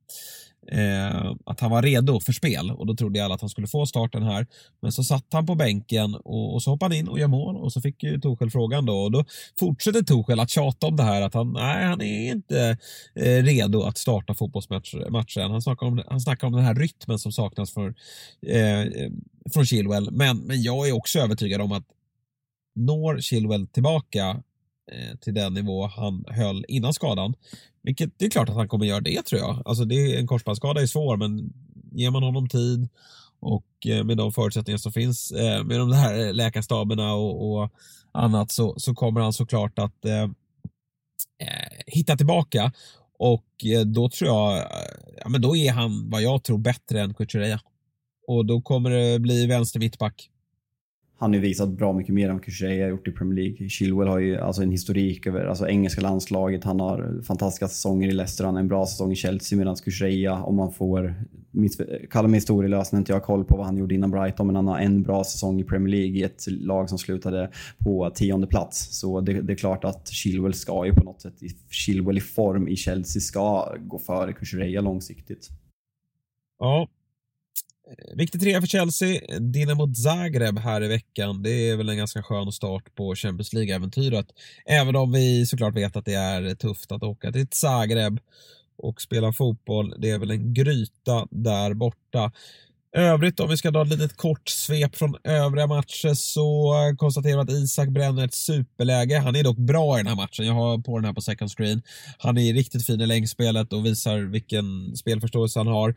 eh, 0.68 1.32
att 1.46 1.60
han 1.60 1.70
var 1.70 1.82
redo 1.82 2.20
för 2.20 2.32
spel 2.32 2.70
och 2.70 2.86
då 2.86 2.96
trodde 2.96 3.24
alla 3.24 3.34
att 3.34 3.40
han 3.40 3.50
skulle 3.50 3.66
få 3.66 3.86
starten 3.86 4.22
här. 4.22 4.46
Men 4.80 4.92
så 4.92 5.04
satt 5.04 5.26
han 5.32 5.46
på 5.46 5.54
bänken 5.54 6.14
och, 6.14 6.54
och 6.54 6.62
så 6.62 6.70
hoppade 6.70 6.94
han 6.94 7.00
in 7.00 7.08
och 7.08 7.18
gör 7.18 7.26
mål 7.26 7.56
och 7.56 7.72
så 7.72 7.80
fick 7.80 8.02
ju 8.02 8.20
Torshäll 8.20 8.50
frågan 8.50 8.86
då 8.86 8.96
och 8.96 9.10
då 9.10 9.24
fortsätter 9.58 10.02
Torshäll 10.02 10.40
att 10.40 10.50
tjata 10.50 10.86
om 10.86 10.96
det 10.96 11.02
här 11.02 11.22
att 11.22 11.34
han, 11.34 11.52
nej, 11.52 11.84
han 11.84 12.02
är 12.02 12.32
inte 12.32 12.76
eh, 13.14 13.42
redo 13.42 13.82
att 13.82 13.98
starta 13.98 14.34
fotbollsmatchen. 14.34 15.50
Han 15.50 15.62
snackar, 15.62 15.86
om, 15.86 16.02
han 16.08 16.20
snackar 16.20 16.46
om 16.46 16.52
den 16.52 16.64
här 16.64 16.74
rytmen 16.74 17.18
som 17.18 17.32
saknas 17.32 17.72
för, 17.74 17.94
eh, 18.46 19.10
från 19.52 19.66
Chilwell. 19.66 20.10
Men, 20.10 20.38
men 20.38 20.62
jag 20.62 20.88
är 20.88 20.92
också 20.92 21.18
övertygad 21.18 21.60
om 21.60 21.72
att 21.72 21.84
når 22.74 23.20
Chilwell 23.20 23.66
tillbaka 23.66 24.42
Eh, 24.92 25.16
till 25.18 25.34
den 25.34 25.54
nivå 25.54 25.86
han 25.86 26.24
höll 26.28 26.64
innan 26.68 26.94
skadan, 26.94 27.34
vilket 27.82 28.18
det 28.18 28.24
är 28.24 28.30
klart 28.30 28.48
att 28.48 28.54
han 28.54 28.68
kommer 28.68 28.86
göra 28.86 29.00
det 29.00 29.22
tror 29.22 29.40
jag. 29.40 29.62
Alltså 29.64 29.84
det, 29.84 30.16
en 30.16 30.26
korsbandsskada 30.26 30.82
är 30.82 30.86
svår, 30.86 31.16
men 31.16 31.52
ger 31.92 32.10
man 32.10 32.22
honom 32.22 32.48
tid 32.48 32.88
och 33.40 33.66
eh, 33.86 34.04
med 34.04 34.16
de 34.16 34.32
förutsättningar 34.32 34.78
som 34.78 34.92
finns 34.92 35.30
eh, 35.30 35.64
med 35.64 35.78
de 35.78 35.92
här 35.92 36.32
läkarstaberna 36.32 37.14
och, 37.14 37.52
och 37.52 37.70
annat 38.12 38.50
så, 38.50 38.74
så 38.76 38.94
kommer 38.94 39.20
han 39.20 39.32
såklart 39.32 39.78
att 39.78 40.04
eh, 40.04 40.28
hitta 41.86 42.16
tillbaka 42.16 42.72
och 43.18 43.46
då 43.86 44.08
tror 44.08 44.30
jag, 44.30 44.68
ja 45.18 45.28
men 45.28 45.40
då 45.40 45.56
är 45.56 45.72
han 45.72 46.10
vad 46.10 46.22
jag 46.22 46.42
tror 46.42 46.58
bättre 46.58 47.00
än 47.00 47.14
Kukureya. 47.14 47.60
Och 48.26 48.46
då 48.46 48.60
kommer 48.60 48.90
det 48.90 49.18
bli 49.18 49.46
vänster 49.46 49.80
mittback 49.80 50.30
han 51.16 51.30
har 51.30 51.34
ju 51.34 51.40
visat 51.40 51.68
bra 51.68 51.92
mycket 51.92 52.14
mer 52.14 52.28
än 52.28 52.34
vad 52.34 52.44
Kukureya 52.44 52.84
har 52.84 52.90
gjort 52.90 53.08
i 53.08 53.12
Premier 53.12 53.36
League. 53.44 53.68
Chilwell 53.68 54.08
har 54.08 54.18
ju 54.18 54.38
alltså 54.38 54.62
en 54.62 54.70
historik 54.70 55.26
över 55.26 55.46
alltså 55.46 55.68
engelska 55.68 56.00
landslaget. 56.00 56.64
Han 56.64 56.80
har 56.80 57.22
fantastiska 57.26 57.68
säsonger 57.68 58.08
i 58.08 58.12
Leicester, 58.12 58.44
han 58.44 58.54
har 58.54 58.60
en 58.60 58.68
bra 58.68 58.86
säsong 58.86 59.12
i 59.12 59.16
Chelsea 59.16 59.58
medan 59.58 59.76
Kukureya, 59.76 60.42
om 60.42 60.56
man 60.56 60.72
får... 60.72 61.14
Kalla 62.10 62.28
mig 62.28 62.36
historielös 62.36 62.92
när 62.92 62.98
inte 62.98 63.12
jag 63.12 63.16
har 63.16 63.24
koll 63.24 63.44
på 63.44 63.56
vad 63.56 63.66
han 63.66 63.76
gjorde 63.76 63.94
innan 63.94 64.10
Brighton, 64.10 64.46
men 64.46 64.56
han 64.56 64.68
har 64.68 64.78
en 64.78 65.02
bra 65.02 65.24
säsong 65.24 65.60
i 65.60 65.64
Premier 65.64 65.88
League 65.88 66.16
i 66.16 66.22
ett 66.22 66.46
lag 66.46 66.88
som 66.88 66.98
slutade 66.98 67.50
på 67.78 68.10
tionde 68.14 68.46
plats. 68.46 68.98
Så 69.00 69.20
det, 69.20 69.40
det 69.40 69.52
är 69.52 69.56
klart 69.56 69.84
att 69.84 70.08
Chilwell 70.08 70.54
ska 70.54 70.86
ju 70.86 70.94
på 70.94 71.04
något 71.04 71.20
sätt, 71.20 71.34
Chilwell 71.70 72.18
i 72.18 72.20
form 72.20 72.68
i 72.68 72.76
Chelsea 72.76 73.20
ska 73.20 73.76
gå 73.80 73.98
före 73.98 74.32
Kukureya 74.32 74.80
långsiktigt. 74.80 75.48
Ja, 76.58 76.88
Eh, 77.90 78.16
Viktig 78.16 78.40
trea 78.40 78.60
för 78.60 78.68
Chelsea, 78.68 79.20
Dinamo 79.40 79.94
Zagreb 79.94 80.58
här 80.58 80.82
i 80.82 80.88
veckan. 80.88 81.42
Det 81.42 81.70
är 81.70 81.76
väl 81.76 81.88
en 81.88 81.96
ganska 81.96 82.22
skön 82.22 82.52
start 82.52 82.94
på 82.94 83.14
Champions 83.14 83.52
League-äventyret. 83.52 84.26
Även 84.66 84.96
om 84.96 85.12
vi 85.12 85.46
såklart 85.46 85.76
vet 85.76 85.96
att 85.96 86.04
det 86.04 86.14
är 86.14 86.54
tufft 86.54 86.92
att 86.92 87.02
åka 87.02 87.32
till 87.32 87.46
Zagreb 87.50 88.20
och 88.76 89.00
spela 89.00 89.32
fotboll. 89.32 89.94
Det 89.98 90.10
är 90.10 90.18
väl 90.18 90.30
en 90.30 90.54
gryta 90.54 91.28
där 91.30 91.74
borta. 91.74 92.32
Övrigt 92.96 93.40
om 93.40 93.48
vi 93.48 93.56
ska 93.56 93.70
dra 93.70 93.82
ett 93.82 93.88
litet 93.88 94.16
kort 94.16 94.48
svep 94.48 94.96
från 94.96 95.16
övriga 95.24 95.66
matcher 95.66 96.14
så 96.14 96.74
konstaterar 96.98 97.34
vi 97.34 97.40
att 97.42 97.62
Isak 97.62 97.88
bränner 97.88 98.24
ett 98.24 98.34
superläge. 98.34 99.18
Han 99.18 99.36
är 99.36 99.44
dock 99.44 99.56
bra 99.56 99.96
i 99.96 99.98
den 99.98 100.06
här 100.06 100.16
matchen. 100.16 100.46
Jag 100.46 100.54
har 100.54 100.78
på 100.78 100.98
den 100.98 101.04
här 101.04 101.12
på 101.12 101.20
second 101.20 101.50
screen. 101.50 101.82
Han 102.18 102.38
är 102.38 102.54
riktigt 102.54 102.86
fin 102.86 103.00
i 103.00 103.06
längdspelet 103.06 103.72
och 103.72 103.86
visar 103.86 104.18
vilken 104.18 104.96
spelförståelse 104.96 105.58
han 105.60 105.66
har. 105.66 105.94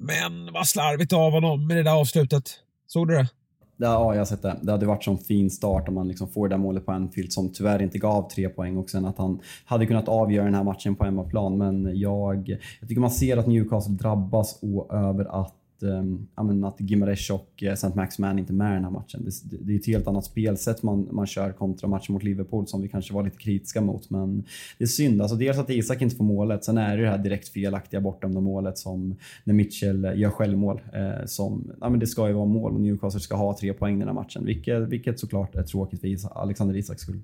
Men 0.00 0.52
vad 0.52 0.66
slarvigt 0.66 1.12
av 1.12 1.32
honom 1.32 1.66
med 1.66 1.76
det 1.76 1.82
där 1.82 2.00
avslutet. 2.00 2.50
Såg 2.86 3.08
du 3.08 3.14
det? 3.14 3.28
Ja, 3.76 4.14
jag 4.14 4.20
har 4.20 4.24
sett 4.24 4.42
det. 4.42 4.56
Det 4.62 4.72
hade 4.72 4.86
varit 4.86 5.06
en 5.06 5.18
fin 5.18 5.50
start 5.50 5.88
om 5.88 5.94
man 5.94 6.08
liksom 6.08 6.28
får 6.28 6.48
det 6.48 6.54
där 6.54 6.58
målet 6.58 6.86
på 6.86 6.92
Anfield 6.92 7.32
som 7.32 7.52
tyvärr 7.52 7.82
inte 7.82 7.98
gav 7.98 8.30
tre 8.30 8.48
poäng 8.48 8.76
och 8.76 8.90
sen 8.90 9.04
att 9.04 9.18
han 9.18 9.40
hade 9.64 9.86
kunnat 9.86 10.08
avgöra 10.08 10.44
den 10.44 10.54
här 10.54 10.64
matchen 10.64 10.96
på 10.96 11.04
hemmaplan. 11.04 11.58
Men 11.58 11.98
jag, 11.98 12.48
jag 12.80 12.88
tycker 12.88 13.00
man 13.00 13.10
ser 13.10 13.36
att 13.36 13.46
Newcastle 13.46 13.94
drabbas 13.94 14.60
över 14.90 15.40
att 15.42 15.54
um, 15.82 16.28
att 16.64 16.80
eh, 16.80 16.86
Gimaresh 16.86 17.32
och 17.32 17.62
eh, 17.62 17.72
St. 17.72 17.94
Maximan 17.94 18.38
inte 18.38 18.52
är 18.52 18.54
med 18.54 18.70
i 18.70 18.74
den 18.74 18.84
här 18.84 18.90
matchen. 18.90 19.24
Det, 19.24 19.56
det, 19.64 19.72
är 19.72 19.78
ett 19.78 19.86
helt 19.86 20.06
annat 20.06 20.24
spelsätt 20.24 20.82
man, 20.82 21.08
man 21.10 21.26
kör 21.26 21.52
kontra 21.52 21.88
matchen 21.88 22.12
mot 22.12 22.22
Liverpool 22.22 22.66
som 22.66 22.82
vi 22.82 22.88
kanske 22.88 23.14
var 23.14 23.22
lite 23.22 23.38
kritiska 23.38 23.80
mot. 23.80 24.10
Men 24.10 24.44
det 24.78 24.84
är 24.84 24.88
synd. 24.88 25.22
Alltså 25.22 25.36
dels 25.36 25.58
att 25.58 25.70
Isak 25.70 26.02
inte 26.02 26.16
får 26.16 26.24
målet, 26.24 26.64
sen 26.64 26.78
är 26.78 26.96
det 26.96 27.02
det 27.02 27.10
här 27.10 27.18
direkt 27.18 27.48
felaktiga 27.48 28.00
bortdömda 28.00 28.40
målet 28.40 28.78
som 28.78 29.16
när 29.44 29.54
Mitchell 29.54 30.04
eh, 30.04 30.18
gör 30.18 30.30
självmål. 30.30 30.80
Eh, 30.92 31.26
som, 31.26 31.72
ja, 31.80 31.88
men 31.88 32.00
det 32.00 32.06
ska 32.06 32.28
ju 32.28 32.34
vara 32.34 32.46
mål 32.46 32.74
och 32.74 32.80
Newcastle 32.80 33.20
ska 33.20 33.36
ha 33.36 33.56
tre 33.58 33.72
poäng 33.72 33.96
i 33.96 33.98
den 33.98 34.08
här 34.08 34.14
matchen. 34.14 34.44
Vilket, 34.44 34.88
vilket 34.88 35.20
såklart 35.20 35.54
är 35.54 35.62
tråkigt 35.62 36.00
för 36.00 36.38
Alexander 36.38 36.76
Isaks 36.76 37.02
skull. 37.02 37.20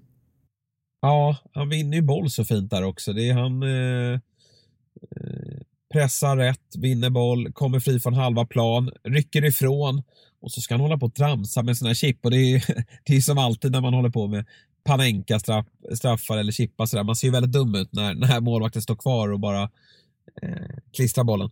Ja, 1.00 1.36
han 1.52 1.68
vinner 1.68 1.96
ju 1.96 2.02
boll 2.02 2.30
så 2.30 2.44
fint 2.44 2.70
där 2.70 2.84
också. 2.84 3.12
Det 3.12 3.28
är 3.28 3.34
han... 3.34 3.62
Eh 3.62 4.20
pressar 5.92 6.36
rätt, 6.36 6.76
vinner 6.78 7.10
boll, 7.10 7.52
kommer 7.52 7.80
fri 7.80 8.00
från 8.00 8.14
halva 8.14 8.46
plan, 8.46 8.90
rycker 9.04 9.44
ifrån 9.44 10.02
och 10.40 10.52
så 10.52 10.60
ska 10.60 10.74
han 10.74 10.80
hålla 10.80 10.98
på 10.98 11.06
och 11.06 11.14
tramsa 11.14 11.62
med 11.62 11.76
här 11.82 11.94
chip 11.94 12.24
och 12.24 12.30
det 12.30 12.36
är, 12.36 12.64
det 13.04 13.16
är 13.16 13.20
som 13.20 13.38
alltid 13.38 13.72
när 13.72 13.80
man 13.80 13.94
håller 13.94 14.10
på 14.10 14.26
med 14.26 14.46
Panenka 14.84 15.38
straff, 15.38 15.66
straffar 15.94 16.38
eller 16.38 16.52
chippar 16.52 16.86
sådär. 16.86 17.04
Man 17.04 17.16
ser 17.16 17.26
ju 17.26 17.32
väldigt 17.32 17.52
dum 17.52 17.74
ut 17.74 17.92
när, 17.92 18.14
när 18.14 18.40
målvakten 18.40 18.82
står 18.82 18.96
kvar 18.96 19.32
och 19.32 19.40
bara 19.40 19.62
eh, 20.42 20.76
klistrar 20.96 21.24
bollen. 21.24 21.50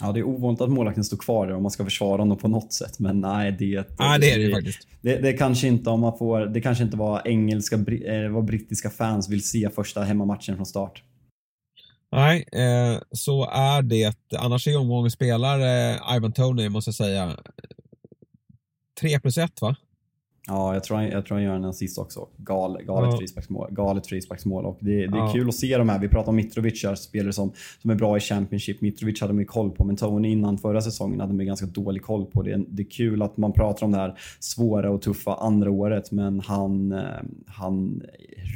Ja, 0.00 0.12
det 0.12 0.20
är 0.20 0.24
ovanligt 0.24 0.60
att 0.60 0.70
målvakten 0.70 1.04
står 1.04 1.16
kvar 1.16 1.46
där 1.46 1.54
om 1.54 1.62
man 1.62 1.70
ska 1.70 1.84
försvara 1.84 2.22
honom 2.22 2.38
på 2.38 2.48
något 2.48 2.72
sätt. 2.72 2.98
Men 2.98 3.20
nej, 3.20 3.56
det, 3.58 3.88
nej, 3.98 4.20
det 4.20 4.30
är 4.30 4.38
det, 4.38 4.46
det 4.46 4.52
faktiskt. 4.52 4.88
Det, 5.00 5.16
det, 5.16 5.32
kanske 5.32 5.68
inte 5.68 5.90
om 5.90 6.00
man 6.00 6.18
får, 6.18 6.46
det 6.46 6.60
kanske 6.60 6.84
inte 6.84 6.96
var 6.96 7.22
engelska, 7.24 7.76
eh, 7.76 8.30
vad 8.30 8.44
brittiska 8.44 8.90
fans 8.90 9.28
vill 9.28 9.44
se 9.44 9.70
första 9.74 10.02
hemmamatchen 10.02 10.56
från 10.56 10.66
start. 10.66 11.02
Nej, 12.12 12.44
eh, 12.52 13.00
så 13.12 13.44
är 13.50 13.82
det. 13.82 14.16
Annars 14.38 14.66
är 14.66 14.78
omgången 14.78 15.10
spelare 15.10 16.00
Ivan 16.16 16.32
Tony, 16.32 16.68
måste 16.68 16.88
jag 16.88 16.94
säga. 16.94 17.36
3 19.00 19.20
plus 19.20 19.38
1 19.38 19.62
va? 19.62 19.76
Ja, 20.46 20.74
jag 20.74 20.84
tror, 20.84 20.96
han, 20.96 21.08
jag 21.08 21.26
tror 21.26 21.36
han 21.36 21.44
gör 21.44 21.54
en 21.54 21.64
assist 21.64 21.98
också. 21.98 22.28
Gal, 22.36 22.82
galet, 22.82 23.12
ja. 23.12 23.18
frisparksmål, 23.18 23.68
galet 23.70 24.06
frisparksmål. 24.06 24.64
Och 24.64 24.78
det, 24.80 25.06
det 25.06 25.16
är 25.16 25.16
ja. 25.16 25.32
kul 25.32 25.48
att 25.48 25.54
se 25.54 25.78
de 25.78 25.88
här. 25.88 25.98
Vi 25.98 26.08
pratar 26.08 26.28
om 26.28 26.36
Mitrovic, 26.36 26.84
här, 26.84 26.94
spelare 26.94 27.32
som, 27.32 27.52
som 27.82 27.90
är 27.90 27.94
bra 27.94 28.16
i 28.16 28.20
Championship. 28.20 28.80
Mitrovic 28.80 29.20
hade 29.20 29.32
man 29.32 29.40
ju 29.40 29.46
koll 29.46 29.70
på, 29.70 29.84
men 29.84 29.96
Tony 29.96 30.28
innan 30.28 30.58
förra 30.58 30.80
säsongen 30.80 31.20
hade 31.20 31.34
man 31.34 31.46
ganska 31.46 31.66
dålig 31.66 32.02
koll 32.02 32.26
på. 32.26 32.42
Det, 32.42 32.64
det 32.68 32.82
är 32.82 32.90
kul 32.90 33.22
att 33.22 33.36
man 33.36 33.52
pratar 33.52 33.86
om 33.86 33.92
det 33.92 33.98
här 33.98 34.18
svåra 34.40 34.90
och 34.90 35.02
tuffa 35.02 35.34
andra 35.34 35.70
året, 35.70 36.10
men 36.10 36.40
han, 36.40 36.92
eh, 36.92 37.00
han 37.46 38.02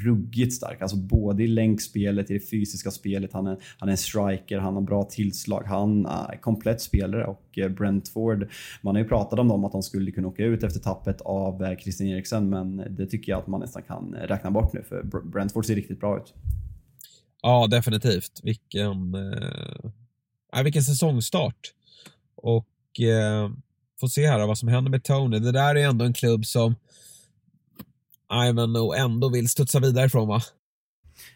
ruggigt 0.05 0.53
stark. 0.53 0.83
Alltså 0.83 0.97
både 0.97 1.43
i 1.43 1.47
länkspelet, 1.47 2.31
i 2.31 2.35
det 2.35 2.51
fysiska 2.51 2.91
spelet. 2.91 3.33
Han 3.33 3.47
är, 3.47 3.57
han 3.79 3.89
är 3.89 3.93
en 3.93 3.99
striker, 3.99 4.59
han 4.59 4.75
har 4.75 4.83
bra 4.83 5.05
tillslag. 5.05 5.65
Han 5.67 6.07
är 6.07 6.37
komplett 6.41 6.81
spelare 6.81 7.25
och 7.25 7.59
eh, 7.59 7.69
Brentford, 7.69 8.49
man 8.83 8.95
har 8.95 9.03
ju 9.03 9.09
pratat 9.09 9.39
om 9.39 9.49
dem 9.49 9.65
att 9.65 9.73
de 9.73 9.83
skulle 9.83 10.11
kunna 10.11 10.29
åka 10.29 10.45
ut 10.45 10.63
efter 10.63 10.81
tappet 10.81 11.21
av 11.21 11.65
eh, 11.65 11.79
Christian 11.79 12.09
Eriksen, 12.09 12.51
men 12.51 12.77
det 12.91 13.07
tycker 13.07 13.33
jag 13.33 13.39
att 13.39 13.47
man 13.47 13.61
nästan 13.61 13.83
kan 13.83 14.15
räkna 14.15 14.51
bort 14.51 14.73
nu, 14.73 14.83
för 14.83 15.03
Brentford 15.25 15.67
ser 15.67 15.75
riktigt 15.75 16.01
bra 16.01 16.17
ut. 16.19 16.35
Ja, 17.43 17.67
definitivt. 17.67 18.41
Vilken, 18.43 19.15
eh, 19.15 20.63
vilken 20.63 20.83
säsongstart. 20.83 21.73
Och 22.37 23.01
eh, 23.01 23.51
får 24.01 24.09
se 24.09 24.27
här 24.27 24.47
vad 24.47 24.59
som 24.59 24.69
händer 24.69 24.91
med 24.91 25.05
Tony. 25.05 25.39
Det 25.39 25.53
där 25.53 25.75
är 25.75 25.89
ändå 25.89 26.05
en 26.05 26.13
klubb 26.13 26.47
som 26.47 26.75
Ivan 28.49 28.73
nog 28.73 28.97
ändå 28.97 29.29
vill 29.29 29.49
studsa 29.49 29.81
vidare 29.81 30.07
ifrån 30.07 30.29
va? 30.29 30.41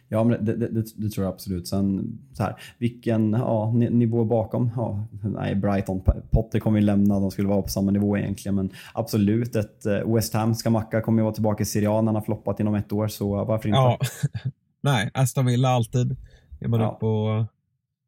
Ja, 0.07 0.23
men 0.23 0.45
det, 0.45 0.55
det, 0.55 0.83
det, 0.95 1.09
tror 1.09 1.25
jag 1.25 1.33
absolut. 1.33 1.67
Sen 1.67 2.17
så 2.33 2.43
här, 2.43 2.61
vilken 2.77 3.31
ja, 3.31 3.71
nivå 3.71 4.25
bakom? 4.25 4.71
Ja, 4.75 5.07
nej, 5.23 5.55
Brighton, 5.55 6.01
Potter 6.31 6.59
kommer 6.59 6.79
ju 6.79 6.85
lämna, 6.85 7.19
de 7.19 7.31
skulle 7.31 7.47
vara 7.47 7.61
på 7.61 7.67
samma 7.67 7.91
nivå 7.91 8.17
egentligen. 8.17 8.55
Men 8.55 8.69
absolut, 8.93 9.55
ett 9.55 9.85
eh, 9.85 10.13
West 10.13 10.33
Ham, 10.33 10.55
Skamacka 10.55 11.01
kommer 11.01 11.19
ju 11.19 11.23
vara 11.23 11.33
tillbaka 11.33 11.63
i 11.63 11.65
Serie 11.65 11.89
när 11.89 11.95
han 11.95 12.15
har 12.15 12.21
floppat 12.21 12.59
inom 12.59 12.75
ett 12.75 12.91
år, 12.91 13.07
så 13.07 13.45
varför 13.45 13.69
inte? 13.69 13.77
Ja, 13.77 13.99
nej, 14.81 15.11
Aston 15.13 15.45
Villa 15.45 15.69
alltid 15.69 16.15
är 16.59 16.67
man 16.67 16.79
ja. 16.79 16.91
uppe 16.91 17.05
och 17.05 17.45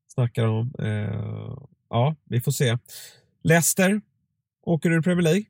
snackar 0.08 0.48
om. 0.48 0.74
Uh, 0.82 1.58
ja, 1.90 2.16
vi 2.26 2.42
får 2.42 2.52
se. 2.52 2.78
Leicester, 3.44 4.02
åker 4.64 4.90
du 4.90 5.02
Premier 5.02 5.24
League? 5.24 5.44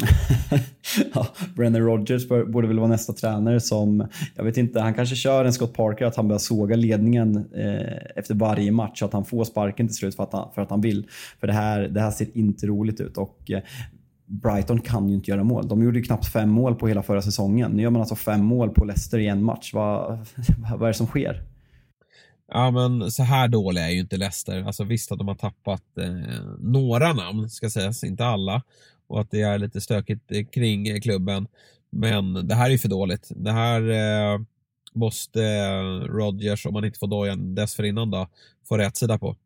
ja, 1.14 1.26
Brennan 1.56 1.80
Rodgers 1.80 2.28
borde 2.28 2.68
väl 2.68 2.78
vara 2.78 2.88
nästa 2.88 3.12
tränare 3.12 3.60
som, 3.60 4.06
jag 4.36 4.44
vet 4.44 4.56
inte, 4.56 4.80
han 4.80 4.94
kanske 4.94 5.16
kör 5.16 5.44
en 5.44 5.52
Scott 5.52 5.74
Parker 5.74 6.04
att 6.06 6.16
han 6.16 6.28
börjar 6.28 6.38
såga 6.38 6.76
ledningen 6.76 7.36
eh, 7.54 8.16
efter 8.16 8.34
varje 8.34 8.72
match, 8.72 9.02
att 9.02 9.12
han 9.12 9.24
får 9.24 9.44
sparken 9.44 9.88
till 9.88 9.96
slut 9.96 10.16
för 10.16 10.22
att 10.22 10.32
han, 10.32 10.48
för 10.54 10.62
att 10.62 10.70
han 10.70 10.80
vill. 10.80 11.06
För 11.40 11.46
det 11.46 11.52
här, 11.52 11.80
det 11.80 12.00
här 12.00 12.10
ser 12.10 12.36
inte 12.36 12.66
roligt 12.66 13.00
ut 13.00 13.16
och 13.16 13.50
eh, 13.50 13.60
Brighton 14.26 14.80
kan 14.80 15.08
ju 15.08 15.14
inte 15.14 15.30
göra 15.30 15.44
mål. 15.44 15.68
De 15.68 15.82
gjorde 15.82 15.98
ju 15.98 16.04
knappt 16.04 16.26
fem 16.26 16.50
mål 16.50 16.74
på 16.74 16.88
hela 16.88 17.02
förra 17.02 17.22
säsongen. 17.22 17.70
Nu 17.70 17.82
gör 17.82 17.90
man 17.90 18.00
alltså 18.00 18.16
fem 18.16 18.44
mål 18.44 18.70
på 18.70 18.84
Leicester 18.84 19.18
i 19.18 19.26
en 19.26 19.42
match. 19.42 19.74
Vad, 19.74 20.18
vad 20.70 20.82
är 20.82 20.86
det 20.86 20.94
som 20.94 21.06
sker? 21.06 21.42
Ja 22.52 22.70
men 22.70 23.10
så 23.10 23.22
här 23.22 23.48
dåliga 23.48 23.86
är 23.86 23.90
ju 23.90 24.00
inte 24.00 24.16
Leicester. 24.16 24.62
Alltså 24.62 24.84
visst 24.84 25.12
att 25.12 25.18
de 25.18 25.28
har 25.28 25.34
tappat 25.34 25.82
eh, 25.98 26.44
några 26.58 27.12
namn 27.12 27.50
ska 27.50 27.70
sägas, 27.70 28.04
inte 28.04 28.24
alla 28.24 28.62
och 29.10 29.20
att 29.20 29.30
det 29.30 29.42
är 29.42 29.58
lite 29.58 29.80
stökigt 29.80 30.32
eh, 30.32 30.44
kring 30.44 30.88
eh, 30.88 31.00
klubben. 31.00 31.46
Men 31.90 32.48
det 32.48 32.54
här 32.54 32.70
är 32.70 32.78
för 32.78 32.88
dåligt. 32.88 33.32
Det 33.36 33.52
här 33.52 33.80
eh, 33.90 34.40
måste 34.92 35.44
eh, 35.44 36.06
Rodgers, 36.06 36.66
om 36.66 36.74
han 36.74 36.84
inte 36.84 36.98
får 36.98 37.06
dojan 37.06 37.54
dessförinnan 37.54 38.10
då, 38.10 38.26
få 38.68 38.76
rätt 38.76 38.96
sida 38.96 39.18
på. 39.18 39.36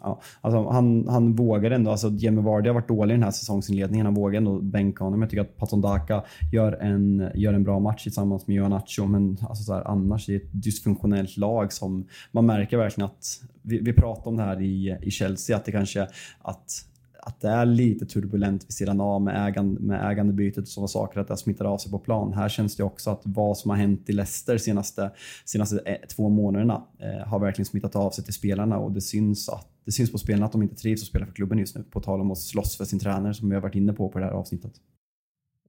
Ja, 0.00 0.20
alltså 0.40 0.68
han, 0.68 1.08
han 1.08 1.34
vågar 1.34 1.70
ändå, 1.70 1.90
alltså 1.90 2.10
Jamie 2.10 2.44
Vardy 2.44 2.68
har 2.68 2.74
varit 2.74 2.88
dålig 2.88 3.14
i 3.14 3.16
den 3.16 3.24
här 3.24 3.30
säsongsinledningen. 3.30 4.06
Han 4.06 4.14
vågar 4.14 4.38
ändå 4.38 4.60
bänka 4.60 5.04
honom. 5.04 5.20
Jag 5.22 5.30
tycker 5.30 5.42
att 5.42 5.56
Patson 5.56 5.80
Daka 5.80 6.24
gör 6.52 6.72
en, 6.72 7.30
gör 7.34 7.54
en 7.54 7.64
bra 7.64 7.78
match 7.78 8.02
tillsammans 8.02 8.46
med 8.46 8.56
Johan 8.56 8.70
Nacho, 8.70 9.06
men 9.06 9.38
alltså 9.48 9.64
så 9.64 9.74
här, 9.74 9.88
annars 9.88 10.28
är 10.28 10.32
det 10.32 10.38
ett 10.38 10.62
dysfunktionellt 10.62 11.36
lag 11.36 11.72
som 11.72 12.08
man 12.32 12.46
märker 12.46 12.76
verkligen 12.76 13.10
att, 13.10 13.26
vi, 13.62 13.78
vi 13.78 13.92
pratade 13.92 14.28
om 14.28 14.36
det 14.36 14.42
här 14.42 14.60
i, 14.60 14.96
i 15.02 15.10
Chelsea, 15.10 15.56
att 15.56 15.64
det 15.64 15.72
kanske 15.72 16.08
att 16.42 16.84
att 17.26 17.40
det 17.40 17.48
är 17.48 17.66
lite 17.66 18.06
turbulent 18.06 18.64
vid 18.64 18.72
sidan 18.72 19.00
av 19.00 19.22
med, 19.22 19.48
ägande, 19.48 19.80
med 19.80 20.10
ägandebytet 20.10 20.62
och 20.62 20.68
sådana 20.68 20.88
saker, 20.88 21.20
att 21.20 21.28
det 21.28 21.36
smittar 21.36 21.64
av 21.64 21.78
sig 21.78 21.90
på 21.90 21.98
plan. 21.98 22.32
Här 22.32 22.48
känns 22.48 22.76
det 22.76 22.82
också 22.82 23.10
att 23.10 23.20
vad 23.24 23.58
som 23.58 23.70
har 23.70 23.76
hänt 23.78 24.08
i 24.08 24.12
Leicester 24.12 24.58
senaste, 24.58 25.10
senaste 25.44 25.78
ett, 25.78 26.08
två 26.08 26.28
månaderna 26.28 26.82
eh, 26.98 27.28
har 27.28 27.38
verkligen 27.38 27.66
smittat 27.66 27.96
av 27.96 28.10
sig 28.10 28.24
till 28.24 28.34
spelarna 28.34 28.78
och 28.78 28.92
det 28.92 29.00
syns, 29.00 29.48
att, 29.48 29.68
det 29.84 29.92
syns 29.92 30.12
på 30.12 30.18
spelarna 30.18 30.46
att 30.46 30.52
de 30.52 30.62
inte 30.62 30.74
trivs 30.74 31.02
att 31.02 31.08
spela 31.08 31.26
för 31.26 31.32
klubben 31.32 31.58
just 31.58 31.76
nu. 31.76 31.82
På 31.82 32.00
tal 32.00 32.20
om 32.20 32.30
att 32.30 32.38
slåss 32.38 32.76
för 32.76 32.84
sin 32.84 32.98
tränare 32.98 33.34
som 33.34 33.48
vi 33.48 33.54
har 33.54 33.62
varit 33.62 33.74
inne 33.74 33.92
på 33.92 34.08
på 34.08 34.18
det 34.18 34.24
här 34.24 34.32
avsnittet. 34.32 34.72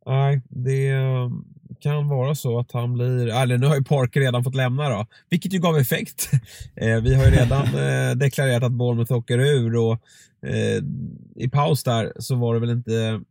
Nej, 0.06 0.42
det 0.50 0.92
kan 1.80 2.08
vara 2.08 2.36
så 2.36 2.60
att 2.60 2.72
han 2.72 2.94
blir, 2.94 3.28
eller 3.28 3.58
nu 3.58 3.68
har 3.68 3.76
ju 3.76 3.84
Parker 3.84 4.20
redan 4.20 4.44
fått 4.44 4.56
lämna 4.56 4.90
då, 4.90 5.06
vilket 5.30 5.54
ju 5.54 5.60
gav 5.60 5.78
effekt. 5.78 6.30
Eh, 6.76 7.02
vi 7.02 7.16
har 7.16 7.26
ju 7.26 7.32
redan 7.32 7.66
eh, 7.66 8.16
deklarerat 8.16 8.64
att 8.64 8.72
Bournemouth 8.72 9.14
åker 9.14 9.40
ur 9.40 9.76
och 9.76 10.02
eh, 10.42 10.84
i 11.36 11.50
paus 11.50 11.84
där 11.84 12.14
så 12.20 12.36
var 12.36 12.54
det 12.54 12.60
väl 12.60 12.70
inte 12.70 13.22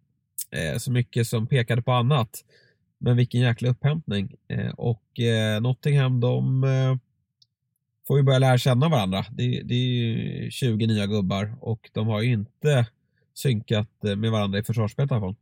eh, 0.50 0.78
så 0.78 0.92
mycket 0.92 1.26
som 1.26 1.46
pekade 1.46 1.82
på 1.82 1.92
annat. 1.92 2.44
Men 2.98 3.16
vilken 3.16 3.40
jäkla 3.40 3.68
upphämtning. 3.68 4.34
Eh, 4.48 4.70
och 4.70 5.20
eh, 5.20 5.60
Nottingham, 5.60 6.20
de 6.20 6.62
får 8.06 8.18
ju 8.18 8.22
börja 8.22 8.38
lära 8.38 8.58
känna 8.58 8.88
varandra. 8.88 9.24
Det, 9.30 9.62
det 9.62 9.74
är 9.74 9.78
ju 9.78 10.50
20 10.50 10.86
nya 10.86 11.06
gubbar 11.06 11.56
och 11.60 11.90
de 11.92 12.06
har 12.06 12.20
ju 12.20 12.32
inte 12.32 12.86
synkat 13.34 13.88
med 14.00 14.30
varandra 14.30 14.58
i 14.58 14.62
försvarsspelet 14.62 15.10
i 15.10 15.14
alla 15.14 15.20
fall. 15.20 15.34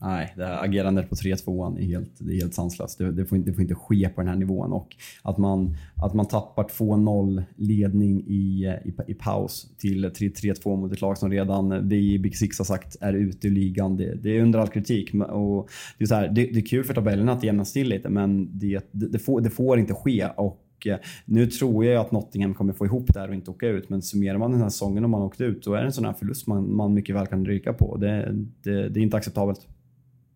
Nej, 0.00 0.32
det 0.36 0.44
här 0.44 0.64
agerandet 0.64 1.08
på 1.08 1.14
3-2 1.14 1.78
är 1.78 1.82
helt, 1.82 2.10
det 2.18 2.32
är 2.32 2.40
helt 2.40 2.54
sanslöst. 2.54 2.98
Det, 2.98 3.12
det, 3.12 3.26
får 3.26 3.38
inte, 3.38 3.50
det 3.50 3.54
får 3.54 3.62
inte 3.62 3.74
ske 3.74 4.08
på 4.08 4.20
den 4.20 4.28
här 4.28 4.36
nivån. 4.36 4.72
Och 4.72 4.96
att 5.22 5.38
man, 5.38 5.76
att 5.96 6.14
man 6.14 6.26
tappar 6.26 6.64
2-0 6.64 7.42
ledning 7.56 8.24
i, 8.26 8.76
i, 8.84 8.94
i 9.06 9.14
paus 9.14 9.70
till 9.78 10.04
3-2 10.04 10.76
mot 10.76 10.92
ett 10.92 11.00
lag 11.00 11.18
som 11.18 11.30
redan 11.30 11.88
vi 11.88 12.14
i 12.14 12.18
Big 12.18 12.36
Six 12.36 12.58
har 12.58 12.64
sagt 12.64 12.96
är 13.00 13.12
ute 13.12 13.46
ur 13.48 13.52
ligan. 13.52 13.96
Det, 13.96 14.14
det 14.14 14.36
är 14.36 14.42
under 14.42 14.58
all 14.58 14.68
kritik. 14.68 15.14
Och 15.14 15.68
det, 15.98 16.04
är 16.04 16.06
så 16.06 16.14
här, 16.14 16.28
det, 16.28 16.46
det, 16.46 16.58
är 16.58 16.66
kul 16.66 16.84
för 16.84 16.94
tabellerna 16.94 17.32
att 17.32 17.44
jämnas 17.44 17.72
till 17.72 17.88
lite, 17.88 18.08
men 18.08 18.58
det, 18.58 18.88
det, 18.90 19.18
får, 19.18 19.40
det 19.40 19.50
får 19.50 19.78
inte 19.78 19.94
ske. 19.94 20.28
Och 20.36 20.86
eh, 20.86 20.98
nu 21.24 21.46
tror 21.46 21.84
jag 21.84 22.00
att 22.00 22.12
Nottingham 22.12 22.54
kommer 22.54 22.72
få 22.72 22.86
ihop 22.86 23.14
det 23.14 23.20
här 23.20 23.28
och 23.28 23.34
inte 23.34 23.50
åka 23.50 23.68
ut. 23.68 23.88
Men 23.88 24.02
summerar 24.02 24.38
man 24.38 24.50
den 24.50 24.60
här 24.60 24.68
säsongen 24.68 25.04
om 25.04 25.10
man 25.10 25.22
åkt 25.22 25.40
ut, 25.40 25.64
då 25.64 25.74
är 25.74 25.80
det 25.80 25.86
en 25.86 25.92
sån 25.92 26.04
här 26.04 26.12
förlust 26.12 26.46
man, 26.46 26.76
man 26.76 26.94
mycket 26.94 27.16
väl 27.16 27.26
kan 27.26 27.46
ryka 27.46 27.72
på. 27.72 27.96
Det, 27.96 28.34
det, 28.62 28.88
det 28.88 29.00
är 29.00 29.02
inte 29.02 29.16
acceptabelt. 29.16 29.60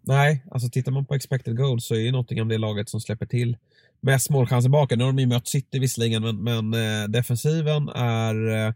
Nej, 0.03 0.45
alltså 0.51 0.69
tittar 0.69 0.93
man 0.93 1.05
på 1.05 1.15
expected 1.15 1.57
goals 1.57 1.87
så 1.87 1.95
är 1.95 1.99
ju 1.99 2.13
Nottingham 2.13 2.49
det 2.49 2.59
laget 2.59 2.89
som 2.89 3.01
släpper 3.01 3.27
till 3.27 3.57
mest 4.01 4.31
målchanser 4.31 4.69
bakom. 4.69 4.99
Nu 4.99 5.05
har 5.05 5.13
de 5.13 5.19
ju 5.19 5.27
mött 5.27 5.49
City 5.49 5.79
visserligen, 5.79 6.23
men, 6.23 6.43
men 6.43 6.75
eh, 6.75 7.09
defensiven 7.09 7.89
är 7.89 8.67
eh, 8.67 8.73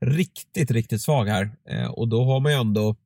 riktigt, 0.00 0.70
riktigt 0.70 1.02
svag 1.02 1.24
här. 1.24 1.50
Eh, 1.68 1.86
och 1.86 2.08
då 2.08 2.24
har 2.24 2.40
man 2.40 2.52
ju 2.52 2.58
ändå 2.58 2.96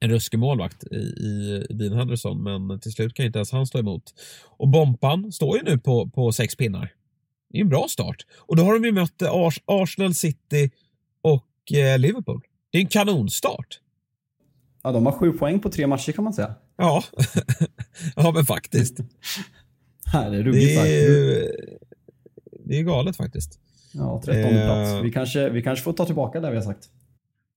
en 0.00 0.10
ruskig 0.10 0.38
målvakt 0.38 0.84
i, 0.84 0.96
i, 0.96 1.66
Dean 1.70 1.92
Henderson, 1.92 2.42
men 2.42 2.80
till 2.80 2.92
slut 2.92 3.14
kan 3.14 3.26
inte 3.26 3.38
ens 3.38 3.52
han 3.52 3.66
stå 3.66 3.78
emot. 3.78 4.14
Och 4.46 4.68
Bompan 4.68 5.32
står 5.32 5.56
ju 5.56 5.62
nu 5.62 5.78
på, 5.78 6.08
på 6.08 6.32
sex 6.32 6.56
pinnar. 6.56 6.92
Det 7.48 7.58
är 7.58 7.62
en 7.62 7.68
bra 7.68 7.86
start. 7.88 8.26
Och 8.36 8.56
då 8.56 8.62
har 8.62 8.74
de 8.74 8.84
ju 8.84 8.92
mött 8.92 9.22
Ars 9.22 9.60
Arsenal, 9.64 10.14
City 10.14 10.70
och 11.22 11.72
eh, 11.72 11.98
Liverpool. 11.98 12.40
Det 12.70 12.78
är 12.78 12.82
en 12.82 12.88
kanonstart. 12.88 13.80
Ja, 14.82 14.92
de 14.92 15.06
har 15.06 15.12
sju 15.12 15.32
poäng 15.32 15.60
på 15.60 15.70
tre 15.70 15.86
matcher 15.86 16.12
kan 16.12 16.24
man 16.24 16.32
säga. 16.32 16.54
Ja, 16.76 17.04
ja 18.16 18.32
men 18.34 18.46
faktiskt. 18.46 18.98
Här 20.04 20.34
är 20.34 20.44
det, 20.44 20.74
är, 20.74 21.50
det 22.64 22.78
är 22.78 22.82
galet 22.82 23.16
faktiskt. 23.16 23.58
Ja, 23.92 24.22
trettonde 24.24 24.60
eh, 24.60 24.66
plats. 24.66 25.04
Vi 25.04 25.12
kanske, 25.12 25.50
vi 25.50 25.62
kanske 25.62 25.84
får 25.84 25.92
ta 25.92 26.06
tillbaka 26.06 26.40
det 26.40 26.50
vi 26.50 26.56
har 26.56 26.64
sagt. 26.64 26.88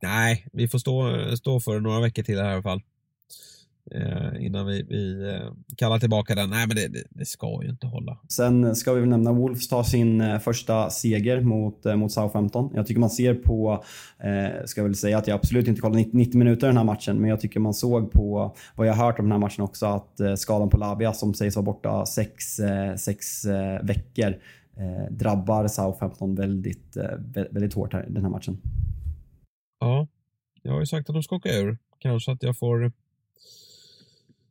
Nej, 0.01 0.45
vi 0.53 0.67
får 0.67 0.79
stå, 0.79 1.03
stå 1.37 1.59
för 1.59 1.79
några 1.79 1.99
veckor 1.99 2.23
till 2.23 2.39
här 2.39 2.49
i 2.49 2.53
alla 2.53 2.61
fall. 2.63 2.81
Eh, 3.93 4.45
innan 4.45 4.65
vi, 4.65 4.83
vi 4.83 5.33
eh, 5.33 5.51
kallar 5.77 5.99
tillbaka 5.99 6.35
den. 6.35 6.49
Nej, 6.49 6.67
men 6.67 6.75
det, 6.75 6.87
det, 6.87 7.03
det, 7.09 7.25
ska 7.25 7.63
ju 7.63 7.69
inte 7.69 7.87
hålla. 7.87 8.17
Sen 8.29 8.75
ska 8.75 8.93
vi 8.93 8.99
väl 8.99 9.09
nämna 9.09 9.31
Wolves 9.31 9.67
tar 9.67 9.83
sin 9.83 10.21
eh, 10.21 10.39
första 10.39 10.89
seger 10.89 11.41
mot, 11.41 11.85
mot 11.85 12.11
Southampton. 12.11 12.71
Jag 12.75 12.87
tycker 12.87 12.99
man 12.99 13.09
ser 13.09 13.33
på, 13.33 13.83
eh, 14.19 14.65
ska 14.65 14.81
jag 14.81 14.85
väl 14.85 14.95
säga 14.95 15.17
att 15.17 15.27
jag 15.27 15.35
absolut 15.35 15.67
inte 15.67 15.81
kollade 15.81 16.05
90 16.11 16.37
minuter 16.37 16.67
den 16.67 16.77
här 16.77 16.83
matchen, 16.83 17.21
men 17.21 17.29
jag 17.29 17.39
tycker 17.39 17.59
man 17.59 17.73
såg 17.73 18.11
på 18.11 18.55
vad 18.75 18.87
jag 18.87 18.93
hört 18.93 19.19
om 19.19 19.25
den 19.25 19.31
här 19.31 19.39
matchen 19.39 19.63
också 19.63 19.85
att 19.85 20.19
eh, 20.19 20.35
skadan 20.35 20.69
på 20.69 20.77
Labia 20.77 21.13
som 21.13 21.33
sägs 21.33 21.55
vara 21.55 21.63
borta 21.63 22.05
sex, 22.05 22.59
eh, 22.59 22.95
sex 22.95 23.45
eh, 23.45 23.83
veckor 23.83 24.35
drabbar 25.09 25.67
Southampton 25.67 26.35
väldigt, 26.35 26.97
väldigt 27.51 27.73
hårt 27.73 27.93
här, 27.93 28.05
den 28.09 28.23
här 28.23 28.29
matchen. 28.29 28.57
Ja, 29.79 30.07
jag 30.61 30.71
har 30.71 30.79
ju 30.79 30.85
sagt 30.85 31.09
att 31.09 31.13
de 31.13 31.23
ska 31.23 31.35
åka 31.35 31.49
ur. 31.49 31.77
Kanske 31.99 32.31
att 32.31 32.43
jag 32.43 32.57
får 32.57 32.91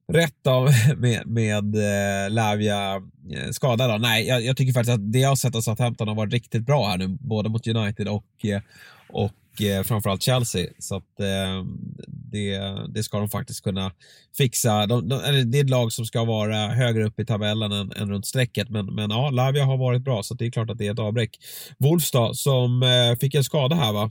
rätt 0.08 0.46
av 0.46 0.68
med, 0.96 1.26
med 1.26 1.74
eh, 1.74 2.30
Lavia 2.30 2.94
eh, 3.30 3.50
skadad. 3.50 3.90
Då. 3.90 3.96
Nej, 3.96 4.26
jag, 4.26 4.44
jag, 4.44 4.56
tycker 4.56 4.72
faktiskt 4.72 4.94
att 4.94 5.12
det 5.12 5.18
jag 5.18 5.28
har 5.28 5.36
sett 5.36 5.56
av 5.56 5.60
Southampton 5.60 6.08
har 6.08 6.14
varit 6.14 6.32
riktigt 6.32 6.66
bra 6.66 6.88
här 6.88 6.98
nu, 6.98 7.08
både 7.08 7.48
mot 7.48 7.66
United 7.66 8.08
och, 8.08 8.44
eh, 8.44 8.60
och 9.08 9.62
eh, 9.62 9.82
framförallt 9.82 10.22
Chelsea. 10.22 10.66
Så 10.78 10.96
att 10.96 11.20
eh, 11.20 11.64
det, 12.06 12.58
det 12.88 13.02
ska 13.02 13.18
de 13.18 13.28
faktiskt 13.28 13.64
kunna 13.64 13.92
fixa. 14.36 14.86
De, 14.86 15.08
de, 15.08 15.50
det 15.50 15.58
är 15.58 15.64
ett 15.64 15.70
lag 15.70 15.92
som 15.92 16.04
ska 16.04 16.24
vara 16.24 16.68
högre 16.68 17.04
upp 17.04 17.20
i 17.20 17.24
tabellen 17.24 17.72
än, 17.72 17.92
än 17.92 18.10
runt 18.10 18.26
strecket, 18.26 18.68
men, 18.68 18.86
men 18.86 19.10
ja, 19.10 19.30
Lavia 19.30 19.64
har 19.64 19.76
varit 19.76 20.02
bra, 20.02 20.22
så 20.22 20.34
det 20.34 20.46
är 20.46 20.50
klart 20.50 20.70
att 20.70 20.78
det 20.78 20.86
är 20.86 20.92
ett 20.92 20.98
avbräck. 20.98 21.38
Wolves 21.78 22.10
då, 22.10 22.34
som 22.34 22.82
eh, 22.82 23.18
fick 23.20 23.34
en 23.34 23.44
skada 23.44 23.76
här 23.76 23.92
va? 23.92 24.10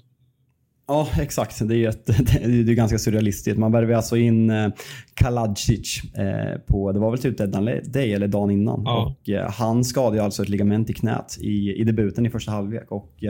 Ja, 0.87 1.07
exakt. 1.19 1.67
Det 1.67 1.75
är, 1.75 1.89
ett, 1.89 2.05
det 2.65 2.71
är 2.71 2.73
ganska 2.73 2.99
surrealistiskt. 2.99 3.59
Man 3.59 3.71
värvade 3.71 3.97
alltså 3.97 4.17
in 4.17 4.49
eh, 4.49 4.69
Kaladzic 5.13 6.01
eh, 6.13 6.59
på, 6.67 6.91
det 6.91 6.99
var 6.99 7.11
väl 7.11 7.19
typ 7.19 7.37
deadline 7.37 7.81
day 7.83 8.13
eller 8.13 8.27
dagen 8.27 8.51
innan. 8.51 8.81
Ja. 8.85 9.15
Och, 9.21 9.29
eh, 9.29 9.51
han 9.51 9.83
skadade 9.83 10.23
alltså 10.23 10.43
ett 10.43 10.49
ligament 10.49 10.89
i 10.89 10.93
knät 10.93 11.37
i, 11.39 11.73
i 11.73 11.83
debuten 11.83 12.25
i 12.25 12.29
första 12.29 12.51
halvlek. 12.51 12.91
Och, 12.91 13.23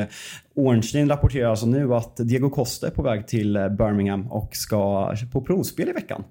Ornstein 0.55 1.09
rapporterar 1.09 1.49
alltså 1.49 1.65
nu 1.65 1.93
att 1.93 2.17
Diego 2.17 2.49
Costa 2.49 2.87
är 2.87 2.91
på 2.91 3.03
väg 3.03 3.27
till 3.27 3.53
Birmingham 3.53 4.31
och 4.31 4.55
ska 4.55 5.13
på 5.31 5.41
provspel 5.41 5.89
i 5.89 5.91
veckan. 5.91 6.23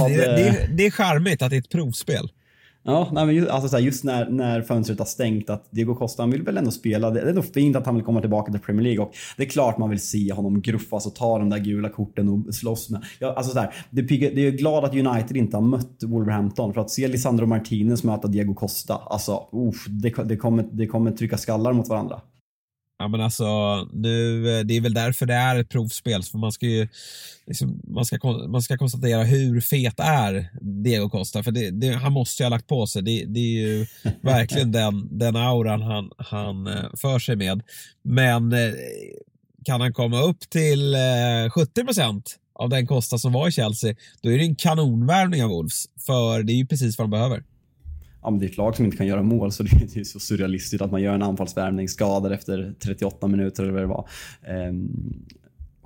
Hade... 0.00 0.14
Det, 0.14 0.36
det, 0.36 0.68
det 0.76 0.86
är 0.86 0.90
charmigt 0.90 1.42
att 1.42 1.50
det 1.50 1.56
är 1.56 1.60
ett 1.60 1.68
provspel. 1.68 2.28
Ja, 2.84 3.08
nej, 3.12 3.26
men 3.26 3.34
just, 3.34 3.50
alltså 3.50 3.68
så 3.68 3.76
här, 3.76 3.84
just 3.84 4.04
när, 4.04 4.30
när 4.30 4.62
fönstret 4.62 4.98
har 4.98 5.06
stängt 5.06 5.50
att 5.50 5.70
Diego 5.70 5.94
Costa 5.94 6.26
vill 6.26 6.42
väl 6.42 6.56
ändå 6.56 6.70
spela. 6.70 7.10
Det 7.10 7.20
är 7.20 7.26
ändå 7.26 7.42
fint 7.42 7.76
att 7.76 7.86
han 7.86 7.94
vill 7.94 8.04
komma 8.04 8.20
tillbaka 8.20 8.52
till 8.52 8.60
Premier 8.60 8.82
League 8.82 9.04
och 9.04 9.12
det 9.36 9.42
är 9.42 9.48
klart 9.48 9.78
man 9.78 9.90
vill 9.90 10.00
se 10.00 10.32
honom 10.32 10.60
gruffas 10.60 11.06
och 11.06 11.14
ta 11.14 11.38
de 11.38 11.50
där 11.50 11.58
gula 11.58 11.88
korten 11.88 12.28
och 12.28 12.54
slåss 12.54 12.90
med. 12.90 13.04
Ja, 13.18 13.34
alltså 13.34 13.52
så 13.52 13.58
här, 13.58 13.74
det, 13.90 14.02
det 14.02 14.46
är 14.46 14.50
glad 14.50 14.84
att 14.84 14.94
United 14.94 15.36
inte 15.36 15.56
har 15.56 15.62
mött 15.62 16.02
Wolverhampton 16.02 16.74
för 16.74 16.80
att 16.80 16.90
se 16.90 17.08
Lisandro 17.08 17.46
Martinez 17.46 18.04
möta 18.04 18.28
Diego 18.28 18.54
Costa, 18.54 18.94
alltså 18.94 19.48
uff, 19.52 19.86
det, 19.88 20.14
det, 20.24 20.36
kommer, 20.36 20.64
det 20.72 20.86
kommer 20.86 21.10
trycka 21.10 21.38
skallar 21.38 21.72
mot 21.72 21.88
varandra. 21.88 22.20
Ja 23.02 23.08
men 23.08 23.20
alltså, 23.20 23.44
nu, 23.92 24.42
det 24.64 24.76
är 24.76 24.80
väl 24.80 24.94
därför 24.94 25.26
det 25.26 25.34
är 25.34 25.56
ett 25.56 25.68
provspel. 25.68 26.22
För 26.22 26.38
man 26.38 26.52
ska 26.52 26.66
ju 26.66 26.88
liksom, 27.46 27.80
man, 27.84 28.04
ska, 28.04 28.18
man 28.48 28.62
ska 28.62 28.78
konstatera 28.78 29.22
hur 29.22 29.60
fet 29.60 30.00
är 30.00 30.48
Diego 30.60 31.08
Costa. 31.08 31.42
För 31.42 31.50
det, 31.50 31.70
det, 31.70 31.92
han 31.92 32.12
måste 32.12 32.42
ju 32.42 32.44
ha 32.44 32.50
lagt 32.50 32.66
på 32.66 32.86
sig. 32.86 33.02
Det, 33.02 33.24
det 33.24 33.40
är 33.40 33.68
ju 33.68 33.86
verkligen 34.20 34.72
den, 34.72 35.18
den 35.18 35.36
auran 35.36 35.82
han, 35.82 36.10
han 36.16 36.66
eh, 36.66 36.84
för 36.96 37.18
sig 37.18 37.36
med. 37.36 37.62
Men 38.02 38.52
eh, 38.52 38.72
kan 39.64 39.80
han 39.80 39.92
komma 39.92 40.22
upp 40.22 40.40
till 40.50 40.96
70 41.54 41.80
eh, 41.80 41.84
procent 41.84 42.38
av 42.54 42.68
den 42.68 42.86
Costa 42.86 43.18
som 43.18 43.32
var 43.32 43.48
i 43.48 43.52
Chelsea, 43.52 43.94
då 44.20 44.32
är 44.32 44.38
det 44.38 44.44
en 44.44 44.54
kanonvärvning 44.54 45.44
av 45.44 45.50
Wolves. 45.50 45.84
För 46.06 46.42
det 46.42 46.52
är 46.52 46.56
ju 46.56 46.66
precis 46.66 46.98
vad 46.98 47.04
de 47.04 47.10
behöver 47.10 47.42
ja, 48.22 48.30
men 48.30 48.40
det 48.40 48.46
är 48.46 48.50
ett 48.50 48.56
lag 48.56 48.76
som 48.76 48.84
inte 48.84 48.96
kan 48.96 49.06
göra 49.06 49.22
mål 49.22 49.52
så 49.52 49.62
det 49.62 49.96
är 49.96 50.04
så 50.04 50.20
surrealistiskt 50.20 50.82
att 50.82 50.90
man 50.90 51.02
gör 51.02 51.14
en 51.14 51.22
anfallsvärvning 51.22 51.88
skadad 51.88 52.32
efter 52.32 52.74
38 52.84 53.26
minuter 53.26 53.62
eller 53.62 53.72
vad 53.72 53.82
det 53.82 53.86
var. 53.86 54.08
Um, 54.68 55.26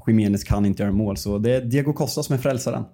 Jiménez 0.06 0.44
kan 0.44 0.66
inte 0.66 0.82
göra 0.82 0.92
mål 0.92 1.16
så 1.16 1.38
det 1.38 1.56
är 1.56 1.60
Diego 1.60 1.92
Costa 1.92 2.22
som 2.22 2.34
är 2.34 2.38
frälsaren. 2.38 2.84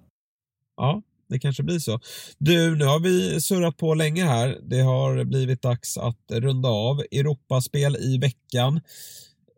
Ja, 0.77 1.01
det 1.29 1.39
kanske 1.39 1.63
blir 1.63 1.79
så. 1.79 1.99
Du, 2.37 2.75
nu 2.75 2.85
har 2.85 2.99
vi 2.99 3.41
surrat 3.41 3.77
på 3.77 3.93
länge 3.93 4.25
här. 4.25 4.59
Det 4.63 4.79
har 4.79 5.23
blivit 5.23 5.61
dags 5.61 5.97
att 5.97 6.31
runda 6.31 6.69
av. 6.69 6.99
Europaspel 7.11 7.95
i 7.95 8.17
veckan. 8.17 8.75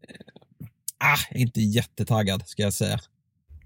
Eh, 0.07 0.67
ah, 0.97 1.35
inte 1.35 1.61
jättetaggad 1.61 2.47
ska 2.47 2.63
jag 2.63 2.73
säga. 2.73 2.99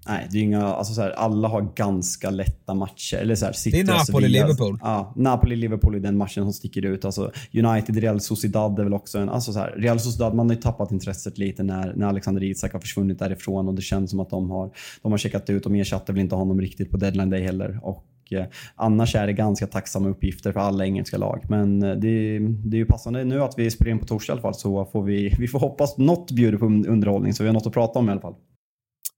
Nej, 0.08 0.28
det 0.32 0.38
är 0.38 0.42
inga, 0.42 0.64
alltså 0.64 0.94
så 0.94 1.02
här, 1.02 1.10
alla 1.10 1.48
har 1.48 1.62
ganska 1.76 2.30
lätta 2.30 2.74
matcher. 2.74 3.18
Eller 3.18 3.36
så 3.36 3.46
här, 3.46 3.56
det 3.72 3.80
är 3.80 3.84
Napoli-Liverpool. 3.84 4.80
Ja, 4.82 5.14
Napoli-Liverpool 5.16 5.96
är 5.96 6.00
den 6.00 6.18
matchen 6.18 6.44
som 6.44 6.54
sticker 6.54 6.86
ut. 6.86 7.06
Alltså, 7.06 7.32
United, 7.54 7.98
Real 7.98 8.22
Sociedad 8.22 8.80
är 8.80 8.84
väl 8.84 8.94
också 8.94 9.18
en... 9.18 9.30
Alltså 9.30 9.54
så 9.54 9.60
här, 9.60 9.72
Real 9.78 10.00
Sociedad, 10.00 10.36
man 10.36 10.50
har 10.50 10.56
ju 10.56 10.62
tappat 10.62 10.92
intresset 10.92 11.38
lite 11.38 11.64
när, 11.64 11.94
när 11.96 12.08
Alexander 12.08 12.44
Isak 12.44 12.74
har 12.74 12.80
försvunnit 12.80 13.20
därifrån 13.20 13.68
och 13.68 13.74
det 13.74 13.82
känns 13.82 14.10
som 14.10 14.20
att 14.20 14.30
de 14.30 14.50
har, 14.50 14.72
de 15.02 15.12
har 15.12 15.18
checkat 15.18 15.50
ut. 15.50 15.64
De 15.64 15.76
ersatte 15.76 16.12
väl 16.12 16.22
inte 16.22 16.36
honom 16.36 16.62
riktigt 16.62 16.92
på 16.92 16.98
deadline 16.98 17.30
day 17.30 17.42
heller. 17.42 17.80
Och 17.84 18.06
Eh, 18.32 18.46
annars 18.76 19.16
är 19.16 19.28
det 19.28 19.34
ganska 19.34 19.68
tacksamma 19.68 20.10
uppgifter 20.10 20.52
för 20.52 20.60
alla 20.60 20.86
engelska 20.86 21.18
lag. 21.18 21.46
Men 21.50 21.84
eh, 21.84 21.96
det, 21.96 22.40
det 22.40 22.78
är 22.78 22.80
ju 22.80 22.86
passande 22.86 23.24
nu 23.24 23.44
att 23.44 23.54
vi 23.58 23.72
spelar 23.72 23.92
in 23.92 24.00
på 24.00 24.06
torsdag 24.06 24.32
i 24.32 24.34
alla 24.34 24.42
fall 24.42 24.56
så 24.56 24.86
får 24.86 25.04
vi, 25.04 25.36
vi 25.40 25.48
får 25.48 25.60
hoppas 25.60 25.98
något 25.98 26.32
bjuder 26.32 26.58
på 26.58 26.66
underhållning 26.66 27.34
så 27.34 27.44
vi 27.44 27.50
har 27.50 27.54
något 27.54 27.68
att 27.68 27.74
prata 27.74 28.00
om 28.00 28.10
i 28.10 28.12
alla 28.12 28.22
fall. 28.22 28.36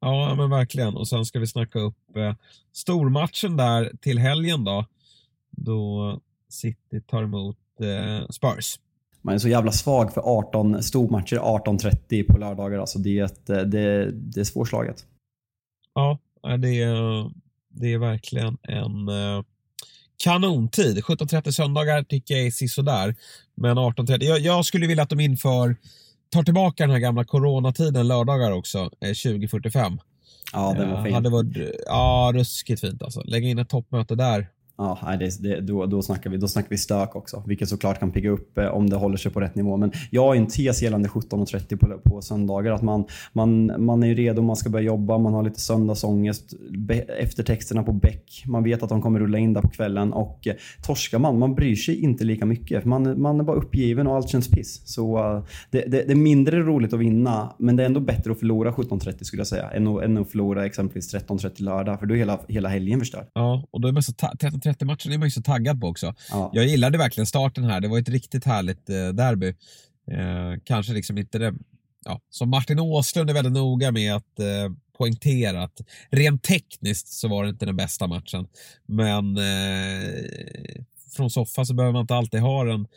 Ja, 0.02 0.36
men 0.36 0.50
verkligen. 0.50 0.96
Och 0.96 1.08
sen 1.08 1.26
ska 1.26 1.40
vi 1.40 1.48
snacka 1.48 1.80
upp 1.80 2.16
eh, 2.16 2.36
stormatchen 2.74 3.58
där 3.58 3.92
till 4.02 4.20
helgen 4.20 4.64
då. 4.64 4.86
Då 5.52 6.20
City 6.50 7.02
tar 7.08 7.24
emot 7.24 7.58
eh, 7.80 8.28
Spurs. 8.30 8.80
Man 9.22 9.36
är 9.36 9.40
så 9.40 9.50
jävla 9.50 9.72
svag 9.72 10.14
för 10.14 10.22
18 10.22 10.84
stormatcher 10.84 11.38
18.30 11.38 12.28
på 12.32 12.38
lördagar. 12.38 12.80
Alltså 12.80 13.00
det, 13.00 13.20
är 13.20 13.26
ett, 13.26 13.46
det, 13.46 14.12
det 14.12 14.40
är 14.40 14.44
svårslaget. 14.44 15.06
Ja, 15.94 16.20
det 16.58 16.82
är, 16.82 17.32
det 17.70 17.94
är 17.94 17.98
verkligen 17.98 18.58
en 18.62 19.08
eh, 19.08 19.44
kanontid. 20.24 20.98
17.30 21.04 21.52
söndagar 21.52 22.04
tycker 22.04 22.36
jag 22.36 22.48
är 22.48 22.52
sisådär. 22.52 23.16
Men 23.56 23.78
18.30, 23.78 24.24
jag, 24.24 24.40
jag 24.40 24.66
skulle 24.66 24.88
vilja 24.88 25.04
att 25.04 25.10
de 25.10 25.20
inför, 25.20 25.76
tar 26.32 26.44
tillbaka 26.44 26.84
den 26.84 26.92
här 26.92 27.00
gamla 27.00 27.24
coronatiden 27.24 28.08
lördagar 28.08 28.52
också, 28.52 28.78
eh, 28.78 29.08
2045. 29.08 30.00
Ja, 30.54 30.74
det 30.74 30.86
var 30.86 30.98
eh, 30.98 31.04
fint. 31.04 31.16
Hade 31.16 31.30
varit, 31.30 31.58
ja, 31.86 32.32
ruskigt 32.34 32.82
fint 32.82 33.04
alltså. 33.04 33.22
Lägga 33.26 33.50
in 33.50 33.60
ett 33.60 33.70
toppmöte 33.70 34.16
där. 34.16 34.48
Ja, 34.78 35.16
det, 35.20 35.44
det, 35.44 35.62
då, 35.62 35.86
då, 35.86 36.02
snackar 36.02 36.30
vi, 36.30 36.38
då 36.38 36.48
snackar 36.48 36.70
vi 36.70 36.78
stök 36.78 37.16
också, 37.16 37.44
vilket 37.48 37.70
såklart 37.70 38.00
kan 38.00 38.12
pigga 38.12 38.30
upp 38.30 38.58
eh, 38.58 38.68
om 38.68 38.90
det 38.90 38.96
håller 38.96 39.18
sig 39.18 39.32
på 39.32 39.40
rätt 39.40 39.56
nivå. 39.56 39.78
Men 39.78 39.92
jag 40.10 40.24
har 40.24 40.36
en 40.36 40.48
tes 40.48 40.82
gällande 40.82 41.10
17.30 41.10 41.78
på, 41.78 42.10
på 42.10 42.22
söndagar. 42.22 42.72
Att 42.72 42.82
man, 42.82 43.06
man, 43.34 43.72
man 43.86 44.04
är 44.04 44.16
redo, 44.16 44.42
man 44.42 44.56
ska 44.56 44.70
börja 44.70 44.86
jobba, 44.86 45.18
man 45.18 45.34
har 45.34 45.44
lite 45.44 45.60
söndagsångest. 45.60 46.54
Be, 46.78 46.96
eftertexterna 46.96 47.84
på 47.84 47.92
bäck, 47.94 48.44
man 48.46 48.64
vet 48.64 48.84
att 48.84 48.90
de 48.90 49.02
kommer 49.02 49.20
rulla 49.20 49.38
in 49.38 49.54
där 49.54 49.62
på 49.62 49.70
kvällen. 49.70 50.14
Och 50.14 50.48
eh, 50.48 50.56
torskar 50.84 51.20
man, 51.20 51.40
man 51.40 51.56
bryr 51.56 51.76
sig 51.76 52.02
inte 52.04 52.24
lika 52.24 52.46
mycket. 52.46 52.86
Man, 52.86 53.22
man 53.22 53.40
är 53.40 53.44
bara 53.44 53.58
uppgiven 53.58 54.08
och 54.08 54.16
allt 54.16 54.30
känns 54.30 54.48
piss. 54.48 54.82
Så 54.86 55.36
uh, 55.36 55.44
det, 55.72 55.80
det, 55.82 56.04
det 56.04 56.12
är 56.12 56.16
mindre 56.16 56.60
roligt 56.60 56.94
att 56.94 57.00
vinna, 57.00 57.54
men 57.58 57.76
det 57.76 57.84
är 57.84 57.86
ändå 57.86 58.00
bättre 58.00 58.32
att 58.32 58.40
förlora 58.40 58.72
17.30 58.72 59.24
skulle 59.24 59.40
jag 59.40 59.48
säga, 59.48 59.70
än 59.70 59.88
att, 59.88 60.04
än 60.04 60.18
att 60.18 60.30
förlora 60.30 60.66
exempelvis 60.66 61.16
13.30 61.16 61.62
lördag. 61.62 62.00
För 62.00 62.06
då 62.06 62.14
är 62.14 62.18
hela, 62.18 62.40
hela 62.48 62.70
helgen 62.70 63.00
förstörd. 63.00 63.28
Ja, 63.34 63.68
och 63.72 63.82
då 63.82 63.88
är 63.88 63.92
man 63.92 64.04
så 64.04 64.12
13.30-matchen 64.62 65.12
är 65.12 65.18
man 65.18 65.28
ju 65.28 65.32
så 65.32 65.42
taggad 65.42 65.82
på 65.82 65.88
också. 65.88 66.16
Ja. 66.30 66.52
Jag 66.54 66.66
gillade 66.66 66.98
verkligen 66.98 67.28
starten 67.28 67.64
här. 67.64 67.82
Det 67.82 67.88
var 67.88 68.00
ett 68.00 68.10
riktigt 68.10 68.46
härligt 68.46 68.90
eh, 68.90 69.08
derby. 69.08 69.48
Eh, 70.12 70.62
kanske 70.64 70.94
liksom 70.94 71.18
inte 71.18 71.38
det, 71.38 71.54
ja, 72.06 72.22
som 72.30 72.50
Martin 72.50 72.80
Åslund 72.80 73.30
är 73.30 73.34
väldigt 73.34 73.54
noga 73.54 73.92
med 73.92 74.16
att 74.16 74.40
eh, 74.40 74.72
poängtera 74.98 75.64
att 75.64 75.82
rent 76.10 76.44
tekniskt 76.44 77.08
så 77.08 77.28
var 77.28 77.44
det 77.44 77.50
inte 77.50 77.66
den 77.66 77.76
bästa 77.76 78.08
matchen. 78.08 78.48
Men 78.86 79.38
eh, 79.38 80.84
från 81.16 81.30
soffan 81.30 81.66
så 81.66 81.74
behöver 81.74 81.94
man 81.94 82.02
inte 82.02 82.16
alltid 82.16 82.40
ha 82.40 82.64
den 82.64 82.88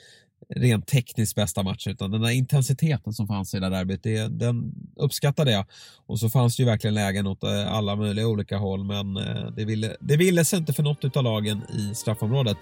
rent 0.49 0.86
tekniskt 0.86 1.34
bästa 1.34 1.62
matchen 1.62 1.92
utan 1.92 2.11
den 2.11 2.20
där 2.20 2.30
intensiteten 2.30 3.12
som 3.12 3.26
fanns 3.26 3.55
i 3.55 3.61
det 3.61 3.68
där 3.68 3.76
derbyt, 3.76 4.03
det, 4.03 4.28
den 4.28 4.72
uppskattade 4.97 5.53
jag. 5.53 5.64
Och 6.07 6.18
så 6.18 6.30
fanns 6.30 6.57
det 6.57 6.62
ju 6.62 6.68
verkligen 6.68 6.95
lägen 6.95 7.26
åt 7.26 7.42
eh, 7.42 7.72
alla 7.72 7.97
möjliga 7.97 8.26
olika 8.26 8.57
håll 8.57 8.84
men 8.84 9.16
eh, 9.16 9.47
det 9.57 9.64
ville, 9.64 9.97
det 10.01 10.16
ville 10.16 10.45
sig 10.45 10.59
inte 10.59 10.72
för 10.72 10.82
något 10.82 11.16
av 11.16 11.24
lagen 11.24 11.62
i 11.62 11.95
straffområdet. 11.95 12.59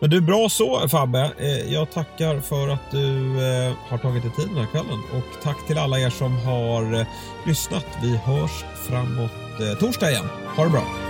Men 0.00 0.10
du, 0.10 0.20
bra 0.20 0.48
så 0.48 0.88
Fabbe. 0.88 1.32
Eh, 1.38 1.72
jag 1.72 1.92
tackar 1.92 2.40
för 2.40 2.68
att 2.68 2.90
du 2.90 3.34
har 3.88 3.98
tagit 3.98 4.22
dig 4.22 4.32
tid 4.32 4.48
den 4.48 4.56
här 4.56 4.66
kvällen 4.66 4.98
och 5.12 5.42
tack 5.42 5.66
till 5.66 5.78
alla 5.78 5.98
er 5.98 6.10
som 6.10 6.38
har 6.38 7.06
lyssnat. 7.48 7.86
Vi 8.02 8.16
hörs 8.16 8.64
framåt 8.88 9.30
torsdag 9.80 10.10
igen. 10.10 10.24
Ha 10.56 10.64
det 10.64 10.70
bra! 10.70 11.09